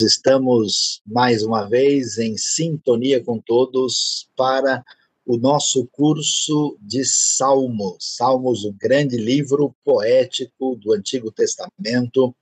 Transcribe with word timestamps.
estamos 0.00 1.00
mais 1.06 1.42
uma 1.42 1.68
vez 1.68 2.18
em 2.18 2.36
sintonia 2.36 3.22
com 3.22 3.38
todos 3.38 4.28
para 4.36 4.84
o 5.26 5.36
nosso 5.36 5.86
curso 5.92 6.76
de 6.80 7.04
Salmos. 7.04 8.16
Salmos, 8.16 8.64
o 8.64 8.72
grande 8.72 9.16
livro 9.16 9.74
poético 9.84 10.76
do 10.76 10.92
Antigo 10.92 11.30
Testamento, 11.30 12.34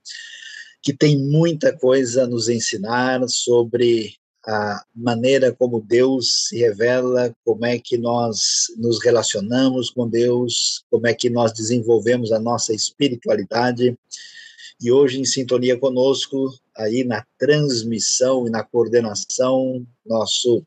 que 0.81 0.93
tem 0.93 1.17
muita 1.17 1.71
coisa 1.77 2.23
a 2.23 2.27
nos 2.27 2.49
ensinar 2.49 3.27
sobre 3.27 4.15
a 4.45 4.83
maneira 4.95 5.51
como 5.51 5.81
Deus 5.81 6.47
se 6.47 6.57
revela, 6.57 7.35
como 7.45 7.65
é 7.65 7.77
que 7.77 7.97
nós 7.97 8.67
nos 8.77 9.03
relacionamos 9.03 9.89
com 9.89 10.07
Deus, 10.07 10.83
como 10.89 11.05
é 11.05 11.13
que 11.13 11.29
nós 11.29 11.51
desenvolvemos 11.53 12.31
a 12.31 12.39
nossa 12.39 12.73
espiritualidade. 12.73 13.95
E 14.81 14.91
hoje, 14.91 15.19
em 15.19 15.25
sintonia 15.25 15.77
conosco, 15.77 16.51
aí 16.79 17.03
na 17.03 17.25
transmissão 17.37 18.47
e 18.47 18.49
na 18.49 18.63
coordenação, 18.63 19.85
nosso 20.05 20.65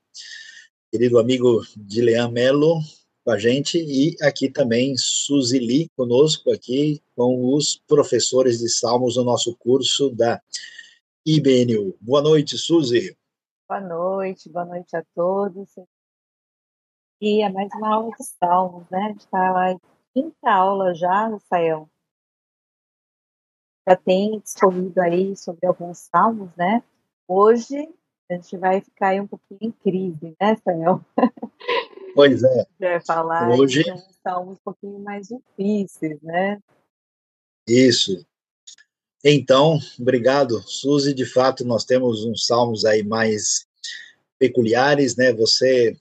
querido 0.91 1.19
amigo 1.19 1.62
Dilean 1.75 2.30
Melo 2.30 2.80
com 3.25 3.30
a 3.30 3.38
gente 3.38 3.79
e 3.79 4.15
aqui 4.21 4.51
também 4.51 4.95
Suzy 4.97 5.59
Lee 5.59 5.88
conosco 5.97 6.52
aqui 6.52 7.01
com 7.16 7.55
os 7.55 7.80
professores 7.87 8.59
de 8.59 8.69
Salmos 8.69 9.16
no 9.16 9.25
nosso 9.25 9.57
curso 9.57 10.11
da 10.11 10.43
IBNU. 11.25 11.97
Boa 11.98 12.21
noite, 12.21 12.59
Suzy. 12.59 13.16
Boa 13.66 13.80
noite, 13.80 14.51
boa 14.51 14.66
noite 14.66 14.95
a 14.95 15.02
todos. 15.15 15.71
E 17.23 17.43
é 17.43 17.49
mais 17.49 17.73
uma 17.74 17.95
aula 17.95 18.10
de 18.10 18.24
Salmos, 18.38 18.85
né? 18.91 18.99
A 18.99 19.09
gente 19.09 19.21
está 19.21 19.51
lá 19.52 19.73
em 19.73 19.80
quinta 20.13 20.51
aula 20.51 20.93
já, 20.93 21.29
Rafael 21.29 21.88
já 23.88 23.97
tem 23.97 24.38
discorrido 24.41 25.01
aí 25.01 25.37
sobre 25.37 25.66
alguns 25.66 25.99
salmos, 25.99 26.51
né? 26.57 26.83
Hoje 27.27 27.88
a 28.30 28.35
gente 28.35 28.57
vai 28.57 28.80
ficar 28.80 29.09
aí 29.09 29.21
um 29.21 29.27
pouquinho 29.27 29.59
em 29.63 29.73
crise, 29.73 30.35
né, 30.41 30.57
Samuel? 30.65 31.05
Pois 32.15 32.43
é. 32.43 32.66
Vai 32.79 33.01
falar 33.01 33.51
Hoje... 33.51 33.83
de 33.83 33.93
salmos 34.23 34.57
um 34.57 34.60
pouquinho 34.65 34.99
mais 34.99 35.29
difíceis, 35.29 36.21
né? 36.23 36.59
Isso. 37.66 38.25
Então, 39.25 39.79
obrigado, 39.99 40.60
Suzy. 40.66 41.15
De 41.15 41.25
fato, 41.25 41.65
nós 41.65 41.85
temos 41.85 42.25
uns 42.25 42.47
salmos 42.47 42.85
aí 42.85 43.03
mais 43.03 43.66
peculiares, 44.38 45.16
né? 45.16 45.33
Você 45.33 45.97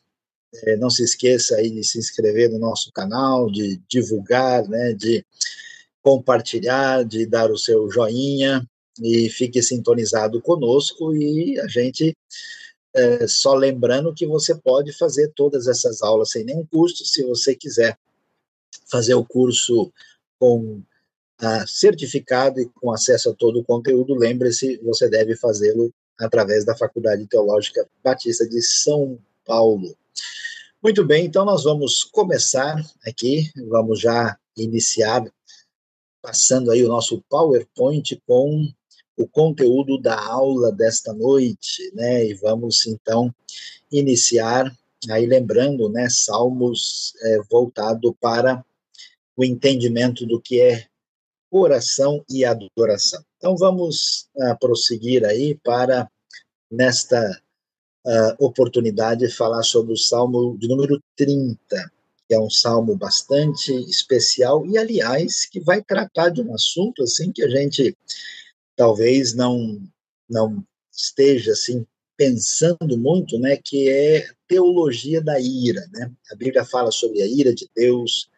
é, 0.64 0.76
não 0.76 0.90
se 0.90 1.04
esqueça 1.04 1.56
aí 1.56 1.70
de 1.70 1.84
se 1.84 2.00
inscrever 2.00 2.50
no 2.50 2.60
nosso 2.60 2.92
canal, 2.92 3.50
de 3.50 3.80
divulgar, 3.88 4.68
né? 4.68 4.94
De 4.94 5.26
compartilhar, 6.02 7.04
de 7.06 7.26
dar 7.26 7.52
o 7.52 7.58
seu 7.58 7.90
joinha 7.90 8.68
e 9.00 9.30
fique 9.30 9.62
sintonizado 9.62 10.42
conosco. 10.42 11.16
E 11.16 11.60
a 11.60 11.68
gente 11.68 12.16
é, 12.94 13.28
só 13.28 13.54
lembrando 13.54 14.14
que 14.14 14.26
você 14.26 14.56
pode 14.56 14.92
fazer 14.94 15.32
todas 15.36 15.68
essas 15.68 16.02
aulas 16.02 16.32
sem 16.32 16.44
nenhum 16.44 16.66
custo, 16.66 17.06
se 17.06 17.24
você 17.24 17.56
quiser 17.56 17.98
fazer 18.90 19.14
o 19.14 19.26
curso 19.26 19.92
com 20.40 20.82
certificado 21.68 22.60
e 22.60 22.70
com 22.70 22.92
acesso 22.92 23.32
a 23.32 23.34
todo 23.34 23.60
o 23.60 23.64
conteúdo, 23.64 24.14
lembre-se, 24.14 24.78
você 24.84 25.10
deve 25.10 25.36
fazê-lo 25.36 25.92
através 26.20 26.64
da 26.64 26.78
Faculdade 26.78 27.26
Teológica 27.26 27.88
Batista 28.04 28.48
de 28.48 28.62
São 28.62 29.18
Paulo. 29.44 29.96
Muito 30.84 31.04
bem, 31.04 31.26
então 31.26 31.44
nós 31.44 31.64
vamos 31.64 32.04
começar 32.04 32.76
aqui, 33.06 33.50
vamos 33.68 34.00
já 34.00 34.38
iniciar 34.56 35.24
passando 36.22 36.72
aí 36.72 36.84
o 36.84 36.88
nosso 36.88 37.22
PowerPoint 37.30 38.22
com 38.28 38.68
o 39.18 39.28
conteúdo 39.28 40.00
da 40.00 40.20
aula 40.20 40.72
desta 40.72 41.14
noite, 41.14 41.92
né? 41.94 42.26
E 42.26 42.34
vamos 42.34 42.86
então 42.88 43.34
iniciar 43.92 44.72
aí 45.10 45.26
lembrando, 45.26 45.90
né? 45.90 46.10
Salmos 46.10 47.14
é, 47.22 47.42
voltado 47.50 48.14
para 48.20 48.64
o 49.36 49.44
entendimento 49.44 50.26
do 50.26 50.40
que 50.40 50.62
é 50.62 50.86
oração 51.50 52.24
e 52.30 52.46
adoração. 52.46 53.24
Então 53.38 53.58
vamos 53.58 54.30
uh, 54.36 54.58
prosseguir 54.60 55.26
aí 55.26 55.56
para 55.56 56.10
nesta 56.72 57.42
uh, 58.06 58.46
oportunidade 58.46 59.30
falar 59.30 59.64
sobre 59.64 59.94
o 59.94 59.98
Salmo 59.98 60.58
de 60.58 60.68
número 60.68 61.02
30 61.18 61.58
que 61.58 62.01
é 62.34 62.40
um 62.40 62.50
salmo 62.50 62.96
bastante 62.96 63.74
especial 63.90 64.66
e, 64.66 64.78
aliás, 64.78 65.46
que 65.46 65.60
vai 65.60 65.82
tratar 65.84 66.30
de 66.30 66.42
um 66.42 66.54
assunto 66.54 67.04
assim 67.04 67.32
que 67.32 67.44
a 67.44 67.50
gente 67.50 67.96
talvez 68.76 69.34
não 69.34 69.82
não 70.30 70.64
esteja 70.92 71.52
assim 71.52 71.86
pensando 72.16 72.98
muito, 72.98 73.40
né, 73.40 73.58
que 73.58 73.90
é 73.90 74.30
teologia 74.48 75.22
da 75.22 75.40
ira, 75.40 75.88
né? 75.92 76.12
A 76.32 76.36
Bíblia 76.36 76.64
fala 76.64 76.92
sobre 76.92 77.22
a 77.22 77.26
ira 77.26 77.54
de 77.54 77.68
Deus, 77.76 78.30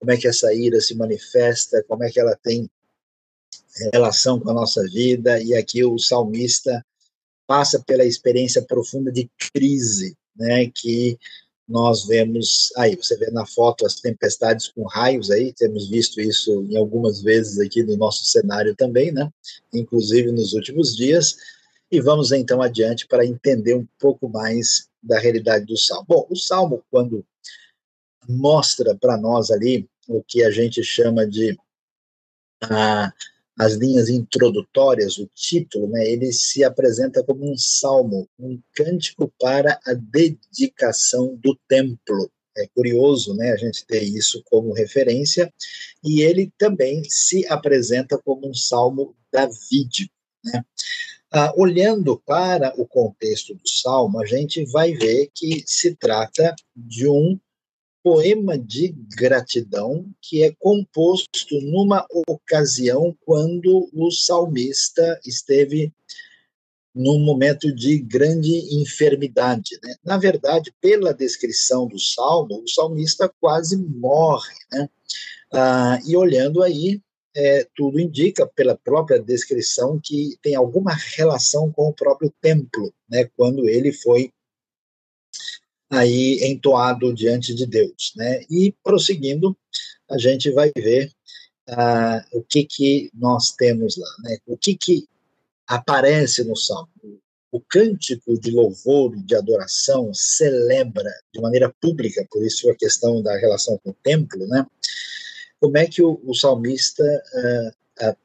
como 0.00 0.10
é 0.10 0.16
que 0.16 0.26
essa 0.26 0.52
ira 0.52 0.80
se 0.80 0.94
manifesta, 0.94 1.84
como 1.86 2.02
é 2.02 2.10
que 2.10 2.18
ela 2.18 2.36
tem 2.42 2.68
relação 3.92 4.40
com 4.40 4.50
a 4.50 4.54
nossa 4.54 4.82
vida, 4.88 5.40
e 5.40 5.54
aqui 5.54 5.84
o 5.84 5.98
salmista 5.98 6.84
passa 7.46 7.82
pela 7.86 8.04
experiência 8.04 8.62
profunda 8.62 9.12
de 9.12 9.30
crise, 9.52 10.16
né, 10.34 10.70
que 10.74 11.18
nós 11.70 12.04
vemos 12.04 12.72
aí, 12.76 12.96
você 12.96 13.16
vê 13.16 13.30
na 13.30 13.46
foto 13.46 13.86
as 13.86 13.94
tempestades 13.94 14.66
com 14.66 14.82
raios 14.82 15.30
aí, 15.30 15.52
temos 15.52 15.88
visto 15.88 16.20
isso 16.20 16.66
em 16.68 16.76
algumas 16.76 17.22
vezes 17.22 17.60
aqui 17.60 17.84
no 17.84 17.96
nosso 17.96 18.24
cenário 18.24 18.74
também, 18.74 19.12
né? 19.12 19.30
Inclusive 19.72 20.32
nos 20.32 20.52
últimos 20.52 20.96
dias. 20.96 21.36
E 21.88 22.00
vamos 22.00 22.32
então 22.32 22.60
adiante 22.60 23.06
para 23.06 23.24
entender 23.24 23.76
um 23.76 23.86
pouco 24.00 24.28
mais 24.28 24.88
da 25.00 25.20
realidade 25.20 25.64
do 25.64 25.76
salmo. 25.76 26.04
Bom, 26.08 26.26
o 26.28 26.34
salmo 26.34 26.82
quando 26.90 27.24
mostra 28.28 28.96
para 28.96 29.16
nós 29.16 29.52
ali 29.52 29.88
o 30.08 30.24
que 30.24 30.42
a 30.42 30.50
gente 30.50 30.82
chama 30.82 31.24
de 31.24 31.56
ah, 32.62 33.12
as 33.60 33.74
linhas 33.74 34.08
introdutórias, 34.08 35.18
o 35.18 35.28
título, 35.34 35.86
né, 35.86 36.02
ele 36.10 36.32
se 36.32 36.64
apresenta 36.64 37.22
como 37.22 37.52
um 37.52 37.58
salmo, 37.58 38.26
um 38.38 38.58
cântico 38.74 39.30
para 39.38 39.78
a 39.86 39.92
dedicação 39.92 41.36
do 41.36 41.54
templo. 41.68 42.30
É 42.56 42.66
curioso, 42.74 43.34
né, 43.34 43.52
a 43.52 43.56
gente 43.58 43.84
ter 43.86 44.02
isso 44.02 44.42
como 44.46 44.72
referência, 44.72 45.52
e 46.02 46.22
ele 46.22 46.50
também 46.56 47.04
se 47.04 47.46
apresenta 47.48 48.16
como 48.24 48.48
um 48.48 48.54
salmo 48.54 49.14
davídico, 49.30 50.14
né. 50.42 50.64
Ah, 51.30 51.52
olhando 51.54 52.18
para 52.18 52.72
o 52.80 52.86
contexto 52.86 53.54
do 53.54 53.68
salmo, 53.68 54.20
a 54.20 54.26
gente 54.26 54.64
vai 54.64 54.94
ver 54.94 55.30
que 55.34 55.62
se 55.66 55.94
trata 55.94 56.56
de 56.74 57.06
um 57.06 57.38
poema 58.02 58.58
de 58.58 58.94
gratidão 59.16 60.06
que 60.20 60.42
é 60.42 60.52
composto 60.58 61.60
numa 61.62 62.06
ocasião 62.26 63.16
quando 63.24 63.88
o 63.92 64.10
salmista 64.10 65.20
esteve 65.24 65.92
num 66.94 67.20
momento 67.20 67.72
de 67.74 67.98
grande 67.98 68.80
enfermidade. 68.80 69.78
Né? 69.82 69.94
Na 70.04 70.18
verdade, 70.18 70.72
pela 70.80 71.14
descrição 71.14 71.86
do 71.86 71.98
salmo, 71.98 72.62
o 72.62 72.68
salmista 72.68 73.32
quase 73.40 73.76
morre. 73.76 74.54
Né? 74.72 74.88
Ah, 75.52 75.98
e 76.06 76.16
olhando 76.16 76.62
aí, 76.62 77.00
é, 77.34 77.66
tudo 77.76 78.00
indica, 78.00 78.46
pela 78.46 78.76
própria 78.76 79.20
descrição, 79.20 80.00
que 80.02 80.36
tem 80.42 80.54
alguma 80.54 80.92
relação 81.16 81.70
com 81.70 81.88
o 81.88 81.94
próprio 81.94 82.32
templo, 82.40 82.92
né? 83.08 83.28
quando 83.36 83.68
ele 83.68 83.92
foi 83.92 84.32
aí 85.90 86.38
entoado 86.44 87.12
diante 87.12 87.54
de 87.54 87.66
Deus, 87.66 88.12
né? 88.16 88.44
E 88.48 88.72
prosseguindo, 88.82 89.56
a 90.08 90.16
gente 90.16 90.50
vai 90.52 90.70
ver 90.76 91.10
uh, 91.68 92.38
o 92.38 92.42
que 92.42 92.64
que 92.64 93.10
nós 93.12 93.50
temos 93.52 93.96
lá, 93.96 94.08
né? 94.20 94.38
O 94.46 94.56
que 94.56 94.76
que 94.76 95.08
aparece 95.66 96.44
no 96.44 96.56
Salmo. 96.56 96.88
O 97.52 97.60
cântico 97.60 98.38
de 98.38 98.52
louvor 98.52 99.16
de 99.16 99.34
adoração 99.34 100.14
celebra 100.14 101.10
de 101.34 101.40
maneira 101.40 101.74
pública, 101.80 102.24
por 102.30 102.44
isso 102.44 102.70
a 102.70 102.76
questão 102.76 103.20
da 103.20 103.36
relação 103.36 103.76
com 103.82 103.90
o 103.90 103.96
templo, 104.04 104.46
né? 104.46 104.64
Como 105.60 105.76
é 105.76 105.86
que 105.86 106.00
o, 106.00 106.20
o 106.24 106.34
salmista 106.34 107.02
uh, 107.04 108.08
uh, 108.08 108.16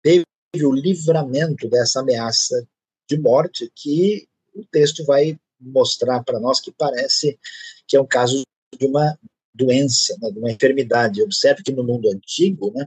teve 0.00 0.24
o 0.62 0.72
livramento 0.72 1.68
dessa 1.68 2.00
ameaça 2.00 2.66
de 3.08 3.18
morte 3.18 3.70
que 3.74 4.28
o 4.54 4.64
texto 4.64 5.04
vai 5.04 5.38
mostrar 5.62 6.22
para 6.22 6.40
nós 6.40 6.60
que 6.60 6.72
parece 6.72 7.38
que 7.86 7.96
é 7.96 8.00
um 8.00 8.06
caso 8.06 8.42
de 8.78 8.86
uma 8.86 9.18
doença, 9.54 10.16
né, 10.20 10.30
de 10.30 10.38
uma 10.38 10.50
enfermidade. 10.50 11.22
Observe 11.22 11.62
que 11.62 11.72
no 11.72 11.84
mundo 11.84 12.10
antigo, 12.10 12.72
né, 12.74 12.86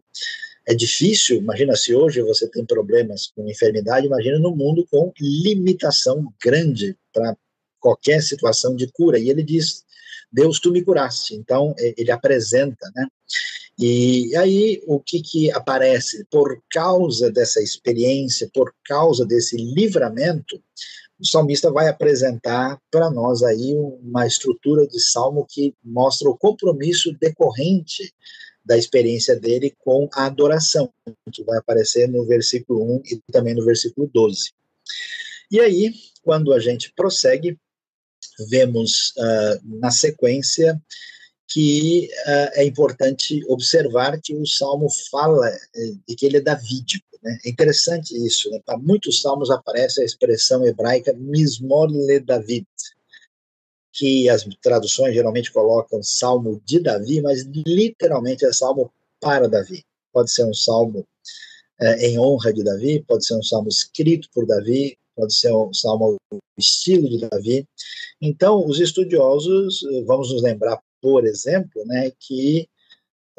é 0.68 0.74
difícil, 0.74 1.38
imagina 1.38 1.76
se 1.76 1.94
hoje 1.94 2.22
você 2.22 2.50
tem 2.50 2.66
problemas 2.66 3.28
com 3.36 3.48
enfermidade, 3.48 4.08
imagina 4.08 4.40
no 4.40 4.56
mundo 4.56 4.86
com 4.90 5.14
limitação 5.20 6.34
grande 6.44 6.98
para 7.14 7.38
qualquer 7.80 8.22
situação 8.24 8.76
de 8.76 8.92
cura. 8.92 9.20
E 9.20 9.30
ele 9.30 9.44
diz: 9.44 9.86
Deus, 10.32 10.60
tu 10.60 10.72
me 10.72 10.84
curaste. 10.84 11.36
Então, 11.36 11.76
ele 11.78 12.12
apresenta, 12.12 12.92
né? 12.96 13.08
E 13.78 14.36
aí, 14.38 14.82
o 14.88 15.00
que, 15.00 15.22
que 15.22 15.52
aparece? 15.52 16.26
Por 16.32 16.62
causa 16.72 17.30
dessa 17.30 17.62
experiência, 17.62 18.50
por 18.54 18.74
causa 18.86 19.26
desse 19.26 19.58
livramento, 19.58 20.62
o 21.20 21.26
salmista 21.26 21.72
vai 21.72 21.88
apresentar 21.88 22.80
para 22.92 23.10
nós 23.10 23.42
aí 23.42 23.74
uma 24.02 24.28
estrutura 24.28 24.86
de 24.88 25.00
salmo 25.00 25.46
que 25.50 25.74
mostra 25.84 26.30
o 26.30 26.38
compromisso 26.38 27.14
decorrente 27.20 28.14
da 28.66 28.78
experiência 28.78 29.40
dele 29.40 29.74
com 29.80 30.10
a 30.14 30.26
adoração, 30.26 30.92
que 31.32 31.44
vai 31.44 31.58
aparecer 31.60 32.10
no 32.10 32.26
versículo 32.26 32.96
1 32.98 33.02
e 33.06 33.22
também 33.32 33.54
no 33.54 33.64
versículo 33.64 34.10
12. 34.12 34.52
E 35.52 35.60
aí, 35.60 35.94
quando 36.24 36.52
a 36.52 36.60
gente 36.60 36.92
prossegue, 36.96 37.58
vemos 38.50 39.14
uh, 39.18 39.80
na 39.80 39.92
sequência 39.92 40.82
que 41.48 42.10
uh, 42.26 42.50
é 42.54 42.66
importante 42.66 43.46
observar 43.48 44.20
que 44.20 44.36
o 44.36 44.46
salmo 44.48 44.88
fala 45.12 45.48
eh, 45.48 45.94
de 46.08 46.16
que 46.16 46.26
ele 46.26 46.38
é 46.38 46.42
davídico. 46.42 47.06
Né? 47.26 47.40
É 47.44 47.50
interessante 47.50 48.16
isso. 48.16 48.50
Né? 48.52 48.62
Para 48.64 48.78
muitos 48.78 49.22
salmos 49.22 49.50
aparece 49.50 50.02
a 50.02 50.06
expressão 50.06 50.64
hebraica 50.66 51.12
mismor 51.14 51.90
le 51.90 52.20
David, 52.20 52.68
que 53.92 54.30
as 54.30 54.46
traduções 54.62 55.16
geralmente 55.16 55.52
colocam 55.52 56.04
salmo 56.04 56.62
de 56.64 56.80
Davi, 56.80 57.22
mas 57.22 57.44
literalmente 57.44 58.46
é 58.46 58.54
salmo 58.54 58.94
para 59.20 59.50
Davi. 59.50 59.84
Pode 60.14 60.32
ser 60.32 60.46
um 60.46 60.54
salmo 60.54 61.06
é, 61.80 62.08
em 62.08 62.20
honra 62.20 62.54
de 62.54 62.64
Davi, 62.64 63.04
pode 63.06 63.26
ser 63.26 63.36
um 63.36 63.44
salmo 63.44 63.70
escrito 63.70 64.30
por 64.34 64.46
Davi, 64.46 64.98
pode 65.16 65.34
ser 65.34 65.52
um 65.54 65.74
salmo 65.74 66.18
estilo 66.58 67.10
de 67.10 67.28
Davi. 67.28 67.68
Então, 68.22 68.66
os 68.66 68.80
estudiosos, 68.80 69.82
vamos 70.06 70.32
nos 70.32 70.44
lembrar, 70.44 70.82
por 71.02 71.26
exemplo, 71.26 71.86
né, 71.86 72.12
que 72.20 72.68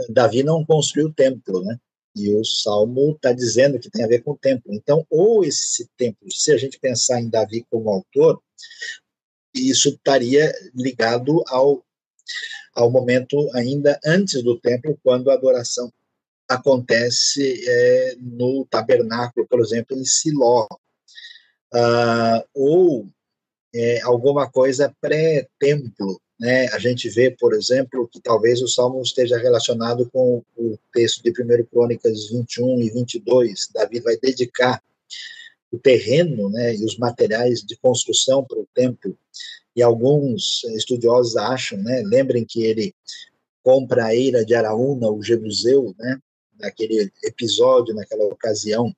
Davi 0.09 0.43
não 0.43 0.65
construiu 0.65 1.09
o 1.09 1.13
templo, 1.13 1.63
né? 1.63 1.79
E 2.17 2.35
o 2.35 2.43
Salmo 2.43 3.13
está 3.13 3.31
dizendo 3.31 3.79
que 3.79 3.91
tem 3.91 4.03
a 4.03 4.09
ver 4.09 4.23
com 4.23 4.31
o 4.33 4.39
templo. 4.39 4.73
Então, 4.73 5.07
ou 5.11 5.45
esse 5.45 5.87
templo, 5.99 6.33
se 6.33 6.51
a 6.51 6.57
gente 6.57 6.81
pensar 6.81 7.21
em 7.21 7.29
Davi 7.29 7.67
como 7.71 7.91
autor, 7.91 8.43
isso 9.55 9.91
estaria 9.91 10.51
ligado 10.75 11.45
ao, 11.49 11.85
ao 12.75 12.91
momento 12.91 13.51
ainda 13.55 14.01
antes 14.05 14.43
do 14.43 14.59
templo, 14.59 14.99
quando 15.03 15.31
a 15.31 15.35
adoração 15.35 15.93
acontece 16.49 17.63
é, 17.69 18.17
no 18.19 18.67
tabernáculo, 18.67 19.47
por 19.47 19.61
exemplo, 19.61 19.97
em 19.97 20.05
Siló, 20.05 20.67
uh, 21.75 22.49
ou 22.55 23.09
é, 23.75 24.01
alguma 24.03 24.51
coisa 24.51 24.95
pré-templo. 25.01 26.21
Né? 26.39 26.69
A 26.69 26.79
gente 26.79 27.09
vê, 27.09 27.31
por 27.31 27.55
exemplo, 27.55 28.09
que 28.09 28.21
talvez 28.21 28.61
o 28.61 28.69
Salmo 28.69 29.01
esteja 29.03 29.39
relacionado 29.39 30.09
com 30.11 30.43
o 30.57 30.79
texto 30.93 31.23
de 31.23 31.31
1 31.31 31.65
Crônicas 31.67 32.29
21 32.29 32.83
e 32.83 32.91
22. 32.91 33.69
Davi 33.73 34.01
vai 34.01 34.17
dedicar 34.17 34.83
o 35.73 35.79
terreno 35.79 36.51
né, 36.51 36.75
e 36.75 36.85
os 36.85 36.97
materiais 36.99 37.63
de 37.63 37.77
construção 37.77 38.45
para 38.45 38.59
o 38.59 38.69
templo. 38.75 39.17
E 39.75 39.83
alguns 39.83 40.65
estudiosos 40.77 41.37
acham, 41.37 41.79
né, 41.79 42.03
lembrem 42.05 42.45
que 42.45 42.63
ele 42.63 42.95
compra 43.63 44.07
a 44.07 44.15
eira 44.15 44.45
de 44.45 44.55
Araúna, 44.55 45.11
o 45.11 45.23
Jebuseu, 45.23 45.95
né, 45.99 46.19
naquele 46.59 47.11
episódio, 47.25 47.95
naquela 47.95 48.25
ocasião 48.25 48.95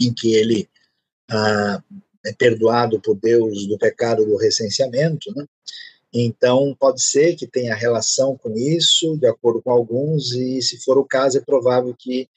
em 0.00 0.12
que 0.12 0.34
ele 0.34 0.68
ah, 1.30 1.82
é 2.24 2.32
perdoado 2.32 3.00
por 3.00 3.14
Deus 3.16 3.66
do 3.66 3.78
pecado 3.78 4.24
do 4.24 4.36
recenseamento, 4.36 5.32
né? 5.34 5.46
Então, 6.14 6.76
pode 6.78 7.02
ser 7.02 7.34
que 7.34 7.44
tenha 7.44 7.74
relação 7.74 8.36
com 8.36 8.56
isso, 8.56 9.16
de 9.16 9.26
acordo 9.26 9.60
com 9.60 9.72
alguns, 9.72 10.30
e 10.32 10.62
se 10.62 10.78
for 10.84 10.96
o 10.96 11.04
caso, 11.04 11.38
é 11.38 11.40
provável 11.40 11.92
que 11.98 12.28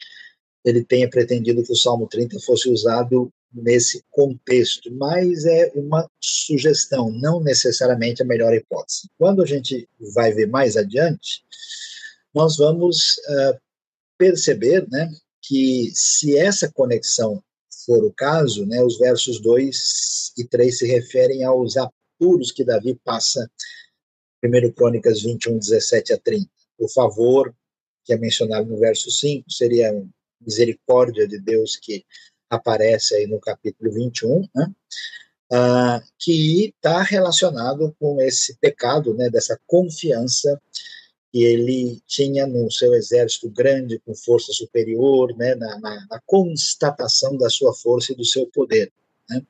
ele 0.65 0.83
tenha 0.83 1.07
pretendido 1.07 1.63
que 1.63 1.71
o 1.71 1.75
Salmo 1.75 2.07
30 2.07 2.39
fosse 2.39 2.69
usado 2.69 3.31
nesse 3.53 4.03
contexto, 4.09 4.91
mas 4.91 5.45
é 5.45 5.71
uma 5.75 6.09
sugestão, 6.19 7.12
não 7.12 7.39
necessariamente 7.39 8.24
a 8.24 8.25
melhor 8.25 8.53
hipótese. 8.53 9.09
Quando 9.18 9.44
a 9.44 9.45
gente 9.45 9.88
vai 10.13 10.33
ver 10.33 10.47
mais 10.47 10.75
adiante, 10.75 11.44
nós 12.33 12.57
vamos 12.57 13.18
uh, 13.30 13.59
perceber 14.18 14.88
né, 14.89 15.09
que 15.41 15.91
se 15.94 16.35
essa 16.35 16.69
conexão 16.71 17.41
for 17.85 18.03
o 18.03 18.12
caso, 18.12 18.65
né, 18.65 18.83
os 18.83 18.97
versos 18.97 19.39
2 19.39 20.33
e 20.38 20.44
3 20.44 20.77
se 20.77 20.88
referem 20.88 21.44
aos 21.44 21.75
apuros 22.17 22.51
que 22.51 22.63
Davi 22.63 22.99
passa, 23.03 23.49
1 24.43 24.71
Crônicas 24.71 25.21
21, 25.21 25.59
17 25.59 26.13
a 26.13 26.17
30. 26.17 26.49
O 26.79 26.89
favor, 26.89 27.53
que 28.03 28.13
é 28.13 28.17
mencionado 28.17 28.67
no 28.67 28.77
verso 28.77 29.09
5, 29.09 29.51
seria 29.51 29.91
a 29.91 30.03
misericórdia 30.41 31.27
de 31.27 31.39
Deus 31.39 31.75
que 31.75 32.05
aparece 32.49 33.15
aí 33.15 33.27
no 33.27 33.39
capítulo 33.39 33.91
21, 33.91 34.47
né? 34.55 34.71
Ah, 35.51 36.01
que 36.19 36.73
está 36.75 37.01
relacionado 37.01 37.95
com 37.97 38.21
esse 38.21 38.57
pecado, 38.57 39.13
né, 39.13 39.29
dessa 39.29 39.57
confiança 39.65 40.61
que 41.31 41.41
ele 41.41 42.01
tinha 42.05 42.45
no 42.45 42.69
seu 42.69 42.93
exército 42.93 43.49
grande, 43.49 43.99
com 43.99 44.13
força 44.13 44.51
superior, 44.51 45.33
né, 45.37 45.55
na, 45.55 45.79
na, 45.79 46.07
na 46.09 46.21
constatação 46.25 47.37
da 47.37 47.49
sua 47.49 47.73
força 47.73 48.11
e 48.11 48.15
do 48.15 48.25
seu 48.25 48.45
poder. 48.47 48.91
Né. 49.29 49.41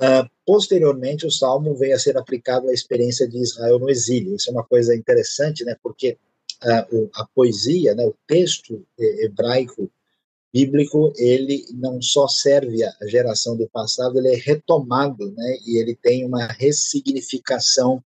Uh, 0.00 0.28
posteriormente, 0.46 1.26
o 1.26 1.30
Salmo 1.30 1.74
veio 1.74 1.94
a 1.94 1.98
ser 1.98 2.16
aplicado 2.16 2.68
à 2.68 2.72
experiência 2.72 3.28
de 3.28 3.38
Israel 3.38 3.78
no 3.78 3.90
exílio. 3.90 4.34
Isso 4.34 4.48
é 4.48 4.52
uma 4.52 4.64
coisa 4.64 4.94
interessante, 4.94 5.64
né, 5.64 5.76
porque 5.82 6.16
uh, 6.64 7.10
a 7.14 7.26
poesia, 7.34 7.94
né, 7.94 8.06
o 8.06 8.14
texto 8.26 8.82
hebraico 8.98 9.90
bíblico, 10.52 11.12
ele 11.16 11.64
não 11.74 12.00
só 12.02 12.26
serve 12.26 12.82
à 12.82 13.06
geração 13.06 13.56
do 13.56 13.68
passado, 13.68 14.18
ele 14.18 14.34
é 14.34 14.36
retomado, 14.36 15.30
né, 15.32 15.58
e 15.66 15.78
ele 15.78 15.94
tem 15.94 16.24
uma 16.24 16.46
ressignificação 16.46 18.02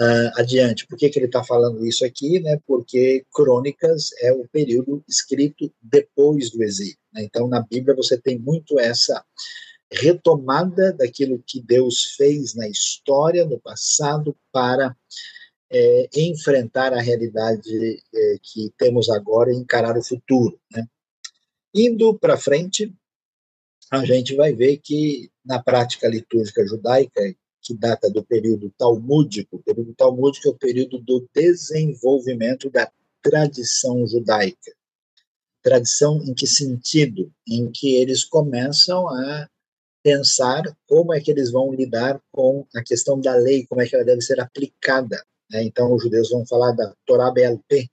uh, 0.00 0.30
adiante. 0.36 0.86
Por 0.86 0.96
que, 0.96 1.08
que 1.08 1.18
ele 1.18 1.26
está 1.26 1.42
falando 1.42 1.84
isso 1.84 2.04
aqui? 2.04 2.40
Né? 2.40 2.60
Porque 2.66 3.24
Crônicas 3.32 4.10
é 4.20 4.32
o 4.32 4.46
período 4.48 5.02
escrito 5.08 5.72
depois 5.82 6.50
do 6.50 6.62
exílio. 6.62 6.98
Né? 7.12 7.24
Então, 7.24 7.48
na 7.48 7.60
Bíblia, 7.60 7.96
você 7.96 8.16
tem 8.16 8.38
muito 8.38 8.78
essa 8.78 9.24
retomada 9.90 10.92
daquilo 10.92 11.42
que 11.46 11.60
Deus 11.60 12.14
fez 12.16 12.54
na 12.54 12.68
história, 12.68 13.44
no 13.44 13.58
passado, 13.58 14.36
para 14.52 14.96
é, 15.70 16.08
enfrentar 16.14 16.92
a 16.92 17.00
realidade 17.00 18.02
é, 18.14 18.36
que 18.42 18.72
temos 18.76 19.08
agora 19.10 19.52
e 19.52 19.56
encarar 19.56 19.96
o 19.96 20.02
futuro. 20.02 20.58
Né? 20.70 20.86
Indo 21.74 22.18
para 22.18 22.36
frente, 22.36 22.94
a 23.90 24.04
gente 24.04 24.34
vai 24.34 24.52
ver 24.52 24.78
que 24.78 25.30
na 25.44 25.62
prática 25.62 26.08
litúrgica 26.08 26.66
judaica, 26.66 27.20
que 27.62 27.74
data 27.74 28.08
do 28.10 28.24
período 28.24 28.72
talmúdico. 28.78 29.56
O 29.56 29.62
período 29.62 29.94
talmúdico 29.94 30.48
é 30.48 30.50
o 30.50 30.58
período 30.58 30.98
do 30.98 31.28
desenvolvimento 31.34 32.70
da 32.70 32.90
tradição 33.22 34.06
judaica. 34.06 34.72
Tradição 35.62 36.22
em 36.22 36.32
que 36.32 36.46
sentido? 36.46 37.32
Em 37.46 37.70
que 37.70 37.96
eles 37.96 38.24
começam 38.24 39.08
a 39.08 39.48
pensar 40.06 40.62
como 40.86 41.12
é 41.12 41.20
que 41.20 41.32
eles 41.32 41.50
vão 41.50 41.74
lidar 41.74 42.22
com 42.30 42.64
a 42.76 42.80
questão 42.80 43.20
da 43.20 43.34
lei, 43.34 43.66
como 43.66 43.82
é 43.82 43.88
que 43.88 43.96
ela 43.96 44.04
deve 44.04 44.20
ser 44.20 44.38
aplicada. 44.38 45.20
Né? 45.50 45.64
Então, 45.64 45.92
os 45.92 46.00
judeus 46.00 46.30
vão 46.30 46.46
falar 46.46 46.70
da 46.70 46.94
Torá 47.04 47.28
BLP, 47.28 47.90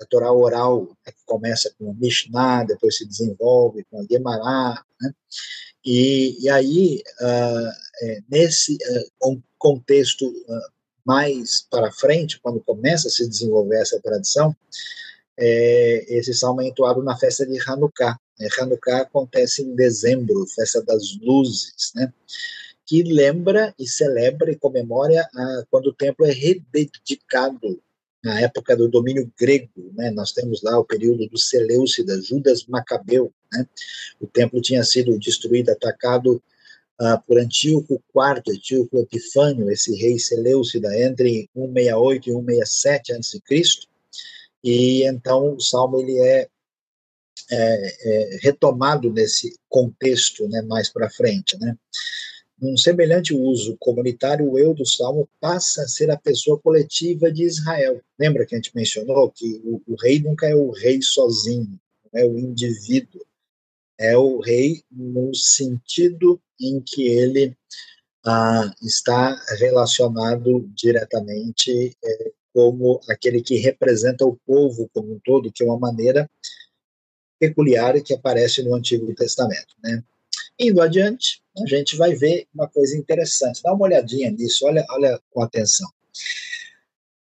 a 0.00 0.06
Torá 0.06 0.32
oral, 0.32 0.84
né, 1.06 1.12
que 1.12 1.22
começa 1.26 1.70
com 1.78 1.90
a 1.90 1.94
Mishnah, 1.94 2.64
depois 2.64 2.96
se 2.96 3.06
desenvolve 3.06 3.84
com 3.90 4.00
a 4.00 4.06
Gemara, 4.10 4.82
né? 4.98 5.12
E, 5.84 6.42
e 6.42 6.48
aí, 6.48 7.02
uh, 7.20 8.22
nesse 8.30 8.74
uh, 8.74 9.42
contexto 9.58 10.26
uh, 10.26 10.70
mais 11.04 11.66
para 11.70 11.92
frente, 11.92 12.40
quando 12.40 12.60
começa 12.60 13.08
a 13.08 13.10
se 13.10 13.28
desenvolver 13.28 13.76
essa 13.76 14.00
tradição, 14.00 14.56
é, 15.38 16.06
esse 16.08 16.32
salmo 16.32 16.62
é 16.62 16.66
entoado 16.66 17.02
na 17.02 17.14
festa 17.16 17.46
de 17.46 17.58
Hanukkah. 17.60 18.18
Né? 18.38 18.48
Hanukkah 18.58 19.02
acontece 19.02 19.62
em 19.62 19.74
dezembro, 19.74 20.46
festa 20.46 20.82
das 20.82 21.16
luzes, 21.20 21.92
né? 21.94 22.12
que 22.86 23.02
lembra 23.02 23.74
e 23.78 23.86
celebra 23.86 24.50
e 24.52 24.56
comemora 24.56 25.28
a, 25.34 25.64
quando 25.70 25.88
o 25.88 25.94
templo 25.94 26.24
é 26.24 26.32
rededicado 26.32 27.80
na 28.26 28.40
época 28.40 28.76
do 28.76 28.88
domínio 28.88 29.30
grego, 29.38 29.92
né, 29.94 30.10
nós 30.10 30.32
temos 30.32 30.60
lá 30.60 30.76
o 30.78 30.84
período 30.84 31.28
do 31.28 31.38
Seleucidas, 31.38 32.26
Judas 32.26 32.66
Macabeu, 32.66 33.32
né, 33.52 33.66
o 34.20 34.26
templo 34.26 34.60
tinha 34.60 34.82
sido 34.82 35.16
destruído, 35.16 35.70
atacado 35.70 36.42
uh, 37.00 37.22
por 37.24 37.38
Antíoco 37.38 38.02
IV, 38.14 38.56
Antíoco 38.56 38.98
Epifânio, 38.98 39.70
esse 39.70 39.94
rei 39.94 40.18
Seleucida, 40.18 40.88
entre 41.00 41.48
168 41.54 42.28
e 42.28 42.32
167 42.32 43.12
a.C., 43.12 43.40
e 44.64 45.04
então 45.04 45.54
o 45.54 45.60
Salmo 45.60 46.00
ele 46.00 46.18
é, 46.18 46.48
é, 47.50 48.34
é 48.34 48.38
retomado 48.42 49.12
nesse 49.12 49.58
contexto 49.68 50.48
né, 50.48 50.62
mais 50.62 50.88
para 50.88 51.10
frente, 51.10 51.58
né, 51.58 51.76
num 52.60 52.76
semelhante 52.76 53.34
uso 53.34 53.76
comunitário, 53.78 54.50
o 54.50 54.58
eu 54.58 54.72
do 54.72 54.86
Salmo 54.86 55.28
passa 55.38 55.82
a 55.82 55.88
ser 55.88 56.10
a 56.10 56.16
pessoa 56.16 56.58
coletiva 56.58 57.30
de 57.30 57.44
Israel. 57.44 58.00
Lembra 58.18 58.46
que 58.46 58.54
a 58.54 58.58
gente 58.58 58.74
mencionou 58.74 59.30
que 59.30 59.60
o, 59.62 59.82
o 59.86 59.94
rei 59.94 60.20
nunca 60.20 60.48
é 60.48 60.54
o 60.54 60.70
rei 60.70 61.02
sozinho, 61.02 61.78
é 62.14 62.24
o 62.24 62.38
indivíduo, 62.38 63.20
é 63.98 64.16
o 64.16 64.40
rei 64.40 64.82
no 64.90 65.34
sentido 65.34 66.40
em 66.58 66.80
que 66.80 67.06
ele 67.06 67.54
ah, 68.24 68.72
está 68.82 69.38
relacionado 69.58 70.66
diretamente 70.74 71.96
é, 72.02 72.32
como 72.54 73.00
aquele 73.10 73.42
que 73.42 73.56
representa 73.56 74.24
o 74.24 74.36
povo 74.46 74.88
como 74.94 75.12
um 75.12 75.20
todo, 75.22 75.52
que 75.52 75.62
é 75.62 75.66
uma 75.66 75.78
maneira 75.78 76.28
peculiar 77.38 78.00
que 78.02 78.14
aparece 78.14 78.62
no 78.62 78.74
Antigo 78.74 79.14
Testamento. 79.14 79.74
Né? 79.82 80.02
Indo 80.58 80.80
adiante, 80.80 81.42
a 81.58 81.66
gente 81.66 81.96
vai 81.96 82.14
ver 82.14 82.46
uma 82.54 82.68
coisa 82.68 82.96
interessante. 82.96 83.62
Dá 83.62 83.72
uma 83.72 83.84
olhadinha 83.84 84.30
nisso, 84.30 84.66
olha, 84.66 84.84
olha 84.90 85.20
com 85.30 85.42
atenção. 85.42 85.88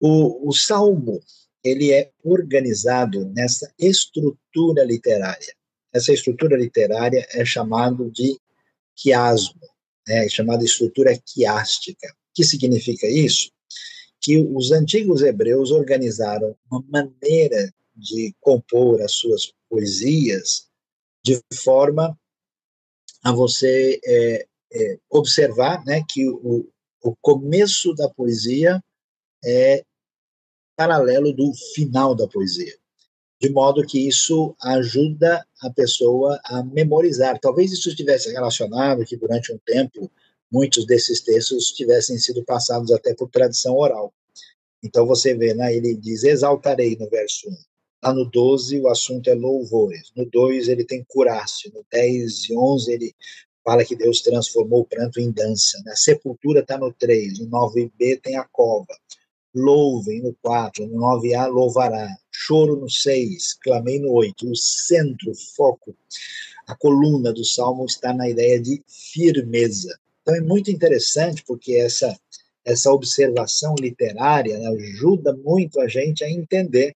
O, 0.01 0.49
o 0.49 0.53
Salmo 0.53 1.21
ele 1.65 1.93
é 1.93 2.11
organizado 2.23 3.25
nessa 3.35 3.73
estrutura 3.79 4.85
literária. 4.85 5.55
Essa 5.93 6.13
estrutura 6.13 6.57
literária 6.57 7.27
é 7.33 7.45
chamado 7.45 8.11
de 8.11 8.39
quiasmo, 8.95 9.61
né? 10.07 10.27
é 10.27 10.29
chamada 10.29 10.65
estrutura 10.65 11.17
quiástica. 11.17 12.07
O 12.09 12.35
que 12.35 12.45
significa 12.45 13.07
isso? 13.07 13.51
Que 14.21 14.37
os 14.39 14.73
antigos 14.73 15.23
hebreus 15.23 15.71
organizaram 15.71 16.55
uma 16.71 16.85
maneira 16.89 17.73
de 17.97 18.35
compor 18.41 19.01
as 19.01 19.13
suas 19.13 19.53
poesias 19.75 20.69
de 21.25 21.43
forma 21.53 22.17
a 23.25 23.33
você 23.33 23.99
é, 24.05 24.47
é, 24.73 24.99
observar 25.11 25.85
né, 25.85 26.05
que 26.09 26.29
o, 26.29 26.69
o 27.03 27.17
começo 27.21 27.93
da 27.95 28.09
poesia 28.09 28.81
é 29.45 29.85
paralelo 30.77 31.33
do 31.33 31.53
final 31.75 32.15
da 32.15 32.29
poesia, 32.29 32.77
de 33.41 33.49
modo 33.49 33.85
que 33.85 34.07
isso 34.07 34.55
ajuda 34.63 35.45
a 35.61 35.71
pessoa 35.71 36.41
a 36.45 36.63
memorizar. 36.63 37.41
Talvez 37.41 37.73
isso 37.73 37.89
estivesse 37.89 38.31
relacionado 38.31 39.05
que 39.05 39.17
durante 39.17 39.53
um 39.53 39.59
tempo 39.59 40.09
muitos 40.53 40.87
desses 40.87 41.21
textos 41.21 41.73
tivessem 41.73 42.17
sido 42.17 42.45
passados 42.45 42.93
até 42.93 43.13
por 43.13 43.29
tradição 43.29 43.77
oral. 43.77 44.15
Então 44.85 45.05
você 45.05 45.35
vê, 45.35 45.53
né, 45.53 45.75
ele 45.75 45.97
diz: 45.97 46.23
Exaltarei 46.23 46.97
no 46.97 47.09
verso 47.09 47.49
1. 47.49 47.74
Lá 48.05 48.13
no 48.13 48.27
12, 48.27 48.81
o 48.81 48.89
assunto 48.89 49.31
é 49.31 49.35
louvores. 49.35 50.13
No 50.15 50.27
2, 50.27 50.69
ele 50.69 50.85
tem 50.85 51.03
curar-se. 51.09 51.73
No 51.73 51.83
10 51.91 52.51
e 52.51 52.57
11, 52.57 52.93
ele 52.93 53.15
fala 53.65 53.83
que 53.83 53.97
Deus 53.97 54.21
transformou 54.21 54.81
o 54.81 54.85
pranto 54.85 55.19
em 55.19 55.31
dança. 55.31 55.81
Né? 55.87 55.93
A 55.93 55.97
sepultura 55.97 56.61
está 56.61 56.77
no 56.77 56.93
3. 56.93 57.39
No 57.39 57.47
9b 57.47 58.21
tem 58.23 58.37
a 58.37 58.45
cova. 58.45 58.95
Louvem 59.55 60.21
no 60.21 60.37
4. 60.43 60.87
No 60.87 60.99
9a, 60.99 61.47
louvará. 61.47 62.07
Choro 62.31 62.77
no 62.77 62.91
6. 62.91 63.55
Clamei 63.55 63.99
no 63.99 64.13
8. 64.13 64.51
O 64.51 64.55
centro, 64.55 65.31
o 65.31 65.55
foco, 65.57 65.97
a 66.67 66.77
coluna 66.77 67.33
do 67.33 67.43
salmo 67.43 67.87
está 67.87 68.13
na 68.13 68.29
ideia 68.29 68.61
de 68.61 68.83
firmeza. 68.87 69.99
Então 70.21 70.35
é 70.35 70.43
muito 70.43 70.71
interessante 70.71 71.43
porque 71.47 71.77
essa 71.77 72.15
essa 72.67 72.91
observação 72.91 73.75
literária 73.79 74.59
né, 74.59 74.67
ajuda 74.69 75.37
muito 75.37 75.79
a 75.81 75.87
gente 75.87 76.25
a 76.25 76.31
entender 76.31 76.97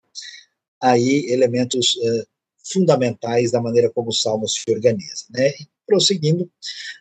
aí 0.81 1.27
elementos 1.31 1.97
uh, 1.97 2.27
fundamentais 2.73 3.51
da 3.51 3.61
maneira 3.61 3.91
como 3.91 4.09
o 4.09 4.15
Salmo 4.15 4.49
se 4.49 4.61
organiza. 4.71 5.25
Né? 5.31 5.51
E, 5.51 5.69
prosseguindo, 5.87 6.51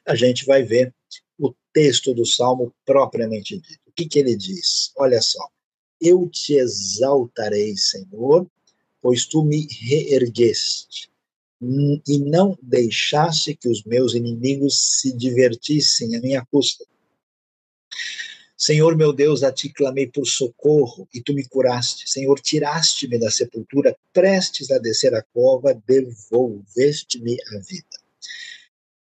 a 0.06 0.16
gente 0.16 0.46
vai 0.46 0.64
ver 0.64 0.94
o 1.40 1.54
texto 1.72 2.14
do 2.14 2.26
Salmo 2.26 2.74
propriamente 2.86 3.58
dito. 3.58 3.80
O 3.88 3.92
que, 3.92 4.08
que 4.08 4.20
ele 4.20 4.36
diz? 4.36 4.92
Olha 4.98 5.22
só. 5.22 5.48
Eu 6.02 6.28
te 6.30 6.56
exaltarei, 6.56 7.78
Senhor, 7.78 8.48
pois 9.02 9.26
tu 9.26 9.44
me 9.44 9.68
reergueste 9.82 11.10
e 12.08 12.20
não 12.20 12.58
deixaste 12.62 13.56
que 13.56 13.70
os 13.70 13.84
meus 13.84 14.14
inimigos 14.14 15.00
se 15.00 15.16
divertissem 15.16 16.16
à 16.16 16.22
minha 16.22 16.46
custa. 16.52 16.86
Senhor 18.66 18.96
meu 18.96 19.12
Deus, 19.12 19.44
a 19.44 19.52
ti 19.52 19.68
clamei 19.68 20.08
por 20.08 20.26
socorro 20.26 21.06
e 21.14 21.22
tu 21.22 21.34
me 21.34 21.46
curaste. 21.46 22.10
Senhor, 22.10 22.40
tiraste-me 22.40 23.20
da 23.20 23.30
sepultura, 23.30 23.94
prestes 24.14 24.72
a 24.72 24.80
descer 24.80 25.14
a 25.14 25.22
cova, 25.22 25.74
devolveste-me 25.86 27.36
a 27.54 27.60
vida. 27.60 28.00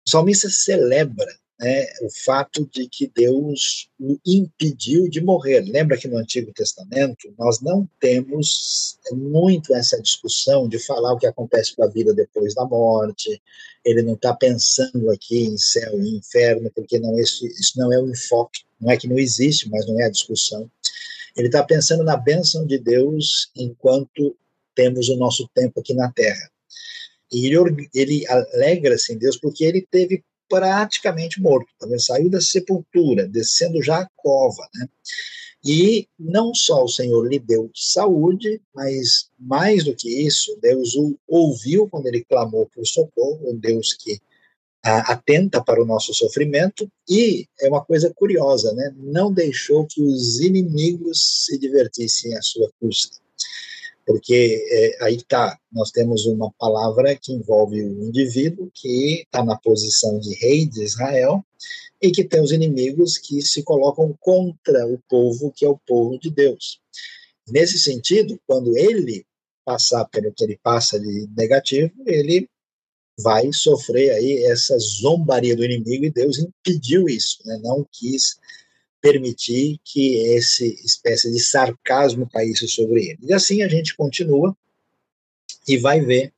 O 0.07 0.09
salmista 0.09 0.49
celebra 0.49 1.27
né, 1.61 1.85
o 2.01 2.09
fato 2.09 2.67
de 2.73 2.89
que 2.89 3.07
Deus 3.07 3.87
o 3.99 4.17
impediu 4.25 5.07
de 5.07 5.21
morrer. 5.21 5.61
Lembra 5.61 5.95
que 5.95 6.07
no 6.07 6.17
Antigo 6.17 6.51
Testamento 6.51 7.31
nós 7.37 7.61
não 7.61 7.87
temos 7.99 8.97
muito 9.11 9.75
essa 9.75 10.01
discussão 10.01 10.67
de 10.67 10.79
falar 10.79 11.13
o 11.13 11.19
que 11.19 11.27
acontece 11.27 11.75
com 11.75 11.83
a 11.83 11.87
vida 11.87 12.15
depois 12.15 12.55
da 12.55 12.65
morte. 12.65 13.39
Ele 13.85 14.01
não 14.01 14.15
está 14.15 14.33
pensando 14.33 15.11
aqui 15.11 15.43
em 15.43 15.57
céu 15.57 16.01
e 16.01 16.17
inferno, 16.17 16.71
porque 16.75 16.97
não 16.97 17.17
isso, 17.19 17.45
isso 17.45 17.77
não 17.77 17.93
é 17.93 17.99
o 17.99 18.09
enfoque. 18.09 18.61
Não 18.79 18.91
é 18.91 18.97
que 18.97 19.07
não 19.07 19.19
existe, 19.19 19.69
mas 19.69 19.85
não 19.85 20.01
é 20.01 20.05
a 20.05 20.11
discussão. 20.11 20.69
Ele 21.37 21.47
está 21.47 21.63
pensando 21.63 22.03
na 22.03 22.17
bênção 22.17 22.65
de 22.65 22.79
Deus 22.79 23.51
enquanto 23.55 24.35
temos 24.73 25.09
o 25.09 25.15
nosso 25.15 25.47
tempo 25.53 25.79
aqui 25.79 25.93
na 25.93 26.11
Terra. 26.11 26.49
E 27.31 27.45
ele, 27.45 27.89
ele 27.93 28.27
alegra-se 28.27 29.13
em 29.13 29.17
Deus 29.17 29.37
porque 29.37 29.63
ele 29.63 29.87
teve 29.89 30.23
praticamente 30.51 31.41
morto, 31.41 31.69
também 31.79 31.97
saiu 31.97 32.29
da 32.29 32.41
sepultura, 32.41 33.25
descendo 33.25 33.81
já 33.81 34.01
a 34.01 34.09
cova, 34.17 34.67
né? 34.75 34.87
E 35.63 36.07
não 36.19 36.53
só 36.53 36.83
o 36.83 36.89
Senhor 36.89 37.25
lhe 37.27 37.39
deu 37.39 37.71
saúde, 37.73 38.61
mas 38.75 39.29
mais 39.39 39.85
do 39.85 39.95
que 39.95 40.09
isso, 40.09 40.57
Deus 40.61 40.95
o 40.95 41.15
ouviu 41.27 41.87
quando 41.87 42.07
ele 42.07 42.25
clamou 42.25 42.69
por 42.73 42.85
socorro, 42.85 43.51
um 43.51 43.55
Deus 43.55 43.93
que 43.93 44.19
ah, 44.83 45.13
atenta 45.13 45.63
para 45.63 45.81
o 45.81 45.85
nosso 45.85 46.13
sofrimento, 46.13 46.91
e 47.07 47.47
é 47.61 47.69
uma 47.69 47.85
coisa 47.85 48.11
curiosa, 48.13 48.73
né? 48.73 48.93
Não 48.97 49.31
deixou 49.31 49.85
que 49.85 50.01
os 50.01 50.39
inimigos 50.39 51.45
se 51.45 51.57
divertissem 51.57 52.35
à 52.35 52.41
sua 52.41 52.69
custa 52.79 53.21
porque 54.11 54.61
é, 54.69 55.05
aí 55.05 55.15
está, 55.15 55.57
nós 55.71 55.89
temos 55.89 56.25
uma 56.25 56.51
palavra 56.59 57.15
que 57.15 57.31
envolve 57.31 57.81
o 57.81 58.03
indivíduo 58.03 58.69
que 58.73 59.21
está 59.21 59.41
na 59.41 59.57
posição 59.57 60.19
de 60.19 60.35
rei 60.35 60.65
de 60.65 60.83
Israel 60.83 61.41
e 62.01 62.11
que 62.11 62.25
tem 62.25 62.41
os 62.41 62.51
inimigos 62.51 63.17
que 63.17 63.41
se 63.41 63.63
colocam 63.63 64.13
contra 64.19 64.85
o 64.85 64.99
povo 65.07 65.53
que 65.55 65.63
é 65.63 65.69
o 65.69 65.79
povo 65.87 66.19
de 66.19 66.29
Deus. 66.29 66.81
Nesse 67.47 67.79
sentido, 67.79 68.37
quando 68.45 68.77
ele 68.77 69.25
passar 69.63 70.03
pelo 70.09 70.33
que 70.33 70.43
ele 70.43 70.59
passa 70.61 70.99
de 70.99 71.29
negativo, 71.37 71.93
ele 72.05 72.49
vai 73.17 73.49
sofrer 73.53 74.11
aí 74.11 74.43
essa 74.43 74.77
zombaria 74.77 75.55
do 75.55 75.63
inimigo 75.63 76.03
e 76.03 76.11
Deus 76.11 76.37
impediu 76.37 77.07
isso, 77.07 77.37
né? 77.45 77.57
não 77.63 77.87
quis 77.89 78.37
permitir 79.01 79.79
que 79.83 80.17
esse 80.35 80.75
espécie 80.85 81.31
de 81.31 81.39
sarcasmo 81.39 82.29
caísse 82.29 82.67
sobre 82.67 83.09
ele. 83.09 83.19
E 83.23 83.33
assim 83.33 83.63
a 83.63 83.67
gente 83.67 83.95
continua 83.95 84.55
e 85.67 85.77
vai 85.77 86.01
ver 86.01 86.33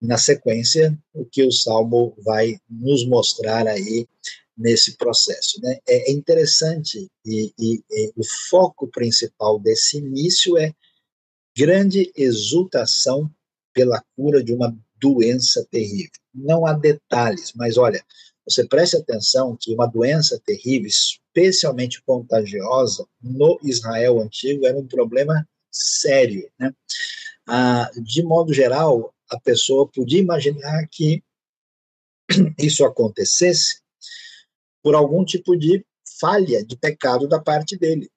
na 0.00 0.18
sequência 0.18 0.98
o 1.14 1.24
que 1.24 1.44
o 1.44 1.52
Salmo 1.52 2.16
vai 2.24 2.58
nos 2.68 3.06
mostrar 3.06 3.68
aí 3.68 4.08
nesse 4.56 4.96
processo. 4.96 5.60
Né? 5.60 5.78
É, 5.86 6.10
é 6.10 6.12
interessante 6.12 7.08
e, 7.24 7.52
e, 7.58 7.82
e 7.90 8.12
o 8.16 8.24
foco 8.50 8.88
principal 8.88 9.58
desse 9.60 9.98
início 9.98 10.58
é 10.58 10.74
grande 11.56 12.10
exultação 12.16 13.30
pela 13.72 14.02
cura 14.16 14.42
de 14.42 14.52
uma 14.52 14.76
doença 15.00 15.66
terrível. 15.70 16.10
Não 16.34 16.66
há 16.66 16.72
detalhes, 16.72 17.52
mas 17.54 17.76
olha, 17.76 18.04
você 18.44 18.66
preste 18.66 18.96
atenção 18.96 19.56
que 19.58 19.72
uma 19.72 19.86
doença 19.86 20.40
terrível, 20.44 20.90
especialmente 21.34 22.02
contagiosa, 22.02 23.06
no 23.20 23.58
Israel 23.62 24.20
antigo, 24.20 24.66
era 24.66 24.78
um 24.78 24.86
problema 24.86 25.48
sério. 25.70 26.48
Né? 26.58 26.74
Ah, 27.46 27.90
de 27.96 28.22
modo 28.22 28.52
geral, 28.52 29.14
a 29.30 29.40
pessoa 29.40 29.88
podia 29.88 30.20
imaginar 30.20 30.86
que 30.90 31.22
isso 32.58 32.84
acontecesse 32.84 33.80
por 34.82 34.94
algum 34.94 35.24
tipo 35.24 35.56
de 35.56 35.84
falha, 36.20 36.64
de 36.64 36.76
pecado 36.76 37.26
da 37.26 37.40
parte 37.40 37.76
dele. 37.76 38.10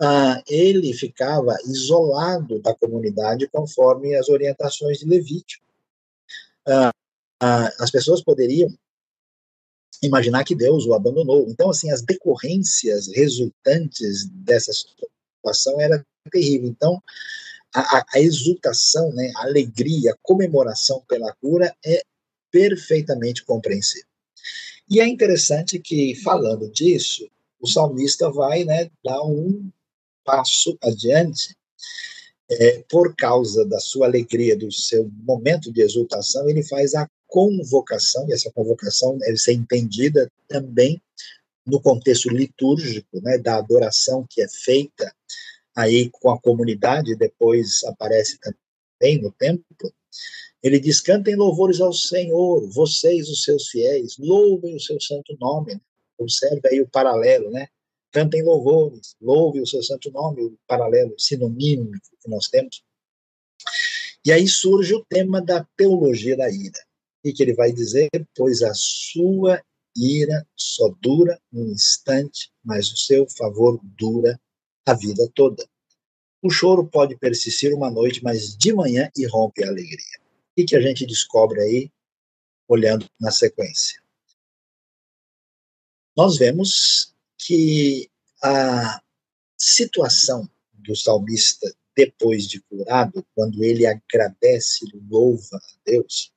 Ah, 0.00 0.42
ele 0.48 0.92
ficava 0.94 1.54
isolado 1.66 2.60
da 2.60 2.74
comunidade 2.74 3.46
conforme 3.48 4.16
as 4.16 4.28
orientações 4.28 4.98
de 4.98 5.06
Levítico. 5.06 5.64
Ah, 6.66 6.90
ah, 7.42 7.70
as 7.78 7.90
pessoas 7.90 8.22
poderiam 8.22 8.68
imaginar 10.02 10.44
que 10.44 10.54
Deus 10.54 10.84
o 10.86 10.94
abandonou. 10.94 11.46
Então, 11.48 11.70
assim, 11.70 11.90
as 11.90 12.02
decorrências 12.02 13.08
resultantes 13.14 14.28
dessa 14.28 14.72
situação 14.72 15.80
era 15.80 16.04
terrível. 16.30 16.68
Então, 16.68 17.00
a, 17.74 18.04
a, 18.14 18.20
exultação, 18.20 19.12
né, 19.12 19.32
a 19.36 19.44
alegria, 19.44 20.12
a 20.12 20.18
comemoração 20.22 21.02
pela 21.08 21.32
cura 21.40 21.74
é 21.84 22.02
perfeitamente 22.50 23.44
compreensível. 23.44 24.06
E 24.90 25.00
é 25.00 25.06
interessante 25.06 25.78
que, 25.78 26.14
falando 26.16 26.70
disso, 26.70 27.26
o 27.60 27.66
salmista 27.66 28.30
vai 28.30 28.64
né, 28.64 28.90
dar 29.02 29.22
um 29.22 29.70
passo 30.24 30.76
adiante, 30.82 31.56
é, 32.50 32.84
por 32.90 33.14
causa 33.16 33.64
da 33.64 33.80
sua 33.80 34.06
alegria, 34.06 34.56
do 34.56 34.70
seu 34.70 35.10
momento 35.22 35.72
de 35.72 35.80
exultação, 35.80 36.48
ele 36.48 36.62
faz 36.62 36.94
a 36.94 37.08
convocação, 37.32 38.28
e 38.28 38.34
essa 38.34 38.52
convocação 38.52 39.16
deve 39.16 39.38
ser 39.38 39.54
entendida 39.54 40.30
também 40.46 41.00
no 41.66 41.80
contexto 41.80 42.28
litúrgico, 42.28 43.22
né, 43.22 43.38
da 43.38 43.56
adoração 43.56 44.26
que 44.28 44.42
é 44.42 44.48
feita 44.48 45.10
aí 45.74 46.10
com 46.10 46.28
a 46.28 46.38
comunidade, 46.38 47.16
depois 47.16 47.82
aparece 47.84 48.38
também 48.38 49.18
no 49.18 49.32
templo, 49.32 49.64
ele 50.62 50.78
diz: 50.78 51.00
cantem 51.00 51.34
louvores 51.34 51.80
ao 51.80 51.94
Senhor, 51.94 52.68
vocês, 52.68 53.30
os 53.30 53.42
seus 53.42 53.68
fiéis, 53.68 54.18
louvem 54.18 54.76
o 54.76 54.80
seu 54.80 55.00
santo 55.00 55.34
nome. 55.40 55.80
Observe 56.18 56.60
aí 56.68 56.82
o 56.82 56.88
paralelo, 56.88 57.50
né? 57.50 57.66
Cantem 58.12 58.42
louvores, 58.42 59.16
louve 59.20 59.62
o 59.62 59.66
seu 59.66 59.82
santo 59.82 60.10
nome, 60.10 60.42
o 60.42 60.58
paralelo 60.68 61.18
sinônimo 61.18 61.90
que 62.20 62.28
nós 62.28 62.48
temos. 62.48 62.84
E 64.22 64.30
aí 64.30 64.46
surge 64.46 64.94
o 64.94 65.04
tema 65.04 65.40
da 65.40 65.66
teologia 65.76 66.36
da 66.36 66.50
ira. 66.50 66.78
E 67.24 67.32
que 67.32 67.42
ele 67.42 67.54
vai 67.54 67.72
dizer: 67.72 68.10
pois 68.34 68.62
a 68.62 68.72
sua 68.74 69.62
ira 69.96 70.46
só 70.56 70.88
dura 71.00 71.40
um 71.52 71.66
instante, 71.66 72.50
mas 72.64 72.90
o 72.90 72.96
seu 72.96 73.28
favor 73.28 73.80
dura 73.82 74.40
a 74.86 74.94
vida 74.94 75.30
toda. 75.34 75.68
O 76.42 76.50
choro 76.50 76.86
pode 76.86 77.16
persistir 77.16 77.72
uma 77.72 77.90
noite, 77.90 78.22
mas 78.22 78.56
de 78.56 78.72
manhã 78.72 79.10
irrompe 79.16 79.62
a 79.62 79.68
alegria. 79.68 80.20
O 80.58 80.64
que 80.64 80.76
a 80.76 80.80
gente 80.80 81.06
descobre 81.06 81.60
aí, 81.60 81.90
olhando 82.68 83.08
na 83.20 83.30
sequência? 83.30 84.02
Nós 86.16 86.36
vemos 86.36 87.14
que 87.38 88.10
a 88.42 89.00
situação 89.56 90.48
do 90.72 90.96
salmista 90.96 91.72
depois 91.96 92.46
de 92.46 92.60
curado, 92.62 93.24
quando 93.34 93.62
ele 93.62 93.86
agradece 93.86 94.86
louva 95.08 95.56
a 95.56 95.76
Deus, 95.84 96.32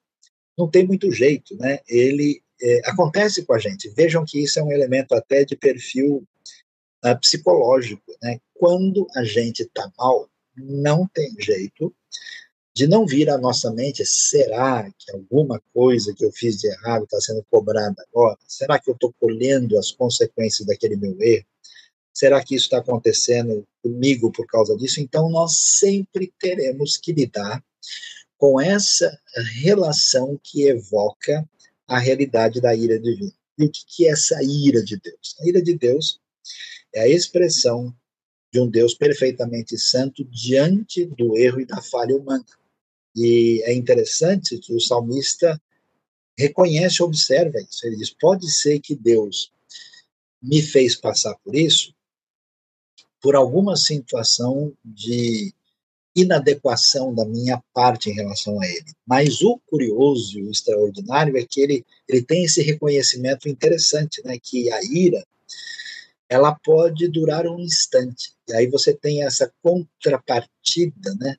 não 0.58 0.70
tem 0.70 0.86
muito 0.86 1.12
jeito, 1.12 1.56
né? 1.58 1.80
Ele 1.88 2.42
é, 2.62 2.90
acontece 2.90 3.44
com 3.46 3.54
a 3.54 3.60
gente. 3.60 3.90
Vejam 3.90 4.24
que 4.26 4.44
isso 4.44 4.60
é 4.60 4.64
um 4.64 4.72
elemento 4.72 5.14
até 5.14 5.44
de 5.44 5.56
perfil 5.56 6.26
uh, 7.06 7.20
psicológico, 7.20 8.16
né? 8.22 8.40
Quando 8.54 9.08
a 9.16 9.24
gente 9.24 9.64
está 9.64 9.92
mal, 9.98 10.30
não 10.56 11.08
tem 11.08 11.36
jeito 11.40 11.94
de 12.76 12.88
não 12.88 13.06
vir 13.06 13.30
à 13.30 13.38
nossa 13.38 13.72
mente, 13.72 14.06
será 14.06 14.92
que 14.98 15.12
alguma 15.12 15.62
coisa 15.74 16.14
que 16.14 16.26
eu 16.26 16.32
fiz 16.32 16.58
de 16.58 16.68
errado 16.68 17.06
está 17.06 17.22
sendo 17.22 17.46
cobrada 17.50 17.96
agora? 18.10 18.38
Será 18.46 18.78
que 18.78 18.90
eu 18.90 18.94
estou 18.94 19.14
colhendo 19.18 19.80
as 19.80 19.92
consequências 19.92 20.68
daquele 20.68 20.98
meu 20.98 21.16
erro? 21.22 21.46
Será 22.14 22.44
que 22.44 22.54
isso 22.54 22.66
está 22.66 22.80
acontecendo 22.80 23.66
comigo 23.82 24.30
por 24.30 24.46
causa 24.46 24.76
disso? 24.76 25.00
Então, 25.00 25.30
nós 25.30 25.58
sempre 25.78 26.34
teremos 26.38 26.98
que 26.98 27.14
lidar 27.14 27.64
com 28.38 28.60
essa 28.60 29.18
relação 29.62 30.40
que 30.44 30.64
evoca 30.64 31.48
a 31.88 32.00
realidade 32.00 32.60
da 32.60 32.76
ira 32.76 33.00
divina. 33.00 33.34
E 33.58 33.66
o 33.66 33.72
que 33.72 34.08
é 34.08 34.12
essa 34.12 34.42
ira 34.44 34.84
de 34.84 34.98
Deus? 34.98 35.36
A 35.40 35.48
ira 35.48 35.62
de 35.62 35.76
Deus 35.78 36.20
é 36.94 37.02
a 37.02 37.08
expressão 37.08 37.96
de 38.52 38.60
um 38.60 38.70
Deus 38.70 38.94
perfeitamente 38.94 39.78
santo 39.78 40.24
diante 40.26 41.06
do 41.06 41.38
erro 41.38 41.62
e 41.62 41.66
da 41.66 41.82
falha 41.82 42.16
humana. 42.16 42.46
E 43.16 43.62
é 43.64 43.74
interessante 43.74 44.58
que 44.58 44.74
o 44.74 44.80
salmista 44.80 45.62
reconhece, 46.38 47.02
observa 47.02 47.60
isso. 47.60 47.86
Ele 47.86 47.96
diz: 47.96 48.10
pode 48.10 48.52
ser 48.52 48.80
que 48.80 48.96
Deus 48.96 49.54
me 50.42 50.62
fez 50.62 50.96
passar 50.96 51.36
por 51.44 51.56
isso, 51.56 51.94
por 53.22 53.36
alguma 53.36 53.76
situação 53.76 54.76
de 54.84 55.54
inadequação 56.16 57.14
da 57.14 57.26
minha 57.26 57.62
parte 57.74 58.10
em 58.10 58.14
relação 58.14 58.62
a 58.62 58.66
ele. 58.66 58.86
Mas 59.06 59.42
o 59.42 59.60
curioso 59.68 60.40
e 60.40 60.44
o 60.44 60.52
extraordinário 60.52 61.38
é 61.38 61.46
que 61.46 61.60
ele, 61.60 61.86
ele 62.08 62.22
tem 62.22 62.46
esse 62.46 62.62
reconhecimento 62.62 63.50
interessante, 63.50 64.22
né, 64.24 64.38
que 64.42 64.72
a 64.72 64.80
ira 64.84 65.26
ela 66.28 66.56
pode 66.56 67.08
durar 67.08 67.46
um 67.46 67.60
instante. 67.60 68.34
E 68.48 68.54
aí 68.54 68.68
você 68.68 68.94
tem 68.94 69.24
essa 69.24 69.52
contrapartida, 69.62 71.14
né, 71.20 71.36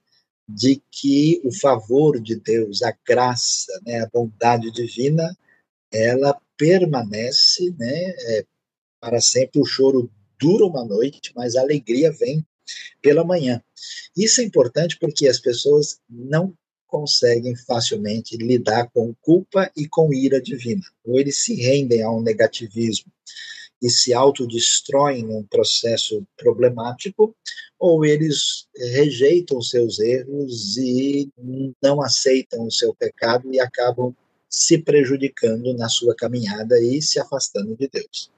de 0.49 0.81
que 0.93 1.41
o 1.45 1.53
favor 1.53 2.21
de 2.21 2.37
Deus, 2.37 2.83
a 2.83 2.95
graça, 3.07 3.73
né, 3.85 4.01
a 4.01 4.09
bondade 4.09 4.71
divina, 4.71 5.37
ela 5.91 6.39
permanece, 6.57 7.75
né, 7.79 8.15
é, 8.29 8.45
para 9.01 9.21
sempre. 9.21 9.61
O 9.61 9.67
choro 9.67 10.11
dura 10.39 10.67
uma 10.67 10.85
noite, 10.85 11.33
mas 11.35 11.57
a 11.57 11.63
alegria 11.63 12.13
vem 12.13 12.47
pela 13.03 13.25
manhã. 13.25 13.63
Isso 14.17 14.41
é 14.41 14.45
importante 14.45 14.99
porque 14.99 15.29
as 15.29 15.39
pessoas 15.39 15.99
não 16.09 16.55
conseguem 16.87 17.55
facilmente 17.57 18.37
lidar 18.37 18.89
com 18.91 19.15
culpa 19.21 19.71
e 19.77 19.89
com 19.89 20.13
ira 20.15 20.41
divina, 20.41 20.83
ou 21.05 21.19
eles 21.19 21.39
se 21.39 21.55
rendem 21.55 22.03
a 22.03 22.11
um 22.11 22.23
negativismo 22.23 23.13
e 23.83 23.91
se 23.91 24.15
autodestroem 24.15 25.23
num 25.23 25.43
processo 25.43 26.27
problemático, 26.37 27.37
ou 27.79 28.05
eles 28.05 28.67
rejeitam 28.75 29.61
seus 29.61 29.99
erros 29.99 30.79
e 30.79 31.29
não 31.83 32.01
aceitam 32.01 32.67
o 32.67 32.71
seu 32.71 32.95
pecado 32.95 33.53
e 33.53 33.61
acabam 33.61 34.15
se 34.49 34.79
prejudicando 34.79 35.75
na 35.75 35.89
sua 35.89 36.15
caminhada 36.15 36.81
e 36.81 37.03
se 37.03 37.21
afastando 37.21 37.77
de 37.77 37.89
Deus. 37.89 38.31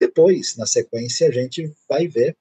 Depois, 0.00 0.56
na 0.56 0.66
sequência, 0.66 1.28
a 1.28 1.32
gente 1.32 1.72
vai 1.88 2.06
ver 2.06 2.36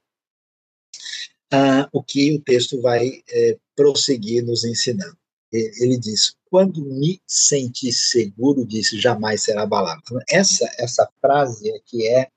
ah, 1.52 1.90
o 1.92 2.04
que 2.04 2.36
o 2.36 2.42
texto 2.42 2.82
vai 2.82 3.24
é, 3.30 3.58
prosseguir 3.76 4.44
nos 4.44 4.64
ensinando. 4.64 5.18
Ele 5.52 5.98
diz: 5.98 6.36
Quando 6.50 6.86
me 6.86 7.20
senti 7.26 7.92
seguro, 7.92 8.66
disse, 8.66 9.00
jamais 9.00 9.42
será 9.42 9.64
abalado. 9.64 10.02
Então, 10.04 10.20
essa, 10.30 10.70
essa 10.78 11.10
frase 11.20 11.72
aqui 11.72 12.08
é 12.08 12.28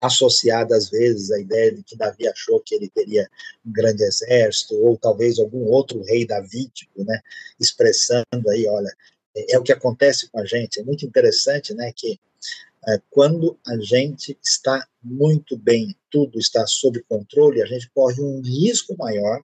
associada 0.00 0.76
às 0.76 0.90
vezes 0.90 1.30
à 1.30 1.38
ideia 1.38 1.72
de 1.72 1.82
que 1.82 1.96
Davi 1.96 2.26
achou 2.26 2.60
que 2.60 2.74
ele 2.74 2.90
teria 2.90 3.28
um 3.64 3.72
grande 3.72 4.02
exército, 4.02 4.74
ou 4.74 4.98
talvez 4.98 5.38
algum 5.38 5.64
outro 5.66 6.02
rei 6.02 6.26
davídico, 6.26 7.04
né, 7.04 7.20
expressando 7.58 8.50
aí, 8.50 8.66
olha, 8.66 8.92
é, 9.36 9.54
é 9.54 9.58
o 9.58 9.62
que 9.62 9.72
acontece 9.72 10.28
com 10.28 10.40
a 10.40 10.44
gente. 10.44 10.80
É 10.80 10.82
muito 10.82 11.06
interessante, 11.06 11.72
né, 11.72 11.92
que 11.94 12.18
é, 12.88 13.00
quando 13.10 13.58
a 13.66 13.76
gente 13.78 14.36
está 14.42 14.86
muito 15.02 15.56
bem, 15.56 15.96
tudo 16.10 16.38
está 16.38 16.66
sob 16.66 17.02
controle, 17.04 17.62
a 17.62 17.66
gente 17.66 17.90
corre 17.94 18.20
um 18.20 18.40
risco 18.40 18.96
maior 18.96 19.42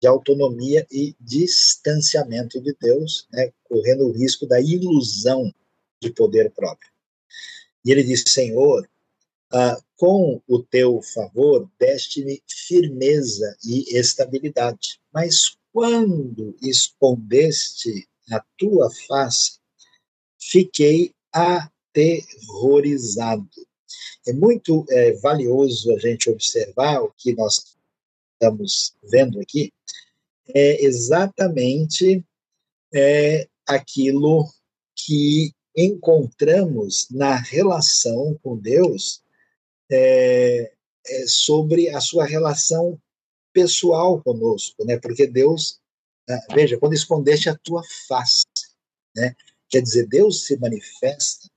de 0.00 0.06
autonomia 0.06 0.86
e 0.90 1.16
distanciamento 1.20 2.60
de 2.60 2.76
Deus, 2.80 3.26
né, 3.32 3.52
correndo 3.64 4.06
o 4.06 4.12
risco 4.12 4.46
da 4.46 4.60
ilusão 4.60 5.52
de 6.00 6.10
poder 6.10 6.50
próprio. 6.50 6.90
E 7.84 7.90
ele 7.90 8.02
diz: 8.02 8.24
Senhor, 8.26 8.88
ah, 9.52 9.80
com 9.96 10.40
o 10.46 10.62
teu 10.62 11.00
favor, 11.02 11.68
deste-me 11.78 12.42
firmeza 12.46 13.56
e 13.64 13.96
estabilidade. 13.96 15.00
Mas 15.12 15.56
quando 15.72 16.56
escondeste 16.62 18.08
a 18.30 18.44
tua 18.56 18.90
face, 19.08 19.58
fiquei 20.38 21.12
a 21.32 21.70
aterrorizado. 21.94 23.48
É 24.26 24.32
muito 24.32 24.84
é, 24.90 25.12
valioso 25.12 25.94
a 25.94 25.98
gente 25.98 26.28
observar 26.28 27.02
o 27.02 27.12
que 27.16 27.34
nós 27.34 27.76
estamos 28.32 28.94
vendo 29.02 29.40
aqui, 29.40 29.72
é 30.48 30.84
exatamente 30.84 32.24
é, 32.92 33.48
aquilo 33.66 34.46
que 34.96 35.52
encontramos 35.76 37.08
na 37.10 37.36
relação 37.36 38.38
com 38.42 38.56
Deus 38.56 39.22
é, 39.90 40.72
é, 41.06 41.26
sobre 41.26 41.88
a 41.90 42.00
sua 42.00 42.26
relação 42.26 43.00
pessoal 43.52 44.22
conosco, 44.22 44.84
né? 44.84 44.98
Porque 44.98 45.26
Deus, 45.26 45.80
ah, 46.28 46.54
veja, 46.54 46.78
quando 46.78 46.94
escondeste 46.94 47.48
a 47.48 47.56
tua 47.56 47.82
face, 48.08 48.44
né? 49.16 49.34
Quer 49.68 49.80
dizer, 49.80 50.06
Deus 50.06 50.46
se 50.46 50.56
manifesta 50.58 51.48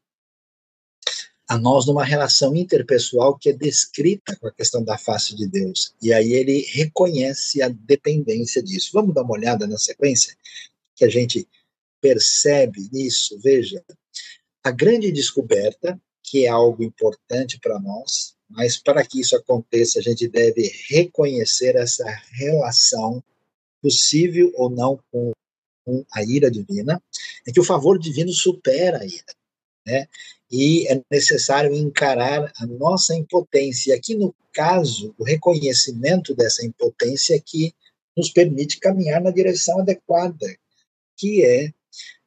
a 1.47 1.57
nós 1.57 1.85
numa 1.85 2.03
relação 2.03 2.55
interpessoal 2.55 3.37
que 3.37 3.49
é 3.49 3.53
descrita 3.53 4.35
com 4.35 4.47
a 4.47 4.51
questão 4.51 4.83
da 4.83 4.97
face 4.97 5.35
de 5.35 5.47
Deus. 5.47 5.93
E 6.01 6.11
aí 6.11 6.33
ele 6.33 6.65
reconhece 6.73 7.61
a 7.61 7.69
dependência 7.69 8.61
disso. 8.61 8.91
Vamos 8.93 9.15
dar 9.15 9.23
uma 9.23 9.33
olhada 9.33 9.65
na 9.65 9.77
sequência 9.77 10.35
que 10.95 11.05
a 11.05 11.09
gente 11.09 11.47
percebe 12.01 12.89
nisso. 12.91 13.39
Veja, 13.39 13.83
a 14.63 14.71
grande 14.71 15.11
descoberta, 15.11 15.99
que 16.21 16.45
é 16.45 16.49
algo 16.49 16.83
importante 16.83 17.57
para 17.59 17.79
nós, 17.79 18.35
mas 18.49 18.77
para 18.77 19.05
que 19.05 19.21
isso 19.21 19.35
aconteça, 19.35 19.99
a 19.99 20.01
gente 20.01 20.27
deve 20.27 20.69
reconhecer 20.89 21.75
essa 21.75 22.05
relação 22.31 23.23
possível 23.81 24.51
ou 24.55 24.69
não 24.69 24.99
com, 25.11 25.31
com 25.85 26.05
a 26.11 26.23
ira 26.23 26.51
divina, 26.51 27.01
é 27.47 27.51
que 27.51 27.59
o 27.59 27.63
favor 27.63 27.97
divino 27.97 28.33
supera 28.33 28.99
a 28.99 29.05
ira. 29.05 29.37
Né? 29.87 30.07
E 30.51 30.85
é 30.87 31.01
necessário 31.09 31.73
encarar 31.73 32.51
a 32.57 32.65
nossa 32.65 33.15
impotência. 33.15 33.95
Aqui, 33.95 34.15
no 34.15 34.35
caso, 34.53 35.15
o 35.17 35.23
reconhecimento 35.23 36.35
dessa 36.35 36.65
impotência 36.65 37.41
que 37.43 37.73
nos 38.15 38.29
permite 38.29 38.79
caminhar 38.79 39.21
na 39.21 39.31
direção 39.31 39.79
adequada, 39.79 40.47
que 41.15 41.43
é 41.43 41.71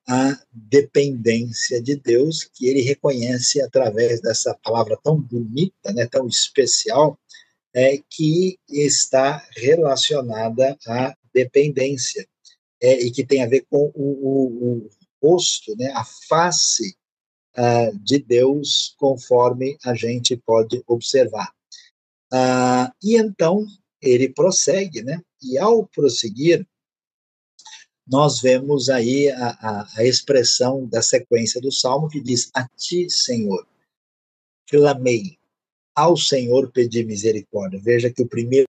a 0.09 0.41
dependência 0.53 1.83
de 1.83 1.97
Deus, 1.97 2.49
que 2.55 2.67
ele 2.67 2.81
reconhece 2.81 3.61
através 3.61 4.21
dessa 4.21 4.55
palavra 4.63 4.99
tão 5.03 5.21
bonita, 5.21 5.93
né, 5.93 6.07
tão 6.07 6.27
especial, 6.27 7.19
é, 7.75 7.99
que 8.09 8.59
está 8.69 9.47
relacionada 9.57 10.77
à 10.87 11.15
dependência, 11.33 12.27
é, 12.83 13.01
e 13.03 13.11
que 13.11 13.25
tem 13.25 13.43
a 13.43 13.47
ver 13.47 13.65
com 13.71 13.93
o, 13.95 14.03
o, 14.03 14.87
o 14.87 14.91
rosto, 15.23 15.77
né, 15.77 15.93
a 15.95 16.05
face 16.05 16.97
uh, 17.57 17.99
de 17.99 18.19
Deus, 18.19 18.95
conforme 18.99 19.77
a 19.85 19.95
gente 19.95 20.37
pode 20.37 20.83
observar. 20.87 21.53
Uh, 22.33 22.91
e 23.03 23.17
então 23.17 23.67
ele 24.01 24.29
prossegue, 24.29 25.03
né? 25.03 25.21
E 25.43 25.59
ao 25.59 25.87
prosseguir, 25.87 26.67
nós 28.07 28.41
vemos 28.41 28.89
aí 28.89 29.31
a, 29.31 29.51
a, 29.51 29.89
a, 29.99 30.05
expressão 30.05 30.87
da 30.87 31.03
sequência 31.03 31.61
do 31.61 31.71
salmo 31.71 32.09
que 32.09 32.21
diz: 32.21 32.51
A 32.55 32.67
ti, 32.77 33.09
Senhor, 33.09 33.67
clamei, 34.69 35.39
ao 35.95 36.17
Senhor 36.17 36.71
pedi 36.73 37.05
misericórdia. 37.05 37.81
Veja 37.83 38.11
que 38.11 38.23
o 38.23 38.29
primeiro 38.29 38.67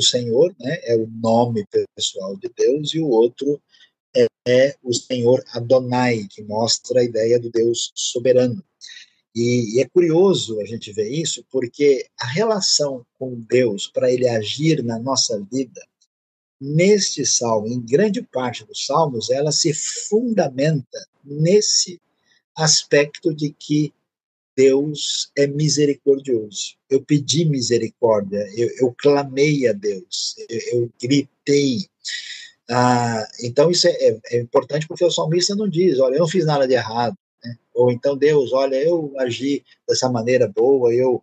Senhor 0.00 0.54
né, 0.58 0.78
é 0.82 0.96
o 0.96 1.06
nome 1.06 1.64
pessoal 1.96 2.36
de 2.36 2.50
Deus 2.56 2.92
e 2.94 3.00
o 3.00 3.08
outro 3.08 3.60
é, 4.16 4.26
é 4.48 4.76
o 4.82 4.92
Senhor 4.92 5.44
Adonai, 5.52 6.26
que 6.30 6.42
mostra 6.42 7.00
a 7.00 7.04
ideia 7.04 7.38
do 7.38 7.50
Deus 7.50 7.92
soberano. 7.94 8.64
E, 9.34 9.76
e, 9.76 9.80
é 9.80 9.88
curioso 9.88 10.60
a 10.60 10.64
gente 10.64 10.92
ver 10.92 11.10
isso, 11.10 11.44
porque 11.50 12.06
a 12.18 12.26
relação 12.26 13.04
com 13.18 13.38
Deus, 13.38 13.86
para 13.86 14.10
ele 14.10 14.26
agir 14.26 14.82
na 14.82 14.98
nossa 14.98 15.38
vida, 15.52 15.86
neste 16.58 17.26
salmo, 17.26 17.68
em 17.68 17.80
grande 17.80 18.22
parte 18.22 18.64
dos 18.64 18.86
salmos, 18.86 19.28
ela 19.30 19.52
se 19.52 19.74
fundamenta 19.74 21.06
nesse 21.22 22.00
aspecto 22.56 23.34
de 23.34 23.50
que 23.52 23.92
Deus 24.56 25.30
é 25.36 25.46
misericordioso. 25.46 26.76
Eu 26.88 27.02
pedi 27.02 27.44
misericórdia, 27.44 28.38
eu, 28.56 28.70
eu 28.80 28.94
clamei 28.96 29.68
a 29.68 29.72
Deus, 29.74 30.34
eu, 30.48 30.60
eu 30.72 30.92
gritei, 31.00 31.86
ah, 32.68 33.24
então, 33.40 33.70
isso 33.70 33.86
é, 33.86 33.92
é, 33.92 34.20
é, 34.32 34.40
importante 34.40 34.88
porque 34.88 35.04
o 35.04 35.10
salmista 35.10 35.54
não 35.54 35.68
diz, 35.68 36.00
olha, 36.00 36.16
eu 36.16 36.20
não 36.20 36.28
fiz 36.28 36.44
nada 36.44 36.66
de 36.66 36.74
errado. 36.74 37.16
Né? 37.44 37.56
Ou 37.74 37.90
então, 37.92 38.16
Deus, 38.16 38.52
olha, 38.52 38.76
eu 38.76 39.12
agi 39.18 39.64
dessa 39.88 40.08
maneira 40.10 40.48
boa, 40.48 40.92
eu 40.92 41.22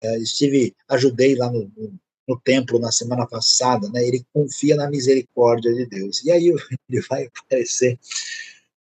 é, 0.00 0.18
estive, 0.18 0.74
ajudei 0.88 1.34
lá 1.34 1.50
no, 1.50 1.70
no, 1.76 1.94
no, 2.28 2.40
templo 2.40 2.78
na 2.78 2.92
semana 2.92 3.26
passada. 3.26 3.88
Né? 3.88 4.06
Ele 4.06 4.24
confia 4.32 4.76
na 4.76 4.88
misericórdia 4.88 5.72
de 5.74 5.86
Deus. 5.86 6.24
E 6.24 6.30
aí 6.30 6.46
ele 6.88 7.00
vai 7.08 7.26
aparecer 7.26 7.98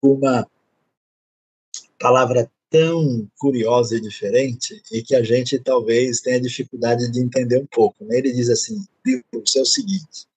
uma 0.01 0.47
palavra 1.99 2.51
tão 2.67 3.29
curiosa 3.37 3.97
e 3.97 4.01
diferente 4.01 4.81
e 4.91 5.03
que 5.03 5.13
a 5.13 5.21
gente 5.21 5.59
talvez 5.59 6.21
tenha 6.21 6.41
dificuldade 6.41 7.11
de 7.11 7.19
entender 7.19 7.59
um 7.59 7.67
pouco. 7.67 8.03
Né? 8.05 8.17
Ele 8.17 8.33
diz 8.33 8.49
assim: 8.49 8.83
Deus, 9.05 9.55
é 9.55 9.61
o 9.61 9.65
seguinte 9.65 10.30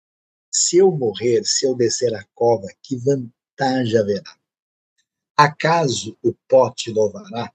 se 0.54 0.76
eu 0.76 0.92
morrer, 0.92 1.44
se 1.44 1.66
eu 1.66 1.74
descer 1.74 2.14
a 2.14 2.24
cova, 2.32 2.68
que 2.80 2.96
vantagem 2.96 3.98
haverá? 3.98 4.38
Acaso 5.36 6.16
o 6.22 6.32
pó 6.48 6.70
te 6.70 6.92
louvará? 6.92 7.52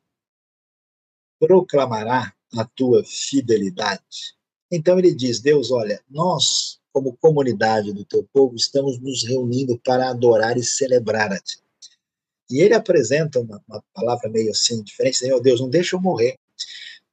Proclamará 1.40 2.36
a 2.58 2.66
tua 2.66 3.02
fidelidade? 3.06 4.36
Então 4.70 5.00
ele 5.00 5.16
diz: 5.16 5.40
Deus, 5.40 5.72
olha, 5.72 6.04
nós, 6.10 6.82
como 6.92 7.16
comunidade 7.16 7.94
do 7.94 8.04
teu 8.04 8.28
povo, 8.34 8.58
estamos 8.58 9.00
nos 9.00 9.24
reunindo 9.24 9.80
para 9.80 10.10
adorar 10.10 10.58
e 10.58 10.64
celebrar 10.64 11.32
a 11.32 11.40
ti. 11.40 11.64
E 12.50 12.60
ele 12.60 12.74
apresenta 12.74 13.40
uma, 13.40 13.64
uma 13.66 13.82
palavra 13.94 14.30
meio 14.30 14.52
assim, 14.52 14.84
diferente: 14.84 15.20
Senhor 15.20 15.40
Deus, 15.40 15.62
não 15.62 15.70
deixa 15.70 15.96
eu 15.96 16.02
morrer. 16.02 16.38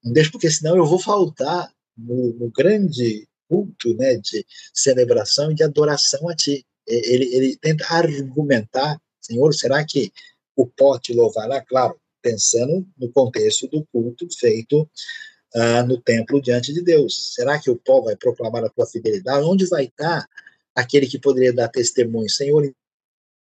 Não 0.03 0.13
deixa, 0.13 0.33
porque 0.33 0.51
senão 0.51 0.77
eu 0.77 0.85
vou 0.85 0.99
faltar 0.99 1.73
no, 1.97 2.33
no 2.35 2.51
grande 2.51 3.29
culto, 3.49 3.95
né, 3.95 4.17
de 4.17 4.45
celebração 4.75 5.51
e 5.51 5.55
de 5.55 5.63
adoração 5.63 6.29
a 6.29 6.35
ti. 6.35 6.65
Ele, 6.87 7.25
ele 7.35 7.57
tenta 7.57 7.85
argumentar, 7.91 9.01
Senhor, 9.21 9.53
será 9.55 9.85
que 9.85 10.13
o 10.55 10.67
pó 10.67 10.99
te 10.99 11.13
louvará? 11.13 11.61
Claro, 11.61 11.99
pensando 12.23 12.87
no 12.99 13.11
contexto 13.11 13.69
do 13.69 13.85
culto 13.87 14.27
feito 14.39 14.89
uh, 15.55 15.87
no 15.87 16.01
templo 16.01 16.41
diante 16.41 16.73
de 16.73 16.83
Deus. 16.83 17.35
Será 17.35 17.59
que 17.59 17.71
o 17.71 17.77
pó 17.77 18.01
vai 18.01 18.17
proclamar 18.17 18.65
a 18.65 18.69
tua 18.69 18.87
fidelidade? 18.87 19.45
Onde 19.45 19.67
vai 19.67 19.85
estar 19.85 20.29
aquele 20.75 21.07
que 21.07 21.19
poderia 21.19 21.53
dar 21.53 21.69
testemunho? 21.69 22.29
Senhor, 22.29 22.73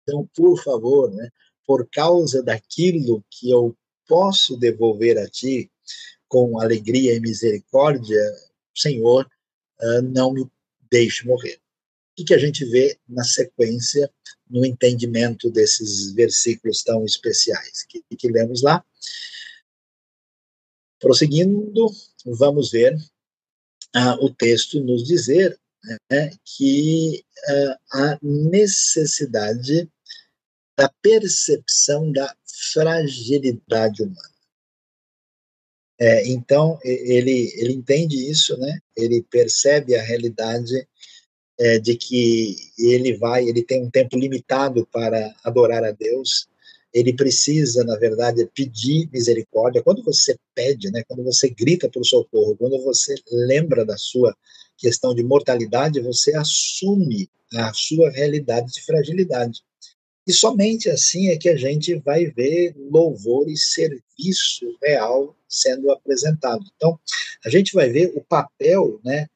então, 0.03 0.29
por 0.35 0.61
favor, 0.62 1.12
né, 1.12 1.31
por 1.67 1.88
causa 1.88 2.43
daquilo 2.43 3.25
que 3.31 3.51
eu 3.51 3.77
posso 4.07 4.57
devolver 4.57 5.19
a 5.19 5.29
ti 5.29 5.71
com 6.29 6.59
alegria 6.61 7.15
e 7.15 7.21
misericórdia, 7.21 8.21
Senhor, 8.75 9.29
uh, 9.83 10.03
não 10.03 10.33
me 10.33 10.47
deixe 10.90 11.27
morrer. 11.27 11.61
O 12.18 12.25
que 12.25 12.35
a 12.35 12.38
gente 12.38 12.64
vê 12.64 12.99
na 13.09 13.25
sequência, 13.25 14.12
no 14.49 14.64
entendimento 14.66 15.51
desses 15.51 16.12
versículos 16.12 16.83
tão 16.83 17.05
especiais 17.05 17.85
que, 17.85 18.03
que 18.16 18.29
lemos 18.29 18.62
lá? 18.62 18.85
Prosseguindo, 21.01 21.87
vamos 22.25 22.71
ver 22.71 22.95
uh, 23.97 24.25
o 24.25 24.33
texto 24.33 24.81
nos 24.81 25.05
dizer 25.05 25.59
né, 26.11 26.31
que 26.45 27.25
uh, 27.49 27.77
a 27.92 28.18
necessidade 28.23 29.90
da 30.77 30.88
percepção 31.03 32.12
da 32.12 32.35
fragilidade 32.73 34.03
humana. 34.03 34.32
É, 36.05 36.27
então, 36.27 36.81
ele, 36.83 37.53
ele 37.55 37.75
entende 37.75 38.29
isso, 38.29 38.59
né? 38.59 38.77
ele 38.97 39.23
percebe 39.23 39.95
a 39.95 40.03
realidade 40.03 40.85
é, 41.61 41.79
de 41.79 41.95
que 41.95 42.57
ele 42.77 43.17
vai, 43.17 43.49
ele 43.49 43.62
tem 43.62 43.85
um 43.85 43.91
tempo 43.91 44.19
limitado 44.19 44.85
para 44.91 45.33
adorar 45.45 45.85
a 45.85 45.93
Deus, 45.93 46.49
ele 46.93 47.12
precisa, 47.12 47.85
na 47.85 47.97
verdade, 47.97 48.51
pedir 48.53 49.09
misericórdia. 49.12 49.81
Quando 49.81 50.03
você 50.03 50.37
pede, 50.57 50.91
né, 50.91 51.05
quando 51.07 51.23
você 51.23 51.49
grita 51.49 51.88
por 51.88 52.05
socorro, 52.05 52.57
quando 52.57 52.83
você 52.83 53.15
lembra 53.31 53.85
da 53.85 53.97
sua 53.97 54.37
questão 54.77 55.15
de 55.15 55.23
mortalidade, 55.23 56.01
você 56.01 56.35
assume 56.35 57.31
a 57.55 57.73
sua 57.73 58.11
realidade 58.11 58.73
de 58.73 58.83
fragilidade. 58.83 59.62
E 60.27 60.33
somente 60.33 60.89
assim 60.89 61.29
é 61.29 61.37
que 61.37 61.49
a 61.49 61.57
gente 61.57 61.95
vai 61.97 62.27
ver 62.27 62.75
louvor 62.77 63.49
e 63.49 63.57
serviço 63.57 64.77
real 64.83 65.37
sendo 65.49 65.91
apresentado. 65.91 66.65
Então, 66.77 66.99
a 67.45 67.51
gente 67.51 67.75
vai 67.75 67.91
ver 67.91 68.13
o 68.15 68.21
papel 68.23 69.01
né, 69.05 69.27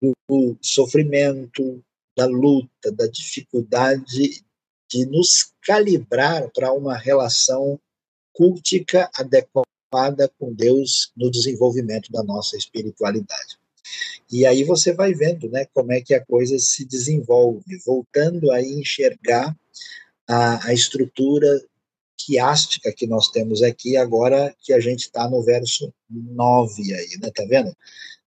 do 0.00 0.56
sofrimento, 0.62 1.82
da 2.16 2.26
luta, 2.26 2.90
da 2.92 3.06
dificuldade 3.06 4.42
de 4.88 5.06
nos 5.06 5.52
calibrar 5.62 6.50
para 6.50 6.72
uma 6.72 6.96
relação 6.96 7.78
cultica 8.32 9.10
adequada 9.14 10.30
com 10.38 10.52
Deus 10.52 11.12
no 11.16 11.30
desenvolvimento 11.30 12.10
da 12.10 12.22
nossa 12.22 12.56
espiritualidade. 12.56 13.58
E 14.30 14.46
aí 14.46 14.62
você 14.64 14.92
vai 14.92 15.14
vendo 15.14 15.48
né, 15.48 15.66
como 15.72 15.92
é 15.92 16.00
que 16.00 16.14
a 16.14 16.24
coisa 16.24 16.58
se 16.58 16.84
desenvolve, 16.84 17.78
voltando 17.84 18.50
a 18.50 18.62
enxergar 18.62 19.56
a, 20.28 20.68
a 20.68 20.74
estrutura 20.74 21.48
quiástica 22.16 22.92
que 22.92 23.06
nós 23.06 23.28
temos 23.28 23.62
aqui, 23.62 23.96
agora 23.96 24.54
que 24.60 24.72
a 24.72 24.80
gente 24.80 25.02
está 25.02 25.28
no 25.28 25.42
verso 25.42 25.92
9 26.10 26.94
aí, 26.94 27.18
né? 27.20 27.30
Tá 27.34 27.44
vendo? 27.48 27.74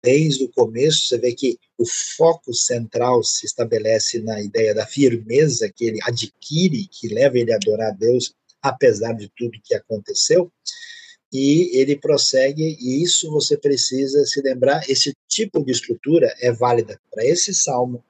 Desde 0.04 0.46
o 0.46 0.50
começo, 0.50 1.08
você 1.08 1.18
vê 1.18 1.34
que 1.34 1.60
o 1.78 1.86
foco 1.86 2.54
central 2.54 3.24
se 3.24 3.46
estabelece 3.46 4.20
na 4.20 4.42
ideia 4.42 4.74
da 4.74 4.86
firmeza 4.86 5.72
que 5.72 5.86
ele 5.86 6.00
adquire, 6.04 6.88
que 6.88 7.08
leva 7.08 7.38
ele 7.38 7.52
a 7.52 7.56
adorar 7.56 7.90
a 7.90 7.96
Deus, 7.96 8.34
apesar 8.62 9.14
de 9.14 9.32
tudo 9.36 9.62
que 9.64 9.76
aconteceu. 9.76 10.52
E 11.34 11.78
ele 11.78 11.96
prossegue, 11.96 12.78
e 12.80 13.04
isso 13.04 13.32
você 13.32 13.58
precisa 13.58 14.26
se 14.26 14.42
lembrar: 14.42 14.90
esse 14.90 15.14
tipo 15.28 15.64
de 15.64 15.72
estrutura 15.72 16.34
é 16.40 16.52
válida 16.52 17.00
para 17.12 17.26
esse 17.26 17.54
salmo, 17.54 18.04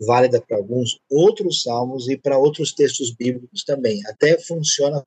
válida 0.00 0.40
para 0.40 0.56
alguns 0.56 1.00
outros 1.10 1.62
salmos 1.62 2.08
e 2.08 2.16
para 2.16 2.38
outros 2.38 2.72
textos 2.72 3.10
bíblicos 3.10 3.64
também. 3.64 4.00
Até 4.06 4.38
funciona 4.38 5.02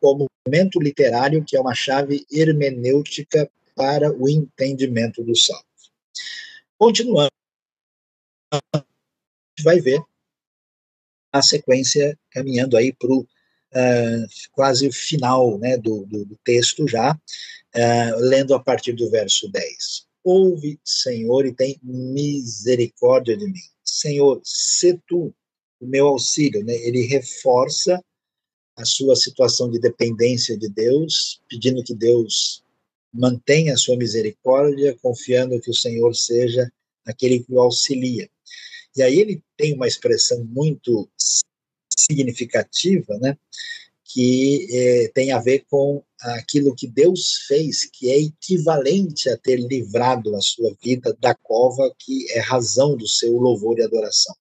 como 0.00 0.26
momento 0.46 0.80
literário, 0.80 1.44
que 1.44 1.56
é 1.56 1.60
uma 1.60 1.74
chave 1.74 2.26
hermenêutica 2.30 3.50
para 3.74 4.12
o 4.12 4.28
entendimento 4.28 5.22
dos 5.22 5.46
salmos. 5.46 5.92
Continuando, 6.76 7.30
a 8.52 8.78
gente 8.78 9.64
vai 9.64 9.80
ver 9.80 10.02
a 11.32 11.40
sequência 11.40 12.18
caminhando 12.30 12.76
aí 12.76 12.92
para 12.92 13.10
o 13.10 13.20
uh, 13.20 14.26
quase 14.52 14.90
final 14.92 15.58
né, 15.58 15.78
do, 15.78 16.04
do, 16.04 16.24
do 16.24 16.36
texto 16.44 16.86
já, 16.86 17.12
uh, 17.14 18.18
lendo 18.18 18.54
a 18.54 18.60
partir 18.60 18.92
do 18.92 19.10
verso 19.10 19.50
10. 19.50 20.06
Ouve, 20.24 20.78
Senhor, 20.84 21.46
e 21.46 21.54
tem 21.54 21.78
misericórdia 21.82 23.36
de 23.36 23.46
mim. 23.46 23.60
Senhor, 23.84 24.40
se 24.44 24.98
tu 25.06 25.34
o 25.80 25.86
meu 25.86 26.06
auxílio, 26.06 26.64
né? 26.64 26.74
Ele 26.74 27.02
reforça 27.06 28.02
a 28.76 28.84
sua 28.84 29.16
situação 29.16 29.68
de 29.68 29.80
dependência 29.80 30.56
de 30.56 30.68
Deus, 30.68 31.40
pedindo 31.48 31.82
que 31.82 31.94
Deus 31.94 32.62
mantenha 33.12 33.74
a 33.74 33.76
sua 33.76 33.96
misericórdia, 33.96 34.96
confiando 35.02 35.60
que 35.60 35.70
o 35.70 35.74
Senhor 35.74 36.14
seja 36.14 36.70
aquele 37.04 37.40
que 37.40 37.52
o 37.52 37.60
auxilia. 37.60 38.30
E 38.96 39.02
aí 39.02 39.18
ele 39.18 39.42
tem 39.56 39.74
uma 39.74 39.88
expressão 39.88 40.44
muito 40.44 41.08
significativa, 41.90 43.18
né? 43.18 43.36
Que 44.12 44.66
é, 44.70 45.08
tem 45.14 45.32
a 45.32 45.38
ver 45.38 45.64
com 45.70 46.02
aquilo 46.20 46.74
que 46.74 46.86
Deus 46.86 47.44
fez, 47.48 47.86
que 47.86 48.10
é 48.10 48.20
equivalente 48.20 49.30
a 49.30 49.38
ter 49.38 49.56
livrado 49.56 50.36
a 50.36 50.40
sua 50.40 50.76
vida 50.82 51.16
da 51.18 51.34
cova, 51.34 51.90
que 51.98 52.30
é 52.32 52.40
razão 52.40 52.94
do 52.94 53.08
seu 53.08 53.32
louvor 53.32 53.78
e 53.78 53.82
adoração. 53.82 54.34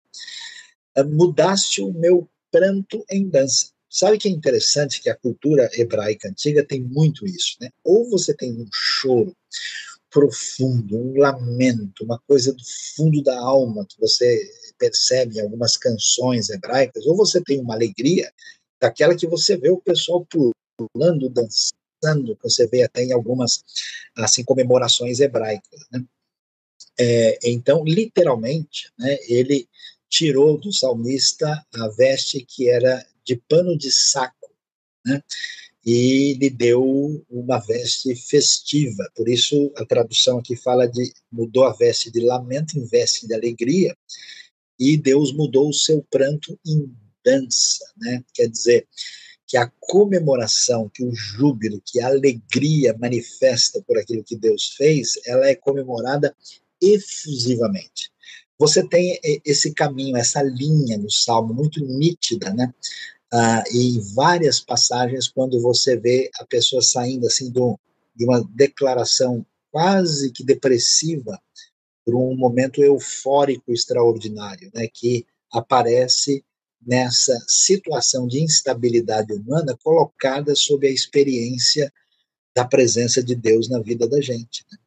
Ah, 0.95 1.03
mudaste 1.03 1.81
o 1.81 1.93
meu 1.93 2.27
pranto 2.51 3.05
em 3.11 3.29
dança. 3.29 3.67
Sabe 3.87 4.17
que 4.17 4.27
é 4.27 4.31
interessante 4.31 5.01
que 5.01 5.09
a 5.09 5.15
cultura 5.15 5.69
hebraica 5.73 6.29
antiga 6.29 6.65
tem 6.65 6.81
muito 6.81 7.25
isso, 7.27 7.55
né? 7.61 7.69
Ou 7.83 8.09
você 8.09 8.33
tem 8.33 8.51
um 8.51 8.67
choro 8.73 9.35
profundo, 10.09 10.97
um 10.97 11.15
lamento, 11.15 12.03
uma 12.03 12.19
coisa 12.27 12.51
do 12.51 12.63
fundo 12.95 13.21
da 13.21 13.39
alma 13.39 13.85
que 13.87 13.99
você 13.99 14.49
percebe 14.79 15.37
em 15.37 15.41
algumas 15.41 15.77
canções 15.77 16.49
hebraicas, 16.49 17.05
ou 17.05 17.15
você 17.15 17.39
tem 17.41 17.59
uma 17.59 17.75
alegria 17.75 18.31
daquela 18.79 19.15
que 19.15 19.27
você 19.27 19.57
vê 19.57 19.69
o 19.69 19.81
pessoal 19.81 20.25
pulando, 20.25 21.29
dançando, 21.29 22.35
que 22.35 22.43
você 22.43 22.67
vê 22.67 22.83
até 22.83 23.03
em 23.03 23.11
algumas 23.11 23.63
assim 24.15 24.43
comemorações 24.43 25.19
hebraicas, 25.19 25.81
né? 25.91 26.03
É, 27.01 27.39
então, 27.49 27.83
literalmente, 27.85 28.91
né, 28.97 29.17
ele 29.27 29.67
tirou 30.09 30.57
do 30.57 30.71
salmista 30.73 31.65
a 31.73 31.87
veste 31.89 32.43
que 32.45 32.69
era 32.69 33.05
de 33.23 33.37
pano 33.47 33.77
de 33.77 33.91
saco, 33.91 34.51
né? 35.05 35.21
E 35.85 36.33
lhe 36.33 36.49
deu 36.49 37.23
uma 37.29 37.57
veste 37.59 38.13
festiva. 38.15 39.09
Por 39.15 39.29
isso 39.29 39.71
a 39.77 39.85
tradução 39.85 40.39
aqui 40.39 40.55
fala 40.55 40.87
de 40.87 41.13
mudou 41.31 41.65
a 41.65 41.73
veste 41.73 42.11
de 42.11 42.19
lamento 42.19 42.77
em 42.77 42.85
veste 42.85 43.27
de 43.27 43.33
alegria, 43.33 43.95
e 44.79 44.97
Deus 44.97 45.33
mudou 45.33 45.69
o 45.69 45.73
seu 45.73 46.01
pranto 46.09 46.57
em 46.65 46.93
dança, 47.31 47.85
né? 47.97 48.23
Quer 48.33 48.47
dizer, 48.47 48.87
que 49.49 49.57
a 49.57 49.69
comemoração, 49.79 50.87
que 50.93 51.03
o 51.03 51.11
júbilo, 51.11 51.81
que 51.83 51.99
a 51.99 52.07
alegria 52.07 52.95
manifesta 52.99 53.81
por 53.81 53.97
aquilo 53.97 54.23
que 54.23 54.35
Deus 54.35 54.75
fez, 54.77 55.19
ela 55.25 55.47
é 55.47 55.55
comemorada 55.55 56.35
efusivamente. 56.79 58.11
Você 58.59 58.87
tem 58.87 59.19
esse 59.43 59.73
caminho, 59.73 60.17
essa 60.17 60.43
linha 60.43 60.99
no 60.99 61.09
Salmo 61.09 61.51
muito 61.51 61.83
nítida, 61.83 62.53
né? 62.53 62.71
Ah, 63.33 63.63
em 63.73 63.99
várias 64.13 64.59
passagens, 64.59 65.27
quando 65.27 65.59
você 65.59 65.97
vê 65.97 66.29
a 66.39 66.45
pessoa 66.45 66.81
saindo 66.81 67.25
assim 67.25 67.49
do, 67.49 67.79
de 68.15 68.25
uma 68.25 68.47
declaração 68.53 69.43
quase 69.71 70.31
que 70.31 70.43
depressiva 70.43 71.39
para 72.05 72.15
um 72.15 72.35
momento 72.35 72.83
eufórico 72.83 73.71
extraordinário, 73.71 74.69
né? 74.75 74.87
Que 74.93 75.25
aparece 75.51 76.43
nessa 76.85 77.37
situação 77.47 78.27
de 78.27 78.41
instabilidade 78.41 79.33
humana 79.33 79.77
colocada 79.83 80.55
sob 80.55 80.87
a 80.87 80.91
experiência 80.91 81.91
da 82.55 82.65
presença 82.65 83.23
de 83.23 83.35
Deus 83.35 83.69
na 83.69 83.79
vida 83.79 84.07
da 84.07 84.21
gente. 84.21 84.65
Né? 84.71 84.77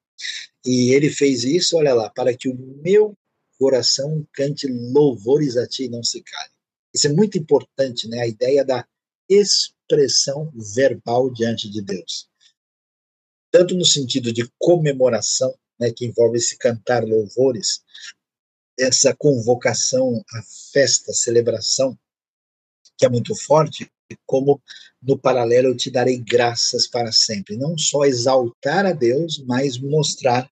E 0.64 0.92
ele 0.92 1.10
fez 1.10 1.44
isso, 1.44 1.76
olha 1.76 1.94
lá, 1.94 2.10
para 2.10 2.36
que 2.36 2.48
o 2.48 2.56
meu 2.82 3.16
coração 3.58 4.26
cante 4.32 4.66
louvores 4.66 5.56
a 5.56 5.66
ti 5.66 5.84
e 5.84 5.88
não 5.88 6.02
se 6.02 6.22
cale. 6.22 6.50
Isso 6.94 7.06
é 7.06 7.12
muito 7.12 7.38
importante, 7.38 8.08
né? 8.08 8.20
A 8.20 8.26
ideia 8.26 8.64
da 8.64 8.86
expressão 9.28 10.52
verbal 10.74 11.30
diante 11.30 11.70
de 11.70 11.80
Deus. 11.80 12.28
Tanto 13.50 13.74
no 13.74 13.84
sentido 13.84 14.32
de 14.32 14.50
comemoração, 14.58 15.54
né, 15.78 15.90
que 15.90 16.06
envolve 16.06 16.38
se 16.38 16.56
cantar 16.56 17.04
louvores, 17.04 17.82
essa 18.78 19.14
convocação 19.14 20.24
à 20.32 20.42
festa, 20.72 21.12
celebração, 21.12 21.98
que 22.96 23.06
é 23.06 23.08
muito 23.08 23.34
forte, 23.34 23.90
como 24.26 24.60
no 25.02 25.18
paralelo 25.18 25.68
eu 25.68 25.76
te 25.76 25.90
darei 25.90 26.18
graças 26.18 26.86
para 26.86 27.12
sempre. 27.12 27.56
Não 27.56 27.76
só 27.76 28.04
exaltar 28.04 28.86
a 28.86 28.92
Deus, 28.92 29.42
mas 29.46 29.78
mostrar 29.78 30.50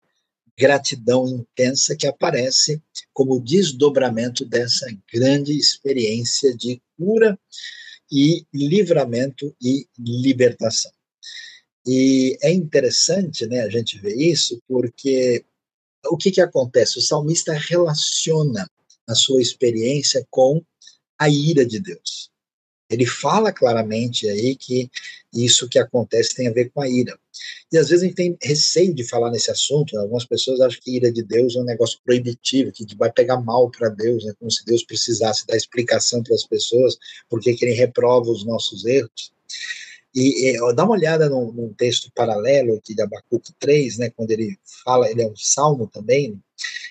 gratidão 0.59 1.27
intensa 1.27 1.97
que 1.97 2.07
aparece 2.07 2.83
como 3.13 3.41
desdobramento 3.41 4.45
dessa 4.45 4.87
grande 5.13 5.57
experiência 5.57 6.55
de 6.55 6.83
cura 6.99 7.39
e 8.13 8.45
livramento 8.53 9.55
e 9.63 9.87
libertação. 9.99 10.93
E 11.87 12.37
é 12.43 12.53
interessante, 12.53 13.47
né, 13.47 13.63
a 13.63 13.71
gente 13.71 13.99
ver 13.99 14.15
isso, 14.15 14.61
porque 14.69 15.45
o 16.07 16.17
que, 16.17 16.31
que 16.31 16.41
acontece? 16.41 16.99
O 16.99 17.03
salmista 17.03 17.53
relaciona 17.53 18.69
a 19.07 19.15
sua 19.15 19.43
experiência 19.43 20.27
com 20.31 20.63
a 21.19 21.29
ira 21.29 21.67
de 21.67 21.81
Deus. 21.81 22.31
Ele 22.89 23.07
fala 23.07 23.53
claramente 23.53 24.29
aí 24.29 24.57
que 24.57 24.91
isso 25.33 25.69
que 25.69 25.79
acontece 25.79 26.35
tem 26.35 26.49
a 26.49 26.53
ver 26.53 26.71
com 26.71 26.81
a 26.81 26.89
ira. 26.89 27.17
E 27.73 27.79
às 27.79 27.89
vezes 27.89 28.03
a 28.03 28.07
gente 28.07 28.17
tem 28.17 28.39
receio 28.43 28.93
de 28.93 29.05
falar 29.05 29.31
nesse 29.31 29.51
assunto. 29.51 29.95
Né? 29.95 30.01
Algumas 30.01 30.25
pessoas 30.25 30.61
acham 30.61 30.81
que 30.83 30.97
ira 30.97 31.13
de 31.13 31.23
Deus 31.23 31.55
é 31.55 31.61
um 31.61 31.65
negócio 31.65 32.01
proibitivo, 32.05 32.73
que 32.73 32.85
vai 32.97 33.13
pegar 33.13 33.41
mal 33.41 33.71
para 33.71 33.89
Deus, 33.89 34.25
né? 34.25 34.33
como 34.41 34.51
se 34.51 34.65
Deus 34.65 34.83
precisasse 34.83 35.47
dar 35.47 35.57
explicação 35.57 36.23
para 36.23 36.35
as 36.35 36.45
pessoas 36.45 36.99
porque 37.29 37.55
que 37.55 37.65
ele 37.65 37.75
reprova 37.75 38.29
os 38.29 38.45
nossos 38.45 38.85
erros. 38.85 39.33
E, 40.15 40.51
e 40.51 40.75
dá 40.75 40.85
uma 40.85 40.95
olhada 40.95 41.29
num, 41.29 41.53
num, 41.53 41.73
texto 41.73 42.11
paralelo 42.15 42.75
aqui 42.75 42.95
de 42.95 43.03
Abacuque 43.03 43.53
3, 43.59 43.99
né, 43.99 44.11
quando 44.11 44.33
ele 44.33 44.59
fala, 44.85 45.09
ele 45.09 45.23
é 45.23 45.29
um 45.29 45.37
salmo 45.37 45.87
também, 45.87 46.41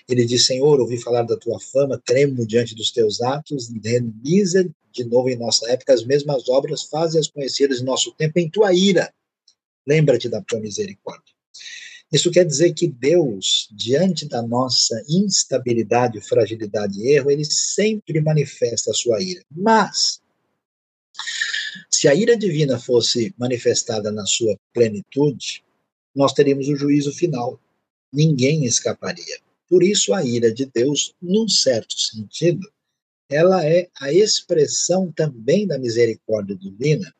ele 0.08 0.24
diz, 0.24 0.46
Senhor, 0.46 0.80
ouvi 0.80 0.96
falar 1.00 1.22
da 1.22 1.36
tua 1.36 1.60
fama, 1.60 2.00
tremo 2.04 2.46
diante 2.46 2.74
dos 2.74 2.90
teus 2.90 3.20
atos, 3.20 3.70
realiza 3.84 4.68
de 4.92 5.04
novo 5.04 5.28
em 5.28 5.36
nossa 5.36 5.70
época 5.70 5.92
as 5.92 6.04
mesmas 6.04 6.48
obras, 6.48 6.84
faze-as 6.84 7.28
conhecidas 7.28 7.80
em 7.80 7.84
nosso 7.84 8.12
tempo 8.12 8.38
em 8.38 8.50
tua 8.50 8.72
ira, 8.72 9.12
lembra-te 9.86 10.28
da 10.28 10.40
tua 10.42 10.58
misericórdia. 10.58 11.34
Isso 12.12 12.30
quer 12.30 12.44
dizer 12.44 12.72
que 12.72 12.88
Deus, 12.88 13.68
diante 13.70 14.26
da 14.26 14.42
nossa 14.42 15.00
instabilidade, 15.08 16.20
fragilidade 16.20 16.98
e 17.00 17.12
erro, 17.12 17.30
ele 17.30 17.44
sempre 17.44 18.20
manifesta 18.20 18.90
a 18.90 18.94
sua 18.94 19.22
ira. 19.22 19.44
Mas 19.48 20.20
se 22.00 22.08
a 22.08 22.14
ira 22.14 22.34
divina 22.34 22.78
fosse 22.78 23.34
manifestada 23.36 24.10
na 24.10 24.24
sua 24.24 24.56
plenitude, 24.72 25.62
nós 26.16 26.32
teríamos 26.32 26.66
o 26.66 26.74
juízo 26.74 27.12
final. 27.12 27.60
Ninguém 28.10 28.64
escaparia. 28.64 29.38
Por 29.68 29.82
isso, 29.82 30.14
a 30.14 30.24
ira 30.24 30.50
de 30.50 30.64
Deus, 30.64 31.14
num 31.20 31.46
certo 31.46 31.94
sentido, 32.00 32.66
ela 33.28 33.66
é 33.66 33.90
a 34.00 34.10
expressão 34.10 35.12
também 35.12 35.66
da 35.66 35.78
misericórdia 35.78 36.56
divina, 36.56 37.14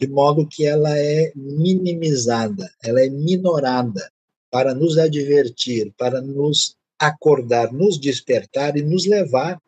de 0.00 0.06
modo 0.06 0.48
que 0.48 0.64
ela 0.64 0.98
é 0.98 1.30
minimizada, 1.36 2.72
ela 2.82 3.02
é 3.02 3.10
minorada 3.10 4.10
para 4.50 4.74
nos 4.74 4.96
advertir, 4.96 5.92
para 5.94 6.22
nos 6.22 6.74
acordar, 6.98 7.70
nos 7.70 8.00
despertar 8.00 8.78
e 8.78 8.82
nos 8.82 9.04
levar 9.04 9.60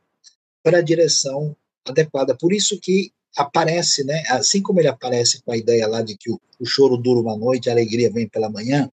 para 0.62 0.78
a 0.78 0.82
direção 0.82 1.54
adequada. 1.84 2.34
Por 2.34 2.54
isso 2.54 2.80
que 2.80 3.12
aparece, 3.36 4.04
né? 4.04 4.22
Assim 4.28 4.62
como 4.62 4.80
ele 4.80 4.88
aparece 4.88 5.42
com 5.42 5.52
a 5.52 5.56
ideia 5.56 5.86
lá 5.86 6.02
de 6.02 6.16
que 6.16 6.30
o, 6.30 6.40
o, 6.58 6.66
choro 6.66 6.96
dura 6.96 7.20
uma 7.20 7.36
noite, 7.36 7.68
a 7.68 7.72
alegria 7.72 8.10
vem 8.10 8.28
pela 8.28 8.50
manhã, 8.50 8.90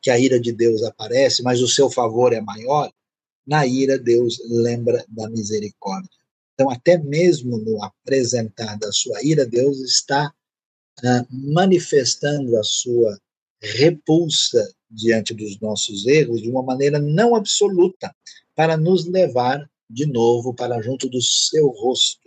que 0.00 0.10
a 0.10 0.18
ira 0.18 0.40
de 0.40 0.52
Deus 0.52 0.82
aparece, 0.82 1.42
mas 1.42 1.60
o 1.60 1.68
seu 1.68 1.90
favor 1.90 2.32
é 2.32 2.40
maior. 2.40 2.90
Na 3.46 3.66
ira, 3.66 3.98
Deus 3.98 4.40
lembra 4.48 5.04
da 5.08 5.28
misericórdia. 5.28 6.10
Então, 6.54 6.70
até 6.70 6.96
mesmo 6.96 7.58
no 7.58 7.82
apresentar 7.82 8.78
da 8.78 8.90
sua 8.92 9.22
ira, 9.22 9.44
Deus 9.44 9.80
está 9.80 10.32
uh, 11.00 11.26
manifestando 11.30 12.56
a 12.56 12.62
sua 12.62 13.18
repulsa 13.60 14.72
diante 14.90 15.34
dos 15.34 15.58
nossos 15.60 16.06
erros 16.06 16.40
de 16.40 16.48
uma 16.48 16.62
maneira 16.62 16.98
não 16.98 17.34
absoluta, 17.34 18.14
para 18.54 18.76
nos 18.76 19.04
levar 19.06 19.68
de 19.90 20.06
novo 20.06 20.54
para 20.54 20.80
junto 20.80 21.08
do 21.08 21.20
seu 21.20 21.68
rosto 21.68 22.23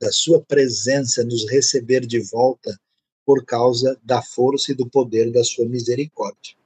da 0.00 0.10
sua 0.10 0.40
presença 0.40 1.22
nos 1.22 1.48
receber 1.48 2.06
de 2.06 2.20
volta 2.20 2.78
por 3.24 3.44
causa 3.44 4.00
da 4.02 4.22
força 4.22 4.72
e 4.72 4.74
do 4.74 4.88
poder 4.88 5.30
da 5.30 5.44
sua 5.44 5.66
misericórdia. 5.66 6.56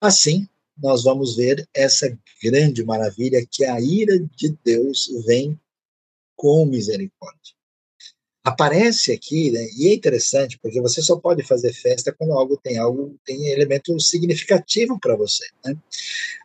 Assim, 0.00 0.46
nós 0.76 1.04
vamos 1.04 1.36
ver 1.36 1.68
essa 1.74 2.16
grande 2.42 2.84
maravilha 2.84 3.46
que 3.50 3.64
a 3.64 3.80
ira 3.80 4.18
de 4.36 4.56
Deus 4.64 5.08
vem 5.26 5.58
com 6.36 6.66
misericórdia. 6.66 7.54
aparece 8.44 9.12
aqui, 9.12 9.52
né, 9.52 9.64
e 9.76 9.88
é 9.88 9.94
interessante, 9.94 10.58
porque 10.58 10.80
você 10.80 11.00
só 11.00 11.16
pode 11.16 11.44
fazer 11.44 11.72
festa 11.72 12.12
quando 12.12 12.32
algo 12.32 12.56
tem 12.56 12.76
algo, 12.76 13.16
tem 13.24 13.48
elemento 13.48 13.98
significativo 14.00 14.98
para 14.98 15.14
você. 15.14 15.46
Né? 15.64 15.76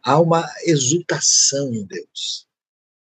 Há 0.04 0.20
uma 0.20 0.48
exultação 0.64 1.74
em 1.74 1.84
Deus. 1.84 2.47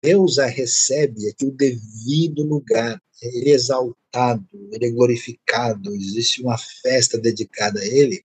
Deus 0.03 0.39
a 0.39 0.47
recebe 0.47 1.29
aqui 1.29 1.47
o 1.47 1.51
devido 1.51 2.43
lugar, 2.43 3.01
ele 3.23 3.51
é 3.51 3.55
exaltado, 3.55 4.47
ele 4.73 4.87
é 4.87 4.91
glorificado, 4.91 5.95
existe 5.95 6.43
uma 6.43 6.57
festa 6.57 7.19
dedicada 7.19 7.81
a 7.81 7.87
ele, 7.87 8.25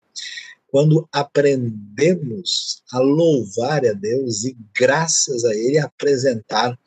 quando 0.76 1.08
aprendemos 1.10 2.84
a 2.92 3.00
louvar 3.00 3.86
a 3.86 3.94
Deus 3.94 4.44
e, 4.44 4.58
graças 4.78 5.46
a 5.46 5.56
Ele, 5.56 5.78
apresentar 5.78 6.78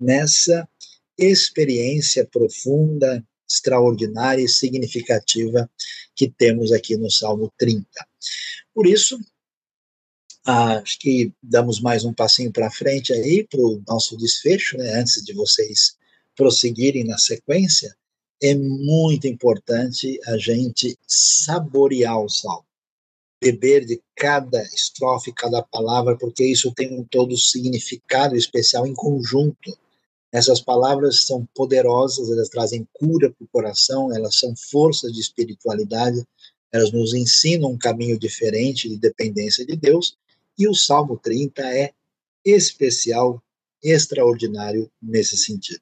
nessa 0.00 0.68
experiência 1.16 2.26
profunda, 2.26 3.24
extraordinária 3.48 4.42
e 4.42 4.48
significativa 4.48 5.70
que 6.16 6.28
temos 6.28 6.72
aqui 6.72 6.96
no 6.96 7.08
Salmo 7.08 7.52
30. 7.56 7.86
Por 8.74 8.88
isso, 8.88 9.16
acho 10.44 10.98
que 10.98 11.32
damos 11.42 11.80
mais 11.80 12.04
um 12.04 12.12
passinho 12.12 12.52
para 12.52 12.70
frente 12.70 13.12
aí 13.12 13.46
para 13.48 13.60
o 13.60 13.82
nosso 13.86 14.16
desfecho, 14.16 14.76
né, 14.76 14.98
antes 14.98 15.22
de 15.22 15.32
vocês 15.32 15.96
prosseguirem 16.36 17.04
na 17.04 17.18
sequência, 17.18 17.94
é 18.42 18.54
muito 18.54 19.26
importante 19.26 20.18
a 20.26 20.36
gente 20.36 20.98
saborear 21.06 22.20
o 22.20 22.28
salmo 22.28 22.66
beber 23.42 23.84
de 23.84 24.00
cada 24.14 24.62
estrofe, 24.72 25.32
cada 25.32 25.60
palavra, 25.62 26.16
porque 26.16 26.44
isso 26.44 26.72
tem 26.72 26.96
um 26.96 27.02
todo 27.02 27.36
significado 27.36 28.36
especial 28.36 28.86
em 28.86 28.94
conjunto. 28.94 29.76
Essas 30.32 30.60
palavras 30.60 31.24
são 31.26 31.44
poderosas, 31.52 32.30
elas 32.30 32.48
trazem 32.48 32.86
cura 32.92 33.32
para 33.32 33.44
o 33.44 33.48
coração, 33.48 34.14
elas 34.14 34.36
são 34.36 34.54
forças 34.70 35.12
de 35.12 35.20
espiritualidade, 35.20 36.24
elas 36.70 36.92
nos 36.92 37.14
ensinam 37.14 37.72
um 37.72 37.76
caminho 37.76 38.16
diferente 38.16 38.88
de 38.88 38.96
dependência 38.96 39.66
de 39.66 39.74
Deus, 39.74 40.16
e 40.58 40.68
o 40.68 40.74
Salmo 40.74 41.18
30 41.18 41.62
é 41.62 41.92
especial, 42.44 43.42
extraordinário 43.82 44.90
nesse 45.00 45.36
sentido. 45.36 45.80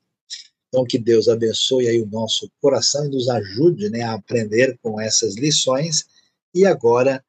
Então, 0.68 0.84
que 0.84 0.98
Deus 0.98 1.28
abençoe 1.28 1.88
aí 1.88 2.00
o 2.00 2.06
nosso 2.06 2.48
coração 2.60 3.04
e 3.04 3.08
nos 3.08 3.28
ajude 3.28 3.90
né, 3.90 4.02
a 4.02 4.14
aprender 4.14 4.78
com 4.80 5.00
essas 5.00 5.34
lições. 5.34 6.06
E 6.54 6.64
agora 6.64 7.24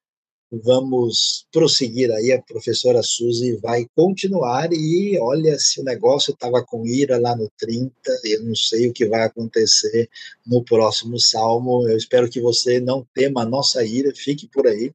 vamos 0.51 1.47
prosseguir 1.51 2.11
aí, 2.11 2.33
a 2.33 2.41
professora 2.41 3.01
Suzy 3.01 3.55
vai 3.57 3.85
continuar 3.95 4.69
e 4.73 5.17
olha, 5.19 5.57
se 5.57 5.79
o 5.79 5.83
negócio 5.83 6.33
estava 6.33 6.63
com 6.63 6.85
ira 6.85 7.17
lá 7.17 7.35
no 7.35 7.49
30, 7.57 7.93
eu 8.25 8.43
não 8.43 8.55
sei 8.55 8.89
o 8.89 8.93
que 8.93 9.07
vai 9.07 9.23
acontecer 9.23 10.09
no 10.45 10.63
próximo 10.63 11.17
salmo, 11.17 11.87
eu 11.87 11.95
espero 11.95 12.29
que 12.29 12.41
você 12.41 12.81
não 12.81 13.07
tema 13.13 13.43
a 13.43 13.45
nossa 13.45 13.83
ira, 13.85 14.13
fique 14.13 14.47
por 14.47 14.67
aí, 14.67 14.91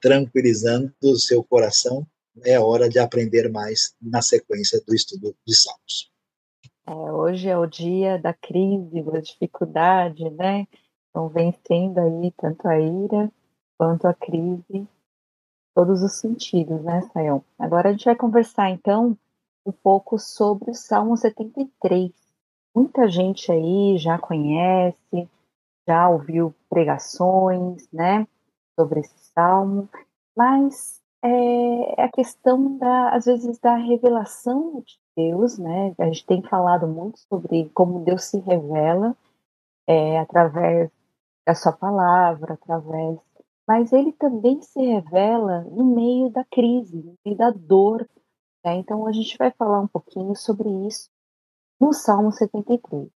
tranquilizando 0.00 0.92
o 1.02 1.16
seu 1.16 1.44
coração, 1.44 2.04
é 2.44 2.58
hora 2.58 2.88
de 2.88 2.98
aprender 2.98 3.48
mais 3.48 3.94
na 4.02 4.20
sequência 4.20 4.80
do 4.84 4.94
estudo 4.94 5.34
de 5.46 5.56
salmos. 5.56 6.10
É, 6.86 6.92
hoje 6.92 7.48
é 7.48 7.56
o 7.56 7.66
dia 7.66 8.18
da 8.18 8.32
crise, 8.32 9.02
da 9.02 9.20
dificuldade, 9.20 10.28
né? 10.30 10.66
Então, 11.10 11.28
vencendo 11.28 11.98
aí 11.98 12.32
tanto 12.36 12.66
a 12.66 12.80
ira 12.80 13.30
quanto 13.78 14.06
a 14.08 14.12
crise, 14.12 14.86
todos 15.74 16.02
os 16.02 16.18
sentidos, 16.18 16.82
né, 16.82 17.02
Sayão? 17.12 17.44
Agora 17.58 17.88
a 17.88 17.92
gente 17.92 18.04
vai 18.04 18.16
conversar, 18.16 18.70
então, 18.70 19.16
um 19.64 19.72
pouco 19.72 20.18
sobre 20.18 20.72
o 20.72 20.74
Salmo 20.74 21.16
73. 21.16 22.12
Muita 22.74 23.08
gente 23.08 23.50
aí 23.52 23.96
já 23.96 24.18
conhece, 24.18 25.28
já 25.86 26.08
ouviu 26.08 26.54
pregações, 26.68 27.88
né, 27.92 28.26
sobre 28.78 29.00
esse 29.00 29.18
salmo, 29.32 29.88
mas 30.36 31.00
é, 31.22 32.00
é 32.00 32.04
a 32.04 32.12
questão 32.12 32.76
da, 32.76 33.10
às 33.10 33.24
vezes, 33.24 33.58
da 33.58 33.76
revelação 33.76 34.82
de 34.84 34.98
Deus, 35.16 35.58
né? 35.58 35.94
A 35.98 36.04
gente 36.06 36.26
tem 36.26 36.42
falado 36.42 36.86
muito 36.86 37.18
sobre 37.20 37.68
como 37.70 38.04
Deus 38.04 38.24
se 38.24 38.38
revela 38.38 39.16
é, 39.86 40.18
através 40.20 40.90
da 41.46 41.54
sua 41.54 41.72
palavra, 41.72 42.54
através 42.54 43.18
mas 43.68 43.92
ele 43.92 44.12
também 44.12 44.62
se 44.62 44.80
revela 44.80 45.60
no 45.64 45.84
meio 45.84 46.30
da 46.30 46.42
crise, 46.42 46.96
no 46.96 47.14
meio 47.22 47.36
da 47.36 47.50
dor. 47.50 48.08
Né? 48.64 48.76
Então 48.76 49.06
a 49.06 49.12
gente 49.12 49.36
vai 49.36 49.50
falar 49.50 49.80
um 49.80 49.86
pouquinho 49.86 50.34
sobre 50.34 50.70
isso 50.86 51.10
no 51.78 51.92
Salmo 51.92 52.32
73. 52.32 53.10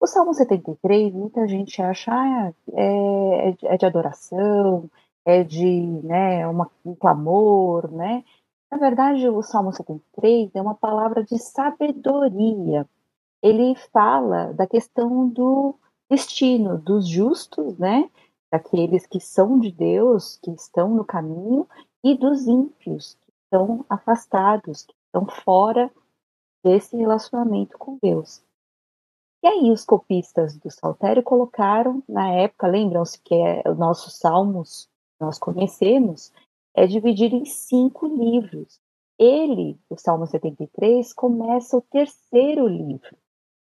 O 0.00 0.06
Salmo 0.06 0.32
73, 0.32 1.12
muita 1.12 1.48
gente 1.48 1.82
acha 1.82 2.12
ah, 2.12 2.52
é, 2.72 3.56
é 3.64 3.76
de 3.76 3.84
adoração, 3.84 4.88
é 5.24 5.42
de 5.42 5.82
né, 6.04 6.46
uma, 6.46 6.70
um 6.84 6.94
clamor, 6.94 7.90
né? 7.90 8.24
Na 8.70 8.78
verdade, 8.78 9.28
o 9.28 9.42
Salmo 9.42 9.72
73 9.72 10.54
é 10.54 10.62
uma 10.62 10.76
palavra 10.76 11.24
de 11.24 11.36
sabedoria. 11.38 12.86
Ele 13.42 13.74
fala 13.92 14.52
da 14.52 14.66
questão 14.66 15.28
do 15.28 15.74
destino 16.08 16.78
dos 16.78 17.08
justos, 17.08 17.76
né? 17.76 18.08
Daqueles 18.50 19.06
que 19.06 19.20
são 19.20 19.58
de 19.58 19.70
Deus, 19.70 20.38
que 20.42 20.50
estão 20.50 20.94
no 20.94 21.04
caminho, 21.04 21.68
e 22.02 22.16
dos 22.16 22.46
ímpios, 22.46 23.14
que 23.20 23.32
estão 23.44 23.84
afastados, 23.88 24.82
que 24.82 24.94
estão 25.06 25.26
fora 25.26 25.90
desse 26.62 26.96
relacionamento 26.96 27.76
com 27.78 27.98
Deus. 28.02 28.42
E 29.42 29.46
aí 29.46 29.70
os 29.70 29.84
copistas 29.84 30.56
do 30.58 30.70
Saltério 30.70 31.22
colocaram, 31.22 32.02
na 32.08 32.30
época, 32.32 32.66
lembram-se 32.66 33.20
que 33.22 33.34
é, 33.34 33.62
os 33.68 33.78
nossos 33.78 34.18
salmos, 34.18 34.88
nós 35.20 35.38
conhecemos, 35.38 36.32
é 36.74 36.86
dividido 36.86 37.36
em 37.36 37.44
cinco 37.44 38.06
livros. 38.06 38.80
Ele, 39.18 39.78
o 39.88 39.96
Salmo 39.96 40.26
73, 40.26 41.12
começa 41.12 41.76
o 41.76 41.82
terceiro 41.82 42.66
livro, 42.66 43.16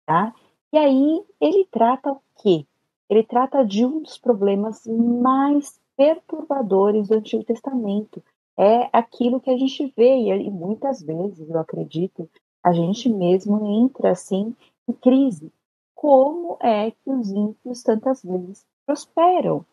tá? 0.06 0.34
E 0.72 0.76
aí 0.76 1.24
ele 1.40 1.66
trata 1.70 2.12
o 2.12 2.20
quê? 2.36 2.66
Ele 3.08 3.22
trata 3.22 3.64
de 3.64 3.84
um 3.84 4.02
dos 4.02 4.18
problemas 4.18 4.86
mais 4.86 5.80
perturbadores 5.96 7.08
do 7.08 7.14
Antigo 7.14 7.44
Testamento. 7.44 8.22
É 8.56 8.88
aquilo 8.92 9.40
que 9.40 9.50
a 9.50 9.56
gente 9.56 9.92
vê, 9.96 10.16
e 10.16 10.50
muitas 10.50 11.02
vezes, 11.02 11.48
eu 11.48 11.58
acredito, 11.58 12.28
a 12.62 12.72
gente 12.72 13.08
mesmo 13.08 13.64
entra 13.66 14.10
assim 14.10 14.54
em 14.88 14.92
crise. 14.92 15.52
Como 15.94 16.56
é 16.60 16.90
que 16.90 17.10
os 17.10 17.30
ímpios 17.30 17.82
tantas 17.82 18.22
vezes 18.22 18.64
prosperam? 18.86 19.64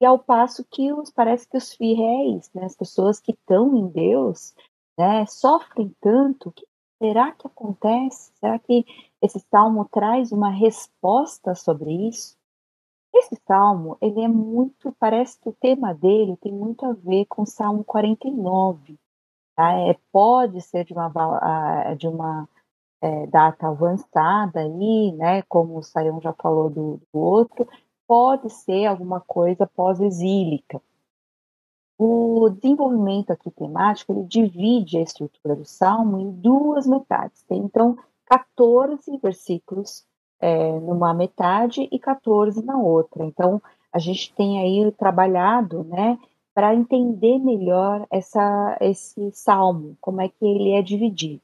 E 0.00 0.04
ao 0.04 0.18
passo 0.18 0.64
que 0.70 0.92
os, 0.92 1.10
parece 1.10 1.48
que 1.48 1.56
os 1.56 1.72
fiéis, 1.72 2.50
né, 2.54 2.64
as 2.64 2.76
pessoas 2.76 3.18
que 3.18 3.32
estão 3.32 3.76
em 3.76 3.88
Deus, 3.88 4.54
né, 4.98 5.24
sofrem 5.26 5.94
tanto. 6.00 6.48
O 6.48 6.52
que 6.52 6.66
será 7.02 7.32
que 7.32 7.46
acontece? 7.46 8.32
Será 8.38 8.58
que 8.58 8.84
esse 9.22 9.40
salmo 9.50 9.88
traz 9.90 10.32
uma 10.32 10.50
resposta 10.50 11.54
sobre 11.54 12.08
isso? 12.08 12.36
Esse 13.18 13.36
salmo, 13.46 13.96
ele 14.00 14.20
é 14.20 14.28
muito, 14.28 14.94
parece 14.98 15.40
que 15.40 15.48
o 15.48 15.56
tema 15.58 15.94
dele 15.94 16.36
tem 16.36 16.52
muito 16.52 16.84
a 16.84 16.92
ver 16.92 17.24
com 17.26 17.42
o 17.42 17.46
Salmo 17.46 17.82
49. 17.82 18.98
Tá? 19.54 19.72
É, 19.72 19.96
pode 20.12 20.60
ser 20.60 20.84
de 20.84 20.92
uma, 20.92 21.94
de 21.96 22.06
uma 22.06 22.48
é, 23.00 23.26
data 23.26 23.68
avançada 23.68 24.60
aí, 24.60 25.12
né, 25.12 25.42
como 25.42 25.78
o 25.78 25.82
Saião 25.82 26.20
já 26.20 26.32
falou 26.34 26.68
do, 26.68 27.00
do 27.12 27.18
outro, 27.18 27.66
pode 28.06 28.50
ser 28.50 28.86
alguma 28.86 29.20
coisa 29.20 29.66
pós-exílica. 29.66 30.80
O 31.98 32.50
desenvolvimento 32.50 33.30
aqui 33.30 33.50
temático, 33.50 34.12
ele 34.12 34.24
divide 34.24 34.98
a 34.98 35.02
estrutura 35.02 35.56
do 35.56 35.64
Salmo 35.64 36.18
em 36.18 36.30
duas 36.30 36.86
metades. 36.86 37.42
Tem, 37.44 37.58
então, 37.58 37.96
14 38.26 39.16
versículos 39.18 40.04
é, 40.40 40.78
numa 40.80 41.14
metade 41.14 41.88
e 41.90 41.98
14 41.98 42.64
na 42.64 42.76
outra. 42.76 43.24
Então, 43.24 43.60
a 43.92 43.98
gente 43.98 44.34
tem 44.34 44.60
aí 44.60 44.92
trabalhado, 44.92 45.84
né, 45.84 46.18
para 46.54 46.74
entender 46.74 47.38
melhor 47.38 48.06
essa, 48.10 48.76
esse 48.80 49.30
salmo, 49.32 49.96
como 50.00 50.20
é 50.20 50.28
que 50.28 50.44
ele 50.44 50.72
é 50.72 50.82
dividido. 50.82 51.42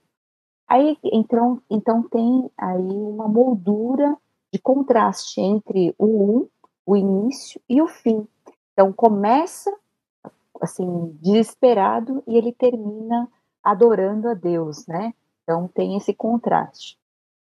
Aí, 0.67 0.97
então, 1.05 1.61
então 1.69 2.03
tem 2.03 2.51
aí 2.57 2.89
uma 2.89 3.29
moldura 3.29 4.17
de 4.53 4.59
contraste 4.59 5.41
entre 5.41 5.95
o 5.99 6.07
um, 6.07 6.49
o 6.87 6.97
início 6.97 7.61
e 7.69 7.83
o 7.83 7.89
fim. 7.89 8.27
Então, 8.73 8.93
começa 8.93 9.71
assim, 10.63 11.19
desesperado 11.21 12.23
e 12.27 12.37
ele 12.37 12.53
termina 12.53 13.29
adorando 13.63 14.29
a 14.29 14.35
Deus, 14.35 14.87
né? 14.87 15.13
Então 15.43 15.67
tem 15.69 15.97
esse 15.97 16.15
contraste. 16.15 16.97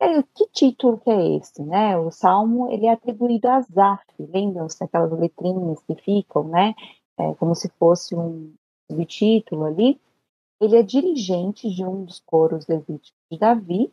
É, 0.02 0.22
que 0.34 0.46
título 0.48 0.98
que 0.98 1.10
é 1.10 1.36
esse, 1.36 1.62
né? 1.62 1.96
O 1.96 2.10
salmo 2.10 2.68
ele 2.70 2.86
é 2.86 2.92
atribuído 2.92 3.48
a 3.48 3.60
Zaf, 3.60 4.04
lembram-se 4.18 4.82
aquelas 4.82 5.12
letrinhas 5.12 5.80
que 5.82 5.94
ficam, 5.94 6.44
né? 6.44 6.74
É, 7.18 7.34
como 7.34 7.54
se 7.54 7.68
fosse 7.78 8.14
um 8.16 8.52
subtítulo 8.90 9.64
ali. 9.64 10.00
Ele 10.60 10.76
é 10.76 10.82
dirigente 10.82 11.70
de 11.70 11.84
um 11.84 12.04
dos 12.04 12.20
coros 12.20 12.66
levíticos 12.66 13.12
de 13.30 13.38
Davi 13.38 13.92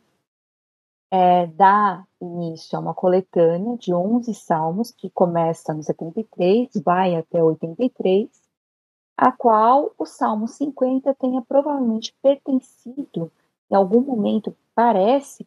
é, 1.10 1.46
dá 1.48 2.06
início 2.20 2.78
a 2.78 2.80
uma 2.80 2.94
coletânea 2.94 3.76
de 3.76 3.92
11 3.92 4.32
salmos, 4.34 4.92
que 4.92 5.10
começa 5.10 5.74
no 5.74 5.82
73, 5.82 6.70
vai 6.84 7.16
até 7.16 7.42
83, 7.42 8.28
a 9.16 9.32
qual 9.32 9.92
o 9.98 10.06
Salmo 10.06 10.46
50 10.46 11.12
tenha 11.14 11.42
provavelmente 11.42 12.14
pertencido, 12.22 13.30
em 13.70 13.74
algum 13.74 14.00
momento, 14.00 14.56
parece, 14.74 15.46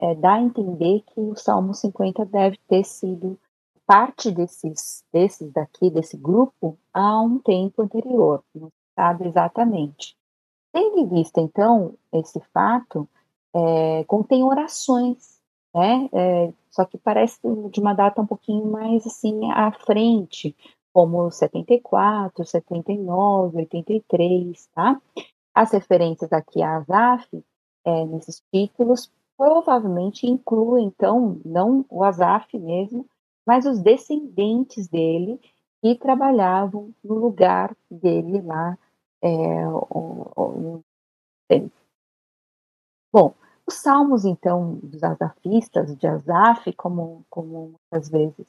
é, 0.00 0.14
dá 0.14 0.34
a 0.34 0.42
entender 0.42 1.02
que 1.06 1.20
o 1.20 1.36
Salmo 1.36 1.74
50 1.74 2.24
deve 2.26 2.58
ter 2.68 2.84
sido 2.84 3.38
parte 3.86 4.30
desses, 4.30 5.04
desses 5.12 5.52
daqui, 5.52 5.90
desse 5.90 6.16
grupo, 6.16 6.76
há 6.92 7.20
um 7.20 7.38
tempo 7.38 7.82
anterior, 7.82 8.42
não 8.54 8.70
sabe 8.94 9.28
exatamente. 9.28 10.16
Tendo 10.72 10.98
em 10.98 11.08
vista, 11.08 11.40
então, 11.40 11.94
esse 12.12 12.40
fato, 12.52 13.08
é, 13.54 14.04
contém 14.04 14.42
orações, 14.42 15.40
né? 15.74 16.08
É, 16.12 16.52
só 16.70 16.84
que 16.84 16.98
parece 16.98 17.38
de 17.70 17.80
uma 17.80 17.94
data 17.94 18.20
um 18.20 18.26
pouquinho 18.26 18.66
mais 18.66 19.06
assim 19.06 19.50
à 19.52 19.70
frente, 19.72 20.54
como 20.92 21.30
74, 21.30 22.44
79, 22.44 23.58
83, 23.58 24.68
tá? 24.74 25.00
As 25.54 25.70
referências 25.72 26.32
aqui 26.32 26.62
a 26.62 26.76
Azaf, 26.76 27.44
é, 27.84 28.04
nesses 28.06 28.42
títulos, 28.52 29.10
provavelmente 29.36 30.26
incluem, 30.26 30.86
então, 30.86 31.40
não 31.44 31.84
o 31.88 32.02
Azaf 32.02 32.58
mesmo, 32.58 33.06
mas 33.46 33.66
os 33.66 33.80
descendentes 33.80 34.88
dele 34.88 35.40
que 35.82 35.94
trabalhavam 35.94 36.92
no 37.04 37.14
lugar 37.14 37.76
dele 37.90 38.40
lá. 38.40 38.78
É, 39.22 39.68
o, 39.68 40.32
o, 40.36 40.84
Bom, 43.12 43.34
os 43.66 43.74
salmos, 43.74 44.24
então, 44.24 44.74
dos 44.82 45.02
azafistas, 45.02 45.96
de 45.96 46.06
Azaf, 46.06 46.72
como, 46.74 47.24
como 47.30 47.74
muitas 47.90 48.08
vezes 48.08 48.46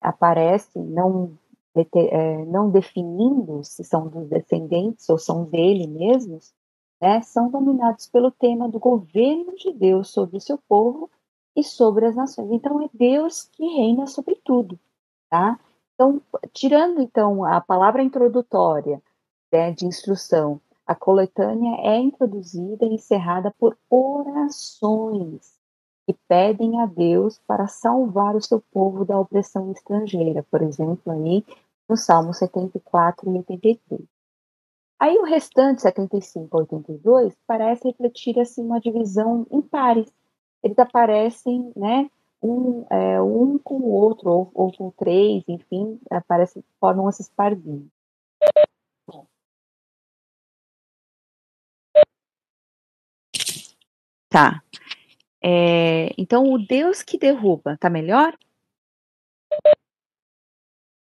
aparece, 0.00 0.78
não, 0.78 1.36
é, 1.74 2.44
não 2.44 2.70
definindo 2.70 3.64
se 3.64 3.82
são 3.82 4.08
dos 4.08 4.28
descendentes 4.28 5.08
ou 5.08 5.18
são 5.18 5.44
dele 5.44 5.86
mesmos, 5.86 6.54
né, 7.00 7.20
são 7.22 7.50
dominados 7.50 8.06
pelo 8.06 8.30
tema 8.30 8.68
do 8.68 8.78
governo 8.78 9.54
de 9.56 9.72
Deus 9.72 10.10
sobre 10.10 10.36
o 10.36 10.40
seu 10.40 10.58
povo 10.68 11.10
e 11.56 11.62
sobre 11.62 12.06
as 12.06 12.16
nações. 12.16 12.50
Então, 12.50 12.82
é 12.82 12.88
Deus 12.92 13.48
que 13.52 13.64
reina 13.64 14.06
sobre 14.06 14.36
tudo, 14.44 14.78
tá? 15.30 15.58
Então, 15.94 16.20
tirando, 16.52 17.00
então, 17.00 17.44
a 17.44 17.60
palavra 17.60 18.02
introdutória 18.02 19.00
né, 19.52 19.70
de 19.72 19.86
instrução 19.86 20.60
a 20.86 20.94
coletânea 20.94 21.76
é 21.80 21.98
introduzida 21.98 22.84
e 22.84 22.94
encerrada 22.94 23.50
por 23.58 23.76
orações 23.88 25.54
que 26.06 26.14
pedem 26.28 26.80
a 26.82 26.86
Deus 26.86 27.40
para 27.46 27.66
salvar 27.66 28.36
o 28.36 28.42
seu 28.42 28.62
povo 28.70 29.04
da 29.04 29.18
opressão 29.18 29.72
estrangeira, 29.72 30.44
por 30.50 30.60
exemplo, 30.60 31.10
aí 31.10 31.42
no 31.88 31.96
Salmo 31.96 32.34
74 32.34 33.30
e 33.30 33.38
83. 33.38 34.13
Aí 34.98 35.16
o 35.18 35.24
restante, 35.24 35.82
75 35.82 36.56
a 36.56 36.60
82, 36.60 37.36
parece 37.46 37.88
refletir 37.88 38.38
assim 38.38 38.62
uma 38.62 38.80
divisão 38.80 39.46
em 39.50 39.60
pares. 39.60 40.12
Eles 40.62 40.78
aparecem, 40.78 41.72
né, 41.76 42.08
um, 42.42 42.86
é, 42.90 43.20
um 43.20 43.58
com 43.58 43.76
o 43.76 43.90
outro, 43.90 44.30
ou, 44.30 44.50
ou 44.54 44.72
com 44.72 44.90
três, 44.92 45.44
enfim, 45.48 46.00
aparecem, 46.10 46.62
formam 46.80 47.08
esses 47.08 47.28
parzinhos. 47.28 47.88
Tá. 54.28 54.62
É, 55.42 56.12
então, 56.18 56.44
o 56.52 56.58
Deus 56.58 57.02
que 57.02 57.18
derruba, 57.18 57.76
tá 57.78 57.88
melhor? 57.90 58.36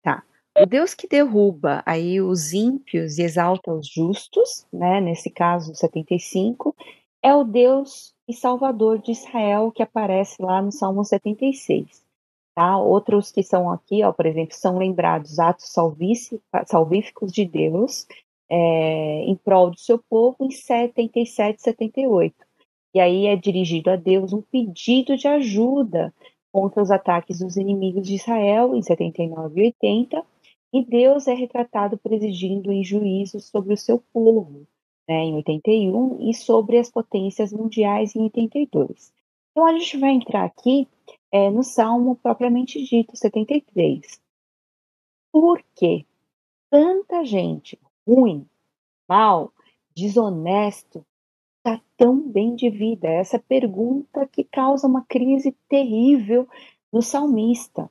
Tá. 0.02 0.24
O 0.62 0.66
Deus 0.66 0.94
que 0.94 1.08
derruba 1.08 1.82
aí 1.86 2.20
os 2.20 2.52
ímpios 2.52 3.18
e 3.18 3.24
exalta 3.24 3.72
os 3.72 3.88
justos, 3.88 4.66
né, 4.74 5.00
nesse 5.00 5.30
caso 5.30 5.74
75, 5.74 6.76
é 7.24 7.34
o 7.34 7.46
Deus 7.46 8.14
e 8.28 8.34
Salvador 8.34 9.00
de 9.00 9.12
Israel 9.12 9.72
que 9.72 9.82
aparece 9.82 10.42
lá 10.42 10.62
no 10.62 10.72
Salmo 10.72 11.06
76. 11.06 12.04
Tá? 12.54 12.78
Outros 12.78 13.32
que 13.32 13.42
são 13.42 13.72
aqui, 13.72 14.04
ó, 14.04 14.12
por 14.12 14.26
exemplo, 14.26 14.54
são 14.54 14.78
lembrados 14.78 15.40
atos 15.40 15.74
salvíficos 16.68 17.32
de 17.32 17.46
Deus 17.46 18.06
é, 18.50 19.24
em 19.24 19.36
prol 19.36 19.72
do 19.72 19.80
seu 19.80 19.98
povo 19.98 20.36
em 20.42 20.52
77 20.52 21.62
78. 21.62 22.36
E 22.94 23.00
aí 23.00 23.28
é 23.28 23.36
dirigido 23.38 23.92
a 23.92 23.96
Deus 23.96 24.34
um 24.34 24.42
pedido 24.42 25.16
de 25.16 25.28
ajuda 25.28 26.14
contra 26.52 26.82
os 26.82 26.92
ataques 26.92 27.40
dos 27.40 27.56
inimigos 27.56 28.06
de 28.06 28.16
Israel 28.16 28.76
em 28.76 28.82
79 28.82 29.62
e 29.62 29.66
80, 29.68 30.26
e 30.72 30.86
Deus 30.86 31.28
é 31.28 31.34
retratado 31.34 31.98
presidindo 31.98 32.72
em 32.72 32.84
juízo 32.84 33.40
sobre 33.40 33.74
o 33.74 33.78
seu 33.78 34.00
povo, 34.14 34.68
né, 35.08 35.24
em 35.24 35.36
81, 35.36 36.30
e 36.30 36.34
sobre 36.34 36.78
as 36.78 36.90
potências 36.90 37.52
mundiais 37.52 38.16
em 38.16 38.22
82. 38.22 39.12
Então 39.52 39.66
a 39.66 39.78
gente 39.78 39.98
vai 39.98 40.12
entrar 40.12 40.46
aqui 40.46 40.88
é, 41.32 41.50
no 41.50 41.64
Salmo 41.64 42.16
propriamente 42.16 42.84
dito, 42.84 43.16
73. 43.16 44.22
Por 45.32 45.64
que 45.76 46.06
tanta 46.70 47.24
gente 47.26 47.80
ruim, 48.08 48.46
mal, 49.08 49.52
desonesto, 49.96 51.06
está 51.58 51.82
tão 51.98 52.20
bem 52.20 52.56
de 52.56 52.70
vida? 52.70 53.08
Essa 53.08 53.40
pergunta 53.40 54.28
que 54.28 54.44
causa 54.44 54.88
uma 54.88 55.04
crise 55.04 55.56
terrível 55.68 56.48
no 56.92 57.02
salmista. 57.02 57.90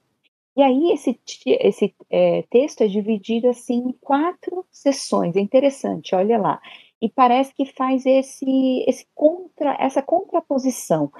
E 0.58 0.62
aí 0.62 0.90
esse, 0.90 1.16
esse 1.46 1.94
é, 2.10 2.42
texto 2.50 2.80
é 2.80 2.88
dividido 2.88 3.48
assim 3.48 3.76
em 3.76 3.92
quatro 3.92 4.66
sessões. 4.72 5.36
É 5.36 5.40
interessante, 5.40 6.16
olha 6.16 6.36
lá. 6.36 6.60
E 7.00 7.08
parece 7.08 7.54
que 7.54 7.64
faz 7.64 8.04
esse, 8.04 8.84
esse 8.84 9.06
contra, 9.14 9.76
essa 9.78 10.02
contraposição. 10.02 11.12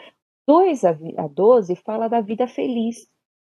2 0.45 0.85
a 0.85 0.93
12 1.31 1.77
fala 1.77 2.09
da 2.09 2.21
vida 2.21 2.49
feliz, 2.49 3.09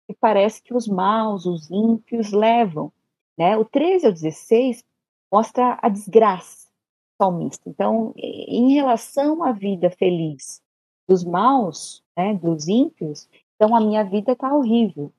e 0.07 0.13
parece 0.13 0.63
que 0.63 0.73
os 0.73 0.87
maus, 0.87 1.45
os 1.45 1.69
ímpios 1.69 2.31
levam. 2.31 2.89
Né? 3.37 3.57
O 3.57 3.65
13 3.65 4.05
ao 4.05 4.13
16 4.13 4.85
mostra 5.29 5.77
a 5.81 5.89
desgraça 5.89 6.69
salmista. 7.17 7.69
Então, 7.69 8.13
em 8.15 8.71
relação 8.71 9.43
à 9.43 9.51
vida 9.51 9.89
feliz 9.89 10.61
dos 11.05 11.25
maus, 11.25 12.01
né, 12.15 12.33
dos 12.35 12.69
ímpios, 12.69 13.27
então 13.57 13.75
a 13.75 13.81
minha 13.81 14.05
vida 14.05 14.31
está 14.31 14.55
horrível. 14.55 15.11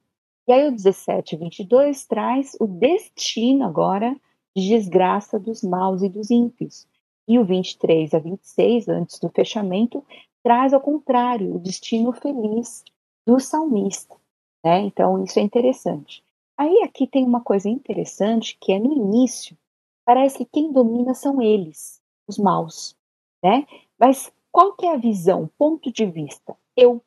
E 0.47 0.53
aí 0.53 0.69
o 0.69 0.73
17 0.73 1.37
22 1.37 2.07
traz 2.07 2.57
o 2.61 2.67
destino 2.67 3.65
agora 3.65 4.15
de 4.55 4.69
desgraça 4.69 5.39
dos 5.39 5.63
maus 5.63 6.03
e 6.03 6.09
dos 6.09 6.31
ímpios. 6.31 6.87
E 7.27 7.39
o 7.39 7.45
23 7.45 8.13
a 8.13 8.19
26, 8.19 8.89
antes 8.89 9.19
do 9.19 9.31
fechamento, 9.31 10.05
traz 10.43 10.75
ao 10.75 10.81
contrário, 10.81 11.55
o 11.55 11.59
destino 11.59 12.13
feliz 12.13 12.85
do 13.27 13.41
salmista. 13.41 14.15
Né? 14.63 14.81
Então, 14.83 15.25
isso 15.25 15.39
é 15.39 15.43
interessante. 15.43 16.23
Aí 16.57 16.83
aqui 16.83 17.07
tem 17.07 17.25
uma 17.25 17.41
coisa 17.41 17.69
interessante 17.69 18.57
que 18.61 18.73
é 18.73 18.79
no 18.79 18.93
início, 18.93 19.57
parece 20.05 20.39
que 20.39 20.45
quem 20.45 20.73
domina 20.73 21.15
são 21.15 21.43
eles, 21.43 22.01
os 22.29 22.39
maus, 22.39 22.97
né? 23.43 23.67
Mas 23.99 24.33
qual 24.53 24.75
que 24.75 24.87
é 24.87 24.93
a 24.93 24.99
visão, 24.99 25.51
ponto 25.59 25.91
de 25.91 26.07
vista? 26.07 26.57
Eu. 26.77 27.03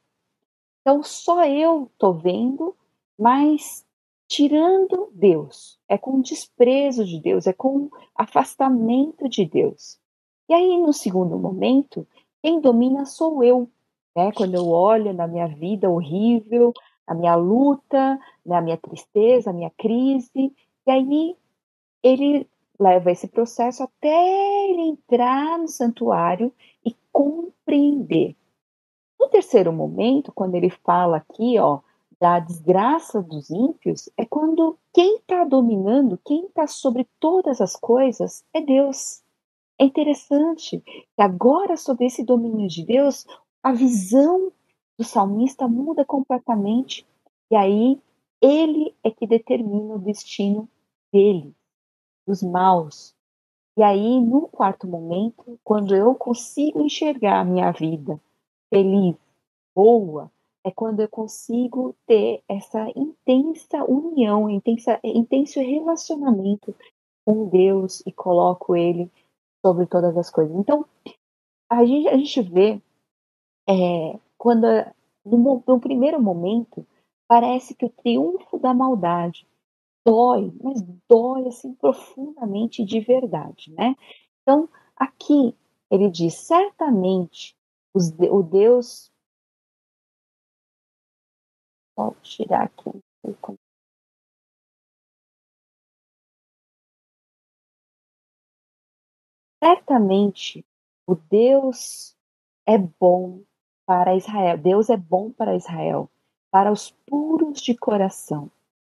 Então 0.81 1.01
só 1.01 1.45
eu 1.45 1.89
tô 1.97 2.11
vendo, 2.11 2.75
mas 3.17 3.85
tirando 4.27 5.09
Deus, 5.13 5.79
é 5.87 5.97
com 5.97 6.21
desprezo 6.21 7.05
de 7.05 7.19
Deus, 7.19 7.47
é 7.47 7.53
com 7.53 7.89
afastamento 8.15 9.27
de 9.29 9.45
Deus. 9.45 9.97
E 10.49 10.53
aí 10.53 10.77
no 10.77 10.93
segundo 10.93 11.37
momento, 11.37 12.07
quem 12.41 12.59
domina 12.59 13.05
sou 13.05 13.43
eu, 13.43 13.69
né? 14.15 14.31
Quando 14.31 14.55
eu 14.55 14.67
olho 14.69 15.13
na 15.13 15.27
minha 15.27 15.47
vida 15.47 15.89
horrível, 15.89 16.73
a 17.05 17.13
minha 17.13 17.35
luta, 17.35 18.19
na 18.45 18.61
minha 18.61 18.77
tristeza, 18.77 19.49
a 19.49 19.53
minha 19.53 19.69
crise, 19.71 20.53
e 20.85 20.91
aí 20.91 21.35
ele 22.03 22.47
leva 22.79 23.11
esse 23.11 23.27
processo 23.27 23.83
até 23.83 24.69
ele 24.69 24.81
entrar 24.81 25.57
no 25.57 25.67
santuário 25.67 26.53
e 26.85 26.95
compreender. 27.11 28.35
No 29.19 29.29
terceiro 29.29 29.73
momento, 29.73 30.31
quando 30.31 30.55
ele 30.55 30.69
fala 30.69 31.17
aqui, 31.17 31.57
ó, 31.57 31.79
da 32.19 32.39
desgraça 32.39 33.21
dos 33.21 33.49
ímpios, 33.49 34.09
é 34.17 34.25
quando 34.25 34.77
quem 34.91 35.17
está 35.17 35.43
dominando, 35.43 36.19
quem 36.25 36.45
está 36.45 36.65
sobre 36.65 37.07
todas 37.19 37.61
as 37.61 37.75
coisas 37.75 38.43
é 38.53 38.61
Deus. 38.61 39.21
É 39.79 39.85
interessante 39.85 40.79
que 40.79 41.21
agora, 41.21 41.77
sobre 41.77 42.07
esse 42.07 42.23
domínio 42.23 42.67
de 42.67 42.83
Deus, 42.83 43.25
a 43.61 43.71
visão 43.71 44.51
do 44.97 45.03
salmista 45.03 45.67
muda 45.67 46.03
completamente, 46.03 47.05
e 47.51 47.55
aí 47.55 48.01
ele 48.41 48.95
é 49.03 49.11
que 49.11 49.27
determina 49.27 49.95
o 49.95 49.99
destino 49.99 50.67
dele 51.13 51.53
dos 52.25 52.41
maus. 52.41 53.15
E 53.77 53.83
aí, 53.83 54.19
no 54.19 54.47
quarto 54.47 54.87
momento, 54.87 55.59
quando 55.63 55.95
eu 55.95 56.15
consigo 56.15 56.81
enxergar 56.81 57.41
a 57.41 57.45
minha 57.45 57.71
vida 57.71 58.19
feliz, 58.71 59.15
boa 59.75 60.31
é 60.67 60.71
quando 60.71 60.99
eu 60.99 61.07
consigo 61.07 61.95
ter 62.05 62.43
essa 62.47 62.89
intensa 62.93 63.85
união, 63.85 64.49
intensa, 64.49 64.99
intenso 65.01 65.61
relacionamento 65.61 66.75
com 67.25 67.47
Deus 67.47 68.03
e 68.05 68.11
coloco 68.11 68.75
Ele 68.75 69.09
sobre 69.65 69.85
todas 69.85 70.17
as 70.17 70.29
coisas. 70.29 70.53
Então, 70.57 70.85
a 71.69 71.85
gente, 71.85 72.09
a 72.09 72.17
gente 72.17 72.41
vê 72.41 72.81
é, 73.69 74.19
quando, 74.37 74.67
no, 75.25 75.63
no 75.65 75.79
primeiro 75.79 76.21
momento, 76.21 76.85
parece 77.29 77.73
que 77.73 77.85
o 77.85 77.89
triunfo 77.89 78.59
da 78.59 78.73
maldade 78.73 79.47
dói, 80.05 80.51
mas 80.61 80.81
dói 81.07 81.47
assim 81.47 81.73
profundamente 81.75 82.83
de 82.83 82.99
verdade, 82.99 83.71
né? 83.71 83.95
Então, 84.41 84.67
aqui 84.97 85.55
ele 85.89 86.09
diz: 86.09 86.33
certamente 86.33 87.55
os, 87.93 88.09
o 88.19 88.43
Deus. 88.43 89.09
Vou 91.97 92.15
tirar 92.21 92.65
aqui. 92.65 92.91
Certamente 99.63 100.63
o 101.07 101.15
Deus 101.15 102.15
é 102.67 102.77
bom 102.77 103.41
para 103.85 104.15
Israel. 104.15 104.57
Deus 104.59 104.89
é 104.91 104.97
bom 104.97 105.31
para 105.31 105.55
Israel, 105.55 106.07
para 106.51 106.71
os 106.71 106.91
puros 107.07 107.61
de 107.61 107.75
coração. 107.75 108.51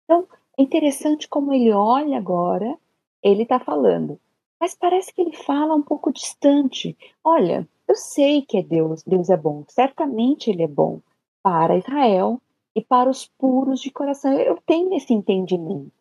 Então, 0.04 0.28
é 0.58 0.64
interessante 0.64 1.28
como 1.28 1.54
ele 1.54 1.72
olha 1.72 2.18
agora, 2.18 2.76
ele 3.22 3.44
está 3.44 3.60
falando, 3.60 4.20
mas 4.60 4.74
parece 4.74 5.14
que 5.14 5.22
ele 5.22 5.36
fala 5.36 5.76
um 5.76 5.84
pouco 5.84 6.12
distante. 6.12 6.98
Olha, 7.24 7.68
eu 7.88 7.96
sei 7.96 8.42
que 8.42 8.58
é 8.58 8.64
Deus, 8.64 9.04
Deus 9.04 9.30
é 9.30 9.38
bom, 9.38 9.64
certamente 9.68 10.50
ele 10.50 10.64
é 10.64 10.68
bom 10.68 11.00
para 11.44 11.78
Israel 11.78 12.42
e 12.78 12.82
para 12.84 13.10
os 13.10 13.26
puros 13.26 13.82
de 13.82 13.90
coração. 13.90 14.32
Eu 14.34 14.56
tenho 14.64 14.94
esse 14.94 15.12
entendimento. 15.12 15.92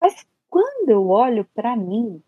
Mas 0.00 0.26
quando 0.50 0.90
eu 0.90 1.08
olho 1.08 1.46
para 1.54 1.76
mim, 1.76 2.20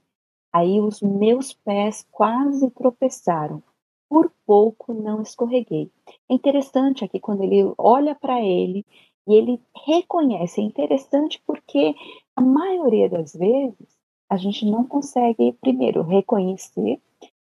aí 0.52 0.80
os 0.80 1.02
meus 1.02 1.52
pés 1.52 2.06
quase 2.12 2.70
tropeçaram. 2.70 3.60
Por 4.08 4.30
pouco 4.46 4.94
não 4.94 5.20
escorreguei. 5.20 5.90
É 6.30 6.34
interessante 6.34 7.04
aqui 7.04 7.18
quando 7.18 7.42
ele 7.42 7.74
olha 7.76 8.14
para 8.14 8.40
ele 8.40 8.86
e 9.26 9.34
ele 9.34 9.60
reconhece. 9.84 10.60
É 10.60 10.64
interessante 10.64 11.42
porque 11.44 11.92
a 12.36 12.40
maioria 12.40 13.08
das 13.08 13.34
vezes 13.34 13.98
a 14.30 14.36
gente 14.36 14.64
não 14.64 14.84
consegue, 14.84 15.52
primeiro, 15.60 16.02
reconhecer 16.02 17.00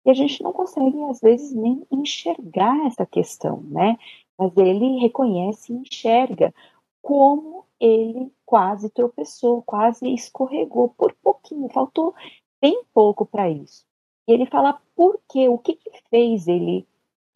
e 0.05 0.11
a 0.11 0.15
gente 0.15 0.43
não 0.43 0.53
consegue, 0.53 1.01
às 1.05 1.21
vezes, 1.21 1.53
nem 1.53 1.87
enxergar 1.93 2.87
essa 2.87 3.07
questão, 3.07 3.63
né? 3.69 3.97
Mas 4.41 4.57
ele 4.57 5.01
reconhece 5.01 5.71
e 5.73 5.77
enxerga 5.77 6.55
como 7.03 7.67
ele 7.79 8.33
quase 8.47 8.89
tropeçou, 8.89 9.63
quase 9.63 10.09
escorregou 10.15 10.89
por 10.89 11.15
pouquinho, 11.23 11.69
faltou 11.69 12.15
bem 12.61 12.83
pouco 12.95 13.27
para 13.27 13.51
isso. 13.51 13.85
E 14.27 14.33
ele 14.33 14.47
fala 14.47 14.81
por 14.97 15.21
quê, 15.29 15.49
o 15.49 15.59
que, 15.59 15.75
que 15.75 15.91
fez 16.09 16.49
ele 16.49 16.87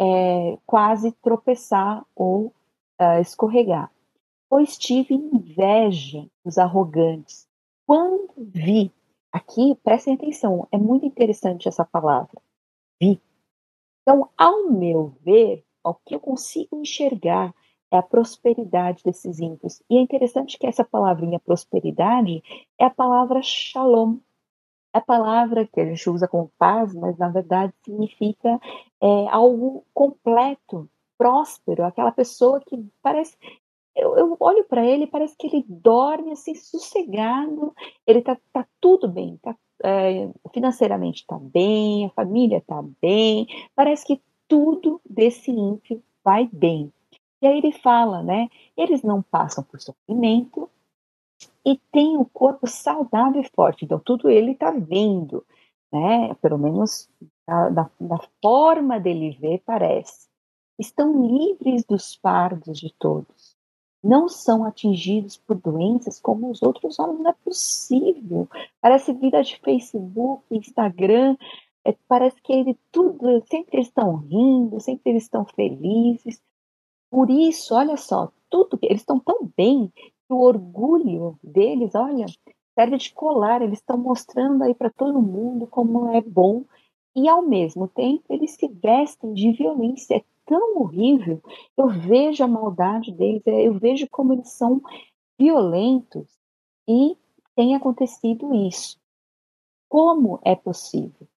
é, 0.00 0.58
quase 0.64 1.12
tropeçar 1.12 2.04
ou 2.16 2.46
uh, 3.00 3.20
escorregar. 3.20 3.92
Pois 4.48 4.78
tive 4.78 5.14
inveja 5.14 6.26
dos 6.42 6.56
arrogantes. 6.56 7.46
Quando 7.86 8.32
vi, 8.38 8.90
aqui 9.30 9.74
prestem 9.82 10.14
atenção, 10.14 10.66
é 10.72 10.78
muito 10.78 11.04
interessante 11.04 11.68
essa 11.68 11.84
palavra 11.84 12.40
vi. 13.00 13.20
Então, 14.02 14.28
ao 14.36 14.70
meu 14.70 15.14
ver, 15.24 15.63
o 15.90 15.94
que 15.94 16.14
eu 16.14 16.20
consigo 16.20 16.80
enxergar 16.80 17.54
é 17.90 17.96
a 17.96 18.02
prosperidade 18.02 19.02
desses 19.04 19.38
ímpios. 19.38 19.82
E 19.88 19.96
é 19.96 20.00
interessante 20.00 20.58
que 20.58 20.66
essa 20.66 20.84
palavrinha 20.84 21.38
prosperidade 21.38 22.42
é 22.78 22.84
a 22.84 22.90
palavra 22.90 23.40
shalom. 23.42 24.16
É 24.92 24.98
a 24.98 25.00
palavra 25.00 25.66
que 25.66 25.80
a 25.80 25.84
gente 25.84 26.08
usa 26.08 26.26
como 26.26 26.50
paz, 26.58 26.94
mas 26.94 27.16
na 27.18 27.28
verdade 27.28 27.72
significa 27.84 28.60
é, 29.00 29.28
algo 29.28 29.84
completo, 29.92 30.88
próspero, 31.18 31.84
aquela 31.84 32.12
pessoa 32.12 32.60
que 32.60 32.84
parece. 33.02 33.36
Eu, 33.94 34.16
eu 34.16 34.36
olho 34.40 34.64
para 34.64 34.84
ele, 34.84 35.06
parece 35.06 35.36
que 35.36 35.46
ele 35.46 35.64
dorme 35.68 36.32
assim, 36.32 36.54
sossegado, 36.54 37.72
ele 38.06 38.22
tá, 38.22 38.36
tá 38.52 38.66
tudo 38.80 39.06
bem, 39.08 39.38
tá 39.40 39.56
é, 39.82 40.30
financeiramente 40.52 41.20
está 41.20 41.38
bem, 41.38 42.06
a 42.06 42.10
família 42.10 42.58
está 42.58 42.82
bem, 43.00 43.46
parece 43.74 44.06
que 44.06 44.20
tudo 44.48 45.00
desse 45.08 45.50
ímpio 45.50 46.02
vai 46.22 46.48
bem. 46.52 46.92
E 47.42 47.46
aí 47.46 47.58
ele 47.58 47.72
fala, 47.72 48.22
né? 48.22 48.48
Eles 48.76 49.02
não 49.02 49.22
passam 49.22 49.62
por 49.62 49.80
sofrimento 49.80 50.70
e 51.64 51.78
têm 51.92 52.16
o 52.16 52.24
corpo 52.24 52.66
saudável 52.66 53.40
e 53.40 53.50
forte. 53.54 53.84
Então, 53.84 53.98
tudo 53.98 54.30
ele 54.30 54.52
está 54.52 54.70
vendo, 54.70 55.44
né? 55.92 56.34
Pelo 56.40 56.58
menos 56.58 57.08
da, 57.46 57.68
da, 57.68 57.90
da 58.00 58.18
forma 58.42 58.98
dele 58.98 59.36
ver, 59.38 59.62
parece. 59.64 60.28
Estão 60.78 61.26
livres 61.26 61.84
dos 61.84 62.14
fardos 62.14 62.78
de 62.78 62.92
todos 62.98 63.54
não 64.04 64.28
são 64.28 64.64
atingidos 64.64 65.38
por 65.38 65.56
doenças 65.56 66.20
como 66.20 66.50
os 66.50 66.62
outros 66.62 66.98
homens. 66.98 67.20
Não 67.20 67.30
é 67.30 67.34
possível. 67.42 68.46
Parece 68.78 69.14
vida 69.14 69.42
de 69.42 69.58
Facebook, 69.60 70.44
Instagram. 70.50 71.36
É, 71.84 71.92
parece 72.08 72.40
que 72.42 72.52
ele 72.52 72.78
tudo, 72.90 73.42
sempre 73.46 73.76
eles 73.76 73.88
estão 73.88 74.16
rindo, 74.16 74.80
sempre 74.80 75.10
eles 75.12 75.24
estão 75.24 75.44
felizes. 75.44 76.40
Por 77.10 77.30
isso, 77.30 77.74
olha 77.74 77.96
só, 77.96 78.32
tudo 78.50 78.78
eles 78.82 79.02
estão 79.02 79.20
tão 79.20 79.50
bem 79.56 79.92
que 79.94 80.32
o 80.32 80.40
orgulho 80.40 81.38
deles, 81.42 81.94
olha, 81.94 82.26
serve 82.74 82.96
de 82.98 83.12
colar. 83.12 83.62
Eles 83.62 83.78
estão 83.78 83.96
mostrando 83.96 84.64
aí 84.64 84.74
para 84.74 84.90
todo 84.90 85.20
mundo 85.22 85.66
como 85.66 86.08
é 86.10 86.20
bom 86.20 86.64
e 87.14 87.28
ao 87.28 87.42
mesmo 87.42 87.88
tempo 87.88 88.24
eles 88.30 88.52
se 88.52 88.68
vestem 88.68 89.32
de 89.34 89.52
violência. 89.52 90.16
É 90.16 90.24
tão 90.46 90.78
horrível. 90.78 91.40
Eu 91.76 91.88
vejo 91.88 92.42
a 92.44 92.48
maldade 92.48 93.12
deles, 93.12 93.46
é, 93.46 93.66
eu 93.66 93.74
vejo 93.78 94.08
como 94.10 94.32
eles 94.32 94.50
são 94.50 94.82
violentos 95.38 96.26
e 96.88 97.16
tem 97.54 97.74
acontecido 97.74 98.54
isso. 98.54 98.98
Como 99.88 100.40
é 100.44 100.56
possível? 100.56 101.28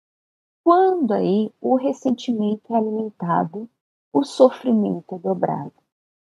Quando 0.68 1.14
aí 1.14 1.50
o 1.62 1.78
ressentimento 1.78 2.74
é 2.74 2.76
alimentado, 2.76 3.70
o 4.12 4.26
sofrimento 4.26 5.16
é 5.16 5.18
dobrado. 5.18 5.72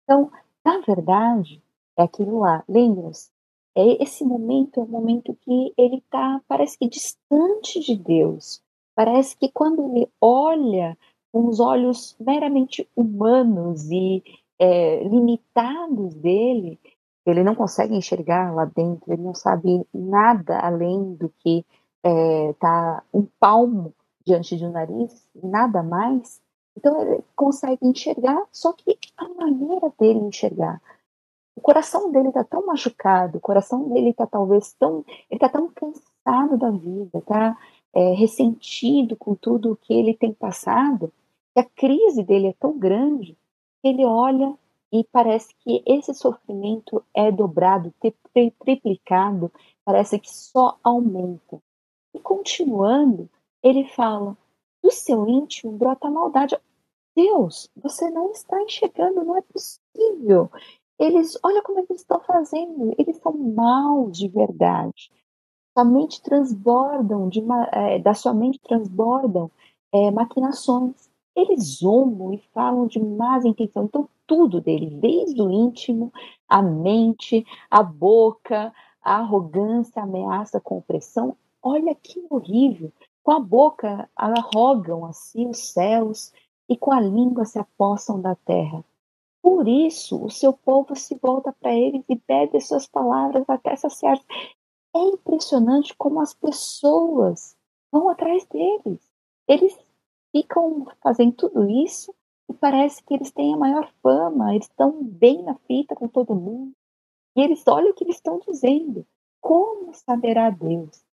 Então, 0.05 0.31
na 0.63 0.79
verdade, 0.79 1.61
é 1.97 2.03
aquilo 2.03 2.39
lá. 2.39 2.63
Lembra-se? 2.65 3.29
É 3.75 4.01
esse 4.01 4.23
momento 4.23 4.79
é 4.79 4.83
um 4.83 4.87
momento 4.87 5.37
que 5.41 5.73
ele 5.77 5.97
está, 5.97 6.41
parece 6.47 6.77
que 6.77 6.87
distante 6.87 7.81
de 7.81 7.97
Deus. 7.97 8.61
Parece 8.95 9.35
que 9.35 9.51
quando 9.51 9.83
ele 9.89 10.09
olha 10.21 10.97
com 11.29 11.45
os 11.49 11.59
olhos 11.59 12.15
meramente 12.17 12.87
humanos 12.95 13.91
e 13.91 14.23
é, 14.57 15.03
limitados 15.03 16.15
dele, 16.15 16.79
ele 17.25 17.43
não 17.43 17.53
consegue 17.53 17.97
enxergar 17.97 18.55
lá 18.55 18.63
dentro, 18.63 19.11
ele 19.11 19.23
não 19.23 19.35
sabe 19.35 19.85
nada 19.93 20.57
além 20.57 21.15
do 21.15 21.27
que 21.39 21.65
está 22.01 23.03
é, 23.03 23.17
um 23.17 23.27
palmo 23.37 23.93
diante 24.27 24.57
do 24.57 24.69
nariz, 24.69 25.25
nada 25.41 25.81
mais. 25.81 26.41
Então 26.75 27.01
ele 27.01 27.23
consegue 27.35 27.79
enxergar, 27.81 28.45
só 28.51 28.73
que 28.73 28.99
a 29.15 29.27
maneira 29.29 29.91
dele 29.97 30.19
enxergar, 30.19 30.79
o 31.55 31.61
coração 31.61 32.11
dele 32.11 32.27
está 32.27 32.43
tão 32.43 32.65
machucado, 32.65 33.37
o 33.37 33.41
coração 33.41 33.89
dele 33.89 34.09
está 34.09 34.27
talvez 34.27 34.73
tão, 34.73 35.03
ele 35.07 35.37
está 35.37 35.49
tão 35.49 35.71
cansado 35.71 36.57
da 36.57 36.69
vida, 36.69 37.17
está 37.17 37.57
é, 37.93 38.13
ressentido 38.13 39.15
com 39.15 39.33
tudo 39.33 39.71
o 39.71 39.75
que 39.75 39.93
ele 39.93 40.13
tem 40.13 40.31
passado, 40.31 41.11
que 41.55 41.61
a 41.61 41.63
crise 41.63 42.21
dele 42.21 42.47
é 42.47 42.53
tão 42.59 42.77
grande 42.77 43.35
que 43.81 43.87
ele 43.87 44.05
olha 44.05 44.53
e 44.91 45.03
parece 45.05 45.55
que 45.59 45.81
esse 45.85 46.13
sofrimento 46.13 47.03
é 47.13 47.31
dobrado, 47.31 47.93
triplicado, 48.59 49.51
parece 49.83 50.19
que 50.19 50.31
só 50.31 50.77
aumenta. 50.83 51.59
E 52.13 52.19
continuando, 52.19 53.27
ele 53.63 53.87
fala: 53.89 54.37
do 54.83 54.91
seu 54.91 55.27
íntimo 55.27 55.73
brota 55.73 56.09
maldade. 56.09 56.57
Deus, 57.15 57.69
você 57.75 58.09
não 58.11 58.31
está 58.31 58.61
enxergando, 58.61 59.23
não 59.23 59.37
é 59.37 59.41
possível. 59.41 60.51
Eles, 60.99 61.37
olha 61.43 61.61
como 61.63 61.79
eles 61.79 62.01
estão 62.01 62.19
fazendo, 62.19 62.93
eles 62.97 63.17
são 63.17 63.33
maus 63.33 64.17
de 64.17 64.27
verdade. 64.27 65.11
Sua 65.75 65.85
mente 65.85 66.21
transbordam, 66.21 67.29
de, 67.29 67.43
é, 67.71 67.99
da 67.99 68.13
sua 68.13 68.33
mente 68.33 68.59
transbordam 68.59 69.49
é, 69.91 70.11
maquinações 70.11 71.07
eles 71.37 71.77
zombam 71.77 72.33
e 72.33 72.39
falam 72.51 72.87
de 72.87 72.99
más 72.99 73.45
intenção. 73.45 73.85
Então, 73.85 74.09
tudo 74.25 74.59
dele, 74.59 74.89
desde 74.89 75.39
o 75.39 75.51
íntimo, 75.51 76.11
a 76.49 76.63
mente, 76.63 77.45
a 77.69 77.83
boca, 77.83 78.73
a 79.03 79.17
arrogância, 79.17 80.01
a 80.01 80.05
ameaça 80.05 80.59
com 80.59 80.79
opressão. 80.79 81.37
Olha 81.61 81.93
que 81.93 82.25
horrível. 82.27 82.91
Com 83.27 83.33
a 83.33 83.39
boca 83.41 84.09
arrogam 84.15 85.05
assim 85.05 85.49
os 85.49 85.57
céus 85.57 86.31
e 86.69 86.77
com 86.77 86.93
a 86.93 87.01
língua 87.01 87.43
se 87.43 87.59
apossam 87.59 88.21
da 88.21 88.35
terra. 88.35 88.85
Por 89.41 89.67
isso, 89.67 90.23
o 90.23 90.29
seu 90.29 90.53
povo 90.53 90.95
se 90.95 91.13
volta 91.15 91.51
para 91.51 91.75
eles 91.75 92.05
e 92.07 92.15
pede 92.15 92.61
suas 92.61 92.87
palavras 92.87 93.43
até 93.49 93.75
saciar. 93.75 94.17
É 94.95 94.99
impressionante 94.99 95.93
como 95.97 96.21
as 96.21 96.33
pessoas 96.33 97.53
vão 97.91 98.07
atrás 98.07 98.45
deles. 98.45 99.01
Eles 99.45 99.77
ficam 100.31 100.87
fazendo 101.03 101.33
tudo 101.33 101.69
isso 101.69 102.15
e 102.49 102.53
parece 102.53 103.03
que 103.03 103.13
eles 103.13 103.29
têm 103.29 103.55
a 103.55 103.57
maior 103.57 103.91
fama, 104.01 104.55
eles 104.55 104.67
estão 104.67 105.03
bem 105.03 105.43
na 105.43 105.55
fita 105.67 105.93
com 105.95 106.07
todo 106.07 106.33
mundo. 106.33 106.71
E 107.35 107.41
eles 107.41 107.67
olham 107.67 107.91
o 107.91 107.93
que 107.93 108.05
eles 108.05 108.15
estão 108.15 108.39
dizendo. 108.39 109.05
Como 109.41 109.93
saberá 109.93 110.49
Deus? 110.49 111.05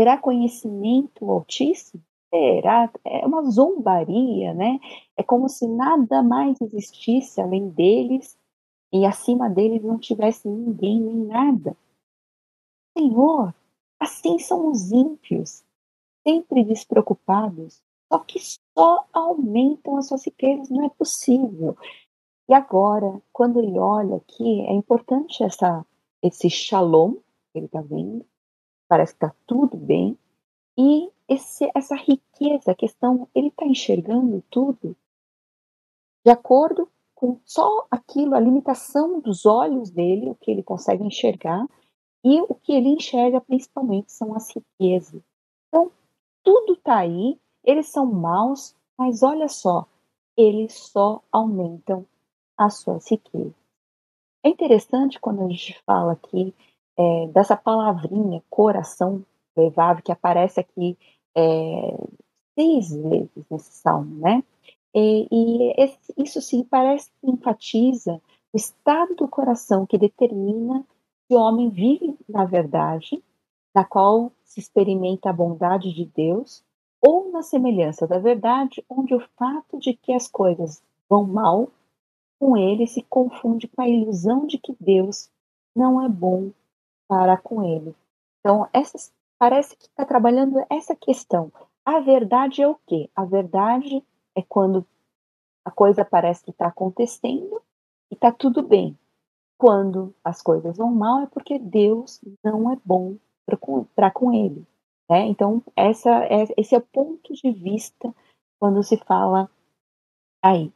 Terá 0.00 0.16
conhecimento 0.16 1.30
altíssimo? 1.30 2.02
Será? 2.32 2.90
É 3.04 3.26
uma 3.26 3.42
zombaria, 3.50 4.54
né? 4.54 4.80
É 5.14 5.22
como 5.22 5.46
se 5.46 5.68
nada 5.68 6.22
mais 6.22 6.58
existisse 6.58 7.38
além 7.38 7.68
deles 7.68 8.34
e 8.90 9.04
acima 9.04 9.50
deles 9.50 9.82
não 9.82 9.98
tivesse 9.98 10.48
ninguém 10.48 10.98
nem 10.98 11.26
nada. 11.26 11.76
Senhor, 12.96 13.54
assim 14.00 14.38
são 14.38 14.70
os 14.70 14.90
ímpios, 14.90 15.62
sempre 16.26 16.64
despreocupados, 16.64 17.82
só 18.10 18.20
que 18.20 18.40
só 18.74 19.04
aumentam 19.12 19.98
as 19.98 20.08
suas 20.08 20.24
riquezas, 20.24 20.70
não 20.70 20.86
é 20.86 20.88
possível. 20.88 21.76
E 22.48 22.54
agora, 22.54 23.20
quando 23.30 23.58
ele 23.58 23.78
olha 23.78 24.16
aqui, 24.16 24.62
é 24.62 24.72
importante 24.72 25.44
essa, 25.44 25.84
esse 26.22 26.48
shalom 26.48 27.16
que 27.52 27.58
ele 27.58 27.66
está 27.66 27.82
vendo, 27.82 28.24
parece 28.90 29.12
que 29.12 29.24
está 29.24 29.32
tudo 29.46 29.76
bem, 29.76 30.18
e 30.76 31.08
esse, 31.28 31.70
essa 31.76 31.94
riqueza, 31.94 32.72
a 32.72 32.74
questão, 32.74 33.28
ele 33.32 33.46
está 33.46 33.64
enxergando 33.64 34.42
tudo 34.50 34.96
de 36.24 36.30
acordo 36.32 36.88
com 37.14 37.38
só 37.44 37.86
aquilo, 37.88 38.34
a 38.34 38.40
limitação 38.40 39.20
dos 39.20 39.46
olhos 39.46 39.90
dele, 39.90 40.30
o 40.30 40.34
que 40.34 40.50
ele 40.50 40.62
consegue 40.62 41.04
enxergar, 41.04 41.64
e 42.24 42.40
o 42.42 42.54
que 42.54 42.72
ele 42.72 42.88
enxerga 42.88 43.40
principalmente 43.40 44.10
são 44.10 44.34
as 44.34 44.50
riquezas. 44.50 45.22
Então, 45.68 45.92
tudo 46.42 46.72
está 46.72 46.98
aí, 46.98 47.38
eles 47.62 47.86
são 47.86 48.06
maus, 48.06 48.74
mas 48.98 49.22
olha 49.22 49.46
só, 49.46 49.86
eles 50.36 50.74
só 50.74 51.22
aumentam 51.30 52.04
as 52.56 52.78
suas 52.78 53.08
riquezas. 53.08 53.54
É 54.42 54.48
interessante 54.48 55.20
quando 55.20 55.42
a 55.42 55.48
gente 55.48 55.80
fala 55.84 56.12
aqui 56.12 56.52
é, 57.00 57.28
dessa 57.28 57.56
palavrinha 57.56 58.42
coração 58.50 59.24
levável, 59.56 60.02
que 60.02 60.12
aparece 60.12 60.60
aqui 60.60 60.98
é, 61.34 61.96
seis 62.54 62.94
vezes 62.94 63.44
nesse 63.50 63.72
salmo, 63.72 64.16
né? 64.16 64.44
E, 64.94 65.26
e 65.30 65.82
esse, 65.82 66.12
isso 66.18 66.42
sim 66.42 66.62
parece 66.62 67.10
que 67.20 67.30
enfatiza 67.30 68.20
o 68.52 68.56
estado 68.56 69.14
do 69.14 69.28
coração 69.28 69.86
que 69.86 69.96
determina 69.96 70.84
se 71.26 71.34
o 71.34 71.38
homem 71.38 71.70
vive 71.70 72.18
na 72.28 72.44
verdade, 72.44 73.22
na 73.74 73.84
qual 73.84 74.30
se 74.44 74.60
experimenta 74.60 75.30
a 75.30 75.32
bondade 75.32 75.94
de 75.94 76.04
Deus, 76.04 76.62
ou 77.00 77.30
na 77.30 77.42
semelhança 77.42 78.06
da 78.06 78.18
verdade, 78.18 78.84
onde 78.90 79.14
o 79.14 79.20
fato 79.38 79.78
de 79.78 79.94
que 79.94 80.12
as 80.12 80.28
coisas 80.28 80.82
vão 81.08 81.24
mal 81.24 81.70
com 82.38 82.56
ele 82.56 82.86
se 82.86 83.02
confunde 83.02 83.68
com 83.68 83.80
a 83.80 83.88
ilusão 83.88 84.46
de 84.46 84.58
que 84.58 84.76
Deus 84.78 85.30
não 85.74 86.04
é 86.04 86.08
bom 86.08 86.50
para 87.10 87.36
com 87.36 87.64
ele. 87.64 87.92
Então, 88.38 88.68
essas, 88.72 89.12
parece 89.36 89.76
que 89.76 89.86
está 89.86 90.04
trabalhando 90.04 90.64
essa 90.70 90.94
questão. 90.94 91.52
A 91.84 91.98
verdade 91.98 92.62
é 92.62 92.68
o 92.68 92.76
quê? 92.86 93.10
A 93.16 93.24
verdade 93.24 94.06
é 94.36 94.42
quando 94.42 94.86
a 95.64 95.72
coisa 95.72 96.04
parece 96.04 96.44
que 96.44 96.52
está 96.52 96.68
acontecendo 96.68 97.60
e 98.12 98.14
está 98.14 98.30
tudo 98.30 98.62
bem. 98.62 98.96
Quando 99.58 100.14
as 100.22 100.40
coisas 100.40 100.76
vão 100.76 100.94
mal 100.94 101.22
é 101.22 101.26
porque 101.26 101.58
Deus 101.58 102.20
não 102.44 102.72
é 102.72 102.76
bom 102.84 103.16
para 103.96 104.10
com 104.12 104.32
ele. 104.32 104.64
Né? 105.10 105.26
Então, 105.26 105.60
essa 105.74 106.10
é, 106.26 106.44
esse 106.56 106.76
é 106.76 106.78
o 106.78 106.86
ponto 106.86 107.34
de 107.34 107.50
vista 107.50 108.14
quando 108.60 108.84
se 108.84 108.96
fala 108.98 109.50
aí. 110.40 110.72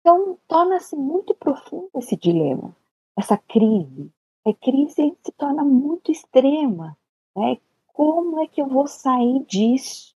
Então, 0.00 0.36
torna-se 0.48 0.96
muito 0.96 1.32
profundo 1.32 1.90
esse 1.94 2.16
dilema, 2.16 2.74
essa 3.16 3.38
crise. 3.38 4.10
A 4.44 4.52
crise 4.52 5.16
se 5.22 5.32
torna 5.32 5.64
muito 5.64 6.10
extrema. 6.10 6.96
Né? 7.36 7.58
Como 7.92 8.40
é 8.40 8.46
que 8.48 8.60
eu 8.60 8.66
vou 8.66 8.88
sair 8.88 9.44
disso? 9.44 10.14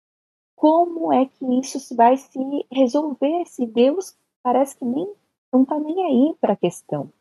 Como 0.57 1.13
é 1.13 1.27
que 1.27 1.45
isso 1.61 1.95
vai 1.95 2.17
se 2.17 2.39
resolver 2.73 3.45
se 3.45 3.67
Deus 3.67 4.17
parece 4.43 4.79
que 4.79 4.85
nem 4.85 5.13
não 5.53 5.63
está 5.63 5.79
nem 5.79 6.05
aí 6.05 6.35
para 6.41 6.55
a 6.55 6.57
questão? 6.57 7.13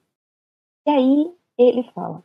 E 0.86 0.89
aí 0.89 1.36
ele 1.58 1.84
fala, 1.91 2.24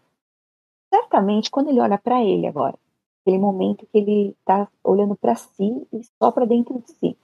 certamente 0.93 1.51
quando 1.51 1.71
ele 1.71 1.81
olha 1.81 1.99
para 1.99 2.23
ele 2.23 2.47
agora, 2.47 2.79
aquele 3.21 3.39
momento 3.39 3.87
que 3.87 3.99
ele 3.99 4.29
está 4.31 4.71
olhando 4.85 5.17
para 5.17 5.35
si 5.35 5.87
e 5.93 6.05
só 6.23 6.31
para 6.31 6.47
dentro 6.47 6.81
de 6.81 6.93
si. 6.93 7.17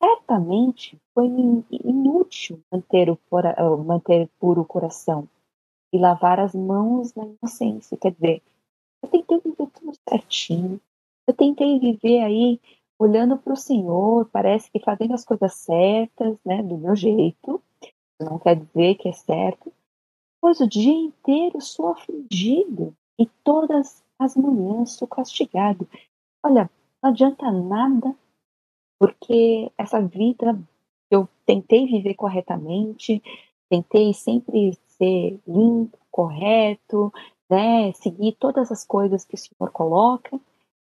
Certamente 0.00 1.00
foi 1.14 1.26
inútil 1.70 2.62
manter, 2.70 3.10
o, 3.10 3.18
manter 3.84 4.28
puro 4.38 4.60
o 4.60 4.64
coração 4.64 5.28
e 5.92 5.98
lavar 5.98 6.40
as 6.40 6.54
mãos 6.54 7.14
na 7.14 7.24
inocência. 7.24 7.96
Quer 7.96 8.12
dizer, 8.12 8.42
eu 9.02 9.08
tentei 9.08 9.40
viver 9.40 9.66
tudo 9.70 9.92
certinho, 10.08 10.80
eu 11.26 11.34
tentei 11.34 11.78
viver 11.78 12.22
aí 12.22 12.60
olhando 12.98 13.36
para 13.36 13.52
o 13.52 13.56
Senhor, 13.56 14.28
parece 14.32 14.70
que 14.70 14.80
fazendo 14.80 15.14
as 15.14 15.24
coisas 15.24 15.54
certas, 15.54 16.38
né, 16.44 16.62
do 16.62 16.78
meu 16.78 16.96
jeito, 16.96 17.62
não 18.18 18.38
quer 18.38 18.56
dizer 18.56 18.94
que 18.96 19.08
é 19.08 19.12
certo, 19.12 19.72
pois 20.40 20.60
o 20.60 20.68
dia 20.68 20.92
inteiro 20.92 21.60
sou 21.60 21.88
afligido 21.88 22.94
e 23.18 23.26
todas 23.44 24.02
as 24.18 24.36
manhãs 24.36 24.92
sou 24.92 25.06
castigado. 25.06 25.88
Olha, 26.42 26.70
não 27.02 27.10
adianta 27.10 27.50
nada, 27.50 28.14
porque 28.98 29.70
essa 29.76 30.00
vida 30.00 30.58
eu 31.10 31.28
tentei 31.44 31.86
viver 31.86 32.14
corretamente, 32.14 33.22
tentei 33.68 34.14
sempre 34.14 34.76
ser 34.98 35.40
limpo, 35.46 35.98
correto, 36.10 37.12
né, 37.48 37.92
seguir 37.92 38.32
todas 38.32 38.72
as 38.72 38.84
coisas 38.84 39.24
que 39.24 39.34
o 39.34 39.38
Senhor 39.38 39.70
coloca. 39.70 40.38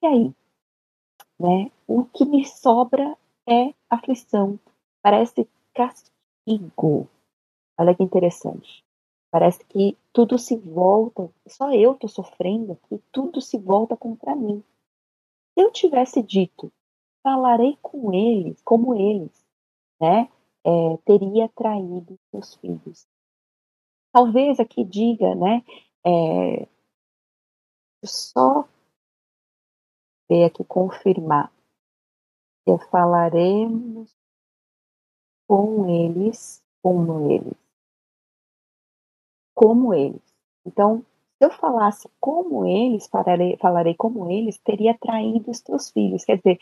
E 0.02 0.06
aí, 0.06 0.34
né, 1.38 1.70
o 1.86 2.04
que 2.04 2.24
me 2.24 2.44
sobra 2.44 3.16
é 3.48 3.74
aflição, 3.88 4.58
parece 5.02 5.48
castigo. 5.74 7.08
Olha 7.78 7.94
que 7.94 8.02
interessante. 8.02 8.84
Parece 9.30 9.64
que 9.66 9.96
tudo 10.12 10.38
se 10.38 10.56
volta, 10.56 11.30
só 11.46 11.72
eu 11.72 11.92
estou 11.92 12.10
sofrendo 12.10 12.72
aqui, 12.72 13.00
tudo 13.12 13.40
se 13.40 13.56
volta 13.58 13.96
contra 13.96 14.34
mim. 14.34 14.62
Se 15.54 15.64
eu 15.64 15.70
tivesse 15.70 16.22
dito, 16.22 16.72
falarei 17.22 17.78
com 17.80 18.12
eles, 18.12 18.60
como 18.62 18.94
eles, 18.94 19.44
né? 20.00 20.28
É, 20.64 20.96
teria 21.04 21.48
traído 21.48 22.18
seus 22.30 22.54
filhos. 22.56 23.06
Talvez 24.12 24.60
aqui 24.60 24.84
diga, 24.84 25.34
né? 25.34 25.62
É, 26.04 26.66
só 28.04 28.68
ver 30.28 30.44
aqui 30.44 30.64
confirmar. 30.64 31.52
Que 32.64 32.78
falaremos 32.90 34.14
com 35.48 35.88
eles, 35.88 36.62
como 36.82 37.30
eles 37.30 37.60
como 39.60 39.92
eles. 39.92 40.22
Então, 40.64 41.04
se 41.36 41.44
eu 41.44 41.50
falasse 41.50 42.08
como 42.18 42.64
eles, 42.66 43.06
falarei, 43.08 43.58
falarei 43.58 43.94
como 43.94 44.30
eles, 44.30 44.56
teria 44.56 44.96
traído 44.98 45.50
os 45.50 45.60
teus 45.60 45.90
filhos. 45.90 46.24
Quer 46.24 46.38
dizer, 46.38 46.58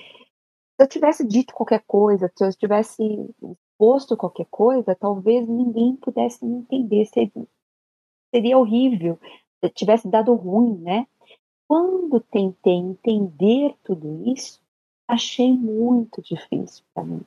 eu 0.78 0.86
tivesse 0.86 1.26
dito 1.26 1.54
qualquer 1.54 1.82
coisa, 1.86 2.30
se 2.34 2.44
eu 2.44 2.50
tivesse 2.52 3.02
posto 3.76 4.16
qualquer 4.16 4.46
coisa, 4.50 4.94
talvez 4.94 5.48
ninguém 5.48 5.96
pudesse 5.96 6.44
me 6.44 6.58
entender. 6.58 7.04
Seria, 7.06 7.46
seria 8.34 8.58
horrível, 8.58 9.18
se 9.60 9.70
tivesse 9.70 10.08
dado 10.08 10.34
ruim, 10.34 10.78
né? 10.78 11.06
Quando 11.66 12.20
tentei 12.20 12.74
entender 12.74 13.76
tudo 13.84 14.22
isso, 14.26 14.60
achei 15.06 15.52
muito 15.52 16.22
difícil 16.22 16.84
para 16.94 17.04
mim. 17.04 17.20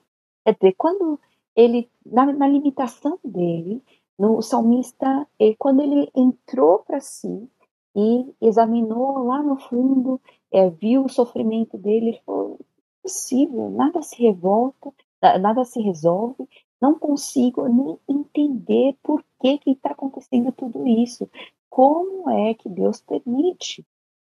Quer 0.43 0.54
dizer, 0.56 0.74
quando 0.78 1.20
ele, 1.56 1.89
na, 2.06 2.26
na 2.34 2.47
limitação 2.47 3.20
dele, 3.24 3.84
no, 4.18 4.41
salmista, 4.41 5.28
ele, 5.39 5.56
quando 5.56 5.82
ele 5.82 6.10
entrou 6.16 6.80
para 6.80 6.99
si 6.99 7.49
e 7.95 8.34
examinou 8.41 9.26
lá 9.26 9.43
no 9.43 9.58
fundo, 9.58 10.20
é, 10.52 10.70
viu 10.70 11.06
o 11.06 11.10
sofrimento 11.10 11.78
dele, 11.78 12.10
ele 12.10 12.22
falou: 12.26 12.60
possível, 13.02 13.70
nada 13.70 14.02
se 14.02 14.22
revolta, 14.22 14.93
nada 15.39 15.64
se 15.64 15.82
resolve, 15.82 16.47
não 16.82 16.97
consigo 16.97 17.68
nem 17.68 17.97
entender 18.08 18.97
por 19.04 19.24
que 19.39 19.58
que 19.60 19.72
está 19.72 19.91
acontecendo 19.91 20.52
tudo 20.52 20.86
isso, 20.88 21.30
como 21.70 22.30
é 22.30 22.54
que 22.54 22.68
Deus 22.68 23.02
permite, 23.02 23.86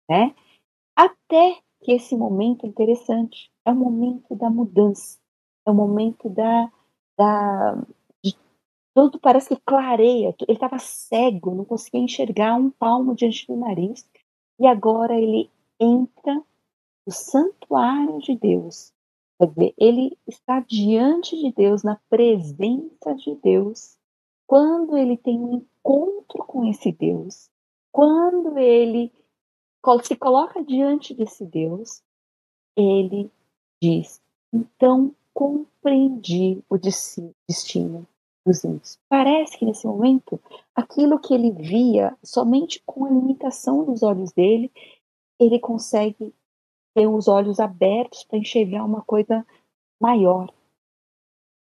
né? 0.09 0.33
Até 0.95 1.57
que 1.81 1.91
esse 1.91 2.15
momento 2.15 2.65
é 2.65 2.69
interessante, 2.69 3.51
é 3.65 3.71
o 3.71 3.75
momento 3.75 4.35
da 4.35 4.49
mudança, 4.49 5.19
é 5.65 5.71
o 5.71 5.73
momento 5.73 6.29
da, 6.29 6.71
da 7.17 7.83
tudo 8.93 9.19
parece 9.19 9.49
que 9.49 9.61
clareia. 9.65 10.35
Ele 10.47 10.53
estava 10.53 10.77
cego, 10.77 11.55
não 11.55 11.65
conseguia 11.65 12.01
enxergar 12.01 12.55
um 12.55 12.69
palmo 12.69 13.15
diante 13.15 13.47
do 13.47 13.55
nariz. 13.55 14.07
E 14.59 14.67
agora 14.67 15.19
ele 15.19 15.49
entra 15.79 16.41
no 17.05 17.13
santuário 17.13 18.19
de 18.19 18.35
Deus. 18.35 18.93
Quer 19.37 19.47
dizer, 19.47 19.73
ele 19.77 20.17
está 20.27 20.59
diante 20.59 21.37
de 21.37 21.51
Deus, 21.51 21.83
na 21.83 21.99
presença 22.09 23.13
de 23.15 23.35
Deus. 23.35 23.97
Quando 24.47 24.97
ele 24.97 25.17
tem 25.17 25.39
um 25.39 25.55
encontro 25.55 26.43
com 26.45 26.65
esse 26.65 26.91
Deus, 26.91 27.49
quando 27.91 28.57
ele 28.57 29.11
se 30.03 30.15
coloca 30.15 30.63
diante 30.63 31.13
desse 31.13 31.45
Deus, 31.45 32.01
ele 32.75 33.31
diz: 33.81 34.21
então 34.53 35.13
compreendi 35.33 36.63
o 36.69 36.77
destino 36.77 38.07
dos 38.45 38.63
índios. 38.63 38.99
Parece 39.09 39.57
que 39.57 39.65
nesse 39.65 39.87
momento, 39.87 40.39
aquilo 40.75 41.19
que 41.19 41.33
ele 41.33 41.51
via 41.51 42.15
somente 42.23 42.81
com 42.85 43.05
a 43.05 43.09
limitação 43.09 43.83
dos 43.83 44.03
olhos 44.03 44.31
dele, 44.31 44.71
ele 45.39 45.59
consegue 45.59 46.33
ter 46.93 47.07
os 47.07 47.27
olhos 47.27 47.59
abertos 47.59 48.23
para 48.23 48.37
enxergar 48.37 48.85
uma 48.85 49.01
coisa 49.01 49.45
maior. 49.99 50.53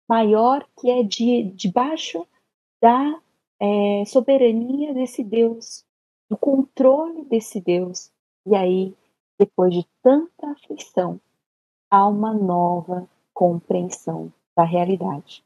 Maior 0.10 0.68
que 0.80 0.90
é 0.90 1.04
de, 1.04 1.44
debaixo 1.52 2.26
da 2.82 3.20
é, 3.60 4.06
soberania 4.06 4.94
desse 4.94 5.24
Deus, 5.24 5.86
do 6.30 6.38
controle 6.38 7.26
desse 7.26 7.60
Deus. 7.60 8.12
E 8.46 8.56
aí, 8.56 8.96
depois 9.38 9.74
de 9.74 9.86
tanta 10.02 10.52
aflição, 10.52 11.20
há 11.92 12.08
uma 12.08 12.34
nova 12.34 13.10
compreensão 13.34 14.32
da 14.56 14.64
realidade. 14.64 15.44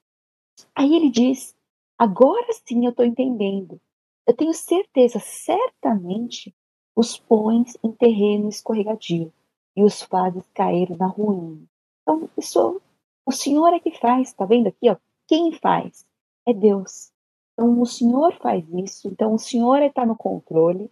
Aí 0.76 0.96
ele 0.96 1.10
diz: 1.10 1.56
agora 1.98 2.48
sim 2.66 2.86
eu 2.86 2.92
estou 2.92 3.06
entendendo. 3.06 3.82
Eu 4.28 4.36
tenho 4.36 4.54
certeza, 4.54 5.20
certamente 5.20 6.54
os 6.96 7.18
pões 7.18 7.76
em 7.84 7.92
terreno 7.92 8.48
escorregadio 8.48 9.34
e 9.76 9.84
os 9.84 10.02
fazes 10.02 10.44
cair 10.54 10.90
na 10.98 11.08
ruína. 11.08 11.64
Então, 12.02 12.30
isso 12.38 12.82
o 13.26 13.32
Senhor 13.32 13.74
é 13.74 13.80
que 13.80 13.92
faz, 13.92 14.30
está 14.30 14.46
vendo 14.46 14.68
aqui? 14.68 14.90
Ó, 14.90 14.98
quem 15.28 15.52
faz? 15.52 16.06
É 16.46 16.54
Deus. 16.54 17.12
Então, 17.54 17.80
o 17.80 17.86
Senhor 17.86 18.34
faz 18.42 18.68
isso, 18.74 19.08
então 19.08 19.36
o 19.36 19.40
Senhor 19.40 19.82
está 19.82 20.06
no 20.06 20.16
controle. 20.16 20.90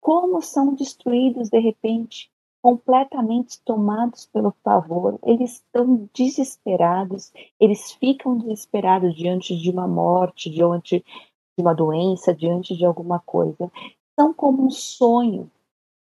Como 0.00 0.40
são 0.40 0.74
destruídos 0.74 1.50
de 1.50 1.58
repente 1.58 2.30
completamente 2.62 3.60
tomados 3.62 4.26
pelo 4.26 4.50
pavor, 4.62 5.18
eles 5.24 5.56
estão 5.56 6.08
desesperados, 6.12 7.32
eles 7.60 7.92
ficam 7.92 8.36
desesperados 8.36 9.14
diante 9.14 9.56
de 9.56 9.70
uma 9.70 9.86
morte, 9.86 10.50
diante 10.50 10.98
de 10.98 11.62
uma 11.62 11.74
doença, 11.74 12.34
diante 12.34 12.76
de 12.76 12.84
alguma 12.84 13.20
coisa. 13.20 13.70
São 14.18 14.34
como 14.34 14.64
um 14.64 14.70
sonho 14.70 15.48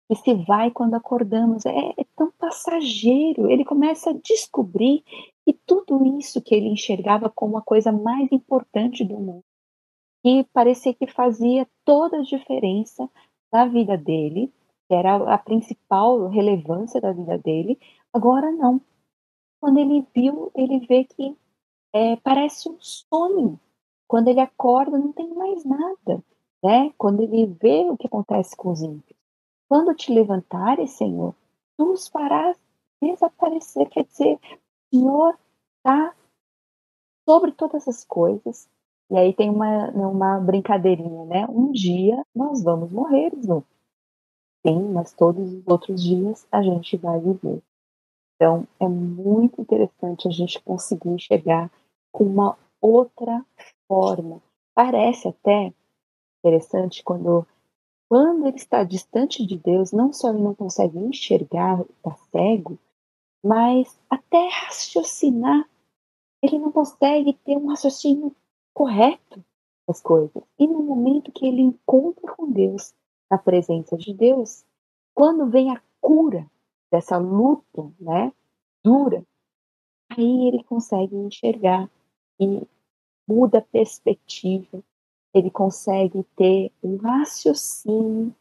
que 0.09 0.15
se 0.17 0.35
vai 0.35 0.71
quando 0.71 0.95
acordamos. 0.95 1.65
É, 1.67 1.91
é 1.97 2.05
tão 2.17 2.31
passageiro. 2.33 3.51
Ele 3.51 3.65
começa 3.65 4.11
a 4.11 4.15
descobrir 4.15 5.03
que 5.45 5.53
tudo 5.67 6.05
isso 6.19 6.41
que 6.41 6.55
ele 6.55 6.69
enxergava 6.69 7.29
como 7.29 7.59
a 7.59 7.63
coisa 7.63 7.93
mais 7.93 8.31
importante 8.33 9.05
do 9.05 9.15
mundo, 9.15 9.45
que 10.23 10.45
parecia 10.53 10.95
que 10.95 11.07
fazia 11.07 11.69
toda 11.85 12.19
a 12.19 12.23
diferença 12.23 13.09
na 13.53 13.67
vida 13.67 13.97
dele, 13.97 14.53
que 14.89 14.95
era 14.95 15.17
a 15.33 15.39
principal 15.39 16.29
relevância 16.29 17.01
da 17.01 17.13
vida 17.13 17.39
dele, 17.39 17.79
agora 18.13 18.51
não. 18.51 18.81
Quando 19.61 19.79
ele 19.79 20.07
viu, 20.15 20.51
ele 20.55 20.81
vê 20.87 21.05
que 21.05 21.37
é, 21.93 22.17
parece 22.17 22.69
um 22.69 22.77
sonho. 22.81 23.59
Quando 24.07 24.29
ele 24.29 24.41
acorda, 24.41 24.99
não 24.99 25.13
tem 25.13 25.33
mais 25.35 25.65
nada. 25.65 26.23
Né? 26.63 26.93
Quando 26.99 27.23
ele 27.23 27.47
vê 27.47 27.89
o 27.91 27.97
que 27.97 28.07
acontece 28.07 28.57
com 28.57 28.71
os 28.71 28.83
ímpios. 28.83 29.24
Quando 29.75 29.93
te 29.93 30.13
levantares, 30.15 30.93
Senhor, 30.93 31.35
tu 31.77 31.91
os 31.95 32.07
farás 32.07 32.57
desaparecer. 33.03 33.89
Quer 33.89 34.05
dizer, 34.05 34.39
o 34.39 34.97
Senhor 34.97 35.37
está 35.79 36.15
sobre 37.29 37.51
todas 37.51 37.89
as 37.89 38.05
coisas. 38.05 38.71
E 39.11 39.19
aí 39.19 39.35
tem 39.35 39.51
uma, 39.51 39.91
uma 39.91 40.39
brincadeirinha, 40.39 41.25
né? 41.25 41.47
Um 41.49 41.73
dia 41.73 42.25
nós 42.33 42.63
vamos 42.63 42.93
morrer, 42.93 43.33
Zu. 43.43 43.65
Sim, 44.65 44.93
mas 44.93 45.13
todos 45.13 45.53
os 45.53 45.67
outros 45.67 46.01
dias 46.01 46.47
a 46.53 46.63
gente 46.63 46.97
vai 46.97 47.19
viver. 47.19 47.61
Então, 48.37 48.69
é 48.79 48.87
muito 48.87 49.61
interessante 49.61 50.29
a 50.29 50.31
gente 50.31 50.63
conseguir 50.63 51.19
chegar 51.19 51.69
com 52.13 52.23
uma 52.23 52.57
outra 52.81 53.45
forma. 53.89 54.41
Parece 54.73 55.27
até 55.27 55.75
interessante 56.39 57.03
quando, 57.03 57.45
quando 58.09 58.47
ele 58.47 58.57
está 58.57 58.85
distante 58.85 59.45
de 59.45 59.57
Deus, 59.59 59.93
não 59.93 60.13
só 60.13 60.31
ele 60.31 60.43
não 60.43 60.55
consegue 60.55 60.99
enxergar, 60.99 61.81
está 61.81 62.15
cego, 62.31 62.79
mas 63.43 63.99
até 64.09 64.49
raciocinar. 64.49 65.69
Ele 66.43 66.59
não 66.59 66.71
consegue 66.71 67.33
ter 67.45 67.57
um 67.57 67.69
raciocínio 67.69 68.35
correto 68.75 69.43
das 69.87 70.01
coisas. 70.01 70.43
E 70.59 70.67
no 70.67 70.83
momento 70.83 71.33
que 71.33 71.47
ele 71.47 71.63
encontra 71.63 72.35
com 72.35 72.51
Deus, 72.51 72.95
na 73.31 73.39
presença 73.39 73.97
de 73.97 74.13
Deus, 74.13 74.65
quando 75.15 75.49
vem 75.49 75.71
a 75.71 75.83
cura 76.01 76.49
dessa 76.91 77.17
luta, 77.17 77.91
né, 77.99 78.33
dura, 78.85 79.25
aí 80.11 80.49
ele 80.49 80.63
consegue 80.65 81.17
enxergar 81.17 81.91
e 82.39 82.67
muda 83.27 83.59
a 83.59 83.63
perspectiva, 83.63 84.83
ele 85.35 85.51
consegue 85.51 86.23
ter 86.37 86.71
um 86.83 86.97
raciocínio 86.97 88.35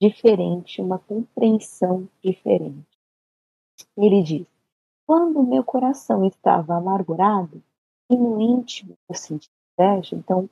diferente, 0.00 0.80
uma 0.80 0.98
compreensão 0.98 2.08
diferente. 2.24 2.88
Ele 3.96 4.22
diz: 4.22 4.46
quando 5.06 5.42
meu 5.42 5.62
coração 5.62 6.24
estava 6.24 6.76
amargurado 6.76 7.62
e 8.08 8.16
no 8.16 8.40
íntimo 8.40 8.96
eu 9.08 9.14
senti 9.14 9.50
inveja, 9.78 10.16
então, 10.16 10.48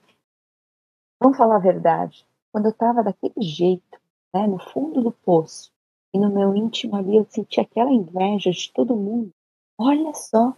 vamos 1.20 1.38
falar 1.38 1.56
a 1.56 1.60
verdade, 1.60 2.26
quando 2.52 2.66
eu 2.66 2.72
estava 2.72 3.02
daquele 3.02 3.40
jeito, 3.40 3.98
né, 4.34 4.46
no 4.46 4.58
fundo 4.58 5.02
do 5.02 5.10
poço, 5.10 5.72
e 6.12 6.18
no 6.18 6.30
meu 6.30 6.54
íntimo 6.54 6.96
ali 6.96 7.16
eu 7.16 7.26
senti 7.28 7.60
aquela 7.60 7.90
inveja 7.90 8.50
de 8.50 8.72
todo 8.72 8.96
mundo, 8.96 9.32
olha 9.78 10.12
só, 10.12 10.54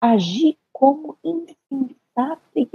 agi 0.00 0.58
como 0.72 1.16
insensato 1.24 2.42
e 2.54 2.68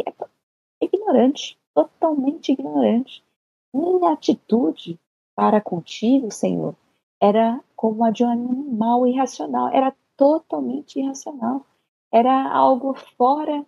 ignorante, 0.82 1.58
totalmente 1.78 2.52
ignorante. 2.52 3.24
Minha 3.72 4.14
atitude 4.14 5.00
para 5.36 5.62
contigo, 5.62 6.32
Senhor, 6.32 6.76
era 7.22 7.64
como 7.76 8.04
a 8.04 8.10
de 8.10 8.24
um 8.24 8.30
animal 8.32 9.06
irracional, 9.06 9.70
era 9.70 9.96
totalmente 10.16 11.00
irracional, 11.00 11.64
era 12.12 12.52
algo 12.52 12.96
fora 12.96 13.64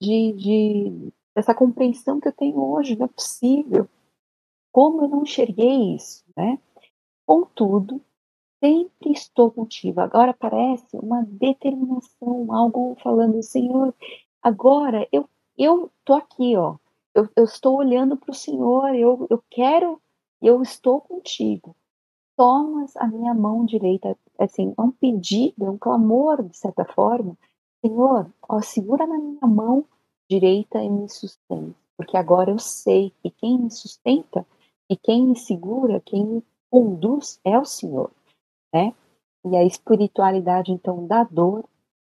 de, 0.00 0.32
de 0.32 1.12
dessa 1.32 1.54
compreensão 1.54 2.20
que 2.20 2.26
eu 2.26 2.32
tenho 2.32 2.60
hoje, 2.60 2.96
não 2.96 3.06
é 3.06 3.08
possível. 3.08 3.88
Como 4.72 5.02
eu 5.02 5.08
não 5.08 5.22
enxerguei 5.22 5.94
isso, 5.94 6.24
né? 6.36 6.58
Contudo, 7.24 8.00
sempre 8.62 9.12
estou 9.12 9.50
contigo. 9.52 10.00
Agora 10.00 10.34
parece 10.34 10.96
uma 10.96 11.22
determinação, 11.22 12.52
algo 12.52 12.96
falando, 13.00 13.40
Senhor, 13.44 13.94
agora 14.42 15.06
eu 15.12 15.28
eu 15.56 15.88
tô 16.04 16.14
aqui, 16.14 16.56
ó. 16.56 16.76
Eu, 17.14 17.28
eu 17.36 17.44
estou 17.44 17.76
olhando 17.76 18.16
para 18.16 18.32
o 18.32 18.34
Senhor, 18.34 18.94
eu, 18.94 19.26
eu 19.30 19.42
quero, 19.48 20.00
eu 20.42 20.60
estou 20.62 21.00
contigo. 21.00 21.76
Tomas 22.36 22.96
a 22.96 23.06
minha 23.06 23.32
mão 23.32 23.64
direita, 23.64 24.18
assim, 24.38 24.74
é 24.76 24.82
um 24.82 24.90
pedido, 24.90 25.64
é 25.64 25.70
um 25.70 25.78
clamor, 25.78 26.42
de 26.42 26.56
certa 26.56 26.84
forma. 26.84 27.38
Senhor, 27.84 28.28
ó, 28.48 28.60
segura 28.60 29.06
na 29.06 29.18
minha 29.18 29.46
mão 29.46 29.84
direita 30.28 30.82
e 30.82 30.88
me 30.88 31.08
sustenta, 31.08 31.76
porque 31.96 32.16
agora 32.16 32.50
eu 32.50 32.58
sei 32.58 33.12
que 33.22 33.30
quem 33.30 33.58
me 33.58 33.70
sustenta 33.70 34.44
e 34.90 34.96
quem 34.96 35.26
me 35.26 35.36
segura, 35.36 36.00
quem 36.00 36.24
me 36.24 36.44
conduz 36.70 37.38
é 37.44 37.56
o 37.58 37.64
Senhor, 37.64 38.10
né? 38.72 38.92
E 39.44 39.56
a 39.56 39.62
espiritualidade, 39.62 40.72
então, 40.72 41.06
da 41.06 41.22
dor 41.22 41.64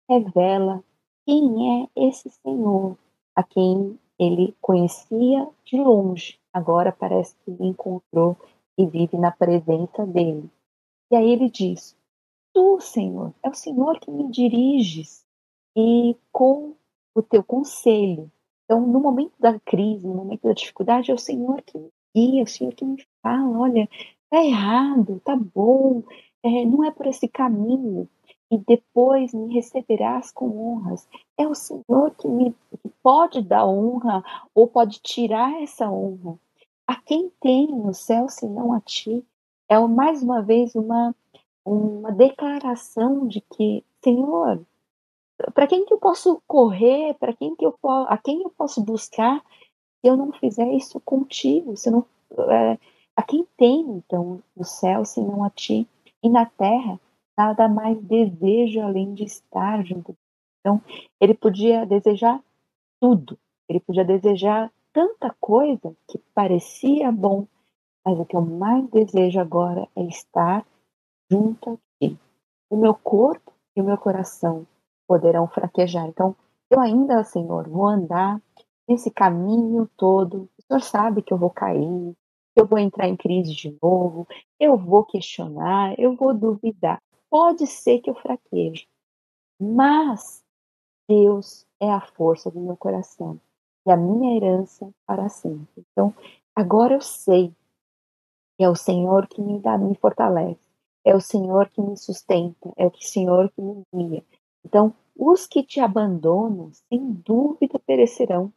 revela 0.08 0.84
quem 1.26 1.82
é 1.82 1.88
esse 1.96 2.30
Senhor, 2.30 2.96
a 3.34 3.42
quem 3.42 3.98
ele 4.22 4.54
conhecia 4.60 5.48
de 5.64 5.76
longe, 5.76 6.38
agora 6.52 6.92
parece 6.92 7.34
que 7.44 7.50
encontrou 7.60 8.36
e 8.78 8.86
vive 8.86 9.18
na 9.18 9.30
presença 9.30 10.06
dele. 10.06 10.48
E 11.10 11.16
aí 11.16 11.30
ele 11.32 11.50
diz: 11.50 11.96
Tu, 12.54 12.80
Senhor, 12.80 13.34
é 13.42 13.48
o 13.48 13.54
Senhor 13.54 13.98
que 13.98 14.10
me 14.10 14.30
diriges 14.30 15.24
e 15.76 16.16
com 16.30 16.74
o 17.14 17.22
teu 17.22 17.42
conselho. 17.42 18.30
Então, 18.64 18.80
no 18.86 19.00
momento 19.00 19.34
da 19.38 19.58
crise, 19.60 20.06
no 20.06 20.14
momento 20.14 20.42
da 20.42 20.52
dificuldade, 20.52 21.10
é 21.10 21.14
o 21.14 21.18
Senhor 21.18 21.60
que 21.62 21.76
me 21.76 21.90
guia, 22.14 22.40
é 22.40 22.44
o 22.44 22.48
Senhor 22.48 22.72
que 22.74 22.84
me 22.84 23.04
fala: 23.22 23.58
olha, 23.58 23.88
tá 24.30 24.44
errado, 24.44 25.20
tá 25.24 25.36
bom, 25.36 26.02
é, 26.42 26.64
não 26.64 26.84
é 26.84 26.90
por 26.90 27.06
esse 27.06 27.28
caminho. 27.28 28.08
E 28.52 28.58
depois 28.58 29.32
me 29.32 29.54
receberás 29.54 30.30
com 30.30 30.46
honras. 30.46 31.08
É 31.38 31.48
o 31.48 31.54
Senhor 31.54 32.10
que 32.18 32.28
me 32.28 32.54
que 32.82 32.88
pode 33.02 33.40
dar 33.40 33.66
honra 33.66 34.22
ou 34.54 34.68
pode 34.68 35.00
tirar 35.00 35.62
essa 35.62 35.90
honra. 35.90 36.38
A 36.86 36.96
quem 36.96 37.32
tem 37.40 37.68
no 37.68 37.94
céu 37.94 38.28
senão 38.28 38.74
a 38.74 38.80
ti? 38.80 39.24
É 39.70 39.78
mais 39.78 40.22
uma 40.22 40.42
vez 40.42 40.74
uma, 40.74 41.14
uma 41.64 42.12
declaração 42.12 43.26
de 43.26 43.40
que, 43.40 43.82
Senhor, 44.04 44.60
para 45.54 45.66
quem 45.66 45.86
que 45.86 45.94
eu 45.94 45.98
posso 45.98 46.42
correr? 46.46 47.14
Para 47.14 47.32
quem 47.32 47.56
que 47.56 47.64
eu 47.64 47.74
a 48.06 48.18
quem 48.18 48.42
eu 48.42 48.50
posso 48.50 48.82
buscar 48.82 49.42
se 50.02 50.08
eu 50.08 50.14
não 50.14 50.30
fizer 50.30 50.70
isso 50.74 51.00
contigo? 51.00 51.74
Se 51.74 51.90
não, 51.90 52.04
é, 52.50 52.78
a 53.16 53.22
quem 53.22 53.46
tem 53.56 53.80
então 53.80 54.42
no 54.54 54.64
céu 54.64 55.06
senão 55.06 55.42
a 55.42 55.48
ti 55.48 55.88
e 56.22 56.28
na 56.28 56.44
terra 56.44 57.00
nada 57.42 57.68
mais 57.68 58.00
desejo 58.02 58.80
além 58.80 59.14
de 59.14 59.24
estar 59.24 59.84
junto. 59.84 60.16
Então 60.60 60.80
ele 61.20 61.34
podia 61.34 61.84
desejar 61.84 62.40
tudo. 63.00 63.36
Ele 63.68 63.80
podia 63.80 64.04
desejar 64.04 64.70
tanta 64.92 65.34
coisa 65.40 65.96
que 66.08 66.18
parecia 66.34 67.10
bom, 67.10 67.46
mas 68.04 68.18
o 68.18 68.24
que 68.24 68.36
eu 68.36 68.42
mais 68.42 68.88
desejo 68.90 69.40
agora 69.40 69.88
é 69.96 70.02
estar 70.04 70.64
junto 71.30 71.70
a 71.70 71.76
ti. 71.98 72.16
O 72.70 72.76
meu 72.76 72.94
corpo 72.94 73.52
e 73.74 73.80
o 73.80 73.84
meu 73.84 73.98
coração 73.98 74.66
poderão 75.08 75.48
fraquejar. 75.48 76.06
Então, 76.06 76.36
eu 76.70 76.78
ainda, 76.80 77.24
Senhor, 77.24 77.68
vou 77.68 77.86
andar 77.86 78.40
nesse 78.88 79.10
caminho 79.10 79.88
todo. 79.96 80.48
O 80.58 80.62
Senhor 80.62 80.80
sabe 80.80 81.22
que 81.22 81.32
eu 81.32 81.38
vou 81.38 81.50
cair, 81.50 82.14
que 82.54 82.60
eu 82.60 82.66
vou 82.66 82.78
entrar 82.78 83.08
em 83.08 83.16
crise 83.16 83.54
de 83.54 83.76
novo, 83.82 84.26
eu 84.60 84.76
vou 84.76 85.04
questionar, 85.04 85.98
eu 85.98 86.14
vou 86.14 86.34
duvidar. 86.34 87.00
Pode 87.32 87.66
ser 87.66 88.00
que 88.00 88.10
eu 88.10 88.14
fraqueje, 88.14 88.86
mas 89.58 90.44
Deus 91.08 91.66
é 91.80 91.90
a 91.90 92.02
força 92.02 92.50
do 92.50 92.60
meu 92.60 92.76
coração 92.76 93.40
e 93.86 93.90
a 93.90 93.96
minha 93.96 94.36
herança 94.36 94.92
para 95.06 95.30
sempre. 95.30 95.82
Então, 95.90 96.14
agora 96.54 96.92
eu 96.92 97.00
sei 97.00 97.50
que 98.54 98.62
é 98.62 98.68
o 98.68 98.76
Senhor 98.76 99.26
que 99.28 99.40
me 99.40 99.58
dá, 99.58 99.78
me 99.78 99.94
fortalece, 99.94 100.60
é 101.06 101.16
o 101.16 101.22
Senhor 101.22 101.70
que 101.70 101.80
me 101.80 101.96
sustenta, 101.96 102.70
é 102.76 102.86
o 102.86 102.92
Senhor 103.00 103.50
que 103.52 103.62
me 103.62 103.82
guia. 103.94 104.22
Então, 104.62 104.92
os 105.16 105.46
que 105.46 105.62
te 105.62 105.80
abandonam, 105.80 106.70
sem 106.86 107.12
dúvida 107.12 107.78
perecerão. 107.78 108.52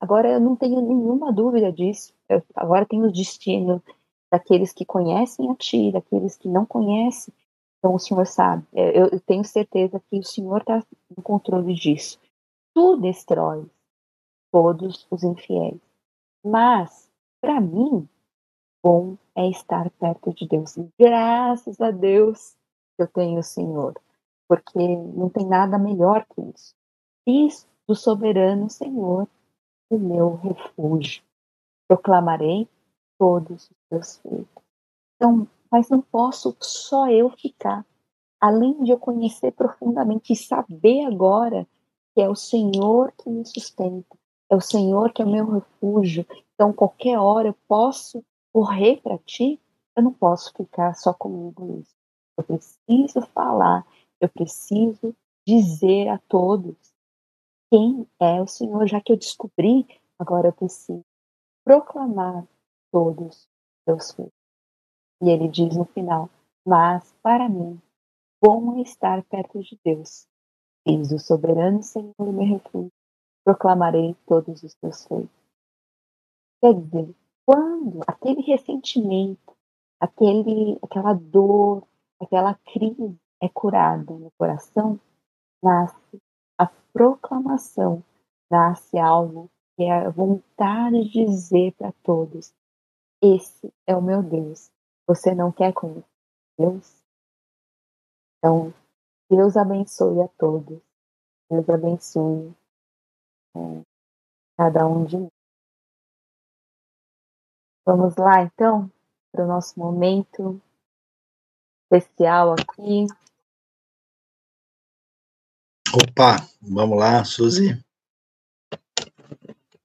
Agora 0.00 0.30
eu 0.30 0.40
não 0.40 0.56
tenho 0.56 0.80
nenhuma 0.80 1.30
dúvida 1.30 1.70
disso. 1.70 2.14
Eu 2.26 2.42
agora 2.54 2.86
tenho 2.86 3.04
o 3.04 3.12
destino 3.12 3.82
daqueles 4.32 4.72
que 4.72 4.86
conhecem 4.86 5.50
a 5.50 5.54
ti, 5.54 5.92
daqueles 5.92 6.38
que 6.38 6.48
não 6.48 6.64
conhecem. 6.64 7.34
Então 7.84 7.96
o 7.96 7.98
Senhor 7.98 8.26
sabe. 8.26 8.66
É, 8.72 8.98
eu, 8.98 9.20
tenho 9.20 9.44
certeza 9.44 10.00
que 10.08 10.18
o 10.18 10.24
Senhor 10.24 10.62
está 10.62 10.82
no 11.14 11.22
controle 11.22 11.74
disso. 11.74 12.18
Tu 12.74 12.96
destrói 12.96 13.70
todos 14.50 15.06
os 15.10 15.22
infiéis. 15.22 15.78
Mas, 16.42 17.10
para 17.42 17.60
mim, 17.60 18.08
bom 18.82 19.18
é 19.36 19.50
estar 19.50 19.90
perto 19.90 20.32
de 20.32 20.48
Deus. 20.48 20.76
Graças 20.98 21.78
a 21.78 21.90
Deus 21.90 22.56
que 22.96 23.02
eu 23.02 23.06
tenho 23.06 23.40
o 23.40 23.42
Senhor, 23.42 24.00
porque 24.48 24.78
não 24.78 25.28
tem 25.28 25.46
nada 25.46 25.76
melhor 25.78 26.24
que 26.34 26.40
isso. 26.40 26.74
Fiz 27.22 27.68
do 27.86 27.94
soberano 27.94 28.70
Senhor 28.70 29.28
o 29.90 29.98
meu 29.98 30.36
refúgio. 30.36 31.22
Proclamarei 31.86 32.66
todos 33.18 33.70
os 33.70 33.76
teus 33.90 34.16
feitos. 34.22 34.64
Então, 35.16 35.46
mas 35.74 35.88
não 35.88 36.00
posso 36.00 36.56
só 36.60 37.10
eu 37.10 37.28
ficar. 37.30 37.84
Além 38.40 38.84
de 38.84 38.92
eu 38.92 38.96
conhecer 38.96 39.50
profundamente 39.50 40.32
e 40.32 40.36
saber 40.36 41.04
agora 41.04 41.66
que 42.14 42.20
é 42.20 42.28
o 42.28 42.36
Senhor 42.36 43.10
que 43.10 43.28
me 43.28 43.44
sustenta, 43.44 44.16
é 44.48 44.54
o 44.54 44.60
Senhor 44.60 45.12
que 45.12 45.20
é 45.20 45.24
o 45.24 45.28
meu 45.28 45.50
refúgio. 45.50 46.24
Então, 46.54 46.72
qualquer 46.72 47.18
hora 47.18 47.48
eu 47.48 47.56
posso 47.66 48.24
correr 48.52 49.00
para 49.02 49.18
ti, 49.18 49.60
eu 49.96 50.04
não 50.04 50.12
posso 50.12 50.52
ficar 50.56 50.94
só 50.94 51.12
comigo 51.12 51.64
mesmo. 51.64 51.96
Eu 52.38 52.44
preciso 52.44 53.20
falar, 53.34 53.84
eu 54.20 54.28
preciso 54.28 55.12
dizer 55.44 56.06
a 56.06 56.18
todos 56.28 56.76
quem 57.68 58.06
é 58.20 58.40
o 58.40 58.46
Senhor, 58.46 58.86
já 58.86 59.00
que 59.00 59.10
eu 59.10 59.16
descobri, 59.16 59.88
agora 60.20 60.46
eu 60.46 60.52
preciso 60.52 61.04
proclamar 61.64 62.46
todos 62.92 63.38
os 63.38 63.48
seus 63.84 64.12
filhos. 64.12 64.33
E 65.22 65.30
ele 65.30 65.48
diz 65.48 65.76
no 65.76 65.84
final: 65.84 66.28
Mas 66.66 67.14
para 67.22 67.48
mim, 67.48 67.80
bom 68.42 68.78
é 68.78 68.82
estar 68.82 69.22
perto 69.24 69.62
de 69.62 69.78
Deus. 69.84 70.26
Fiz 70.86 71.12
o 71.12 71.18
soberano 71.18 71.82
Senhor 71.82 72.14
meu 72.18 72.46
refúgio 72.46 72.92
proclamarei 73.44 74.16
todos 74.26 74.62
os 74.62 74.74
teus 74.74 75.06
feitos. 75.06 75.30
Quer 76.60 76.74
dizer, 76.74 77.14
quando 77.46 78.00
aquele 78.06 78.40
ressentimento, 78.40 79.54
aquele, 80.00 80.78
aquela 80.82 81.12
dor, 81.12 81.86
aquela 82.20 82.54
crise 82.72 83.16
é 83.40 83.48
curada 83.50 84.14
no 84.14 84.30
coração, 84.38 84.98
nasce 85.62 86.18
a 86.58 86.66
proclamação, 86.92 88.02
nasce 88.50 88.98
algo 88.98 89.50
que 89.76 89.84
é 89.84 89.92
a 89.92 90.10
vontade 90.10 91.04
de 91.10 91.26
dizer 91.26 91.74
para 91.74 91.92
todos: 92.02 92.54
Esse 93.22 93.70
é 93.86 93.94
o 93.94 94.02
meu 94.02 94.22
Deus. 94.22 94.70
Você 95.06 95.34
não 95.34 95.52
quer 95.52 95.72
conhecer 95.72 96.04
Deus? 96.58 97.02
Então, 98.38 98.72
Deus 99.30 99.56
abençoe 99.56 100.20
a 100.22 100.28
todos. 100.28 100.80
Deus 101.50 101.68
abençoe 101.68 102.54
cada 104.56 104.86
um 104.86 105.04
de 105.04 105.18
nós. 105.18 105.30
Vamos 107.86 108.16
lá, 108.16 108.42
então, 108.42 108.90
para 109.30 109.44
o 109.44 109.48
nosso 109.48 109.78
momento 109.78 110.60
especial 111.82 112.52
aqui. 112.54 113.06
Opa, 115.92 116.36
vamos 116.62 116.98
lá, 116.98 117.24
Suzy. 117.24 117.84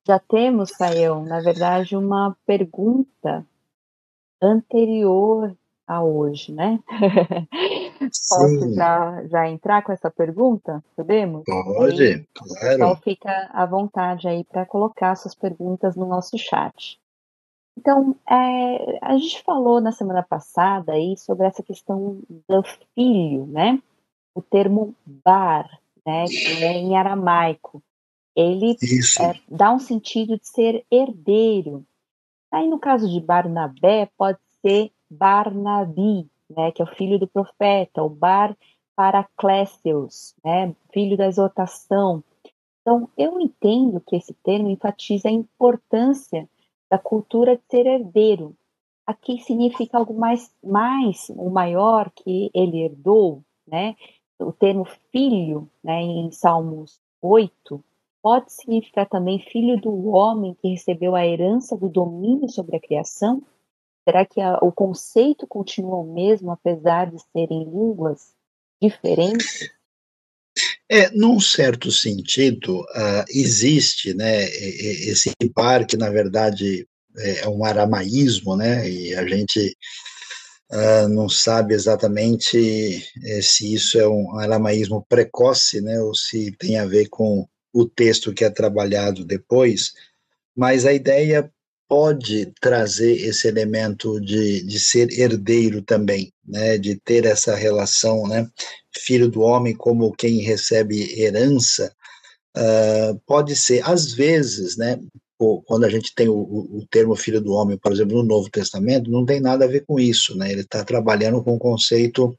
Já 0.07 0.17
temos, 0.17 0.71
Caio, 0.71 1.21
na 1.23 1.39
verdade, 1.41 1.95
uma 1.95 2.35
pergunta 2.45 3.45
anterior 4.41 5.55
a 5.87 6.03
hoje, 6.03 6.51
né? 6.51 6.79
Posso 7.99 8.73
já, 8.73 9.25
já 9.25 9.49
entrar 9.49 9.81
com 9.83 9.91
essa 9.91 10.11
pergunta? 10.11 10.83
Podemos? 10.95 11.43
Pode, 11.45 12.27
claro. 12.33 12.75
Então 12.75 12.95
fica 12.97 13.49
à 13.51 13.65
vontade 13.65 14.27
aí 14.27 14.43
para 14.43 14.65
colocar 14.65 15.15
suas 15.15 15.33
perguntas 15.33 15.95
no 15.95 16.05
nosso 16.05 16.37
chat. 16.37 16.99
Então, 17.77 18.15
é, 18.29 18.99
a 19.01 19.17
gente 19.17 19.41
falou 19.41 19.79
na 19.79 19.91
semana 19.91 20.21
passada 20.21 20.93
aí 20.93 21.15
sobre 21.17 21.47
essa 21.47 21.63
questão 21.63 22.21
do 22.47 22.63
filho, 22.93 23.47
né? 23.47 23.81
O 24.35 24.41
termo 24.41 24.93
bar, 25.05 25.79
né? 26.05 26.25
Que 26.25 26.63
é 26.63 26.73
em 26.73 26.97
aramaico. 26.97 27.81
Ele 28.35 28.75
é, 29.21 29.39
dá 29.49 29.71
um 29.73 29.79
sentido 29.79 30.37
de 30.37 30.47
ser 30.47 30.85
herdeiro. 30.91 31.85
Aí, 32.51 32.67
no 32.67 32.79
caso 32.79 33.09
de 33.09 33.19
Barnabé, 33.19 34.09
pode 34.17 34.39
ser 34.61 34.91
Barnabi, 35.09 36.29
né, 36.49 36.71
que 36.71 36.81
é 36.81 36.85
o 36.85 36.95
filho 36.95 37.19
do 37.19 37.27
profeta, 37.27 38.03
o 38.03 38.09
Bar 38.09 38.55
Paracléseus, 38.95 40.35
né, 40.43 40.75
filho 40.91 41.15
da 41.15 41.27
exortação. 41.27 42.23
Então, 42.81 43.07
eu 43.17 43.39
entendo 43.39 44.01
que 44.01 44.15
esse 44.15 44.33
termo 44.33 44.69
enfatiza 44.69 45.29
a 45.29 45.31
importância 45.31 46.49
da 46.89 46.97
cultura 46.97 47.55
de 47.55 47.63
ser 47.69 47.85
herdeiro. 47.85 48.55
Aqui 49.05 49.39
significa 49.39 49.97
algo 49.97 50.13
mais, 50.13 50.51
mais 50.63 51.29
ou 51.29 51.49
maior 51.49 52.09
que 52.11 52.49
ele 52.53 52.81
herdou, 52.83 53.43
né? 53.67 53.95
O 54.39 54.51
termo 54.51 54.85
filho, 55.11 55.69
né, 55.83 56.01
em 56.01 56.31
Salmos 56.31 56.99
8, 57.21 57.83
pode 58.21 58.51
significar 58.51 59.07
também 59.07 59.39
filho 59.39 59.79
do 59.79 60.09
homem 60.09 60.55
que 60.61 60.69
recebeu 60.69 61.15
a 61.15 61.25
herança 61.25 61.77
do 61.77 61.89
domínio 61.89 62.49
sobre 62.49 62.77
a 62.77 62.79
criação 62.79 63.41
Será 64.09 64.25
que 64.25 64.41
a, 64.41 64.57
o 64.63 64.71
conceito 64.71 65.45
continua 65.45 65.97
o 65.97 66.13
mesmo, 66.13 66.49
apesar 66.49 67.11
de 67.11 67.17
serem 67.31 67.63
línguas 67.63 68.33
diferentes? 68.81 69.69
É, 70.89 71.11
num 71.11 71.39
certo 71.39 71.91
sentido, 71.91 72.79
uh, 72.79 73.23
existe 73.29 74.15
né, 74.15 74.45
esse 74.45 75.31
par 75.53 75.85
que, 75.85 75.95
na 75.95 76.09
verdade, 76.09 76.87
é 77.17 77.47
um 77.47 77.63
aramaísmo, 77.63 78.55
né, 78.55 78.89
e 78.89 79.13
a 79.13 79.23
gente 79.27 79.77
uh, 80.71 81.07
não 81.07 81.29
sabe 81.29 81.75
exatamente 81.75 82.57
eh, 83.23 83.41
se 83.43 83.71
isso 83.73 83.99
é 83.99 84.07
um 84.07 84.39
aramaísmo 84.39 85.05
precoce, 85.07 85.81
né, 85.81 86.01
ou 86.01 86.15
se 86.15 86.51
tem 86.57 86.79
a 86.79 86.85
ver 86.87 87.09
com 87.09 87.47
o 87.73 87.85
texto 87.85 88.33
que 88.33 88.43
é 88.43 88.49
trabalhado 88.49 89.23
depois, 89.25 89.93
mas 90.55 90.85
a 90.85 90.93
ideia 90.93 91.51
pode 91.89 92.53
trazer 92.61 93.13
esse 93.13 93.47
elemento 93.47 94.21
de, 94.21 94.63
de 94.63 94.79
ser 94.79 95.09
herdeiro 95.19 95.81
também, 95.81 96.31
né, 96.47 96.77
de 96.77 96.95
ter 96.95 97.25
essa 97.25 97.55
relação, 97.55 98.27
né, 98.27 98.47
filho 98.95 99.27
do 99.27 99.41
homem 99.41 99.75
como 99.75 100.13
quem 100.13 100.41
recebe 100.41 101.19
herança, 101.19 101.91
uh, 102.55 103.19
pode 103.25 103.55
ser, 103.55 103.81
às 103.89 104.13
vezes, 104.13 104.77
né, 104.77 104.99
quando 105.65 105.85
a 105.85 105.89
gente 105.89 106.13
tem 106.13 106.27
o, 106.27 106.35
o, 106.35 106.85
termo 106.91 107.15
filho 107.15 107.39
do 107.41 107.53
homem, 107.53 107.77
por 107.77 107.91
exemplo, 107.91 108.17
no 108.17 108.23
Novo 108.23 108.49
Testamento, 108.51 109.09
não 109.09 109.25
tem 109.25 109.39
nada 109.39 109.65
a 109.65 109.67
ver 109.67 109.85
com 109.85 109.99
isso, 109.99 110.37
né, 110.37 110.51
ele 110.51 110.61
está 110.61 110.83
trabalhando 110.83 111.41
com 111.43 111.55
o 111.55 111.59
conceito 111.59 112.37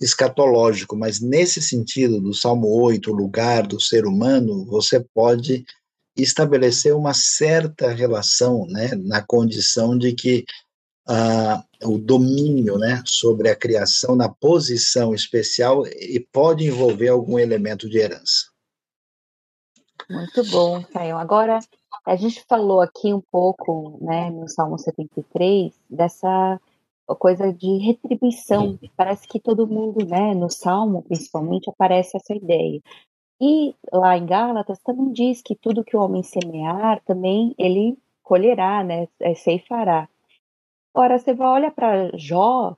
escatológico, 0.00 0.96
mas 0.96 1.20
nesse 1.20 1.60
sentido 1.60 2.20
do 2.20 2.32
Salmo 2.32 2.68
8, 2.68 3.10
o 3.10 3.14
lugar 3.14 3.66
do 3.66 3.80
ser 3.80 4.06
humano, 4.06 4.64
você 4.64 5.00
pode 5.00 5.64
estabelecer 6.16 6.94
uma 6.94 7.14
certa 7.14 7.90
relação, 7.90 8.66
né, 8.66 8.90
na 8.96 9.22
condição 9.22 9.96
de 9.96 10.12
que 10.12 10.44
ah, 11.06 11.64
o 11.84 11.96
domínio, 11.96 12.76
né, 12.76 13.02
sobre 13.06 13.48
a 13.48 13.56
criação 13.56 14.14
na 14.14 14.28
posição 14.28 15.14
especial 15.14 15.86
e 15.86 16.20
pode 16.32 16.66
envolver 16.66 17.08
algum 17.08 17.38
elemento 17.38 17.88
de 17.88 17.98
herança. 17.98 18.46
Muito 20.10 20.44
bom, 20.50 20.82
Caio. 20.84 21.16
Agora, 21.16 21.60
a 22.06 22.16
gente 22.16 22.44
falou 22.48 22.80
aqui 22.80 23.12
um 23.12 23.20
pouco, 23.20 23.98
né, 24.00 24.30
no 24.30 24.48
Salmo 24.48 24.78
73, 24.78 25.72
dessa 25.88 26.60
coisa 27.16 27.52
de 27.52 27.78
retribuição. 27.78 28.78
Parece 28.96 29.26
que 29.26 29.40
todo 29.40 29.66
mundo, 29.66 30.04
né, 30.04 30.34
no 30.34 30.50
Salmo, 30.50 31.02
principalmente, 31.02 31.70
aparece 31.70 32.16
essa 32.16 32.34
ideia. 32.34 32.80
E 33.40 33.74
lá 33.92 34.16
em 34.16 34.26
Gálatas 34.26 34.80
também 34.80 35.12
diz 35.12 35.40
que 35.40 35.54
tudo 35.54 35.84
que 35.84 35.96
o 35.96 36.00
homem 36.00 36.22
semear, 36.22 37.02
também 37.04 37.54
ele 37.56 37.96
colherá, 38.22 38.82
né? 38.82 39.08
É, 39.20 39.34
ceifará. 39.34 40.08
Ora, 40.92 41.18
você 41.18 41.32
olha 41.38 41.70
para 41.70 42.10
Jó, 42.16 42.76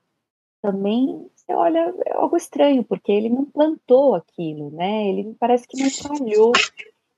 também 0.61 1.29
você 1.35 1.55
olha 1.55 1.95
é 2.05 2.13
algo 2.13 2.37
estranho, 2.37 2.85
porque 2.85 3.11
ele 3.11 3.31
não 3.31 3.45
plantou 3.47 4.15
aquilo, 4.15 4.71
né? 4.71 5.09
Ele 5.09 5.35
parece 5.41 5.67
que 5.67 5.83
não 5.83 5.91
falhou. 5.91 6.53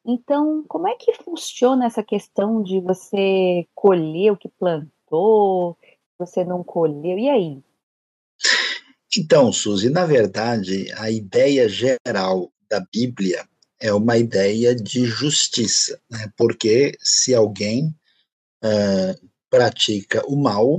Então, 0.04 0.64
como 0.68 0.88
é 0.88 0.94
que 0.94 1.12
funciona 1.12 1.86
essa 1.86 2.02
questão 2.02 2.62
de 2.62 2.80
você 2.80 3.66
colher 3.74 4.32
o 4.32 4.36
que 4.36 4.48
plantou, 4.48 5.76
você 6.26 6.44
não 6.44 6.62
colheu? 6.62 7.18
E 7.18 7.28
aí? 7.28 7.62
Então, 9.16 9.52
Suzy, 9.52 9.90
na 9.90 10.06
verdade, 10.06 10.90
a 10.96 11.10
ideia 11.10 11.68
geral 11.68 12.50
da 12.68 12.80
Bíblia 12.80 13.46
é 13.78 13.92
uma 13.92 14.16
ideia 14.16 14.74
de 14.74 15.04
justiça, 15.04 16.00
né? 16.10 16.30
porque 16.36 16.96
se 17.00 17.34
alguém 17.34 17.88
uh, 18.64 19.28
pratica 19.50 20.24
o 20.26 20.36
mal 20.36 20.78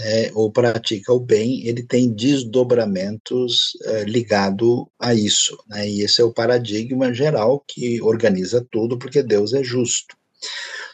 né, 0.00 0.32
ou 0.34 0.50
pratica 0.50 1.12
o 1.12 1.20
bem, 1.20 1.66
ele 1.66 1.82
tem 1.82 2.12
desdobramentos 2.12 3.74
uh, 3.84 4.04
ligado 4.04 4.90
a 4.98 5.14
isso, 5.14 5.62
né? 5.68 5.88
e 5.88 6.00
esse 6.00 6.20
é 6.20 6.24
o 6.24 6.32
paradigma 6.32 7.12
geral 7.12 7.62
que 7.68 8.00
organiza 8.00 8.66
tudo, 8.70 8.98
porque 8.98 9.22
Deus 9.22 9.52
é 9.52 9.62
justo. 9.62 10.16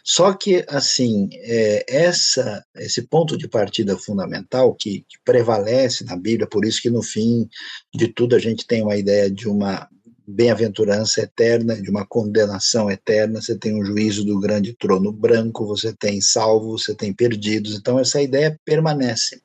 Só 0.09 0.33
que, 0.33 0.65
assim, 0.69 1.29
é, 1.33 1.85
essa, 1.89 2.65
esse 2.77 3.03
ponto 3.03 3.37
de 3.37 3.49
partida 3.49 3.99
fundamental 3.99 4.73
que, 4.73 5.01
que, 5.01 5.19
prevalece 5.25 6.05
na 6.05 6.15
Bíblia, 6.15 6.47
por 6.49 6.65
isso 6.65 6.81
que 6.81 6.89
no 6.89 7.03
fim 7.03 7.49
de 7.93 8.07
tudo 8.07 8.37
a 8.37 8.39
gente 8.39 8.65
tem 8.65 8.83
uma 8.83 8.97
ideia 8.97 9.29
de 9.29 9.49
uma 9.49 9.89
bem-aventurança 10.29 11.23
eterna, 11.23 11.81
de 11.81 11.91
uma 11.91 12.07
condenação 12.07 12.89
eterna, 12.89 13.43
você 13.43 13.59
tem 13.59 13.75
um 13.75 13.85
juízo 13.85 14.25
do 14.25 14.39
grande 14.39 14.75
trono 14.75 15.11
branco, 15.11 15.67
você 15.67 15.93
tem 15.93 16.21
salvos, 16.21 16.85
você 16.85 16.95
tem 16.95 17.13
perdidos, 17.13 17.75
então 17.75 17.99
essa 17.99 18.23
ideia 18.23 18.59
permanece. 18.65 19.43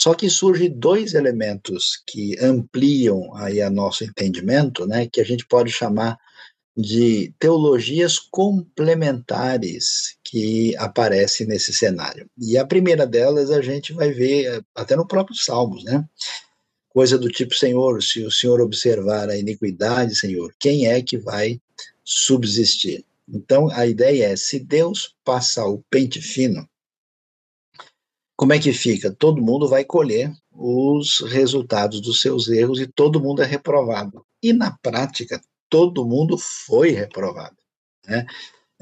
Só 0.00 0.14
que 0.14 0.30
surgem 0.30 0.70
dois 0.70 1.14
elementos 1.14 2.00
que 2.06 2.36
ampliam 2.40 3.34
aí 3.34 3.60
a 3.60 3.68
nosso 3.68 4.04
entendimento, 4.04 4.86
né, 4.86 5.08
que 5.12 5.20
a 5.20 5.24
gente 5.24 5.44
pode 5.46 5.70
chamar 5.72 6.16
de 6.76 7.34
teologias 7.38 8.18
complementares 8.18 10.16
que 10.24 10.76
aparecem 10.76 11.46
nesse 11.46 11.72
cenário. 11.72 12.28
E 12.38 12.56
a 12.56 12.66
primeira 12.66 13.06
delas 13.06 13.50
a 13.50 13.60
gente 13.60 13.92
vai 13.92 14.12
ver 14.12 14.64
até 14.74 14.96
no 14.96 15.06
próprio 15.06 15.36
Salmos, 15.36 15.84
né? 15.84 16.08
coisa 16.90 17.16
do 17.16 17.28
tipo, 17.28 17.54
Senhor, 17.54 18.02
se 18.02 18.22
o 18.22 18.30
Senhor 18.30 18.60
observar 18.60 19.30
a 19.30 19.38
iniquidade, 19.38 20.14
Senhor, 20.16 20.52
quem 20.58 20.86
é 20.86 21.00
que 21.00 21.16
vai 21.16 21.60
subsistir? 22.04 23.04
Então, 23.28 23.70
a 23.70 23.86
ideia 23.86 24.26
é, 24.26 24.36
se 24.36 24.58
Deus 24.58 25.14
passar 25.24 25.66
o 25.66 25.82
pente 25.88 26.20
fino, 26.20 26.68
como 28.36 28.52
é 28.52 28.58
que 28.58 28.72
fica? 28.72 29.12
Todo 29.12 29.42
mundo 29.42 29.68
vai 29.68 29.84
colher 29.84 30.32
os 30.50 31.20
resultados 31.20 32.00
dos 32.00 32.20
seus 32.20 32.48
erros 32.48 32.80
e 32.80 32.86
todo 32.86 33.20
mundo 33.20 33.42
é 33.42 33.46
reprovado. 33.46 34.26
E 34.42 34.52
na 34.52 34.76
prática, 34.82 35.40
todo 35.70 36.06
mundo 36.06 36.36
foi 36.36 36.90
reprovado. 36.90 37.56
Né? 38.06 38.26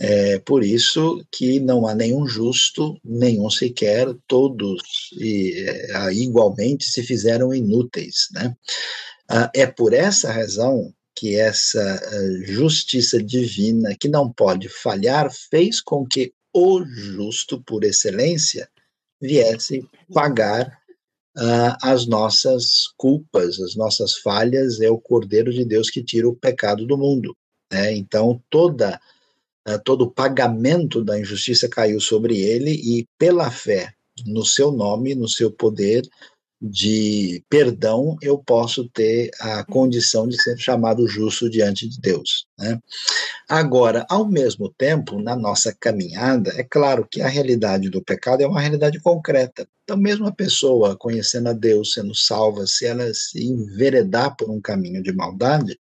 É 0.01 0.39
por 0.39 0.63
isso 0.63 1.25
que 1.31 1.59
não 1.59 1.87
há 1.87 1.95
nenhum 1.95 2.27
justo, 2.27 2.97
nenhum 3.05 3.51
sequer, 3.51 4.07
todos 4.29 4.81
e, 5.19 5.67
é, 5.67 6.13
igualmente 6.15 6.85
se 6.85 7.03
fizeram 7.03 7.53
inúteis. 7.53 8.29
Né? 8.33 8.57
Ah, 9.29 9.51
é 9.55 9.67
por 9.67 9.93
essa 9.93 10.33
razão 10.33 10.93
que 11.15 11.35
essa 11.35 12.01
uh, 12.01 12.45
justiça 12.45 13.21
divina, 13.21 13.97
que 13.99 14.09
não 14.09 14.33
pode 14.33 14.69
falhar, 14.69 15.29
fez 15.51 15.81
com 15.81 16.07
que 16.07 16.33
o 16.55 16.85
justo, 16.85 17.61
por 17.65 17.83
excelência, 17.83 18.69
viesse 19.21 19.85
pagar 20.15 20.79
uh, 21.37 21.77
as 21.83 22.07
nossas 22.07 22.89
culpas, 22.97 23.61
as 23.61 23.75
nossas 23.75 24.17
falhas, 24.17 24.81
é 24.81 24.91
o 24.91 24.99
Cordeiro 24.99 25.53
de 25.53 25.65
Deus 25.65 25.91
que 25.91 26.03
tira 26.03 26.29
o 26.29 26.37
pecado 26.37 26.87
do 26.87 26.97
mundo. 26.97 27.37
Né? 27.73 27.95
Então, 27.97 28.43
toda 28.51 29.01
né, 29.67 29.79
todo 29.79 30.03
o 30.03 30.11
pagamento 30.11 31.05
da 31.05 31.19
injustiça 31.19 31.69
caiu 31.69 32.01
sobre 32.01 32.39
ele 32.39 32.71
e, 32.71 33.07
pela 33.19 33.51
fé 33.51 33.93
no 34.27 34.45
seu 34.45 34.73
nome, 34.73 35.15
no 35.15 35.29
seu 35.29 35.51
poder 35.51 36.03
de 36.61 37.45
perdão, 37.49 38.17
eu 38.21 38.37
posso 38.37 38.89
ter 38.89 39.31
a 39.41 39.65
condição 39.65 40.27
de 40.27 40.41
ser 40.43 40.59
chamado 40.59 41.07
justo 41.07 41.49
diante 41.49 41.89
de 41.89 42.01
Deus. 42.01 42.47
Né? 42.59 42.81
Agora, 43.49 44.05
ao 44.11 44.29
mesmo 44.29 44.69
tempo, 44.77 45.21
na 45.21 45.37
nossa 45.37 45.75
caminhada, 45.79 46.53
é 46.57 46.65
claro 46.65 47.07
que 47.09 47.21
a 47.21 47.29
realidade 47.29 47.89
do 47.89 48.03
pecado 48.03 48.43
é 48.43 48.47
uma 48.47 48.61
realidade 48.61 49.01
concreta. 49.01 49.69
Então, 49.85 49.97
mesmo 49.97 50.27
a 50.27 50.33
pessoa 50.33 50.97
conhecendo 50.97 51.49
a 51.49 51.53
Deus, 51.53 51.93
sendo 51.93 52.15
salva, 52.15 52.67
se 52.67 52.87
ela 52.87 53.13
se 53.15 53.43
enveredar 53.43 54.37
por 54.37 54.51
um 54.51 54.61
caminho 54.61 55.03
de 55.03 55.13
maldade, 55.13 55.79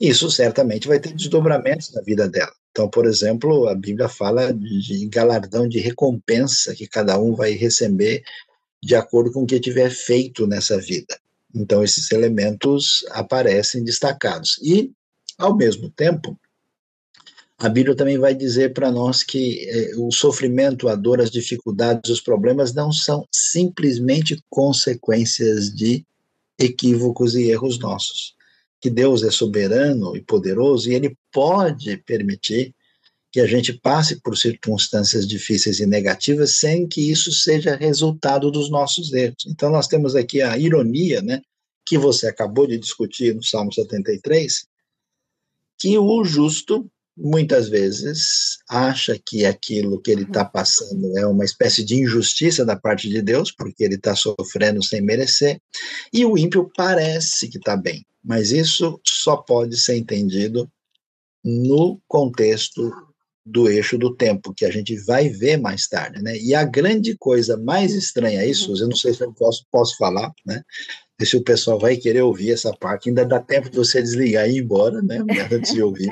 isso 0.00 0.30
certamente 0.30 0.88
vai 0.88 0.98
ter 0.98 1.12
desdobramentos 1.12 1.92
na 1.92 2.00
vida 2.00 2.28
dela. 2.28 2.52
Então, 2.70 2.88
por 2.88 3.04
exemplo, 3.04 3.68
a 3.68 3.74
Bíblia 3.74 4.08
fala 4.08 4.54
de 4.54 5.06
galardão 5.08 5.68
de 5.68 5.80
recompensa 5.80 6.74
que 6.74 6.86
cada 6.86 7.18
um 7.18 7.34
vai 7.34 7.52
receber 7.52 8.22
de 8.82 8.94
acordo 8.94 9.32
com 9.32 9.42
o 9.42 9.46
que 9.46 9.60
tiver 9.60 9.90
feito 9.90 10.46
nessa 10.46 10.78
vida. 10.78 11.18
Então, 11.54 11.82
esses 11.82 12.10
elementos 12.12 13.04
aparecem 13.10 13.84
destacados. 13.84 14.58
E, 14.62 14.92
ao 15.36 15.56
mesmo 15.56 15.90
tempo, 15.90 16.38
a 17.58 17.68
Bíblia 17.68 17.94
também 17.94 18.18
vai 18.18 18.34
dizer 18.34 18.72
para 18.72 18.90
nós 18.90 19.22
que 19.22 19.68
eh, 19.68 19.92
o 19.96 20.10
sofrimento, 20.10 20.88
a 20.88 20.94
dor, 20.94 21.20
as 21.20 21.30
dificuldades, 21.30 22.10
os 22.10 22.20
problemas 22.20 22.72
não 22.72 22.90
são 22.90 23.26
simplesmente 23.30 24.42
consequências 24.48 25.74
de 25.74 26.04
equívocos 26.58 27.34
e 27.34 27.50
erros 27.50 27.78
nossos 27.78 28.34
que 28.80 28.88
Deus 28.88 29.22
é 29.22 29.30
soberano 29.30 30.16
e 30.16 30.22
poderoso 30.22 30.90
e 30.90 30.94
ele 30.94 31.16
pode 31.30 31.98
permitir 31.98 32.74
que 33.32 33.40
a 33.40 33.46
gente 33.46 33.72
passe 33.72 34.20
por 34.20 34.36
circunstâncias 34.36 35.26
difíceis 35.26 35.78
e 35.78 35.86
negativas 35.86 36.56
sem 36.56 36.86
que 36.86 37.10
isso 37.10 37.30
seja 37.32 37.76
resultado 37.76 38.50
dos 38.50 38.70
nossos 38.70 39.12
erros. 39.12 39.44
Então 39.46 39.70
nós 39.70 39.86
temos 39.86 40.16
aqui 40.16 40.42
a 40.42 40.58
ironia, 40.58 41.22
né, 41.22 41.40
que 41.86 41.96
você 41.96 42.26
acabou 42.26 42.66
de 42.66 42.78
discutir 42.78 43.34
no 43.34 43.42
Salmo 43.42 43.72
73, 43.72 44.66
que 45.78 45.96
o 45.96 46.24
justo 46.24 46.90
muitas 47.16 47.68
vezes 47.68 48.58
acha 48.68 49.18
que 49.24 49.44
aquilo 49.44 50.00
que 50.00 50.10
ele 50.10 50.22
está 50.22 50.44
passando 50.44 51.18
é 51.18 51.26
uma 51.26 51.44
espécie 51.44 51.84
de 51.84 51.96
injustiça 51.96 52.64
da 52.64 52.76
parte 52.76 53.08
de 53.08 53.20
Deus, 53.20 53.52
porque 53.52 53.84
ele 53.84 53.96
está 53.96 54.16
sofrendo 54.16 54.82
sem 54.82 55.00
merecer, 55.00 55.60
e 56.12 56.24
o 56.24 56.38
ímpio 56.38 56.70
parece 56.76 57.48
que 57.48 57.58
está 57.58 57.76
bem, 57.76 58.04
mas 58.24 58.52
isso 58.52 59.00
só 59.04 59.36
pode 59.36 59.76
ser 59.76 59.96
entendido 59.96 60.70
no 61.44 62.00
contexto 62.08 62.90
do 63.44 63.68
eixo 63.68 63.96
do 63.98 64.14
tempo, 64.14 64.54
que 64.54 64.64
a 64.64 64.70
gente 64.70 64.96
vai 65.04 65.28
ver 65.28 65.56
mais 65.56 65.88
tarde, 65.88 66.22
né? 66.22 66.36
E 66.38 66.54
a 66.54 66.64
grande 66.64 67.16
coisa 67.16 67.56
mais 67.56 67.92
estranha 67.92 68.42
é 68.42 68.46
isso, 68.46 68.76
eu 68.76 68.88
não 68.88 68.96
sei 68.96 69.14
se 69.14 69.22
eu 69.22 69.32
posso, 69.32 69.66
posso 69.70 69.96
falar, 69.96 70.32
né? 70.46 70.62
E 71.20 71.26
se 71.26 71.36
o 71.36 71.44
pessoal 71.44 71.78
vai 71.78 71.96
querer 71.96 72.22
ouvir 72.22 72.52
essa 72.52 72.72
parte, 72.72 73.08
ainda 73.08 73.24
dá 73.24 73.38
tempo 73.40 73.68
de 73.68 73.76
você 73.76 74.00
desligar 74.00 74.48
e 74.48 74.56
ir 74.56 74.62
embora, 74.62 75.02
né? 75.02 75.18
Antes 75.52 75.72
de 75.72 75.82
ouvir. 75.82 76.10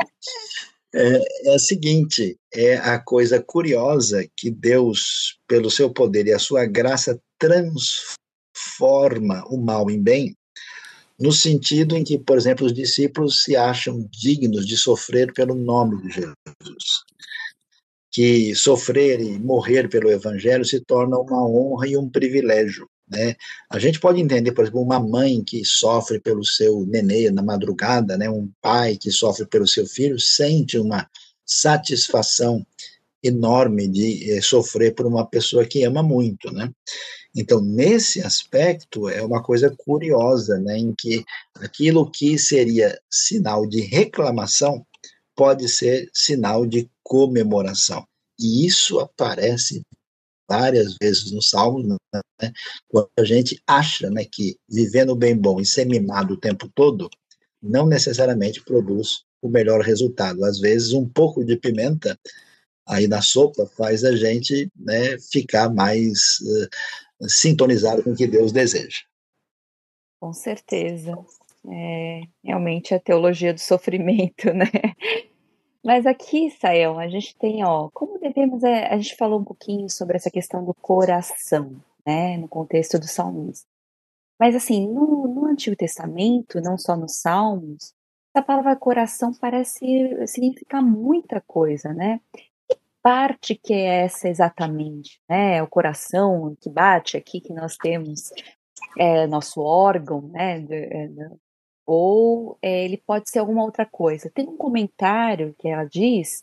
É, 0.94 1.48
é 1.50 1.54
a 1.54 1.58
seguinte, 1.58 2.38
é 2.52 2.76
a 2.76 2.98
coisa 2.98 3.42
curiosa 3.42 4.26
que 4.36 4.50
Deus, 4.50 5.38
pelo 5.46 5.70
seu 5.70 5.90
poder 5.90 6.26
e 6.26 6.32
a 6.32 6.38
sua 6.38 6.64
graça, 6.66 7.20
transforma 7.38 7.86
o 9.48 9.58
mal 9.58 9.90
em 9.90 10.02
bem, 10.02 10.34
no 11.18 11.32
sentido 11.32 11.96
em 11.96 12.04
que, 12.04 12.18
por 12.18 12.36
exemplo, 12.36 12.64
os 12.66 12.72
discípulos 12.72 13.42
se 13.42 13.56
acham 13.56 14.08
dignos 14.10 14.66
de 14.66 14.76
sofrer 14.76 15.32
pelo 15.32 15.54
nome 15.54 16.02
de 16.02 16.10
Jesus. 16.10 17.04
Que 18.10 18.54
sofrer 18.54 19.20
e 19.20 19.38
morrer 19.38 19.88
pelo 19.88 20.10
evangelho 20.10 20.64
se 20.64 20.80
torna 20.80 21.18
uma 21.18 21.46
honra 21.46 21.86
e 21.86 21.96
um 21.96 22.08
privilégio. 22.08 22.88
Né? 23.08 23.36
A 23.70 23.78
gente 23.78 24.00
pode 24.00 24.20
entender, 24.20 24.52
por 24.52 24.62
exemplo, 24.62 24.82
uma 24.82 25.00
mãe 25.00 25.42
que 25.42 25.64
sofre 25.64 26.20
pelo 26.20 26.44
seu 26.44 26.84
nenê 26.86 27.30
na 27.30 27.42
madrugada, 27.42 28.16
né? 28.16 28.28
um 28.28 28.50
pai 28.60 28.96
que 28.96 29.10
sofre 29.10 29.46
pelo 29.46 29.66
seu 29.66 29.86
filho, 29.86 30.18
sente 30.18 30.78
uma 30.78 31.08
satisfação 31.44 32.64
enorme 33.22 33.88
de 33.88 34.30
eh, 34.30 34.40
sofrer 34.40 34.94
por 34.94 35.06
uma 35.06 35.26
pessoa 35.26 35.66
que 35.66 35.82
ama 35.82 36.02
muito, 36.02 36.52
né? 36.52 36.70
Então, 37.34 37.60
nesse 37.60 38.20
aspecto, 38.20 39.08
é 39.08 39.22
uma 39.22 39.42
coisa 39.42 39.74
curiosa, 39.76 40.58
né, 40.58 40.78
em 40.78 40.94
que 40.96 41.24
aquilo 41.56 42.10
que 42.10 42.38
seria 42.38 42.98
sinal 43.10 43.66
de 43.66 43.80
reclamação 43.80 44.84
pode 45.38 45.68
ser 45.68 46.10
sinal 46.12 46.66
de 46.66 46.90
comemoração. 47.00 48.04
E 48.36 48.66
isso 48.66 48.98
aparece 48.98 49.82
várias 50.50 50.96
vezes 51.00 51.30
no 51.30 51.40
Salmo, 51.40 51.96
né, 52.12 52.52
quando 52.88 53.08
a 53.16 53.22
gente 53.22 53.62
acha 53.64 54.10
né, 54.10 54.24
que 54.24 54.56
vivendo 54.68 55.14
bem 55.14 55.36
bom 55.36 55.60
e 55.60 55.64
ser 55.64 55.84
mimado 55.84 56.34
o 56.34 56.40
tempo 56.40 56.68
todo, 56.74 57.08
não 57.62 57.86
necessariamente 57.86 58.64
produz 58.64 59.22
o 59.40 59.48
melhor 59.48 59.80
resultado. 59.80 60.44
Às 60.44 60.58
vezes, 60.58 60.92
um 60.92 61.08
pouco 61.08 61.44
de 61.44 61.56
pimenta 61.56 62.18
aí 62.84 63.06
na 63.06 63.22
sopa 63.22 63.64
faz 63.76 64.02
a 64.02 64.16
gente 64.16 64.68
né, 64.74 65.20
ficar 65.20 65.72
mais 65.72 66.40
uh, 66.40 67.28
sintonizado 67.28 68.02
com 68.02 68.10
o 68.10 68.16
que 68.16 68.26
Deus 68.26 68.50
deseja. 68.50 69.02
Com 70.20 70.32
certeza. 70.32 71.14
É, 71.70 72.22
realmente 72.42 72.94
a 72.94 73.00
teologia 73.00 73.52
do 73.52 73.60
sofrimento, 73.60 74.52
né? 74.54 74.66
Mas 75.84 76.06
aqui, 76.06 76.50
Sael, 76.50 76.98
a 76.98 77.08
gente 77.08 77.36
tem, 77.36 77.64
ó, 77.64 77.88
como 77.92 78.18
devemos, 78.18 78.62
é, 78.62 78.86
a 78.86 78.96
gente 78.96 79.16
falou 79.16 79.40
um 79.40 79.44
pouquinho 79.44 79.88
sobre 79.88 80.16
essa 80.16 80.30
questão 80.30 80.64
do 80.64 80.74
coração, 80.74 81.76
né, 82.06 82.36
no 82.36 82.48
contexto 82.48 82.98
do 82.98 83.06
salmista. 83.06 83.66
Mas 84.38 84.54
assim, 84.54 84.86
no, 84.86 85.26
no 85.26 85.46
Antigo 85.46 85.76
Testamento, 85.76 86.60
não 86.60 86.78
só 86.78 86.96
nos 86.96 87.20
Salmos, 87.20 87.92
a 88.34 88.42
palavra 88.42 88.76
coração 88.76 89.32
parece 89.34 89.84
significar 90.26 90.82
muita 90.82 91.40
coisa, 91.40 91.92
né? 91.92 92.20
Que 92.68 92.78
parte 93.02 93.54
que 93.56 93.72
é 93.74 94.04
essa 94.04 94.28
exatamente, 94.28 95.20
né? 95.28 95.56
É 95.56 95.62
o 95.62 95.66
coração 95.66 96.56
que 96.60 96.70
bate 96.70 97.16
aqui 97.16 97.40
que 97.40 97.52
nós 97.52 97.76
temos 97.76 98.30
é, 98.96 99.26
nosso 99.26 99.60
órgão, 99.60 100.22
né? 100.28 100.60
É, 101.88 101.90
ou 101.90 102.58
é, 102.60 102.84
ele 102.84 102.98
pode 102.98 103.30
ser 103.30 103.38
alguma 103.38 103.64
outra 103.64 103.86
coisa. 103.86 104.30
Tem 104.30 104.46
um 104.46 104.56
comentário 104.56 105.54
que 105.58 105.68
ela 105.68 105.84
diz, 105.84 106.42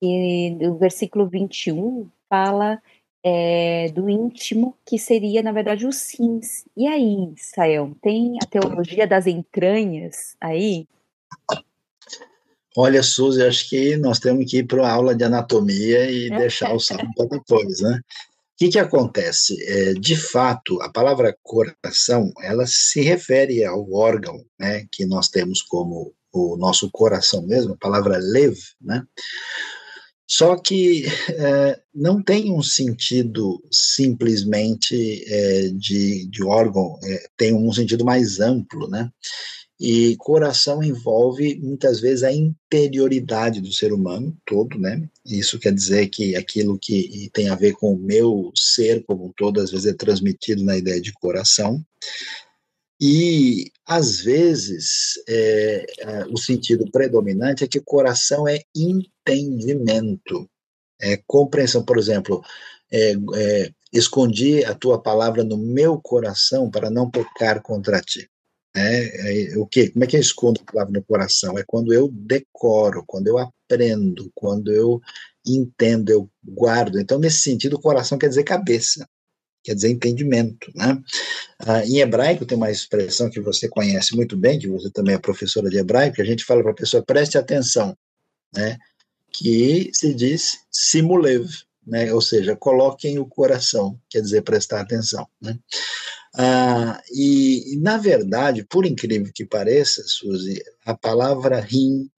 que 0.00 0.50
no 0.50 0.76
versículo 0.76 1.28
21 1.28 2.08
fala 2.28 2.80
é, 3.22 3.90
do 3.90 4.08
íntimo, 4.08 4.76
que 4.86 4.98
seria, 4.98 5.42
na 5.42 5.52
verdade, 5.52 5.86
os 5.86 5.96
sims. 5.96 6.64
E 6.76 6.86
aí, 6.86 7.32
Sael, 7.36 7.96
tem 8.00 8.38
a 8.42 8.46
teologia 8.46 9.06
das 9.06 9.26
entranhas 9.26 10.36
aí? 10.40 10.86
Olha, 12.76 13.02
Suzy, 13.02 13.42
acho 13.42 13.70
que 13.70 13.96
nós 13.96 14.18
temos 14.18 14.50
que 14.50 14.58
ir 14.58 14.66
para 14.66 14.86
a 14.86 14.92
aula 14.92 15.14
de 15.14 15.24
anatomia 15.24 16.10
e 16.10 16.28
deixar 16.28 16.74
o 16.74 16.78
salmo 16.78 17.10
para 17.16 17.26
depois, 17.26 17.80
né? 17.80 18.00
O 18.56 18.58
que, 18.58 18.68
que 18.70 18.78
acontece? 18.78 19.54
É, 19.64 19.92
de 19.92 20.16
fato, 20.16 20.80
a 20.80 20.90
palavra 20.90 21.36
coração, 21.42 22.32
ela 22.40 22.66
se 22.66 23.02
refere 23.02 23.62
ao 23.62 23.92
órgão, 23.92 24.42
né, 24.58 24.86
que 24.90 25.04
nós 25.04 25.28
temos 25.28 25.60
como 25.60 26.14
o 26.32 26.56
nosso 26.56 26.90
coração 26.90 27.46
mesmo, 27.46 27.74
a 27.74 27.76
palavra 27.76 28.16
lev, 28.16 28.56
né? 28.80 29.02
Só 30.26 30.56
que 30.56 31.04
é, 31.28 31.80
não 31.94 32.22
tem 32.22 32.50
um 32.50 32.62
sentido 32.62 33.62
simplesmente 33.70 35.22
é, 35.26 35.68
de, 35.68 36.26
de 36.26 36.42
órgão, 36.42 36.98
é, 37.04 37.28
tem 37.36 37.54
um 37.54 37.70
sentido 37.72 38.06
mais 38.06 38.40
amplo, 38.40 38.88
né? 38.88 39.10
E 39.78 40.16
coração 40.16 40.82
envolve 40.82 41.58
muitas 41.62 42.00
vezes 42.00 42.22
a 42.22 42.32
interioridade 42.32 43.60
do 43.60 43.70
ser 43.70 43.92
humano 43.92 44.34
todo, 44.46 44.78
né? 44.78 45.06
Isso 45.24 45.58
quer 45.58 45.72
dizer 45.72 46.08
que 46.08 46.34
aquilo 46.34 46.78
que 46.78 47.28
tem 47.32 47.50
a 47.50 47.54
ver 47.54 47.72
com 47.74 47.92
o 47.92 47.98
meu 47.98 48.50
ser 48.56 49.04
como 49.04 49.26
um 49.26 49.32
todo, 49.36 49.60
às 49.60 49.70
vezes 49.70 49.86
é 49.86 49.92
transmitido 49.92 50.64
na 50.64 50.78
ideia 50.78 51.00
de 51.00 51.12
coração. 51.12 51.84
E 52.98 53.70
às 53.84 54.20
vezes 54.20 55.22
é, 55.28 55.86
é, 55.98 56.26
o 56.30 56.38
sentido 56.38 56.90
predominante 56.90 57.62
é 57.62 57.68
que 57.68 57.78
coração 57.80 58.48
é 58.48 58.62
entendimento, 58.74 60.48
é 60.98 61.18
compreensão. 61.26 61.84
Por 61.84 61.98
exemplo, 61.98 62.42
é, 62.90 63.12
é, 63.34 63.70
escondi 63.92 64.64
a 64.64 64.74
tua 64.74 65.00
palavra 65.00 65.44
no 65.44 65.58
meu 65.58 66.00
coração 66.00 66.70
para 66.70 66.88
não 66.88 67.10
pecar 67.10 67.60
contra 67.62 68.00
ti. 68.00 68.30
É, 68.76 69.52
é, 69.52 69.58
o 69.58 69.66
que? 69.66 69.88
Como 69.88 70.04
é 70.04 70.06
que 70.06 70.16
eu 70.16 70.20
escondo 70.20 70.60
a 70.60 70.72
palavra 70.72 70.92
no 70.92 71.02
coração? 71.02 71.56
É 71.58 71.64
quando 71.66 71.94
eu 71.94 72.08
decoro, 72.08 73.02
quando 73.06 73.26
eu 73.26 73.38
aprendo, 73.38 74.30
quando 74.34 74.70
eu 74.70 75.00
entendo, 75.46 76.10
eu 76.10 76.30
guardo. 76.44 77.00
Então, 77.00 77.18
nesse 77.18 77.40
sentido, 77.40 77.76
o 77.76 77.80
coração 77.80 78.18
quer 78.18 78.28
dizer 78.28 78.44
cabeça, 78.44 79.08
quer 79.64 79.74
dizer 79.74 79.88
entendimento. 79.88 80.70
Né? 80.74 81.00
Ah, 81.60 81.86
em 81.86 82.00
hebraico 82.00 82.44
tem 82.44 82.56
uma 82.56 82.70
expressão 82.70 83.30
que 83.30 83.40
você 83.40 83.66
conhece 83.66 84.14
muito 84.14 84.36
bem, 84.36 84.58
que 84.58 84.68
você 84.68 84.90
também 84.90 85.14
é 85.14 85.18
professora 85.18 85.70
de 85.70 85.78
hebraico, 85.78 86.16
que 86.16 86.22
a 86.22 86.26
gente 86.26 86.44
fala 86.44 86.62
para 86.62 86.72
a 86.72 86.76
pessoa, 86.76 87.02
preste 87.02 87.38
atenção, 87.38 87.96
né? 88.54 88.76
que 89.32 89.90
se 89.94 90.12
diz 90.14 90.58
simulev, 90.70 91.48
né? 91.86 92.12
ou 92.12 92.20
seja, 92.20 92.54
coloquem 92.56 93.18
o 93.18 93.26
coração, 93.26 93.98
quer 94.10 94.20
dizer 94.20 94.42
prestar 94.42 94.80
atenção. 94.80 95.26
Né? 95.40 95.58
Ah, 96.38 97.00
e, 97.14 97.78
na 97.80 97.96
verdade, 97.96 98.64
por 98.64 98.84
incrível 98.84 99.32
que 99.34 99.46
pareça, 99.46 100.02
Suzy, 100.06 100.62
a 100.84 100.94
palavra 100.94 101.60
rim 101.60 102.10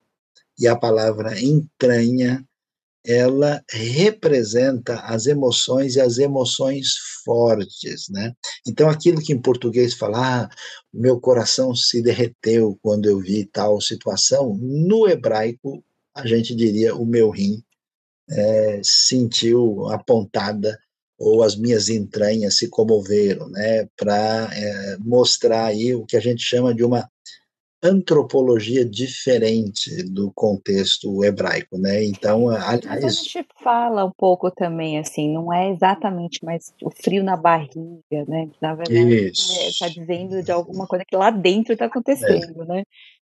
e 0.59 0.67
a 0.67 0.75
palavra 0.75 1.39
entranha, 1.39 2.43
ela 3.05 3.63
representa 3.71 5.01
as 5.01 5.27
emoções 5.27 5.97
e 5.97 6.01
as 6.01 6.19
emoções 6.19 6.95
fortes, 7.25 8.09
né? 8.09 8.33
Então, 8.67 8.89
aquilo 8.89 9.23
que 9.23 9.33
em 9.33 9.41
português 9.41 9.95
fala, 9.95 10.45
ah, 10.45 10.51
meu 10.93 11.21
coração 11.21 11.75
se 11.75 12.03
derreteu 12.03 12.79
quando 12.83 13.07
eu 13.09 13.21
vi 13.21 13.45
tal 13.45 13.81
situação, 13.81 14.57
no 14.59 15.09
hebraico, 15.09 15.85
a 16.15 16.27
gente 16.27 16.55
diria, 16.55 16.97
o 16.97 17.05
meu 17.07 17.31
rim 17.31 17.63
é, 18.31 18.81
sentiu 18.83 19.89
a 19.89 19.99
pontada 19.99 20.79
ou 21.19 21.43
as 21.43 21.57
minhas 21.57 21.89
entranhas 21.89 22.57
se 22.59 22.69
comoveram, 22.69 23.49
né, 23.49 23.89
para 23.97 24.51
é, 24.53 24.97
mostrar 24.99 25.67
aí 25.67 25.95
o 25.95 26.05
que 26.05 26.17
a 26.17 26.21
gente 26.21 26.43
chama 26.43 26.75
de 26.75 26.85
uma 26.85 27.09
antropologia 27.83 28.85
diferente 28.85 30.03
do 30.03 30.33
contexto 30.35 31.25
hebraico, 31.25 31.79
né? 31.79 32.03
Então, 32.05 32.49
aliás, 32.49 33.05
a 33.05 33.09
gente 33.09 33.47
fala 33.63 34.05
um 34.05 34.11
pouco 34.17 34.51
também 34.51 34.99
assim, 34.99 35.33
não 35.33 35.53
é 35.53 35.71
exatamente 35.71 36.45
mais 36.45 36.73
o 36.83 36.91
frio 36.91 37.23
na 37.23 37.37
barriga, 37.37 38.25
né? 38.27 38.49
Na 38.61 38.75
verdade, 38.75 39.27
está 39.27 39.87
é, 39.87 39.91
dizendo 39.91 40.43
de 40.43 40.51
alguma 40.51 40.87
coisa 40.87 41.05
que 41.07 41.15
lá 41.15 41.31
dentro 41.31 41.75
está 41.75 41.85
acontecendo, 41.85 42.63
é. 42.63 42.67
né? 42.67 42.83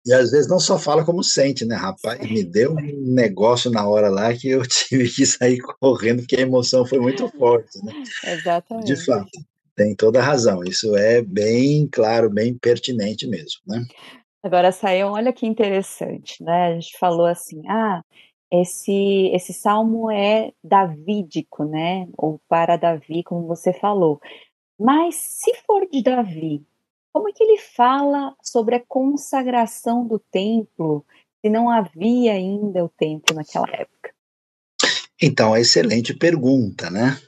E 0.05 0.13
às 0.13 0.33
vezes 0.33 0.49
não 0.49 0.59
só 0.59 0.79
fala 0.79 1.05
como 1.05 1.23
sente, 1.23 1.65
né? 1.65 1.77
Rapaz, 1.77 2.19
me 2.29 2.43
deu 2.43 2.73
um 2.73 3.15
negócio 3.15 3.71
na 3.71 3.89
hora 3.89 4.09
lá 4.09 4.35
que 4.35 4.49
eu 4.49 4.63
tive 4.67 5.09
que 5.09 5.25
sair 5.25 5.59
correndo 5.81 6.21
porque 6.21 6.37
a 6.37 6.41
emoção 6.41 6.85
foi 6.85 6.99
muito 6.99 7.29
forte, 7.29 7.79
né? 7.85 7.93
Exatamente. 8.25 8.87
De 8.87 9.05
fato, 9.05 9.31
tem 9.77 9.95
toda 9.95 10.19
a 10.19 10.25
razão. 10.25 10.63
Isso 10.65 10.97
é 10.97 11.23
bem 11.23 11.87
claro, 11.87 12.29
bem 12.29 12.57
pertinente 12.59 13.29
mesmo, 13.29 13.61
né? 13.67 13.85
Agora, 14.43 14.73
saiu, 14.73 15.09
olha 15.09 15.33
que 15.33 15.47
interessante, 15.47 16.43
né? 16.43 16.67
A 16.67 16.75
gente 16.75 16.99
falou 16.99 17.27
assim, 17.27 17.63
ah, 17.69 18.03
esse, 18.51 19.31
esse 19.33 19.53
salmo 19.53 20.11
é 20.11 20.53
davídico, 20.63 21.65
né? 21.65 22.09
Ou 22.19 22.41
para 22.49 22.77
Davi, 22.77 23.23
como 23.23 23.47
você 23.47 23.73
falou. 23.73 24.21
Mas 24.79 25.15
se 25.15 25.55
for 25.65 25.89
de 25.89 26.03
Davi, 26.03 26.63
como 27.13 27.29
é 27.29 27.33
que 27.33 27.43
ele 27.45 27.59
fala 27.59 28.35
sobre 28.43 28.77
a 28.77 28.85
consagração 28.87 30.07
do 30.07 30.19
templo, 30.19 31.05
se 31.41 31.51
não 31.51 31.69
havia 31.69 32.33
ainda 32.33 32.85
o 32.85 32.89
templo 32.89 33.35
naquela 33.35 33.69
época? 33.71 34.15
Então, 35.21 35.57
excelente 35.57 36.15
pergunta, 36.15 36.91
né? 36.91 37.21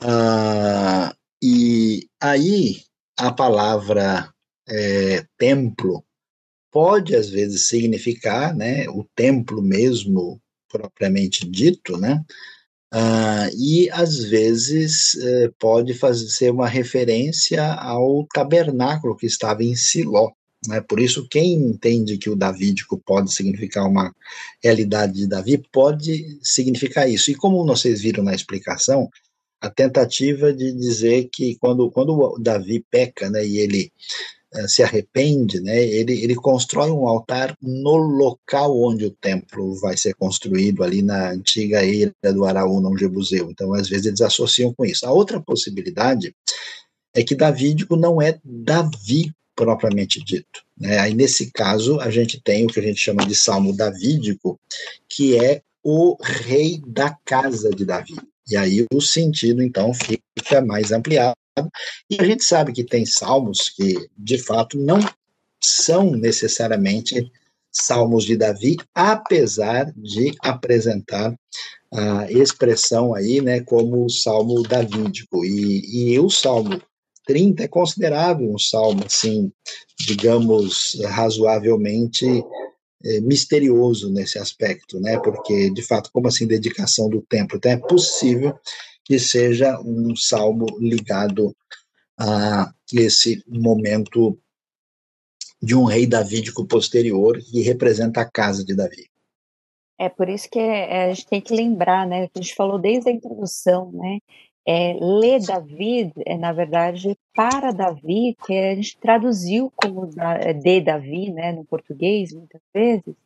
Ah, 0.00 1.14
e 1.42 2.08
aí 2.20 2.82
a 3.18 3.32
palavra 3.32 4.32
é, 4.68 5.24
templo 5.36 6.04
pode 6.70 7.16
às 7.16 7.28
vezes 7.28 7.66
significar, 7.66 8.54
né, 8.54 8.88
o 8.88 9.04
templo 9.14 9.60
mesmo 9.62 10.40
propriamente 10.68 11.48
dito, 11.48 11.96
né, 11.96 12.24
uh, 12.94 13.56
e 13.56 13.90
às 13.90 14.18
vezes 14.24 15.14
uh, 15.14 15.54
pode 15.58 15.94
fazer 15.94 16.28
ser 16.28 16.50
uma 16.50 16.68
referência 16.68 17.64
ao 17.74 18.26
tabernáculo 18.32 19.16
que 19.16 19.26
estava 19.26 19.62
em 19.62 19.74
Siló. 19.74 20.30
Né? 20.66 20.80
Por 20.80 21.00
isso, 21.00 21.28
quem 21.28 21.54
entende 21.54 22.18
que 22.18 22.30
o 22.30 22.36
davídico 22.36 22.98
pode 22.98 23.32
significar 23.32 23.86
uma 23.86 24.14
realidade 24.62 25.12
de 25.14 25.26
Davi, 25.26 25.62
pode 25.72 26.38
significar 26.42 27.08
isso. 27.08 27.30
E 27.30 27.34
como 27.34 27.64
vocês 27.64 28.00
viram 28.00 28.24
na 28.24 28.34
explicação, 28.34 29.08
a 29.60 29.70
tentativa 29.70 30.52
de 30.52 30.72
dizer 30.72 31.28
que 31.32 31.56
quando, 31.56 31.90
quando 31.90 32.36
Davi 32.40 32.84
peca, 32.90 33.28
né, 33.30 33.44
e 33.46 33.58
ele 33.58 33.92
se 34.66 34.82
arrepende, 34.82 35.60
né, 35.60 35.84
ele, 35.84 36.22
ele 36.22 36.34
constrói 36.34 36.90
um 36.90 37.06
altar 37.06 37.56
no 37.60 37.96
local 37.96 38.80
onde 38.80 39.04
o 39.04 39.10
templo 39.10 39.74
vai 39.80 39.96
ser 39.96 40.14
construído, 40.14 40.82
ali 40.82 41.02
na 41.02 41.30
antiga 41.30 41.84
ilha 41.84 42.14
do 42.34 42.44
Araúna, 42.44 42.88
um 42.88 42.96
Jebuseu. 42.96 43.50
Então, 43.50 43.74
às 43.74 43.88
vezes, 43.88 44.06
eles 44.06 44.20
associam 44.20 44.72
com 44.72 44.84
isso. 44.84 45.06
A 45.06 45.12
outra 45.12 45.40
possibilidade 45.40 46.34
é 47.14 47.22
que 47.22 47.34
davídico 47.34 47.96
não 47.96 48.22
é 48.22 48.38
Davi 48.44 49.32
propriamente 49.54 50.22
dito. 50.24 50.62
Né? 50.78 50.98
Aí, 50.98 51.14
nesse 51.14 51.50
caso, 51.50 51.98
a 52.00 52.10
gente 52.10 52.40
tem 52.40 52.64
o 52.64 52.68
que 52.68 52.78
a 52.78 52.82
gente 52.82 53.00
chama 53.00 53.26
de 53.26 53.34
salmo 53.34 53.76
davídico, 53.76 54.58
que 55.08 55.36
é 55.36 55.62
o 55.82 56.16
rei 56.22 56.80
da 56.86 57.16
casa 57.24 57.70
de 57.70 57.84
Davi. 57.84 58.16
E 58.48 58.56
aí 58.56 58.86
o 58.92 59.00
sentido, 59.00 59.62
então, 59.62 59.92
fica 59.92 60.60
mais 60.64 60.92
ampliado. 60.92 61.34
E 62.10 62.20
a 62.20 62.24
gente 62.24 62.44
sabe 62.44 62.72
que 62.72 62.84
tem 62.84 63.06
salmos 63.06 63.70
que, 63.70 64.08
de 64.16 64.38
fato, 64.38 64.78
não 64.78 64.98
são 65.60 66.12
necessariamente 66.12 67.30
salmos 67.70 68.24
de 68.24 68.36
Davi, 68.36 68.76
apesar 68.94 69.92
de 69.96 70.34
apresentar 70.40 71.34
a 71.92 72.30
expressão 72.30 73.14
aí, 73.14 73.40
né, 73.40 73.60
como 73.60 74.04
o 74.04 74.10
salmo 74.10 74.62
davídico. 74.62 75.44
E, 75.44 76.12
e 76.12 76.18
o 76.18 76.28
salmo 76.28 76.80
30 77.26 77.64
é 77.64 77.68
considerável 77.68 78.50
um 78.50 78.58
salmo, 78.58 79.04
assim, 79.04 79.52
digamos, 79.98 80.98
razoavelmente 81.04 82.26
é, 83.04 83.20
misterioso 83.20 84.10
nesse 84.10 84.38
aspecto, 84.38 84.98
né? 84.98 85.18
Porque, 85.18 85.70
de 85.70 85.82
fato, 85.82 86.10
como 86.12 86.26
assim 86.26 86.46
dedicação 86.46 87.08
do 87.08 87.22
templo? 87.22 87.56
Então, 87.56 87.70
é 87.70 87.76
possível 87.76 88.58
que 89.08 89.18
seja 89.18 89.80
um 89.80 90.14
salmo 90.14 90.66
ligado 90.78 91.56
a 92.20 92.70
esse 92.92 93.42
momento 93.48 94.38
de 95.62 95.74
um 95.74 95.84
rei 95.84 96.06
davídico 96.06 96.66
posterior 96.66 97.38
que 97.38 97.62
representa 97.62 98.20
a 98.20 98.30
casa 98.30 98.62
de 98.62 98.76
Davi. 98.76 99.08
É 99.98 100.08
por 100.08 100.28
isso 100.28 100.48
que 100.48 100.58
é, 100.58 101.06
a 101.06 101.08
gente 101.08 101.26
tem 101.26 101.40
que 101.40 101.54
lembrar, 101.54 102.06
né? 102.06 102.28
A 102.32 102.38
gente 102.38 102.54
falou 102.54 102.78
desde 102.78 103.08
a 103.08 103.12
introdução, 103.12 103.90
né? 103.92 104.18
é, 104.68 104.98
ler 105.00 105.40
Davi, 105.40 106.12
é, 106.26 106.36
na 106.36 106.52
verdade, 106.52 107.16
para 107.34 107.72
Davi, 107.72 108.36
que 108.44 108.52
a 108.52 108.74
gente 108.74 108.98
traduziu 108.98 109.72
como 109.74 110.10
é, 110.20 110.52
de 110.52 110.82
Davi, 110.82 111.32
né, 111.32 111.52
no 111.52 111.64
português, 111.64 112.34
muitas 112.34 112.60
vezes, 112.74 113.16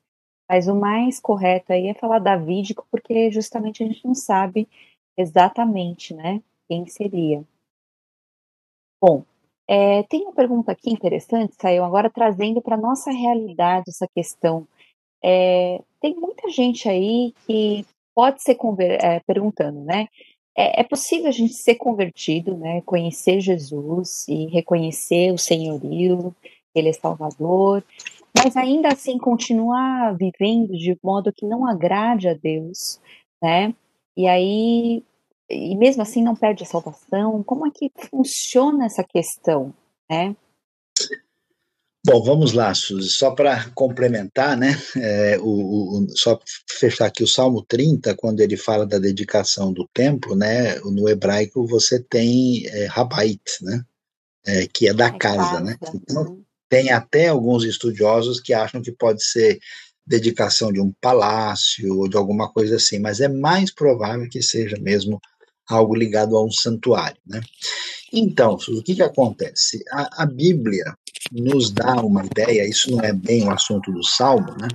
mas 0.48 0.68
o 0.68 0.74
mais 0.76 1.18
correto 1.18 1.72
aí 1.72 1.88
é 1.88 1.94
falar 1.94 2.20
davídico, 2.20 2.86
porque 2.92 3.32
justamente 3.32 3.82
a 3.82 3.86
gente 3.88 4.04
não 4.04 4.14
sabe 4.14 4.68
exatamente, 5.16 6.14
né, 6.14 6.42
quem 6.68 6.86
seria. 6.86 7.44
Bom, 9.00 9.24
é, 9.68 10.02
tem 10.04 10.22
uma 10.22 10.32
pergunta 10.32 10.72
aqui 10.72 10.90
interessante, 10.90 11.54
saiu 11.60 11.84
agora 11.84 12.10
trazendo 12.10 12.60
para 12.60 12.76
nossa 12.76 13.10
realidade 13.10 13.84
essa 13.88 14.06
questão. 14.14 14.66
É, 15.22 15.80
tem 16.00 16.14
muita 16.14 16.48
gente 16.50 16.88
aí 16.88 17.32
que 17.46 17.86
pode 18.14 18.42
ser 18.42 18.56
é, 19.00 19.20
perguntando, 19.20 19.80
né? 19.80 20.08
é, 20.56 20.80
é, 20.80 20.84
possível 20.84 21.28
a 21.28 21.32
gente 21.32 21.54
ser 21.54 21.76
convertido, 21.76 22.56
né, 22.56 22.82
conhecer 22.82 23.40
Jesus 23.40 24.26
e 24.28 24.46
reconhecer 24.46 25.32
o 25.32 25.38
senhorio, 25.38 26.34
ele 26.74 26.88
é 26.88 26.92
Salvador, 26.92 27.82
mas 28.36 28.56
ainda 28.56 28.88
assim 28.88 29.18
continuar 29.18 30.16
vivendo 30.16 30.76
de 30.76 30.96
modo 31.02 31.32
que 31.32 31.46
não 31.46 31.66
agrade 31.66 32.28
a 32.28 32.34
Deus, 32.34 33.00
né? 33.42 33.74
E 34.16 34.26
aí, 34.26 35.04
e 35.48 35.76
mesmo 35.76 36.02
assim 36.02 36.22
não 36.22 36.36
perde 36.36 36.62
a 36.64 36.66
salvação. 36.66 37.42
Como 37.42 37.66
é 37.66 37.70
que 37.70 37.90
funciona 38.10 38.86
essa 38.86 39.04
questão, 39.04 39.74
né? 40.10 40.36
Bom, 42.04 42.20
vamos 42.20 42.52
lá, 42.52 42.74
Suzy, 42.74 43.08
só 43.10 43.30
para 43.30 43.70
complementar, 43.70 44.56
né, 44.56 44.76
é, 44.96 45.38
o, 45.38 45.44
o, 46.02 46.06
só 46.16 46.36
fechar 46.68 47.06
aqui 47.06 47.22
o 47.22 47.28
Salmo 47.28 47.62
30, 47.62 48.16
quando 48.16 48.40
ele 48.40 48.56
fala 48.56 48.84
da 48.84 48.98
dedicação 48.98 49.72
do 49.72 49.88
templo, 49.94 50.34
né, 50.34 50.80
no 50.80 51.08
hebraico 51.08 51.64
você 51.64 52.02
tem 52.02 52.66
é, 52.66 52.86
Rabait, 52.86 53.40
né, 53.60 53.84
é, 54.44 54.66
que 54.66 54.88
é 54.88 54.92
da 54.92 55.06
é 55.06 55.16
casa, 55.16 55.36
casa, 55.36 55.60
né, 55.60 55.76
então 55.94 56.24
uhum. 56.24 56.42
tem 56.68 56.90
até 56.90 57.28
alguns 57.28 57.62
estudiosos 57.62 58.40
que 58.40 58.52
acham 58.52 58.82
que 58.82 58.90
pode 58.90 59.22
ser 59.22 59.60
dedicação 60.12 60.70
de 60.70 60.78
um 60.78 60.92
palácio 61.00 61.98
ou 61.98 62.06
de 62.06 62.18
alguma 62.18 62.52
coisa 62.52 62.76
assim, 62.76 62.98
mas 62.98 63.20
é 63.20 63.28
mais 63.28 63.72
provável 63.72 64.28
que 64.28 64.42
seja 64.42 64.76
mesmo 64.78 65.18
algo 65.66 65.94
ligado 65.94 66.36
a 66.36 66.44
um 66.44 66.50
santuário, 66.50 67.16
né. 67.26 67.40
Então, 68.12 68.58
o 68.68 68.82
que 68.82 68.94
que 68.94 69.02
acontece? 69.02 69.82
A, 69.90 70.24
a 70.24 70.26
Bíblia, 70.26 70.84
nos 71.30 71.70
dá 71.70 71.94
uma 72.02 72.26
ideia, 72.26 72.68
isso 72.68 72.90
não 72.90 73.00
é 73.00 73.10
bem 73.10 73.44
um 73.44 73.50
assunto 73.50 73.90
do 73.90 74.04
Salmo, 74.04 74.54
né? 74.60 74.68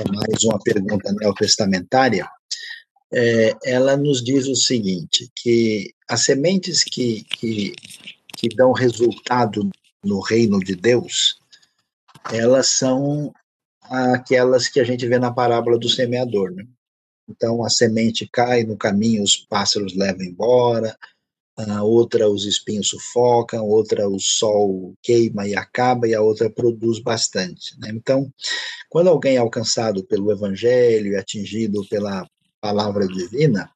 é 0.00 0.10
mais 0.10 0.42
uma 0.42 0.58
pergunta 0.58 1.12
neotestamentária, 1.12 2.28
é, 3.14 3.54
ela 3.64 3.96
nos 3.96 4.24
diz 4.24 4.48
o 4.48 4.56
seguinte, 4.56 5.30
que 5.36 5.94
as 6.08 6.24
sementes 6.24 6.82
que, 6.82 7.22
que, 7.24 7.72
que 8.36 8.48
dão 8.48 8.72
resultado 8.72 9.70
no 10.02 10.18
reino 10.18 10.58
de 10.58 10.74
Deus, 10.74 11.36
elas 12.32 12.66
são 12.66 13.32
aquelas 13.92 14.68
que 14.68 14.80
a 14.80 14.84
gente 14.84 15.06
vê 15.06 15.18
na 15.18 15.32
parábola 15.32 15.78
do 15.78 15.88
semeador, 15.88 16.50
né? 16.52 16.64
Então 17.28 17.64
a 17.64 17.70
semente 17.70 18.28
cai 18.30 18.64
no 18.64 18.76
caminho, 18.76 19.22
os 19.22 19.36
pássaros 19.36 19.94
levam 19.94 20.24
embora, 20.24 20.96
a 21.56 21.82
outra 21.82 22.28
os 22.28 22.46
espinhos 22.46 22.88
sufocam, 22.88 23.66
outra 23.66 24.08
o 24.08 24.18
sol 24.18 24.94
queima 25.02 25.46
e 25.46 25.54
acaba, 25.54 26.08
e 26.08 26.14
a 26.14 26.22
outra 26.22 26.48
produz 26.50 26.98
bastante. 26.98 27.78
Né? 27.78 27.90
Então, 27.92 28.32
quando 28.88 29.08
alguém 29.08 29.36
é 29.36 29.38
alcançado 29.38 30.02
pelo 30.04 30.32
evangelho, 30.32 31.18
atingido 31.18 31.86
pela 31.88 32.26
palavra 32.60 33.06
divina, 33.06 33.70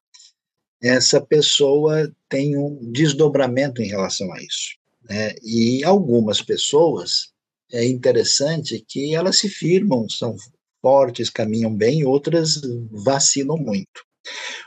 essa 0.81 1.21
pessoa 1.21 2.11
tem 2.27 2.57
um 2.57 2.91
desdobramento 2.91 3.81
em 3.81 3.87
relação 3.87 4.31
a 4.33 4.41
isso. 4.41 4.75
Né? 5.07 5.35
E 5.43 5.83
algumas 5.83 6.41
pessoas, 6.41 7.31
é 7.71 7.85
interessante 7.85 8.83
que 8.87 9.13
elas 9.13 9.37
se 9.37 9.49
firmam, 9.49 10.07
são 10.09 10.35
fortes, 10.81 11.29
caminham 11.29 11.73
bem, 11.73 12.05
outras 12.05 12.61
vacilam 12.91 13.57
muito. 13.57 14.05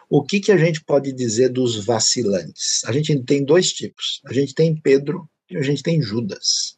O 0.08 0.22
que, 0.22 0.40
que 0.40 0.52
a 0.52 0.56
gente 0.56 0.82
pode 0.84 1.12
dizer 1.12 1.50
dos 1.50 1.84
vacilantes? 1.84 2.82
A 2.84 2.92
gente 2.92 3.16
tem 3.22 3.44
dois 3.44 3.72
tipos. 3.72 4.20
A 4.26 4.32
gente 4.32 4.54
tem 4.54 4.74
Pedro 4.74 5.28
e 5.48 5.56
a 5.56 5.62
gente 5.62 5.82
tem 5.82 6.00
Judas. 6.00 6.76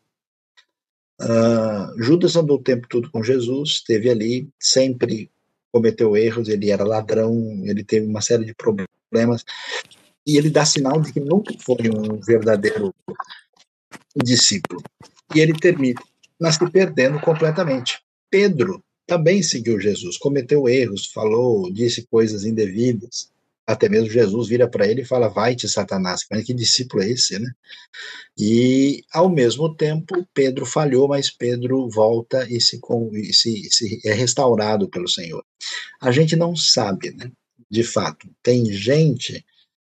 Uh, 1.21 2.03
Judas 2.03 2.37
andou 2.37 2.59
o 2.59 2.63
tempo 2.63 2.87
todo 2.89 3.11
com 3.11 3.23
Jesus, 3.23 3.71
esteve 3.71 4.11
ali, 4.11 4.49
sempre 4.59 5.31
cometeu 5.71 6.17
erros, 6.17 6.49
ele 6.49 6.71
era 6.71 6.85
ladrão, 6.85 7.63
ele 7.65 7.85
teve 7.85 8.07
uma 8.07 8.21
série 8.21 8.45
de 8.45 8.55
problemas, 8.55 9.45
e 10.27 10.37
ele 10.37 10.51
dá 10.51 10.65
sinal 10.67 11.01
de 11.01 11.13
que 11.13 11.21
nunca 11.21 11.55
foi 11.59 11.89
um 11.89 12.21
verdadeiro 12.21 12.95
discípulo. 14.23 14.83
E 15.35 15.41
ele 15.41 15.53
termina 15.55 16.01
se 16.51 16.71
perdendo 16.71 17.21
completamente. 17.21 18.01
Pedro 18.31 18.83
também 19.07 19.43
seguiu 19.43 19.79
Jesus, 19.79 20.17
cometeu 20.17 20.69
erros, 20.69 21.07
falou, 21.07 21.71
disse 21.73 22.07
coisas 22.07 22.45
indevidas. 22.45 23.31
Até 23.67 23.89
mesmo 23.89 24.11
Jesus 24.11 24.49
vira 24.49 24.69
para 24.69 24.89
ele 24.89 25.03
e 25.03 25.05
fala: 25.05 25.29
Vai-te, 25.29 25.69
Satanás. 25.69 26.25
Mas 26.31 26.45
que 26.45 26.53
discípulo 26.53 27.03
é 27.03 27.11
esse, 27.11 27.39
né? 27.39 27.51
E, 28.37 29.05
ao 29.13 29.29
mesmo 29.29 29.75
tempo, 29.75 30.27
Pedro 30.35 30.67
falhou, 30.67 31.07
mas 31.07 31.31
Pedro 31.31 31.89
volta 31.89 32.47
e 32.51 32.61
se, 32.61 32.81
se, 33.33 33.69
se 33.71 34.01
é 34.05 34.13
restaurado 34.13 34.89
pelo 34.89 35.09
Senhor. 35.09 35.45
A 36.01 36.11
gente 36.11 36.35
não 36.35 36.57
sabe, 36.57 37.13
né? 37.13 37.31
De 37.71 37.85
fato, 37.85 38.29
tem 38.43 38.65
gente 38.73 39.45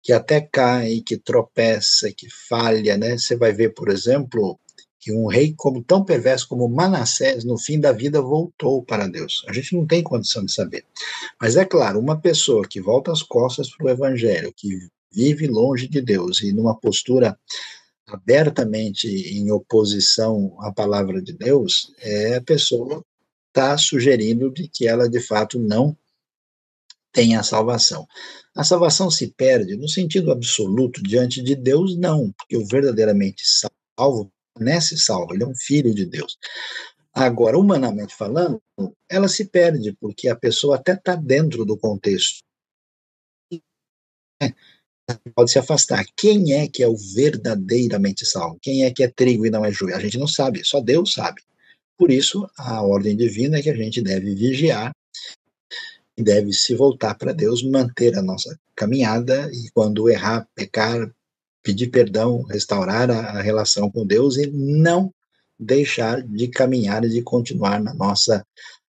que 0.03 0.13
até 0.13 0.41
cai, 0.41 1.03
que 1.05 1.17
tropeça, 1.17 2.13
que 2.13 2.29
falha, 2.49 2.97
né? 2.97 3.19
Você 3.19 3.35
vai 3.37 3.53
ver, 3.53 3.75
por 3.75 3.89
exemplo, 3.89 4.59
que 5.07 5.13
um 5.13 5.29
rei 5.29 5.55
como 5.57 5.85
tão 5.85 6.05
perverso 6.05 6.49
como 6.49 6.69
Manassés, 6.69 7.45
no 7.45 7.57
fim 7.57 7.79
da 7.79 7.93
vida, 7.93 8.21
voltou 8.21 8.83
para 8.83 9.07
Deus. 9.07 9.45
A 9.47 9.53
gente 9.53 9.77
não 9.77 9.87
tem 9.87 10.03
condição 10.03 10.45
de 10.45 10.51
saber. 10.51 10.85
Mas 11.41 11.55
é 11.55 11.65
claro, 11.65 12.01
uma 12.01 12.21
pessoa 12.21 12.67
que 12.69 12.81
volta 12.81 13.13
as 13.13 13.23
costas 13.23 13.71
para 13.71 13.87
o 13.87 13.89
evangelho, 13.89 14.53
que 14.53 14.69
vive 15.13 15.47
longe 15.47 15.87
de 15.87 16.01
Deus 16.01 16.43
e 16.43 16.53
numa 16.53 16.77
postura 16.77 17.39
abertamente 18.09 19.07
em 19.07 19.49
oposição 19.53 20.57
à 20.59 20.73
palavra 20.73 21.23
de 21.23 21.33
Deus, 21.33 21.93
é 22.01 22.35
a 22.35 22.43
pessoa 22.43 23.05
está 23.47 23.79
sugerindo 23.79 24.51
de 24.51 24.67
que 24.67 24.89
ela 24.89 25.09
de 25.09 25.21
fato 25.21 25.57
não 25.57 25.97
tem 27.13 27.37
a 27.37 27.45
salvação. 27.45 28.09
A 28.57 28.65
salvação 28.65 29.09
se 29.09 29.29
perde 29.29 29.77
no 29.77 29.89
sentido 29.89 30.33
absoluto 30.33 31.01
diante 31.01 31.41
de 31.41 31.55
Deus, 31.55 31.97
não, 31.97 32.33
porque 32.33 32.57
o 32.57 32.67
verdadeiramente 32.67 33.45
salvo 33.97 34.33
nesse 34.59 34.99
salvo, 34.99 35.35
ele 35.35 35.45
é 35.45 35.47
um 35.47 35.55
filho 35.55 35.95
de 35.95 36.07
Deus. 36.07 36.37
Agora, 37.13 37.59
humanamente 37.59 38.15
falando, 38.15 38.61
ela 39.09 39.27
se 39.29 39.47
perde, 39.47 39.97
porque 39.99 40.29
a 40.29 40.37
pessoa 40.37 40.77
até 40.77 40.93
está 40.93 41.15
dentro 41.15 41.65
do 41.65 41.79
contexto. 41.79 42.43
É, 44.43 44.53
pode 45.35 45.51
se 45.51 45.59
afastar. 45.59 46.05
Quem 46.17 46.53
é 46.53 46.69
que 46.69 46.83
é 46.83 46.89
o 46.89 46.97
verdadeiramente 46.97 48.27
salvo? 48.27 48.59
Quem 48.61 48.85
é 48.85 48.91
que 48.91 49.03
é 49.03 49.09
trigo 49.09 49.47
e 49.47 49.51
não 49.51 49.65
é 49.65 49.73
joio? 49.73 49.97
A 49.97 50.01
gente 50.01 50.19
não 50.19 50.27
sabe, 50.27 50.63
só 50.65 50.81
Deus 50.81 51.15
sabe. 51.15 51.41
Por 51.97 52.11
isso, 52.11 52.47
a 52.59 52.83
ordem 52.83 53.17
divina 53.17 53.59
é 53.59 53.63
que 53.63 53.71
a 53.71 53.77
gente 53.77 54.03
deve 54.03 54.35
vigiar 54.35 54.93
e 56.17 56.23
deve 56.23 56.53
se 56.53 56.75
voltar 56.75 57.15
para 57.15 57.33
Deus, 57.33 57.63
manter 57.63 58.17
a 58.17 58.23
nossa 58.23 58.59
caminhada 58.75 59.51
e 59.53 59.71
quando 59.73 60.09
errar, 60.11 60.47
pecar, 60.55 61.11
pedir 61.67 61.89
perdão, 61.89 62.43
restaurar 62.43 63.11
a, 63.11 63.39
a 63.39 63.43
relação 63.43 63.91
com 63.91 64.07
Deus 64.07 64.37
e 64.37 64.47
não 64.47 65.13
deixar 65.59 66.23
de 66.23 66.47
caminhar 66.47 67.05
e 67.05 67.09
de 67.09 67.23
continuar 67.23 67.83
na 67.83 67.93
nossa 67.93 68.47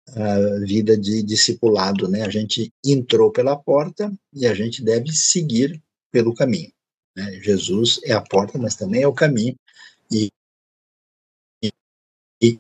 uh, 0.10 0.66
vida 0.66 0.98
de 0.98 1.22
discipulado, 1.22 2.10
né? 2.10 2.24
A 2.24 2.32
gente 2.32 2.74
entrou 2.84 3.32
pela 3.32 3.56
porta 3.56 4.12
e 4.34 4.48
a 4.48 4.56
gente 4.56 4.84
deve 4.84 5.12
seguir 5.12 5.80
pelo 6.12 6.34
caminho. 6.34 6.72
Né? 7.16 7.34
Jesus 7.44 8.00
é 8.06 8.14
a 8.14 8.22
porta, 8.22 8.58
mas 8.58 8.76
também 8.76 9.04
é 9.04 9.08
o 9.08 9.14
caminho 9.14 9.56
e, 10.12 10.32
e, 11.62 11.72
e 12.42 12.60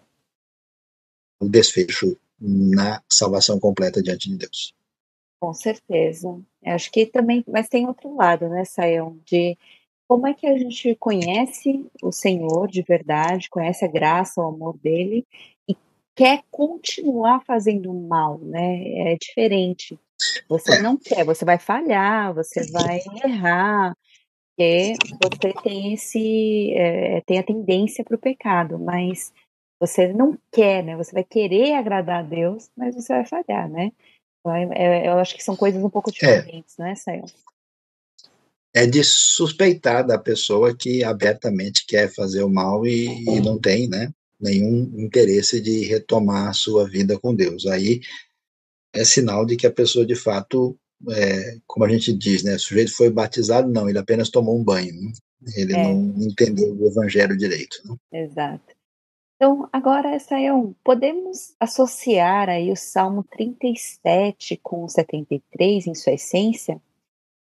o 1.40 1.50
desfecho 1.50 2.16
na 2.40 3.02
salvação 3.10 3.60
completa 3.60 4.04
diante 4.04 4.30
de 4.30 4.38
Deus. 4.38 4.76
Com 5.40 5.56
certeza. 5.56 6.40
Acho 6.64 6.92
que 6.92 7.08
também, 7.08 7.44
mas 7.48 7.68
tem 7.68 7.88
outro 7.88 8.16
lado, 8.16 8.48
né, 8.48 8.64
Sayão, 8.64 9.20
de 9.26 9.58
como 10.08 10.28
é 10.28 10.34
que 10.34 10.48
a 10.48 10.58
gente 10.58 10.96
conhece 10.96 11.86
o 12.02 12.12
Senhor 12.12 12.68
de 12.68 12.82
verdade, 12.82 13.50
conhece 13.50 13.86
a 13.86 13.88
graça, 13.88 14.42
o 14.42 14.48
amor 14.48 14.78
dele 14.78 15.26
e 15.68 15.76
quer 16.16 16.44
continuar 16.52 17.42
fazendo 17.46 17.94
mal, 17.94 18.38
né? 18.40 19.12
É 19.12 19.18
diferente. 19.18 20.00
Você 20.48 20.82
não 20.82 20.98
quer, 20.98 21.26
você 21.26 21.44
vai 21.44 21.58
falhar, 21.58 22.34
você 22.34 22.70
vai 22.72 23.00
errar, 23.26 23.96
porque 24.56 24.94
você 25.22 25.54
tem 25.64 25.94
esse 25.94 26.74
é, 26.76 27.22
tem 27.22 27.40
a 27.40 27.44
tendência 27.44 28.04
para 28.04 28.16
o 28.16 28.20
pecado, 28.20 28.78
mas 28.80 29.34
você 29.80 30.08
não 30.14 30.38
quer, 30.52 30.84
né? 30.84 30.96
Você 30.96 31.12
vai 31.12 31.24
querer 31.24 31.74
agradar 31.74 32.20
a 32.20 32.28
Deus, 32.28 32.70
mas 32.76 32.96
você 32.96 33.14
vai 33.14 33.26
falhar, 33.26 33.70
né? 33.70 33.92
É, 34.76 35.08
eu 35.08 35.14
acho 35.20 35.36
que 35.36 35.44
são 35.44 35.56
coisas 35.56 35.84
um 35.84 35.90
pouco 35.90 36.10
é. 36.10 36.14
diferentes, 36.14 36.78
é. 36.78 36.84
não 36.84 36.90
é, 36.90 36.96
Sayão? 36.96 37.26
É 38.74 38.88
de 38.88 39.04
suspeitar 39.04 40.06
da 40.06 40.18
pessoa 40.18 40.76
que 40.76 41.04
abertamente 41.04 41.86
quer 41.86 42.12
fazer 42.12 42.44
o 42.44 42.50
mal 42.50 42.86
e, 42.88 43.24
e 43.24 43.40
não 43.40 43.60
tem, 43.60 43.88
né? 43.88 44.12
Nenhum 44.40 44.92
interesse 44.98 45.62
de 45.62 45.86
retomar 45.86 46.50
a 46.50 46.54
sua 46.54 46.90
vida 46.90 47.20
com 47.20 47.36
Deus. 47.36 47.68
Aí 47.68 48.02
é 48.92 49.04
sinal 49.04 49.46
de 49.46 49.56
que 49.56 49.68
a 49.68 49.72
pessoa 49.72 50.06
de 50.06 50.16
fato, 50.16 50.76
é, 51.10 51.58
como 51.68 51.86
a 51.86 51.90
gente 51.90 52.12
diz, 52.14 52.44
né? 52.44 52.56
O 52.56 52.60
sujeito 52.60 52.96
foi 52.96 53.10
batizado, 53.10 53.70
não, 53.70 53.88
ele 53.88 54.00
apenas 54.00 54.30
tomou 54.30 54.58
um 54.58 54.64
banho. 54.64 54.94
Né? 54.94 55.12
Ele 55.56 55.74
é. 55.74 55.84
não 55.84 56.16
entendeu 56.18 56.76
o 56.76 56.88
evangelho 56.88 57.38
direito. 57.38 57.78
Né? 57.86 58.24
Exato. 58.24 58.74
Então, 59.36 59.68
agora, 59.74 60.18
Sayão, 60.20 60.74
podemos 60.84 61.54
associar 61.60 62.48
aí 62.48 62.72
o 62.72 62.78
Salmo 62.78 63.26
37 63.30 64.58
com 64.64 64.86
o 64.86 64.90
73 64.90 65.88
em 65.88 65.96
sua 65.96 66.14
essência? 66.14 66.80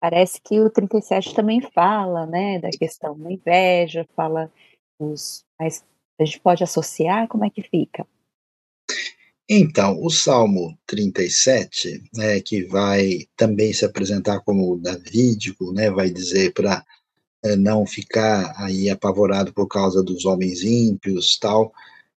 Parece 0.03 0.41
que 0.43 0.59
o 0.59 0.69
37 0.69 1.33
também 1.33 1.61
fala, 1.61 2.27
né, 2.27 2.59
da 2.59 2.71
questão 2.71 3.17
da 3.17 3.31
inveja, 3.31 4.05
fala 4.17 4.51
dos... 5.01 5.45
Mas 5.57 5.85
a 6.21 6.25
gente 6.25 6.41
pode 6.41 6.65
associar? 6.65 7.29
Como 7.29 7.45
é 7.45 7.51
que 7.51 7.63
fica? 7.63 8.05
Então, 9.49 10.03
o 10.03 10.11
Salmo 10.11 10.77
37, 10.87 12.03
né, 12.15 12.41
que 12.41 12.65
vai 12.65 13.29
também 13.37 13.73
se 13.73 13.85
apresentar 13.85 14.41
como 14.41 14.77
davídico, 14.77 15.73
né, 15.73 15.89
vai 15.89 16.11
dizer 16.11 16.53
para 16.53 16.85
é, 17.45 17.55
não 17.55 17.87
ficar 17.87 18.55
aí 18.57 18.91
apavorado 18.91 19.53
por 19.53 19.69
causa 19.69 20.03
dos 20.03 20.25
homens 20.25 20.65
ímpios, 20.65 21.39
tal, 21.39 21.73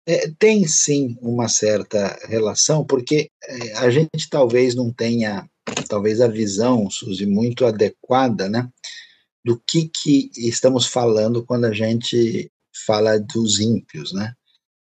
é, 0.06 0.30
tem 0.38 0.66
sim 0.66 1.18
uma 1.20 1.50
certa 1.50 2.18
relação, 2.28 2.82
porque 2.82 3.28
é, 3.42 3.74
a 3.74 3.90
gente 3.90 4.30
talvez 4.30 4.74
não 4.74 4.90
tenha, 4.90 5.46
talvez 5.88 6.20
a 6.20 6.28
visão, 6.28 6.88
Suzy, 6.90 7.26
muito 7.26 7.64
adequada, 7.64 8.48
né, 8.48 8.68
do 9.44 9.60
que 9.66 9.88
que 9.88 10.30
estamos 10.36 10.86
falando 10.86 11.44
quando 11.44 11.66
a 11.66 11.72
gente 11.72 12.50
fala 12.86 13.18
dos 13.18 13.60
ímpios, 13.60 14.12
né? 14.12 14.32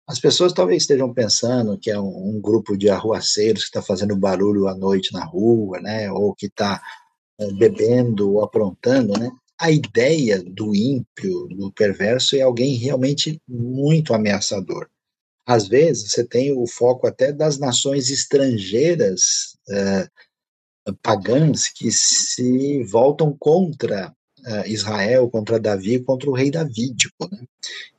As 0.07 0.19
pessoas 0.19 0.53
talvez 0.53 0.83
estejam 0.83 1.13
pensando 1.13 1.77
que 1.77 1.91
é 1.91 1.99
um, 1.99 2.35
um 2.35 2.41
grupo 2.41 2.75
de 2.75 2.89
arruaceiros 2.89 3.61
que 3.61 3.67
está 3.69 3.81
fazendo 3.81 4.15
barulho 4.15 4.67
à 4.67 4.75
noite 4.75 5.13
na 5.13 5.23
rua, 5.23 5.79
né? 5.79 6.11
Ou 6.11 6.33
que 6.33 6.47
está 6.47 6.81
é, 7.39 7.53
bebendo 7.53 8.33
ou 8.33 8.43
aprontando, 8.43 9.13
né? 9.19 9.29
a 9.59 9.69
ideia 9.69 10.41
do 10.41 10.73
ímpio, 10.73 11.47
do 11.49 11.71
perverso, 11.73 12.37
é 12.37 12.41
alguém 12.41 12.75
realmente 12.75 13.41
muito 13.45 14.13
ameaçador. 14.13 14.87
Às 15.45 15.67
vezes, 15.67 16.11
você 16.11 16.23
tem 16.23 16.57
o 16.57 16.65
foco 16.65 17.05
até 17.05 17.33
das 17.33 17.59
nações 17.59 18.09
estrangeiras 18.09 19.57
eh, 19.69 20.07
pagãs 21.01 21.67
que 21.67 21.91
se 21.91 22.83
voltam 22.83 23.35
contra 23.37 24.13
uh, 24.39 24.67
Israel, 24.67 25.29
contra 25.29 25.59
Davi, 25.59 25.99
contra 25.99 26.29
o 26.29 26.33
rei 26.33 26.51
Davídico. 26.51 27.29
Né? 27.31 27.39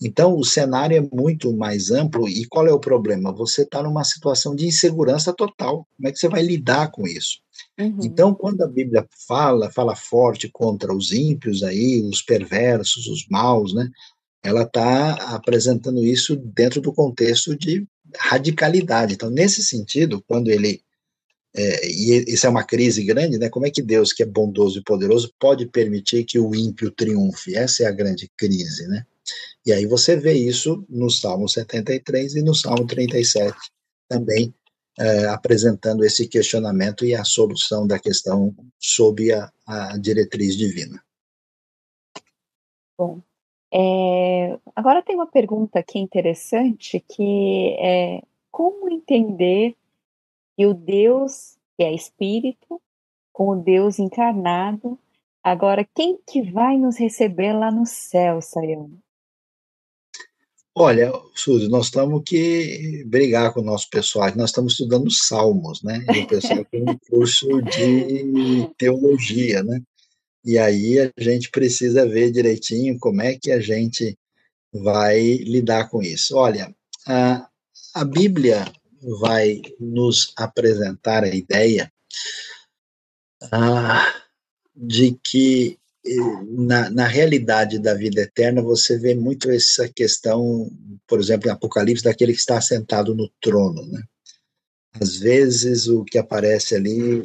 Então, 0.00 0.36
o 0.36 0.44
cenário 0.44 0.96
é 0.96 1.16
muito 1.16 1.52
mais 1.56 1.90
amplo. 1.90 2.28
E 2.28 2.44
qual 2.46 2.66
é 2.66 2.72
o 2.72 2.80
problema? 2.80 3.32
Você 3.32 3.62
está 3.62 3.82
numa 3.82 4.04
situação 4.04 4.54
de 4.54 4.66
insegurança 4.66 5.32
total. 5.32 5.86
Como 5.96 6.08
é 6.08 6.12
que 6.12 6.18
você 6.18 6.28
vai 6.28 6.42
lidar 6.42 6.90
com 6.90 7.06
isso? 7.06 7.40
Uhum. 7.78 7.98
Então, 8.02 8.34
quando 8.34 8.62
a 8.62 8.68
Bíblia 8.68 9.06
fala, 9.26 9.70
fala 9.70 9.94
forte 9.94 10.48
contra 10.48 10.94
os 10.94 11.12
ímpios 11.12 11.62
aí, 11.62 12.02
os 12.02 12.22
perversos, 12.22 13.06
os 13.06 13.26
maus, 13.28 13.74
né? 13.74 13.88
Ela 14.42 14.62
está 14.62 15.12
apresentando 15.34 16.04
isso 16.04 16.34
dentro 16.34 16.80
do 16.80 16.92
contexto 16.92 17.54
de 17.56 17.86
radicalidade. 18.16 19.14
Então, 19.14 19.28
nesse 19.28 19.62
sentido, 19.62 20.24
quando 20.26 20.48
ele 20.48 20.82
é, 21.54 21.88
e 21.88 22.24
isso 22.28 22.46
é 22.46 22.50
uma 22.50 22.64
crise 22.64 23.02
grande, 23.04 23.38
né? 23.38 23.48
Como 23.48 23.66
é 23.66 23.70
que 23.70 23.82
Deus, 23.82 24.12
que 24.12 24.22
é 24.22 24.26
bondoso 24.26 24.78
e 24.78 24.84
poderoso, 24.84 25.32
pode 25.38 25.66
permitir 25.66 26.24
que 26.24 26.38
o 26.38 26.54
ímpio 26.54 26.90
triunfe? 26.90 27.56
Essa 27.56 27.84
é 27.84 27.86
a 27.86 27.92
grande 27.92 28.30
crise, 28.36 28.86
né? 28.86 29.04
E 29.66 29.72
aí 29.72 29.86
você 29.86 30.16
vê 30.16 30.32
isso 30.32 30.84
no 30.88 31.10
Salmo 31.10 31.48
73 31.48 32.36
e 32.36 32.42
no 32.42 32.54
Salmo 32.54 32.86
37 32.86 33.54
também 34.08 34.54
é, 34.98 35.26
apresentando 35.26 36.04
esse 36.04 36.26
questionamento 36.28 37.04
e 37.04 37.14
a 37.14 37.24
solução 37.24 37.86
da 37.86 37.98
questão 37.98 38.54
sob 38.78 39.32
a, 39.32 39.50
a 39.66 39.98
diretriz 39.98 40.56
divina. 40.56 41.02
Bom, 42.98 43.20
é, 43.72 44.58
agora 44.74 45.02
tem 45.02 45.16
uma 45.16 45.26
pergunta 45.26 45.78
aqui 45.78 45.98
interessante 45.98 47.04
que 47.08 47.76
é 47.80 48.22
como 48.50 48.90
entender 48.90 49.74
que 50.60 50.66
o 50.66 50.74
Deus 50.74 51.56
que 51.74 51.82
é 51.82 51.94
espírito 51.94 52.78
com 53.32 53.48
o 53.48 53.56
Deus 53.56 53.98
encarnado, 53.98 54.98
agora 55.42 55.88
quem 55.94 56.18
que 56.30 56.42
vai 56.42 56.76
nos 56.76 56.98
receber 56.98 57.54
lá 57.54 57.70
no 57.70 57.86
céu, 57.86 58.42
Sayão? 58.42 58.90
Olha, 60.74 61.10
Suzy, 61.34 61.66
nós 61.70 61.88
temos 61.88 62.22
que 62.26 63.02
brigar 63.06 63.54
com 63.54 63.60
o 63.60 63.64
nosso 63.64 63.88
pessoal, 63.88 64.30
nós 64.36 64.50
estamos 64.50 64.74
estudando 64.74 65.10
salmos, 65.10 65.82
né? 65.82 66.04
E 66.14 66.18
o 66.18 66.26
pessoal 66.26 66.62
tem 66.70 66.82
um 66.82 66.98
curso 67.08 67.62
de 67.62 68.68
teologia, 68.76 69.62
né? 69.62 69.80
E 70.44 70.58
aí 70.58 71.00
a 71.00 71.10
gente 71.16 71.50
precisa 71.50 72.06
ver 72.06 72.30
direitinho 72.30 72.98
como 72.98 73.22
é 73.22 73.34
que 73.34 73.50
a 73.50 73.60
gente 73.60 74.14
vai 74.70 75.36
lidar 75.36 75.88
com 75.88 76.02
isso. 76.02 76.36
Olha, 76.36 76.70
a, 77.06 77.48
a 77.94 78.04
Bíblia 78.04 78.70
vai 79.00 79.60
nos 79.78 80.32
apresentar 80.36 81.24
a 81.24 81.34
ideia 81.34 81.90
ah, 83.50 84.14
de 84.74 85.18
que 85.24 85.78
na, 86.48 86.90
na 86.90 87.06
realidade 87.06 87.78
da 87.78 87.94
vida 87.94 88.22
eterna, 88.22 88.62
você 88.62 88.98
vê 88.98 89.14
muito 89.14 89.50
essa 89.50 89.88
questão, 89.88 90.70
por 91.06 91.20
exemplo, 91.20 91.48
em 91.48 91.52
Apocalipse, 91.52 92.04
daquele 92.04 92.32
que 92.32 92.40
está 92.40 92.60
sentado 92.60 93.14
no 93.14 93.30
trono, 93.40 93.86
né? 93.86 94.02
Às 95.00 95.16
vezes 95.16 95.86
o 95.86 96.04
que 96.04 96.18
aparece 96.18 96.74
ali 96.74 97.22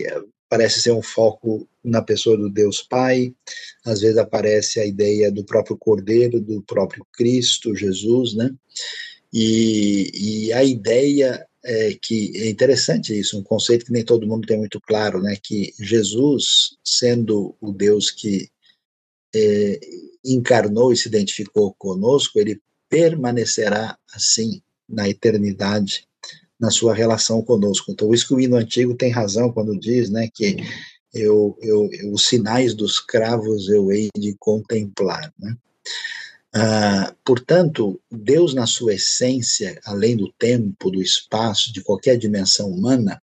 parece 0.48 0.82
ser 0.82 0.92
um 0.92 1.02
foco 1.02 1.68
na 1.84 2.02
pessoa 2.02 2.38
do 2.38 2.50
Deus 2.50 2.82
Pai, 2.82 3.34
às 3.84 4.02
vezes 4.02 4.18
aparece 4.18 4.80
a 4.80 4.86
ideia 4.86 5.32
do 5.32 5.44
próprio 5.44 5.76
Cordeiro, 5.78 6.40
do 6.40 6.62
próprio 6.62 7.06
Cristo, 7.14 7.76
Jesus, 7.76 8.36
né? 8.36 8.54
E, 9.34 10.12
e 10.48 10.54
a 10.54 10.64
ideia 10.64 11.46
é 11.66 11.98
que 12.00 12.32
é 12.38 12.48
interessante 12.48 13.18
isso, 13.18 13.40
um 13.40 13.44
conceito 13.44 13.86
que 13.86 13.92
nem 13.92 14.06
todo 14.06 14.28
mundo 14.28 14.48
tem 14.48 14.58
muito 14.58 14.80
claro, 14.80 15.22
né? 15.22 15.36
Que 15.42 15.74
Jesus, 15.80 16.78
sendo 16.84 17.56
o 17.60 17.72
Deus 17.72 18.12
que 18.12 18.48
é, 19.36 19.80
encarnou 20.24 20.94
e 20.94 20.98
se 20.98 21.08
identificou 21.08 21.74
conosco, 21.74 22.40
ele 22.40 22.62
permanecerá 22.88 23.98
assim 24.14 24.62
na 24.88 25.10
eternidade 25.10 26.08
na 26.60 26.70
sua 26.70 26.94
relação 26.94 27.42
conosco. 27.42 27.92
Então, 27.92 28.14
isso 28.14 28.28
que 28.28 28.34
o 28.36 28.40
hino 28.40 28.56
antigo 28.56 28.96
tem 28.96 29.12
razão 29.12 29.52
quando 29.52 29.78
diz, 29.78 30.10
né, 30.10 30.30
que 30.34 30.58
eu, 31.14 31.58
eu, 31.62 31.90
eu 31.92 32.14
os 32.14 32.28
sinais 32.28 32.74
dos 32.74 33.00
cravos 33.00 33.70
eu 33.70 33.92
hei 33.92 34.10
de 34.16 34.36
contemplar, 34.38 35.34
né? 35.40 35.58
Ah, 36.58 37.14
portanto, 37.26 38.00
Deus, 38.10 38.54
na 38.54 38.66
sua 38.66 38.94
essência, 38.94 39.78
além 39.84 40.16
do 40.16 40.32
tempo, 40.32 40.90
do 40.90 41.02
espaço, 41.02 41.74
de 41.74 41.84
qualquer 41.84 42.18
dimensão 42.18 42.72
humana, 42.72 43.22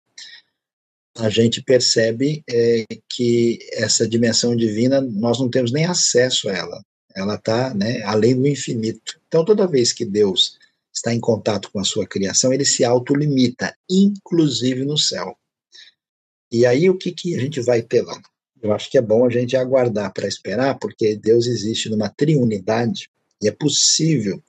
a 1.16 1.30
gente 1.30 1.62
percebe 1.62 2.44
é, 2.46 2.84
que 3.08 3.58
essa 3.72 4.06
dimensão 4.06 4.54
divina, 4.54 5.00
nós 5.00 5.40
não 5.40 5.48
temos 5.48 5.72
nem 5.72 5.86
acesso 5.86 6.50
a 6.50 6.52
ela. 6.52 6.84
Ela 7.16 7.36
está 7.36 7.72
né, 7.72 8.02
além 8.02 8.36
do 8.36 8.46
infinito. 8.46 9.18
Então, 9.28 9.44
toda 9.44 9.66
vez 9.66 9.94
que 9.94 10.04
Deus 10.04 10.58
está 10.92 11.14
em 11.14 11.20
contato 11.20 11.70
com 11.72 11.80
a 11.80 11.84
sua 11.84 12.06
criação, 12.06 12.52
ele 12.52 12.66
se 12.66 12.84
autolimita, 12.84 13.74
inclusive 13.88 14.84
no 14.84 14.98
céu. 14.98 15.34
E 16.50 16.66
aí 16.66 16.90
o 16.90 16.98
que, 16.98 17.12
que 17.12 17.34
a 17.34 17.40
gente 17.40 17.62
vai 17.62 17.80
ter 17.80 18.02
lá? 18.02 18.20
Eu 18.60 18.72
acho 18.72 18.90
que 18.90 18.98
é 18.98 19.02
bom 19.02 19.24
a 19.24 19.30
gente 19.30 19.56
aguardar 19.56 20.12
para 20.12 20.28
esperar, 20.28 20.78
porque 20.78 21.16
Deus 21.16 21.46
existe 21.46 21.88
numa 21.88 22.10
triunidade, 22.10 23.08
e 23.42 23.48
é 23.48 23.50
possível 23.50 24.42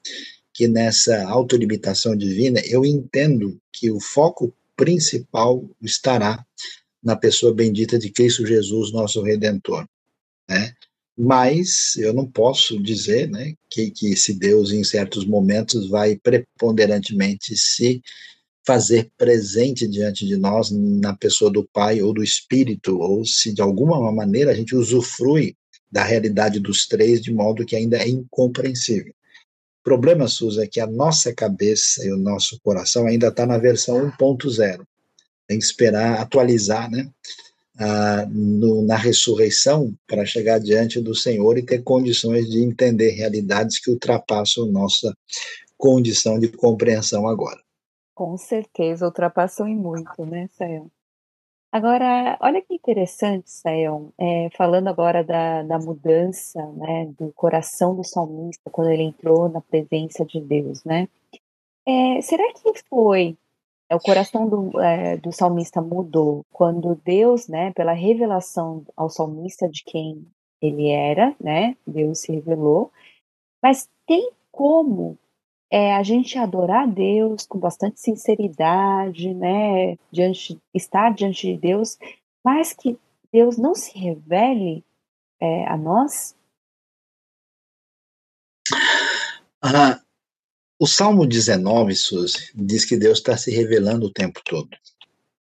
que 0.53 0.68
nessa 0.68 1.28
autolimitação 1.28 2.15
divina 2.15 2.60
eu 2.65 2.86
entendo 2.86 3.60
que 3.72 3.90
o 3.91 3.99
foco 3.99 4.56
principal 4.76 5.68
estará 5.82 6.45
na 7.03 7.15
pessoa 7.15 7.53
bendita 7.53 7.98
de 7.98 8.10
Cristo 8.10 8.45
Jesus, 8.45 8.91
nosso 8.91 9.22
Redentor. 9.22 9.88
Né? 10.49 10.74
mas 11.18 11.95
eu 11.95 12.14
não 12.14 12.26
posso 12.26 12.82
dizer 12.82 13.30
né, 13.30 13.53
que, 13.70 13.91
que 13.91 14.11
esse 14.11 14.34
Deus, 14.34 14.72
em 14.72 14.84
certos 14.84 15.26
momentos, 15.26 15.88
vai 15.88 16.15
preponderantemente 16.15 17.56
se 17.56 18.02
fazer 18.65 19.11
presente 19.18 19.88
diante 19.88 20.26
de 20.26 20.38
nós 20.38 20.72
na 20.72 21.15
pessoa 21.15 21.52
do 21.52 21.68
Pai 21.72 22.02
ou 22.02 22.14
do 22.14 22.24
Espírito, 22.24 22.98
ou 22.98 23.26
se 23.26 23.53
de 23.53 23.61
alguma 23.61 24.11
maneira 24.11 24.52
a 24.52 24.56
gente 24.56 24.76
usufrui 24.76 25.56
da 25.94 26.03
realidade 26.03 26.60
dos 26.60 26.88
três 26.88 27.22
de 27.22 27.32
modo 27.32 27.65
que 27.65 27.76
ainda 27.76 27.98
é 27.98 28.10
incompreensível. 28.10 29.14
O 29.82 29.84
problema, 29.84 30.28
Suza, 30.28 30.64
é 30.64 30.68
que 30.68 30.80
a 30.80 30.88
nossa 30.88 31.32
cabeça 31.32 32.03
e 32.03 32.11
o 32.11 32.18
nosso 32.18 32.60
coração 32.61 33.06
ainda 33.06 33.28
está 33.28 33.45
na 33.45 33.60
versão 33.60 34.10
1.0. 34.10 34.84
Tem 35.48 35.60
que 35.60 35.64
esperar 35.64 36.20
atualizar, 36.20 36.90
né? 36.90 37.11
ah, 37.80 38.26
no, 38.28 38.82
na 38.82 38.95
ressurreição 38.95 39.95
para 40.07 40.26
chegar 40.26 40.60
diante 40.60 40.99
do 40.99 41.14
Senhor 41.14 41.60
e 41.60 41.64
ter 41.64 41.84
condições 41.84 42.49
de 42.49 42.64
entender 42.64 43.11
realidades 43.11 43.80
que 43.80 43.91
ultrapassam 43.91 44.65
nossa 44.72 45.15
condição 45.78 46.40
de 46.40 46.48
compreensão 46.48 47.28
agora. 47.28 47.61
Com 48.15 48.36
certeza, 48.38 49.06
ultrapassam 49.06 49.68
e 49.68 49.76
muito, 49.76 50.26
né, 50.26 50.48
Sayão? 50.57 50.90
Agora, 51.74 52.38
olha 52.40 52.62
que 52.62 52.76
interessante, 52.76 53.50
Sayão, 53.50 54.14
é, 54.16 54.48
falando 54.56 54.90
agora 54.90 55.24
da, 55.24 55.64
da 55.64 55.80
mudança 55.80 56.64
né, 56.74 57.08
do 57.18 57.34
coração 57.34 57.95
do 57.95 58.04
salmista 58.04 58.70
quando 58.70 58.91
ele 58.91 59.02
entrou 59.02 59.50
na 59.50 59.60
presença 59.60 60.24
de 60.24 60.40
Deus, 60.40 60.84
né? 60.84 61.10
É, 61.84 62.22
será 62.22 62.44
que 62.54 62.80
foi 62.88 63.36
é, 63.90 63.95
o 63.95 64.00
coração 64.00 64.48
do, 64.48 64.80
é, 64.80 65.18
do 65.18 65.32
salmista 65.32 65.82
mudou 65.82 66.45
quando 66.52 66.94
Deus, 67.04 67.48
né, 67.48 67.72
pela 67.72 67.94
revelação 67.94 68.86
ao 68.95 69.10
salmista 69.10 69.68
de 69.68 69.84
quem 69.84 70.28
ele 70.62 70.90
era, 70.90 71.36
né, 71.40 71.76
Deus 71.88 72.20
se 72.20 72.32
revelou, 72.32 72.91
mas 73.64 73.90
tem 74.06 74.30
como 74.52 75.18
é, 75.74 75.95
a 75.95 76.04
gente 76.04 76.38
adorar 76.38 76.88
Deus 76.88 77.48
com 77.48 77.58
bastante 77.58 78.00
sinceridade, 78.00 79.34
né, 79.34 79.98
diante, 80.12 80.62
estar 80.72 81.12
diante 81.12 81.48
de 81.48 81.58
Deus, 81.58 81.98
mas 82.45 82.74
que 82.74 82.95
Deus 83.32 83.58
não 83.58 83.74
se 83.74 83.98
revele 83.98 84.86
é, 85.41 85.66
a 85.66 85.76
nós? 85.76 86.36
Ah, 89.60 90.00
o 90.80 90.86
Salmo 90.86 91.26
19, 91.26 91.95
Suzy, 91.95 92.52
diz 92.54 92.86
que 92.86 92.95
Deus 92.95 93.18
está 93.18 93.36
se 93.36 93.50
revelando 93.50 94.06
o 94.06 94.14
tempo 94.14 94.44
todo. 94.45 94.70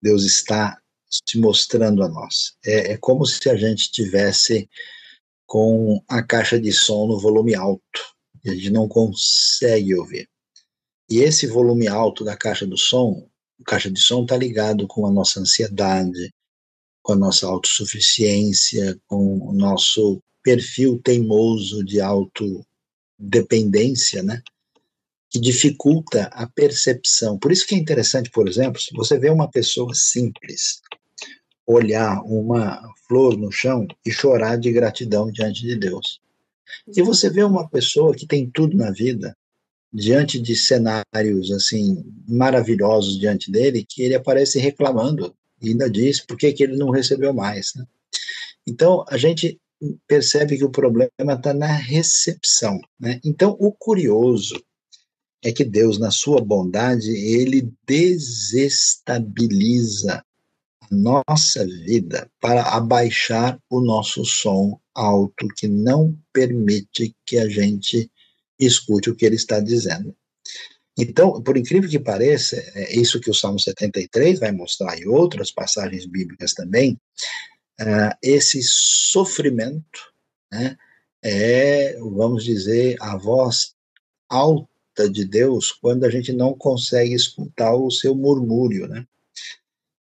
Deus 0.02 0.24
está 0.24 0.82
se 1.10 1.38
mostrando 1.42 2.04
a 2.04 2.08
nós. 2.08 2.56
É, 2.66 2.94
é 2.94 2.98
como 2.98 3.26
se 3.26 3.50
a 3.50 3.58
gente 3.58 3.92
tivesse 3.92 4.70
com 5.46 6.02
a 6.08 6.24
caixa 6.24 6.58
de 6.58 6.72
som 6.72 7.06
no 7.06 7.20
volume 7.20 7.54
alto 7.54 8.12
e 8.44 8.50
a 8.50 8.54
gente 8.54 8.70
não 8.70 8.88
consegue 8.88 9.96
ouvir. 9.96 10.30
E 11.10 11.20
esse 11.20 11.48
volume 11.48 11.88
alto 11.88 12.24
da 12.24 12.38
caixa 12.38 12.66
do 12.66 12.78
som, 12.78 13.28
caixa 13.66 13.92
de 13.92 14.00
som 14.00 14.24
está 14.24 14.38
ligado 14.38 14.88
com 14.88 15.06
a 15.06 15.12
nossa 15.12 15.40
ansiedade, 15.40 16.34
com 17.04 17.14
a 17.14 17.18
nossa 17.18 17.48
autossuficiência, 17.48 19.00
com 19.08 19.50
o 19.50 19.54
nosso 19.54 20.22
perfil 20.44 21.00
teimoso 21.04 21.84
de 21.84 22.00
autodependência, 22.02 24.24
né? 24.24 24.42
que 25.30 25.40
dificulta 25.40 26.24
a 26.34 26.48
percepção. 26.48 27.38
Por 27.40 27.52
isso 27.52 27.66
que 27.66 27.76
é 27.76 27.78
interessante, 27.78 28.30
por 28.30 28.50
exemplo, 28.50 28.82
se 28.82 28.94
você 28.94 29.18
vê 29.18 29.30
uma 29.30 29.50
pessoa 29.50 29.96
simples 29.96 30.82
olhar 31.66 32.22
uma 32.24 32.82
flor 33.08 33.38
no 33.38 33.52
chão 33.52 33.88
e 34.06 34.12
chorar 34.12 34.58
de 34.58 34.72
gratidão 34.72 35.32
diante 35.32 35.62
de 35.62 35.76
Deus. 35.76 36.21
E 36.96 37.02
você 37.02 37.30
vê 37.30 37.44
uma 37.44 37.70
pessoa 37.70 38.16
que 38.16 38.26
tem 38.26 38.50
tudo 38.50 38.78
na 38.78 38.92
vida, 38.92 39.36
diante 39.94 40.40
de 40.40 40.56
cenários 40.56 41.52
assim 41.52 42.04
maravilhosos 42.28 43.20
diante 43.20 43.52
dele, 43.52 43.86
que 43.88 44.02
ele 44.02 44.16
aparece 44.16 44.60
reclamando 44.60 45.36
e 45.62 45.70
ainda 45.70 45.88
diz 45.90 46.20
por 46.20 46.36
que, 46.38 46.52
que 46.54 46.64
ele 46.64 46.78
não 46.78 46.90
recebeu 46.90 47.34
mais. 47.34 47.74
Né? 47.76 47.86
Então, 48.66 49.06
a 49.10 49.18
gente 49.18 49.60
percebe 50.08 50.58
que 50.58 50.64
o 50.64 50.72
problema 50.72 51.34
está 51.34 51.54
na 51.54 51.68
recepção. 51.68 52.80
Né? 53.00 53.20
Então, 53.24 53.56
o 53.60 53.72
curioso 53.72 54.60
é 55.44 55.52
que 55.52 55.64
Deus, 55.64 56.00
na 56.00 56.12
sua 56.12 56.42
bondade, 56.42 57.10
ele 57.10 57.72
desestabiliza 57.86 60.24
a 60.82 60.88
nossa 60.92 61.66
vida 61.66 62.30
para 62.40 62.62
abaixar 62.64 63.60
o 63.70 63.82
nosso 63.82 64.24
som 64.24 64.80
alto, 64.94 65.48
que 65.56 65.68
não 65.68 66.18
permite 66.34 67.16
que 67.26 67.38
a 67.38 67.48
gente 67.48 68.10
escute 68.60 69.10
o 69.10 69.16
que 69.16 69.26
ele 69.26 69.36
está 69.36 69.60
dizendo. 69.60 70.16
Então, 70.98 71.42
por 71.42 71.58
incrível 71.58 71.90
que 71.90 72.00
pareça, 72.00 72.58
é 72.76 72.96
isso 72.96 73.20
que 73.20 73.30
o 73.30 73.34
Salmo 73.34 73.60
73 73.60 74.40
vai 74.40 74.52
mostrar 74.52 75.00
e 75.00 75.08
outras 75.08 75.52
passagens 75.52 76.06
bíblicas 76.06 76.54
também, 76.54 77.00
uh, 77.80 78.16
esse 78.22 78.62
sofrimento 78.62 80.12
né, 80.52 80.78
é, 81.24 81.98
vamos 82.00 82.44
dizer, 82.44 82.98
a 83.00 83.16
voz 83.16 83.74
alta 84.28 85.10
de 85.12 85.24
Deus 85.26 85.72
quando 85.72 86.04
a 86.04 86.10
gente 86.10 86.34
não 86.34 86.54
consegue 86.54 87.14
escutar 87.14 87.76
o 87.76 87.92
seu 87.92 88.16
murmúrio, 88.16 88.88
né? 88.88 89.06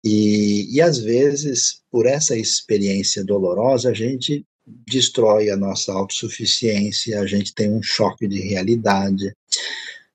E, 0.03 0.76
e 0.76 0.81
às 0.81 0.97
vezes, 0.97 1.84
por 1.91 2.07
essa 2.07 2.35
experiência 2.35 3.23
dolorosa, 3.23 3.91
a 3.91 3.93
gente 3.93 4.45
destrói 4.66 5.50
a 5.50 5.58
nossa 5.58 5.92
autossuficiência, 5.94 7.20
a 7.20 7.26
gente 7.26 7.54
tem 7.54 7.72
um 7.72 7.82
choque 7.82 8.28
de 8.28 8.40
realidade, 8.40 9.36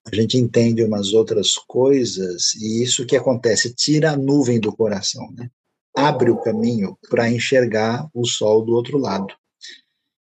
a 0.04 0.14
gente 0.14 0.36
entende 0.36 0.84
umas 0.84 1.12
outras 1.12 1.54
coisas, 1.54 2.54
e 2.54 2.82
isso 2.82 3.06
que 3.06 3.16
acontece, 3.16 3.74
tira 3.74 4.12
a 4.12 4.16
nuvem 4.16 4.60
do 4.60 4.74
coração, 4.74 5.30
né? 5.32 5.50
abre 5.96 6.30
o 6.30 6.36
caminho 6.36 6.96
para 7.08 7.30
enxergar 7.30 8.08
o 8.12 8.26
sol 8.26 8.64
do 8.64 8.74
outro 8.74 8.98
lado. 8.98 9.34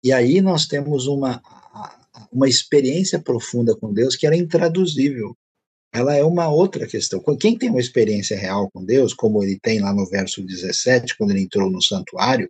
E 0.03 0.11
aí 0.11 0.41
nós 0.41 0.65
temos 0.65 1.05
uma 1.05 1.41
uma 2.31 2.47
experiência 2.47 3.19
profunda 3.19 3.75
com 3.75 3.93
Deus 3.93 4.15
que 4.15 4.25
era 4.25 4.35
intraduzível. 4.35 5.35
Ela 5.91 6.15
é 6.15 6.23
uma 6.23 6.47
outra 6.49 6.87
questão. 6.87 7.21
Quem 7.39 7.57
tem 7.57 7.69
uma 7.69 7.79
experiência 7.79 8.37
real 8.37 8.69
com 8.71 8.85
Deus, 8.85 9.13
como 9.13 9.43
ele 9.43 9.59
tem 9.59 9.79
lá 9.79 9.93
no 9.93 10.05
verso 10.05 10.43
17, 10.43 11.17
quando 11.17 11.31
ele 11.31 11.41
entrou 11.41 11.69
no 11.69 11.81
santuário, 11.81 12.49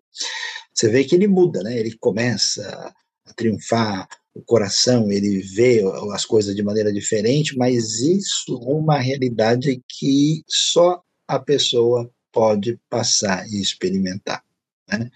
você 0.73 0.89
vê 0.89 1.03
que 1.03 1.15
ele 1.15 1.27
muda, 1.27 1.63
né? 1.63 1.77
Ele 1.77 1.95
começa 1.97 2.93
a 3.25 3.33
triunfar, 3.33 4.07
o 4.33 4.41
coração, 4.41 5.11
ele 5.11 5.41
vê 5.41 5.81
as 6.13 6.25
coisas 6.25 6.55
de 6.55 6.63
maneira 6.63 6.93
diferente, 6.93 7.57
mas 7.57 7.99
isso 7.99 8.53
é 8.63 8.71
uma 8.71 8.99
realidade 8.99 9.81
que 9.87 10.43
só 10.47 11.01
a 11.27 11.39
pessoa 11.39 12.09
pode 12.31 12.79
passar 12.89 13.47
e 13.49 13.61
experimentar. 13.61 14.43
Né? 14.87 15.09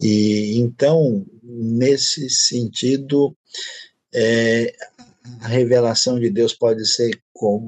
E 0.00 0.58
então, 0.58 1.26
nesse 1.42 2.28
sentido, 2.30 3.36
é, 4.12 4.72
a 5.40 5.48
revelação 5.48 6.18
de 6.18 6.30
Deus 6.30 6.52
pode 6.52 6.86
ser 6.86 7.20
com 7.32 7.60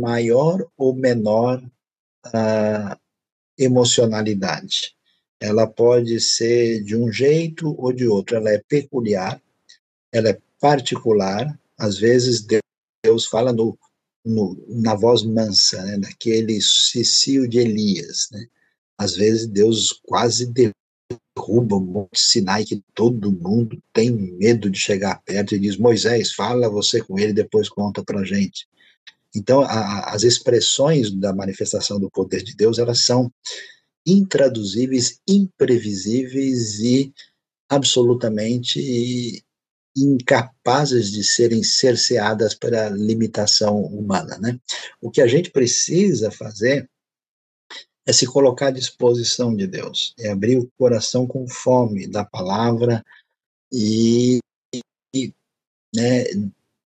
maior 0.00 0.66
ou 0.76 0.94
menor 0.94 1.62
uh, 2.26 2.98
emocionalidade. 3.58 4.94
Ela 5.40 5.66
pode 5.66 6.20
ser 6.20 6.82
de 6.82 6.96
um 6.96 7.12
jeito 7.12 7.74
ou 7.78 7.92
de 7.92 8.06
outro, 8.06 8.36
ela 8.36 8.50
é 8.50 8.62
peculiar, 8.68 9.40
ela 10.12 10.30
é 10.30 10.38
particular, 10.60 11.58
às 11.76 11.98
vezes 11.98 12.44
Deus 13.04 13.26
fala 13.26 13.52
no, 13.52 13.78
no, 14.24 14.64
na 14.68 14.94
voz 14.94 15.22
mansa, 15.22 15.82
né, 15.84 15.96
naquele 15.96 16.60
cicio 16.60 17.48
de 17.48 17.58
Elias, 17.58 18.28
né? 18.32 18.46
Às 18.98 19.14
vezes 19.14 19.46
Deus 19.46 20.00
quase 20.04 20.46
derruba 21.38 21.76
um 21.76 21.80
monte 21.80 22.20
Sinai 22.20 22.64
que 22.64 22.82
todo 22.94 23.32
mundo 23.32 23.80
tem 23.92 24.10
medo 24.10 24.68
de 24.68 24.78
chegar 24.78 25.22
perto 25.24 25.54
e 25.54 25.58
diz, 25.58 25.76
Moisés, 25.76 26.32
fala 26.32 26.68
você 26.68 27.00
com 27.00 27.18
ele, 27.18 27.32
depois 27.32 27.68
conta 27.68 28.02
pra 28.04 28.24
gente. 28.24 28.66
Então, 29.34 29.62
a, 29.62 30.10
as 30.12 30.24
expressões 30.24 31.10
da 31.12 31.32
manifestação 31.32 32.00
do 32.00 32.10
poder 32.10 32.42
de 32.42 32.56
Deus, 32.56 32.78
elas 32.78 33.04
são 33.04 33.32
intraduzíveis, 34.04 35.20
imprevisíveis 35.28 36.80
e 36.80 37.12
absolutamente 37.68 39.44
incapazes 39.96 41.10
de 41.10 41.24
serem 41.24 41.62
cerceadas 41.62 42.54
pela 42.54 42.88
limitação 42.88 43.80
humana, 43.82 44.38
né? 44.38 44.58
O 45.00 45.10
que 45.10 45.20
a 45.20 45.26
gente 45.26 45.50
precisa 45.50 46.30
fazer 46.30 46.88
é 48.08 48.12
se 48.12 48.26
colocar 48.26 48.68
à 48.68 48.70
disposição 48.70 49.54
de 49.54 49.66
Deus, 49.66 50.14
é 50.18 50.30
abrir 50.30 50.56
o 50.56 50.70
coração 50.78 51.26
com 51.26 51.46
fome 51.46 52.06
da 52.06 52.24
palavra 52.24 53.04
e, 53.70 54.38
e 55.14 55.30
né, 55.94 56.24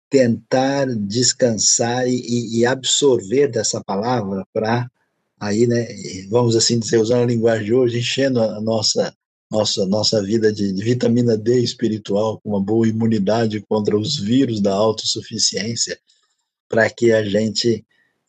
tentar 0.09 0.87
descansar 0.87 2.07
e, 2.07 2.61
e, 2.61 2.65
absorver 2.65 3.49
dessa 3.49 3.82
palavra 3.82 4.47
para 4.53 4.89
aí, 5.41 5.66
né, 5.66 5.89
vamos 6.28 6.55
assim 6.55 6.78
dizer, 6.78 6.99
usando 6.99 7.24
a 7.24 7.27
linguagem 7.27 7.65
de 7.65 7.74
hoje, 7.74 7.99
enchendo 7.99 8.41
a 8.41 8.61
nossa 8.61 9.12
nossa 9.51 9.85
nossa 9.87 10.23
vida 10.23 10.53
de, 10.53 10.73
de 10.73 10.85
vitamina 10.85 11.37
D 11.37 11.59
espiritual, 11.59 12.41
com 12.41 12.51
uma 12.51 12.62
boa 12.62 12.87
imunidade 12.87 13.61
contra 13.69 13.99
os 13.99 14.16
vírus 14.16 14.61
da 14.61 14.73
autossuficiência, 14.73 15.99
para 16.69 16.89
que 16.89 17.11
a 17.11 17.24
gente 17.24 17.85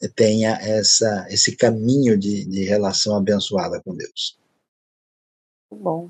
tenha 0.10 0.52
essa, 0.62 1.28
esse 1.30 1.56
caminho 1.56 2.18
de, 2.18 2.46
de 2.46 2.64
relação 2.64 3.16
abençoada 3.16 3.82
com 3.82 3.96
Deus. 3.96 4.38
Bom. 5.72 6.10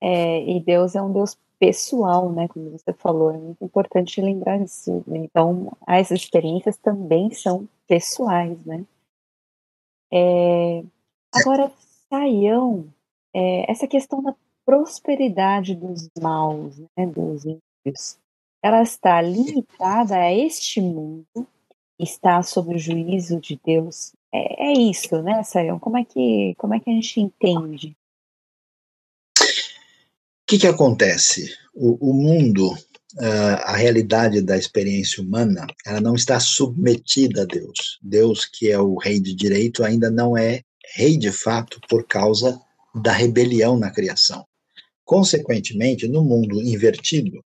É, 0.00 0.42
e 0.44 0.60
Deus 0.60 0.94
é 0.94 1.02
um 1.02 1.12
Deus 1.12 1.36
pessoal, 1.58 2.32
né? 2.32 2.48
Como 2.48 2.70
você 2.70 2.92
falou, 2.92 3.30
é 3.30 3.36
muito 3.36 3.64
importante 3.64 4.20
lembrar 4.20 4.58
disso. 4.58 5.02
Né? 5.06 5.18
Então, 5.18 5.76
as 5.86 6.10
experiências 6.10 6.76
também 6.76 7.30
são 7.32 7.68
pessoais, 7.86 8.58
né? 8.64 8.84
É, 10.12 10.82
agora, 11.34 11.70
Saião, 12.08 12.92
é, 13.34 13.70
essa 13.70 13.86
questão 13.86 14.22
da 14.22 14.34
prosperidade 14.64 15.74
dos 15.74 16.08
maus, 16.20 16.78
né, 16.96 17.06
dos 17.06 17.44
ímpios, 17.44 18.18
ela 18.62 18.82
está 18.82 19.20
limitada 19.20 20.16
a 20.16 20.32
este 20.32 20.80
mundo 20.80 21.46
está 21.98 22.42
sob 22.42 22.74
o 22.74 22.78
juízo 22.78 23.40
de 23.40 23.58
Deus. 23.64 24.12
É, 24.32 24.70
é 24.70 24.72
isso, 24.72 25.20
né, 25.22 25.42
Sayão? 25.42 25.78
Como 25.78 25.96
é 25.96 26.04
que 26.04 26.54
como 26.56 26.74
é 26.74 26.80
que 26.80 26.90
a 26.90 26.92
gente 26.92 27.20
entende? 27.20 27.96
O 29.40 30.50
que, 30.50 30.58
que 30.58 30.66
acontece? 30.66 31.54
O, 31.74 32.10
o 32.10 32.14
mundo, 32.14 32.72
uh, 32.72 33.58
a 33.64 33.76
realidade 33.76 34.40
da 34.40 34.56
experiência 34.56 35.22
humana, 35.22 35.66
ela 35.84 36.00
não 36.00 36.14
está 36.14 36.40
submetida 36.40 37.42
a 37.42 37.44
Deus. 37.44 37.98
Deus, 38.00 38.46
que 38.46 38.70
é 38.70 38.78
o 38.78 38.96
rei 38.96 39.20
de 39.20 39.34
direito, 39.34 39.84
ainda 39.84 40.10
não 40.10 40.36
é 40.36 40.62
rei 40.94 41.18
de 41.18 41.30
fato 41.30 41.78
por 41.86 42.06
causa 42.06 42.58
da 42.94 43.12
rebelião 43.12 43.78
na 43.78 43.90
criação. 43.90 44.46
Consequentemente, 45.04 46.08
no 46.08 46.24
mundo 46.24 46.62
invertido, 46.62 47.44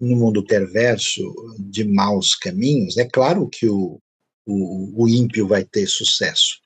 no 0.00 0.16
mundo 0.16 0.44
perverso 0.44 1.22
de 1.58 1.84
maus 1.84 2.34
caminhos, 2.34 2.96
é 2.96 3.04
claro 3.04 3.48
que 3.48 3.68
o, 3.68 4.00
o, 4.46 5.04
o 5.04 5.08
ímpio 5.08 5.46
vai 5.46 5.64
ter 5.64 5.86
sucesso. 5.86 6.60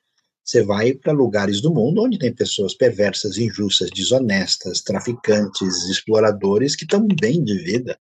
Você 0.45 0.63
vai 0.63 0.93
para 0.93 1.13
lugares 1.13 1.61
do 1.61 1.73
mundo 1.73 2.03
onde 2.03 2.19
tem 2.19 2.35
pessoas 2.35 2.75
perversas, 2.75 3.39
injustas, 3.39 3.91
desonestas, 3.91 4.83
traficantes, 4.83 5.89
exploradores 5.89 6.75
que 6.75 6.85
estão 6.85 7.07
bem 7.21 7.43
de 7.43 7.57
vida. 7.59 7.97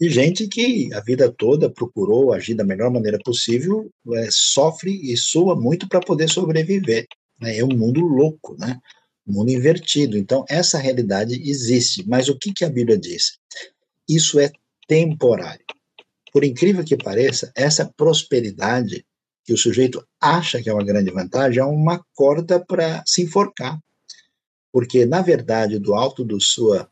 E 0.00 0.08
gente 0.08 0.46
que 0.46 0.92
a 0.92 1.00
vida 1.00 1.32
toda 1.32 1.70
procurou 1.70 2.32
agir 2.32 2.54
da 2.54 2.64
melhor 2.64 2.90
maneira 2.90 3.18
possível, 3.24 3.90
é, 4.12 4.28
sofre 4.30 4.90
e 5.10 5.16
sua 5.16 5.56
muito 5.58 5.88
para 5.88 6.00
poder 6.00 6.28
sobreviver. 6.28 7.06
Né? 7.40 7.58
É 7.58 7.64
um 7.64 7.76
mundo 7.76 8.00
louco, 8.00 8.56
né? 8.58 8.78
um 9.26 9.32
mundo 9.32 9.50
invertido. 9.50 10.18
Então, 10.18 10.44
essa 10.48 10.78
realidade 10.78 11.40
existe. 11.48 12.06
Mas 12.06 12.28
o 12.28 12.36
que, 12.38 12.52
que 12.52 12.64
a 12.64 12.68
Bíblia 12.68 12.98
diz? 12.98 13.38
Isso 14.08 14.38
é 14.38 14.50
temporário. 14.86 15.64
Por 16.32 16.44
incrível 16.44 16.84
que 16.84 16.96
pareça, 16.96 17.52
essa 17.54 17.90
prosperidade 17.96 19.04
que 19.44 19.52
o 19.52 19.58
sujeito 19.58 20.04
acha 20.20 20.60
que 20.62 20.68
é 20.68 20.72
uma 20.72 20.84
grande 20.84 21.10
vantagem 21.10 21.60
é 21.60 21.64
uma 21.64 22.04
corda 22.14 22.58
para 22.58 23.02
se 23.06 23.22
enforcar. 23.22 23.78
Porque, 24.72 25.06
na 25.06 25.22
verdade, 25.22 25.78
do 25.78 25.94
alto 25.94 26.24
do 26.24 26.40
sua, 26.40 26.90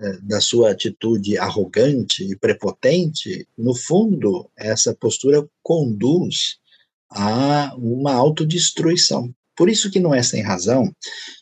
eh, 0.00 0.18
da 0.22 0.40
sua 0.40 0.72
atitude 0.72 1.38
arrogante 1.38 2.24
e 2.24 2.36
prepotente, 2.36 3.48
no 3.56 3.74
fundo, 3.74 4.50
essa 4.56 4.94
postura 4.94 5.48
conduz 5.62 6.58
a 7.08 7.74
uma 7.76 8.12
autodestruição. 8.12 9.32
Por 9.58 9.68
isso 9.68 9.90
que 9.90 9.98
não 9.98 10.14
é 10.14 10.22
sem 10.22 10.40
razão 10.40 10.88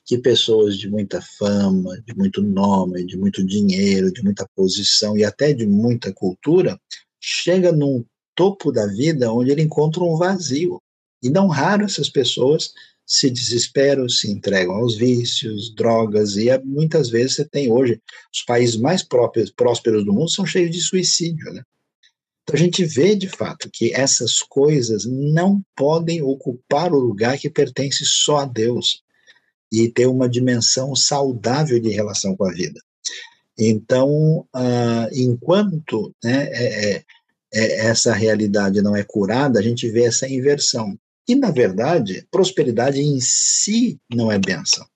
que 0.06 0.16
pessoas 0.16 0.78
de 0.78 0.88
muita 0.88 1.20
fama, 1.20 2.00
de 2.00 2.16
muito 2.16 2.40
nome, 2.40 3.04
de 3.04 3.14
muito 3.14 3.44
dinheiro, 3.44 4.10
de 4.10 4.22
muita 4.22 4.48
posição 4.56 5.18
e 5.18 5.22
até 5.22 5.52
de 5.52 5.66
muita 5.66 6.10
cultura, 6.14 6.80
chega 7.20 7.70
num 7.72 8.02
topo 8.34 8.72
da 8.72 8.86
vida 8.86 9.30
onde 9.30 9.50
ele 9.50 9.60
encontra 9.60 10.02
um 10.02 10.16
vazio. 10.16 10.80
E 11.22 11.28
não 11.28 11.46
raro 11.46 11.84
essas 11.84 12.08
pessoas 12.08 12.72
se 13.06 13.28
desesperam, 13.28 14.08
se 14.08 14.30
entregam 14.30 14.76
aos 14.76 14.96
vícios, 14.96 15.74
drogas, 15.74 16.36
e 16.36 16.48
é, 16.48 16.58
muitas 16.64 17.10
vezes 17.10 17.36
você 17.36 17.44
tem 17.44 17.70
hoje, 17.70 18.00
os 18.34 18.42
países 18.42 18.76
mais 18.76 19.02
próprios, 19.02 19.50
prósperos 19.50 20.06
do 20.06 20.12
mundo 20.14 20.30
são 20.30 20.46
cheios 20.46 20.70
de 20.70 20.80
suicídio, 20.80 21.52
né? 21.52 21.62
Então 22.46 22.54
a 22.54 22.58
gente 22.58 22.84
vê 22.84 23.16
de 23.16 23.28
fato 23.28 23.68
que 23.72 23.92
essas 23.92 24.40
coisas 24.40 25.04
não 25.04 25.60
podem 25.74 26.22
ocupar 26.22 26.92
o 26.92 26.98
lugar 26.98 27.36
que 27.36 27.50
pertence 27.50 28.04
só 28.04 28.38
a 28.38 28.44
Deus 28.44 29.02
e 29.72 29.88
ter 29.88 30.06
uma 30.06 30.28
dimensão 30.28 30.94
saudável 30.94 31.80
de 31.80 31.88
relação 31.88 32.36
com 32.36 32.44
a 32.44 32.52
vida. 32.52 32.80
Então, 33.58 34.46
uh, 34.54 35.08
enquanto 35.12 36.14
né, 36.22 36.48
é, 36.52 36.94
é, 36.94 37.04
é, 37.52 37.86
essa 37.86 38.12
realidade 38.12 38.80
não 38.80 38.94
é 38.94 39.02
curada, 39.02 39.58
a 39.58 39.62
gente 39.62 39.90
vê 39.90 40.04
essa 40.04 40.28
inversão. 40.28 40.96
E, 41.26 41.34
na 41.34 41.50
verdade, 41.50 42.24
prosperidade 42.30 43.00
em 43.00 43.18
si 43.18 43.98
não 44.08 44.30
é 44.30 44.38
bênção. 44.38 44.86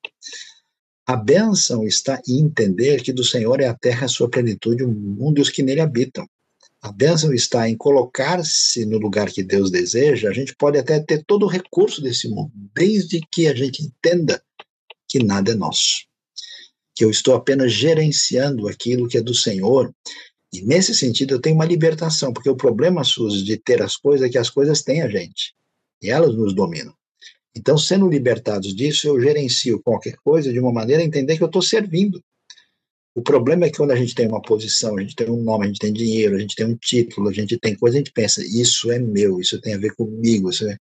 A 1.04 1.16
bênção 1.16 1.84
está 1.84 2.22
em 2.28 2.38
entender 2.38 3.02
que 3.02 3.12
do 3.12 3.24
Senhor 3.24 3.60
é 3.60 3.66
a 3.66 3.74
terra, 3.74 4.04
a 4.04 4.08
sua 4.08 4.30
plenitude, 4.30 4.84
o 4.84 4.88
mundo 4.88 5.38
e 5.38 5.42
os 5.42 5.50
que 5.50 5.64
nele 5.64 5.80
habitam. 5.80 6.24
A 6.82 6.90
bênção 6.90 7.32
está 7.34 7.68
em 7.68 7.76
colocar-se 7.76 8.86
no 8.86 8.98
lugar 8.98 9.30
que 9.30 9.42
Deus 9.42 9.70
deseja. 9.70 10.30
A 10.30 10.32
gente 10.32 10.56
pode 10.56 10.78
até 10.78 10.98
ter 10.98 11.22
todo 11.24 11.44
o 11.44 11.48
recurso 11.48 12.00
desse 12.00 12.26
mundo, 12.28 12.50
desde 12.74 13.20
que 13.30 13.46
a 13.48 13.54
gente 13.54 13.82
entenda 13.82 14.42
que 15.06 15.22
nada 15.22 15.52
é 15.52 15.54
nosso. 15.54 16.06
Que 16.94 17.04
eu 17.04 17.10
estou 17.10 17.34
apenas 17.34 17.70
gerenciando 17.72 18.66
aquilo 18.66 19.08
que 19.08 19.18
é 19.18 19.20
do 19.20 19.34
Senhor. 19.34 19.94
E 20.52 20.62
nesse 20.62 20.94
sentido 20.94 21.34
eu 21.34 21.40
tenho 21.40 21.54
uma 21.54 21.66
libertação, 21.66 22.32
porque 22.32 22.48
o 22.48 22.56
problema, 22.56 23.04
Suzy, 23.04 23.44
de 23.44 23.58
ter 23.58 23.82
as 23.82 23.96
coisas 23.96 24.26
é 24.26 24.30
que 24.30 24.38
as 24.38 24.48
coisas 24.48 24.82
têm 24.82 25.02
a 25.02 25.08
gente. 25.08 25.54
E 26.02 26.08
elas 26.08 26.34
nos 26.34 26.54
dominam. 26.54 26.94
Então, 27.54 27.76
sendo 27.76 28.08
libertados 28.08 28.74
disso, 28.74 29.06
eu 29.06 29.20
gerencio 29.20 29.82
qualquer 29.82 30.16
coisa 30.24 30.50
de 30.50 30.58
uma 30.58 30.72
maneira 30.72 31.02
a 31.02 31.04
entender 31.04 31.36
que 31.36 31.42
eu 31.42 31.46
estou 31.46 31.60
servindo. 31.60 32.22
O 33.14 33.22
problema 33.22 33.66
é 33.66 33.70
que 33.70 33.76
quando 33.76 33.90
a 33.90 33.96
gente 33.96 34.14
tem 34.14 34.28
uma 34.28 34.40
posição, 34.40 34.96
a 34.96 35.00
gente 35.00 35.16
tem 35.16 35.28
um 35.28 35.42
nome, 35.42 35.64
a 35.64 35.68
gente 35.68 35.80
tem 35.80 35.92
dinheiro, 35.92 36.36
a 36.36 36.38
gente 36.38 36.54
tem 36.54 36.66
um 36.66 36.76
título, 36.76 37.28
a 37.28 37.32
gente 37.32 37.58
tem 37.58 37.74
coisa, 37.74 37.96
a 37.96 37.98
gente 37.98 38.12
pensa, 38.12 38.42
isso 38.44 38.90
é 38.90 38.98
meu, 38.98 39.40
isso 39.40 39.60
tem 39.60 39.74
a 39.74 39.78
ver 39.78 39.94
comigo. 39.94 40.50
É... 40.64 40.78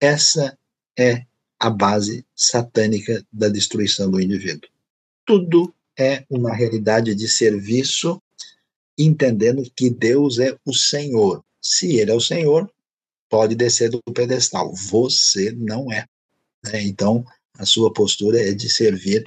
Essa 0.00 0.56
é 0.98 1.24
a 1.58 1.68
base 1.68 2.24
satânica 2.34 3.24
da 3.32 3.48
destruição 3.48 4.10
do 4.10 4.20
indivíduo. 4.20 4.68
Tudo 5.24 5.74
é 5.98 6.24
uma 6.30 6.54
realidade 6.54 7.14
de 7.14 7.28
serviço, 7.28 8.22
entendendo 8.98 9.62
que 9.74 9.90
Deus 9.90 10.38
é 10.38 10.56
o 10.64 10.72
Senhor. 10.72 11.44
Se 11.60 11.96
Ele 11.96 12.10
é 12.10 12.14
o 12.14 12.20
Senhor, 12.20 12.70
pode 13.28 13.54
descer 13.54 13.90
do 13.90 14.00
pedestal. 14.14 14.74
Você 14.74 15.52
não 15.52 15.92
é. 15.92 16.06
Né? 16.64 16.82
Então, 16.84 17.24
a 17.58 17.66
sua 17.66 17.92
postura 17.92 18.40
é 18.40 18.52
de 18.52 18.70
servir 18.70 19.24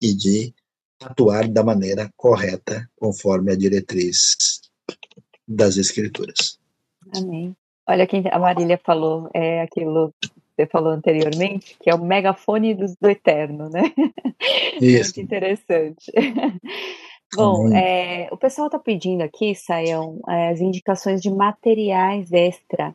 e 0.00 0.14
de 0.14 0.54
atuar 1.02 1.48
da 1.48 1.62
maneira 1.62 2.10
correta, 2.16 2.88
conforme 2.96 3.52
a 3.52 3.56
diretriz 3.56 4.60
das 5.46 5.76
Escrituras. 5.76 6.58
Amém. 7.14 7.54
Olha 7.88 8.06
quem 8.06 8.24
a 8.30 8.38
Marília 8.38 8.80
falou, 8.82 9.30
é 9.32 9.62
aquilo 9.62 10.12
que 10.20 10.28
você 10.56 10.66
falou 10.66 10.90
anteriormente, 10.90 11.76
que 11.80 11.88
é 11.88 11.94
o 11.94 12.04
megafone 12.04 12.74
do, 12.74 12.86
do 13.00 13.08
eterno, 13.08 13.68
né? 13.68 13.82
Isso. 14.80 15.14
Muito 15.16 15.20
interessante. 15.20 16.10
Bom, 17.34 17.74
é, 17.74 18.28
o 18.30 18.36
pessoal 18.36 18.66
está 18.66 18.78
pedindo 18.78 19.22
aqui, 19.22 19.54
Saião, 19.54 20.20
é, 20.28 20.48
as 20.48 20.60
indicações 20.60 21.20
de 21.20 21.30
materiais 21.30 22.32
extra 22.32 22.94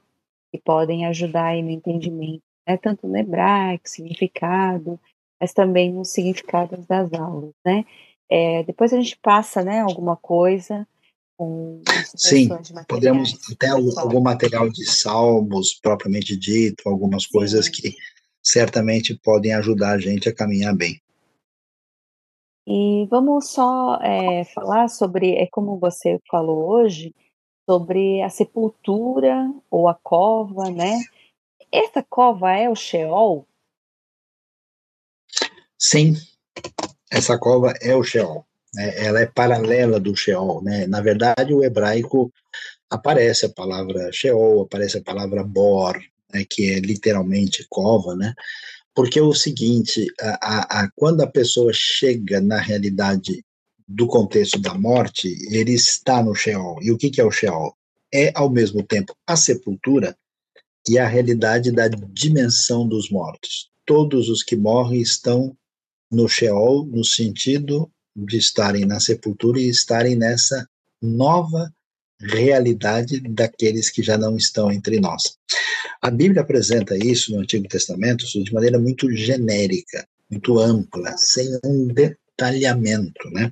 que 0.52 0.58
podem 0.58 1.06
ajudar 1.06 1.48
aí 1.48 1.62
no 1.62 1.70
entendimento, 1.70 2.42
né? 2.68 2.78
tanto 2.78 3.08
no 3.08 3.18
hebraico, 3.18 3.88
significado, 3.88 5.00
mas 5.42 5.54
também 5.54 5.92
nos 5.92 6.12
significados 6.12 6.86
das 6.86 7.12
aulas, 7.14 7.52
né? 7.66 7.84
É, 8.30 8.64
depois 8.64 8.94
a 8.94 8.98
gente 8.98 9.18
passa, 9.18 9.64
né, 9.64 9.82
alguma 9.82 10.16
coisa 10.16 10.88
com 11.36 11.82
Sim, 12.16 12.48
podemos 12.88 13.36
até 13.52 13.68
algum 13.70 14.22
material 14.22 14.70
de 14.70 14.86
salmos 14.86 15.74
propriamente 15.74 16.38
dito, 16.38 16.88
algumas 16.88 17.24
Sim. 17.24 17.30
coisas 17.34 17.68
que 17.68 17.96
certamente 18.44 19.20
podem 19.24 19.54
ajudar 19.56 19.94
a 19.94 19.98
gente 19.98 20.30
a 20.30 20.36
caminhar 20.36 20.76
bem. 20.76 21.02
E 22.68 23.08
vamos 23.10 23.50
só 23.50 23.96
é, 24.02 24.46
falar 24.46 24.88
sobre, 24.88 25.34
é 25.34 25.48
como 25.48 25.80
você 25.80 26.20
falou 26.30 26.70
hoje, 26.70 27.14
sobre 27.68 28.22
a 28.22 28.30
sepultura 28.30 29.52
ou 29.70 29.88
a 29.88 29.96
cova, 29.96 30.70
né? 30.70 31.00
Essa 31.72 32.04
cova 32.04 32.52
é 32.52 32.70
o 32.70 32.76
Sheol? 32.76 33.48
Sim, 35.84 36.16
essa 37.10 37.40
cova 37.40 37.74
é 37.82 37.96
o 37.96 38.04
Sheol. 38.04 38.46
Né? 38.76 39.04
Ela 39.04 39.22
é 39.22 39.26
paralela 39.26 40.00
do 40.00 40.16
Sheol. 40.16 40.64
Né? 40.64 40.86
Na 40.86 41.02
verdade, 41.02 41.56
o 41.56 41.64
hebraico 41.64 42.32
aparece 42.88 43.48
a 43.48 43.50
palavra 43.50 44.12
Sheol, 44.12 44.62
aparece 44.62 45.00
a 45.00 45.04
palavra 45.04 45.44
Bor, 45.44 46.00
né? 46.32 46.46
que 46.48 46.72
é 46.72 46.80
literalmente 46.80 47.66
cova, 47.68 48.16
né? 48.16 48.36
Porque 48.94 49.18
é 49.18 49.24
o 49.24 49.34
seguinte, 49.34 50.06
a, 50.20 50.38
a, 50.42 50.82
a, 50.82 50.92
quando 50.96 51.22
a 51.22 51.28
pessoa 51.28 51.72
chega 51.74 52.40
na 52.40 52.60
realidade 52.60 53.44
do 53.88 54.06
contexto 54.06 54.60
da 54.60 54.76
morte, 54.76 55.36
ele 55.50 55.74
está 55.74 56.22
no 56.22 56.36
Sheol. 56.36 56.78
E 56.84 56.92
o 56.92 56.98
que, 56.98 57.10
que 57.10 57.20
é 57.20 57.26
o 57.26 57.32
Sheol? 57.32 57.76
É, 58.14 58.32
ao 58.36 58.52
mesmo 58.52 58.84
tempo, 58.84 59.16
a 59.26 59.36
sepultura 59.36 60.16
e 60.88 61.00
a 61.00 61.08
realidade 61.08 61.72
da 61.72 61.88
dimensão 61.88 62.88
dos 62.88 63.10
mortos. 63.10 63.72
Todos 63.84 64.30
os 64.30 64.44
que 64.44 64.56
morrem 64.56 65.02
estão 65.02 65.58
no 66.12 66.28
Sheol, 66.28 66.86
no 66.86 67.04
sentido 67.04 67.90
de 68.16 68.38
estarem 68.38 68.86
na 68.86 69.00
sepultura 69.00 69.60
e 69.60 69.70
estarem 69.70 70.16
nessa 70.16 70.68
nova 71.02 71.74
realidade 72.20 73.20
daqueles 73.22 73.90
que 73.90 74.04
já 74.04 74.18
não 74.18 74.36
estão 74.36 74.72
entre 74.72 75.00
nós. 75.00 75.38
A 76.02 76.12
Bíblia 76.12 76.42
apresenta 76.42 76.96
isso 76.98 77.34
no 77.34 77.42
Antigo 77.42 77.68
Testamento 77.68 78.26
de 78.26 78.54
maneira 78.54 78.78
muito 78.78 79.10
genérica, 79.12 80.08
muito 80.30 80.60
ampla, 80.60 81.16
sem 81.18 81.60
um 81.64 81.88
detalhamento, 81.88 83.30
né? 83.32 83.52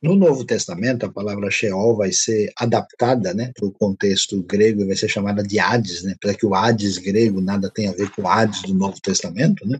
No 0.00 0.14
Novo 0.14 0.44
Testamento, 0.44 1.04
a 1.04 1.12
palavra 1.12 1.50
Sheol 1.50 1.96
vai 1.96 2.12
ser 2.12 2.52
adaptada 2.56 3.34
né, 3.34 3.50
para 3.52 3.66
o 3.66 3.72
contexto 3.72 4.40
grego 4.44 4.82
e 4.82 4.86
vai 4.86 4.94
ser 4.94 5.08
chamada 5.08 5.42
de 5.42 5.58
Hades, 5.58 6.04
né, 6.04 6.14
para 6.20 6.34
que 6.34 6.46
o 6.46 6.54
Hades 6.54 6.98
grego 6.98 7.40
nada 7.40 7.68
tenha 7.68 7.90
a 7.90 7.94
ver 7.94 8.08
com 8.10 8.22
o 8.22 8.28
Hades 8.28 8.62
do 8.62 8.74
Novo 8.74 9.00
Testamento. 9.00 9.66
Né, 9.66 9.76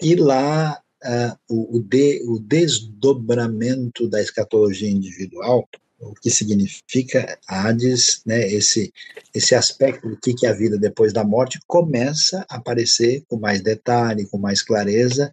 e 0.00 0.14
lá 0.14 0.80
uh, 1.04 1.36
o, 1.48 1.80
de, 1.80 2.22
o 2.26 2.38
desdobramento 2.38 4.08
da 4.08 4.20
escatologia 4.20 4.90
individual, 4.90 5.68
o 5.98 6.14
que 6.14 6.30
significa 6.30 7.38
Hades, 7.48 8.22
né, 8.26 8.46
esse, 8.52 8.92
esse 9.34 9.54
aspecto 9.54 10.08
do 10.08 10.16
que 10.18 10.46
é 10.46 10.50
a 10.50 10.52
vida 10.52 10.78
depois 10.78 11.12
da 11.12 11.24
morte, 11.24 11.58
começa 11.66 12.44
a 12.48 12.56
aparecer 12.56 13.24
com 13.28 13.38
mais 13.38 13.62
detalhe, 13.62 14.26
com 14.26 14.38
mais 14.38 14.62
clareza, 14.62 15.32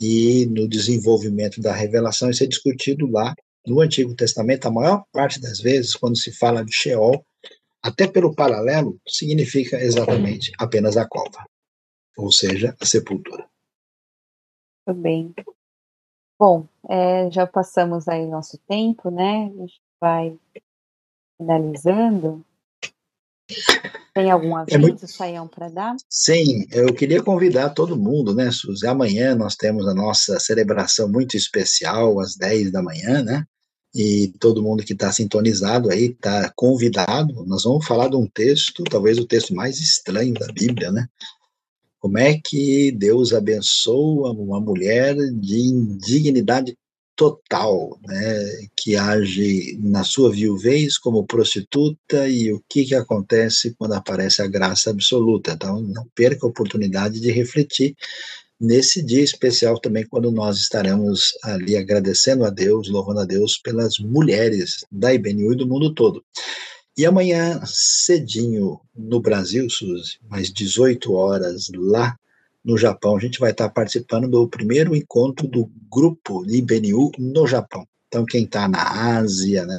e 0.00 0.46
no 0.46 0.68
desenvolvimento 0.68 1.60
da 1.60 1.72
revelação, 1.72 2.28
isso 2.28 2.42
é 2.42 2.46
discutido 2.46 3.08
lá 3.08 3.34
no 3.64 3.80
Antigo 3.80 4.14
Testamento, 4.14 4.66
a 4.66 4.70
maior 4.70 5.04
parte 5.12 5.40
das 5.40 5.60
vezes, 5.60 5.94
quando 5.94 6.18
se 6.18 6.32
fala 6.32 6.64
de 6.64 6.72
Sheol, 6.72 7.24
até 7.80 8.08
pelo 8.08 8.34
paralelo, 8.34 9.00
significa 9.06 9.80
exatamente 9.80 10.52
apenas 10.58 10.96
a 10.96 11.06
cova, 11.06 11.46
ou 12.16 12.32
seja, 12.32 12.76
a 12.80 12.86
sepultura. 12.86 13.51
Muito 14.86 15.00
bem. 15.00 15.34
Bom, 16.38 16.66
é, 16.88 17.30
já 17.30 17.46
passamos 17.46 18.08
aí 18.08 18.26
nosso 18.26 18.58
tempo, 18.68 19.10
né? 19.10 19.46
A 19.46 19.60
gente 19.60 19.80
vai 20.00 20.36
finalizando. 21.38 22.44
Tem 24.14 24.30
algum 24.30 24.56
aviso, 24.56 24.76
é 24.76 24.80
muito... 24.80 25.06
Saião, 25.06 25.46
para 25.46 25.68
dar? 25.68 25.96
Sim, 26.08 26.66
eu 26.70 26.92
queria 26.92 27.22
convidar 27.22 27.70
todo 27.70 27.96
mundo, 27.96 28.34
né, 28.34 28.50
Suzy? 28.50 28.86
Amanhã 28.86 29.34
nós 29.34 29.54
temos 29.54 29.86
a 29.86 29.94
nossa 29.94 30.38
celebração 30.40 31.08
muito 31.08 31.36
especial, 31.36 32.20
às 32.20 32.36
10 32.36 32.72
da 32.72 32.82
manhã, 32.82 33.22
né? 33.22 33.46
E 33.94 34.32
todo 34.40 34.62
mundo 34.62 34.84
que 34.84 34.94
está 34.94 35.12
sintonizado 35.12 35.90
aí 35.90 36.06
está 36.06 36.50
convidado. 36.56 37.44
Nós 37.46 37.64
vamos 37.64 37.86
falar 37.86 38.08
de 38.08 38.16
um 38.16 38.26
texto, 38.26 38.82
talvez 38.84 39.18
o 39.18 39.26
texto 39.26 39.54
mais 39.54 39.78
estranho 39.78 40.34
da 40.34 40.46
Bíblia, 40.46 40.90
né? 40.90 41.06
Como 42.02 42.18
é 42.18 42.36
que 42.44 42.90
Deus 42.90 43.32
abençoa 43.32 44.32
uma 44.32 44.60
mulher 44.60 45.14
de 45.34 45.56
indignidade 45.56 46.76
total, 47.14 47.96
né, 48.04 48.66
que 48.76 48.96
age 48.96 49.78
na 49.80 50.02
sua 50.02 50.32
viuvez 50.32 50.98
como 50.98 51.24
prostituta 51.24 52.26
e 52.28 52.52
o 52.52 52.60
que, 52.68 52.86
que 52.86 52.96
acontece 52.96 53.76
quando 53.78 53.92
aparece 53.92 54.42
a 54.42 54.48
graça 54.48 54.90
absoluta. 54.90 55.52
Então, 55.52 55.80
não 55.80 56.04
perca 56.12 56.44
a 56.44 56.48
oportunidade 56.48 57.20
de 57.20 57.30
refletir 57.30 57.94
nesse 58.60 59.00
dia 59.00 59.22
especial 59.22 59.78
também, 59.78 60.04
quando 60.04 60.32
nós 60.32 60.58
estaremos 60.58 61.32
ali 61.44 61.76
agradecendo 61.76 62.44
a 62.44 62.50
Deus, 62.50 62.88
louvando 62.88 63.20
a 63.20 63.24
Deus 63.24 63.58
pelas 63.58 64.00
mulheres 64.00 64.84
da 64.90 65.14
IBNU 65.14 65.52
e 65.52 65.56
do 65.56 65.68
mundo 65.68 65.94
todo. 65.94 66.24
E 66.96 67.06
amanhã, 67.06 67.60
cedinho, 67.64 68.78
no 68.94 69.18
Brasil, 69.18 69.68
Suzy, 69.70 70.18
mais 70.28 70.52
18 70.52 71.12
horas 71.14 71.68
lá 71.74 72.16
no 72.62 72.76
Japão, 72.76 73.16
a 73.16 73.20
gente 73.20 73.40
vai 73.40 73.50
estar 73.50 73.70
participando 73.70 74.28
do 74.28 74.46
primeiro 74.48 74.94
encontro 74.94 75.48
do 75.48 75.70
grupo 75.90 76.44
IBNU 76.46 77.10
no 77.18 77.46
Japão. 77.46 77.86
Então, 78.08 78.26
quem 78.26 78.44
está 78.44 78.68
na 78.68 79.16
Ásia, 79.16 79.64
né, 79.64 79.78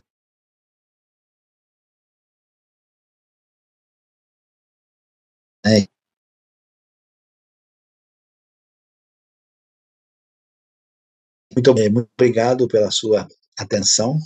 Muito, 11.55 11.73
muito 11.73 12.09
obrigado 12.19 12.67
pela 12.67 12.89
sua 12.89 13.27
atenção, 13.57 14.17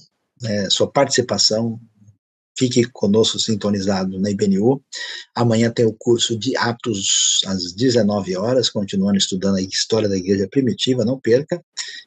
é, 0.43 0.69
sua 0.69 0.89
participação 0.89 1.79
Fique 2.57 2.83
conosco 2.85 3.39
sintonizado 3.39 4.19
na 4.19 4.31
IBNU. 4.31 4.81
Amanhã 5.35 5.69
tem 5.69 5.85
o 5.85 5.93
curso 5.93 6.37
de 6.37 6.57
Atos 6.57 7.41
às 7.45 7.71
19 7.73 8.35
horas, 8.35 8.69
continuando 8.69 9.17
estudando 9.17 9.57
a 9.57 9.61
história 9.61 10.09
da 10.09 10.17
igreja 10.17 10.47
primitiva, 10.47 11.05
não 11.05 11.19
perca. 11.19 11.63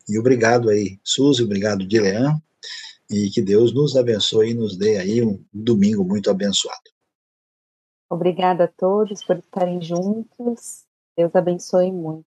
E 0.08 0.18
obrigado 0.18 0.68
aí, 0.68 0.98
Suzy, 1.04 1.44
obrigado, 1.44 1.86
Dilean, 1.86 2.40
e 3.08 3.30
que 3.30 3.40
Deus 3.40 3.72
nos 3.72 3.96
abençoe 3.96 4.50
e 4.50 4.54
nos 4.54 4.76
dê 4.76 4.98
aí 4.98 5.22
um 5.22 5.42
domingo 5.52 6.04
muito 6.04 6.30
abençoado. 6.30 6.90
Obrigada 8.10 8.64
a 8.64 8.68
todos 8.68 9.22
por 9.22 9.38
estarem 9.38 9.80
juntos. 9.80 10.84
Deus 11.16 11.34
abençoe 11.34 11.92
muito. 11.92 12.29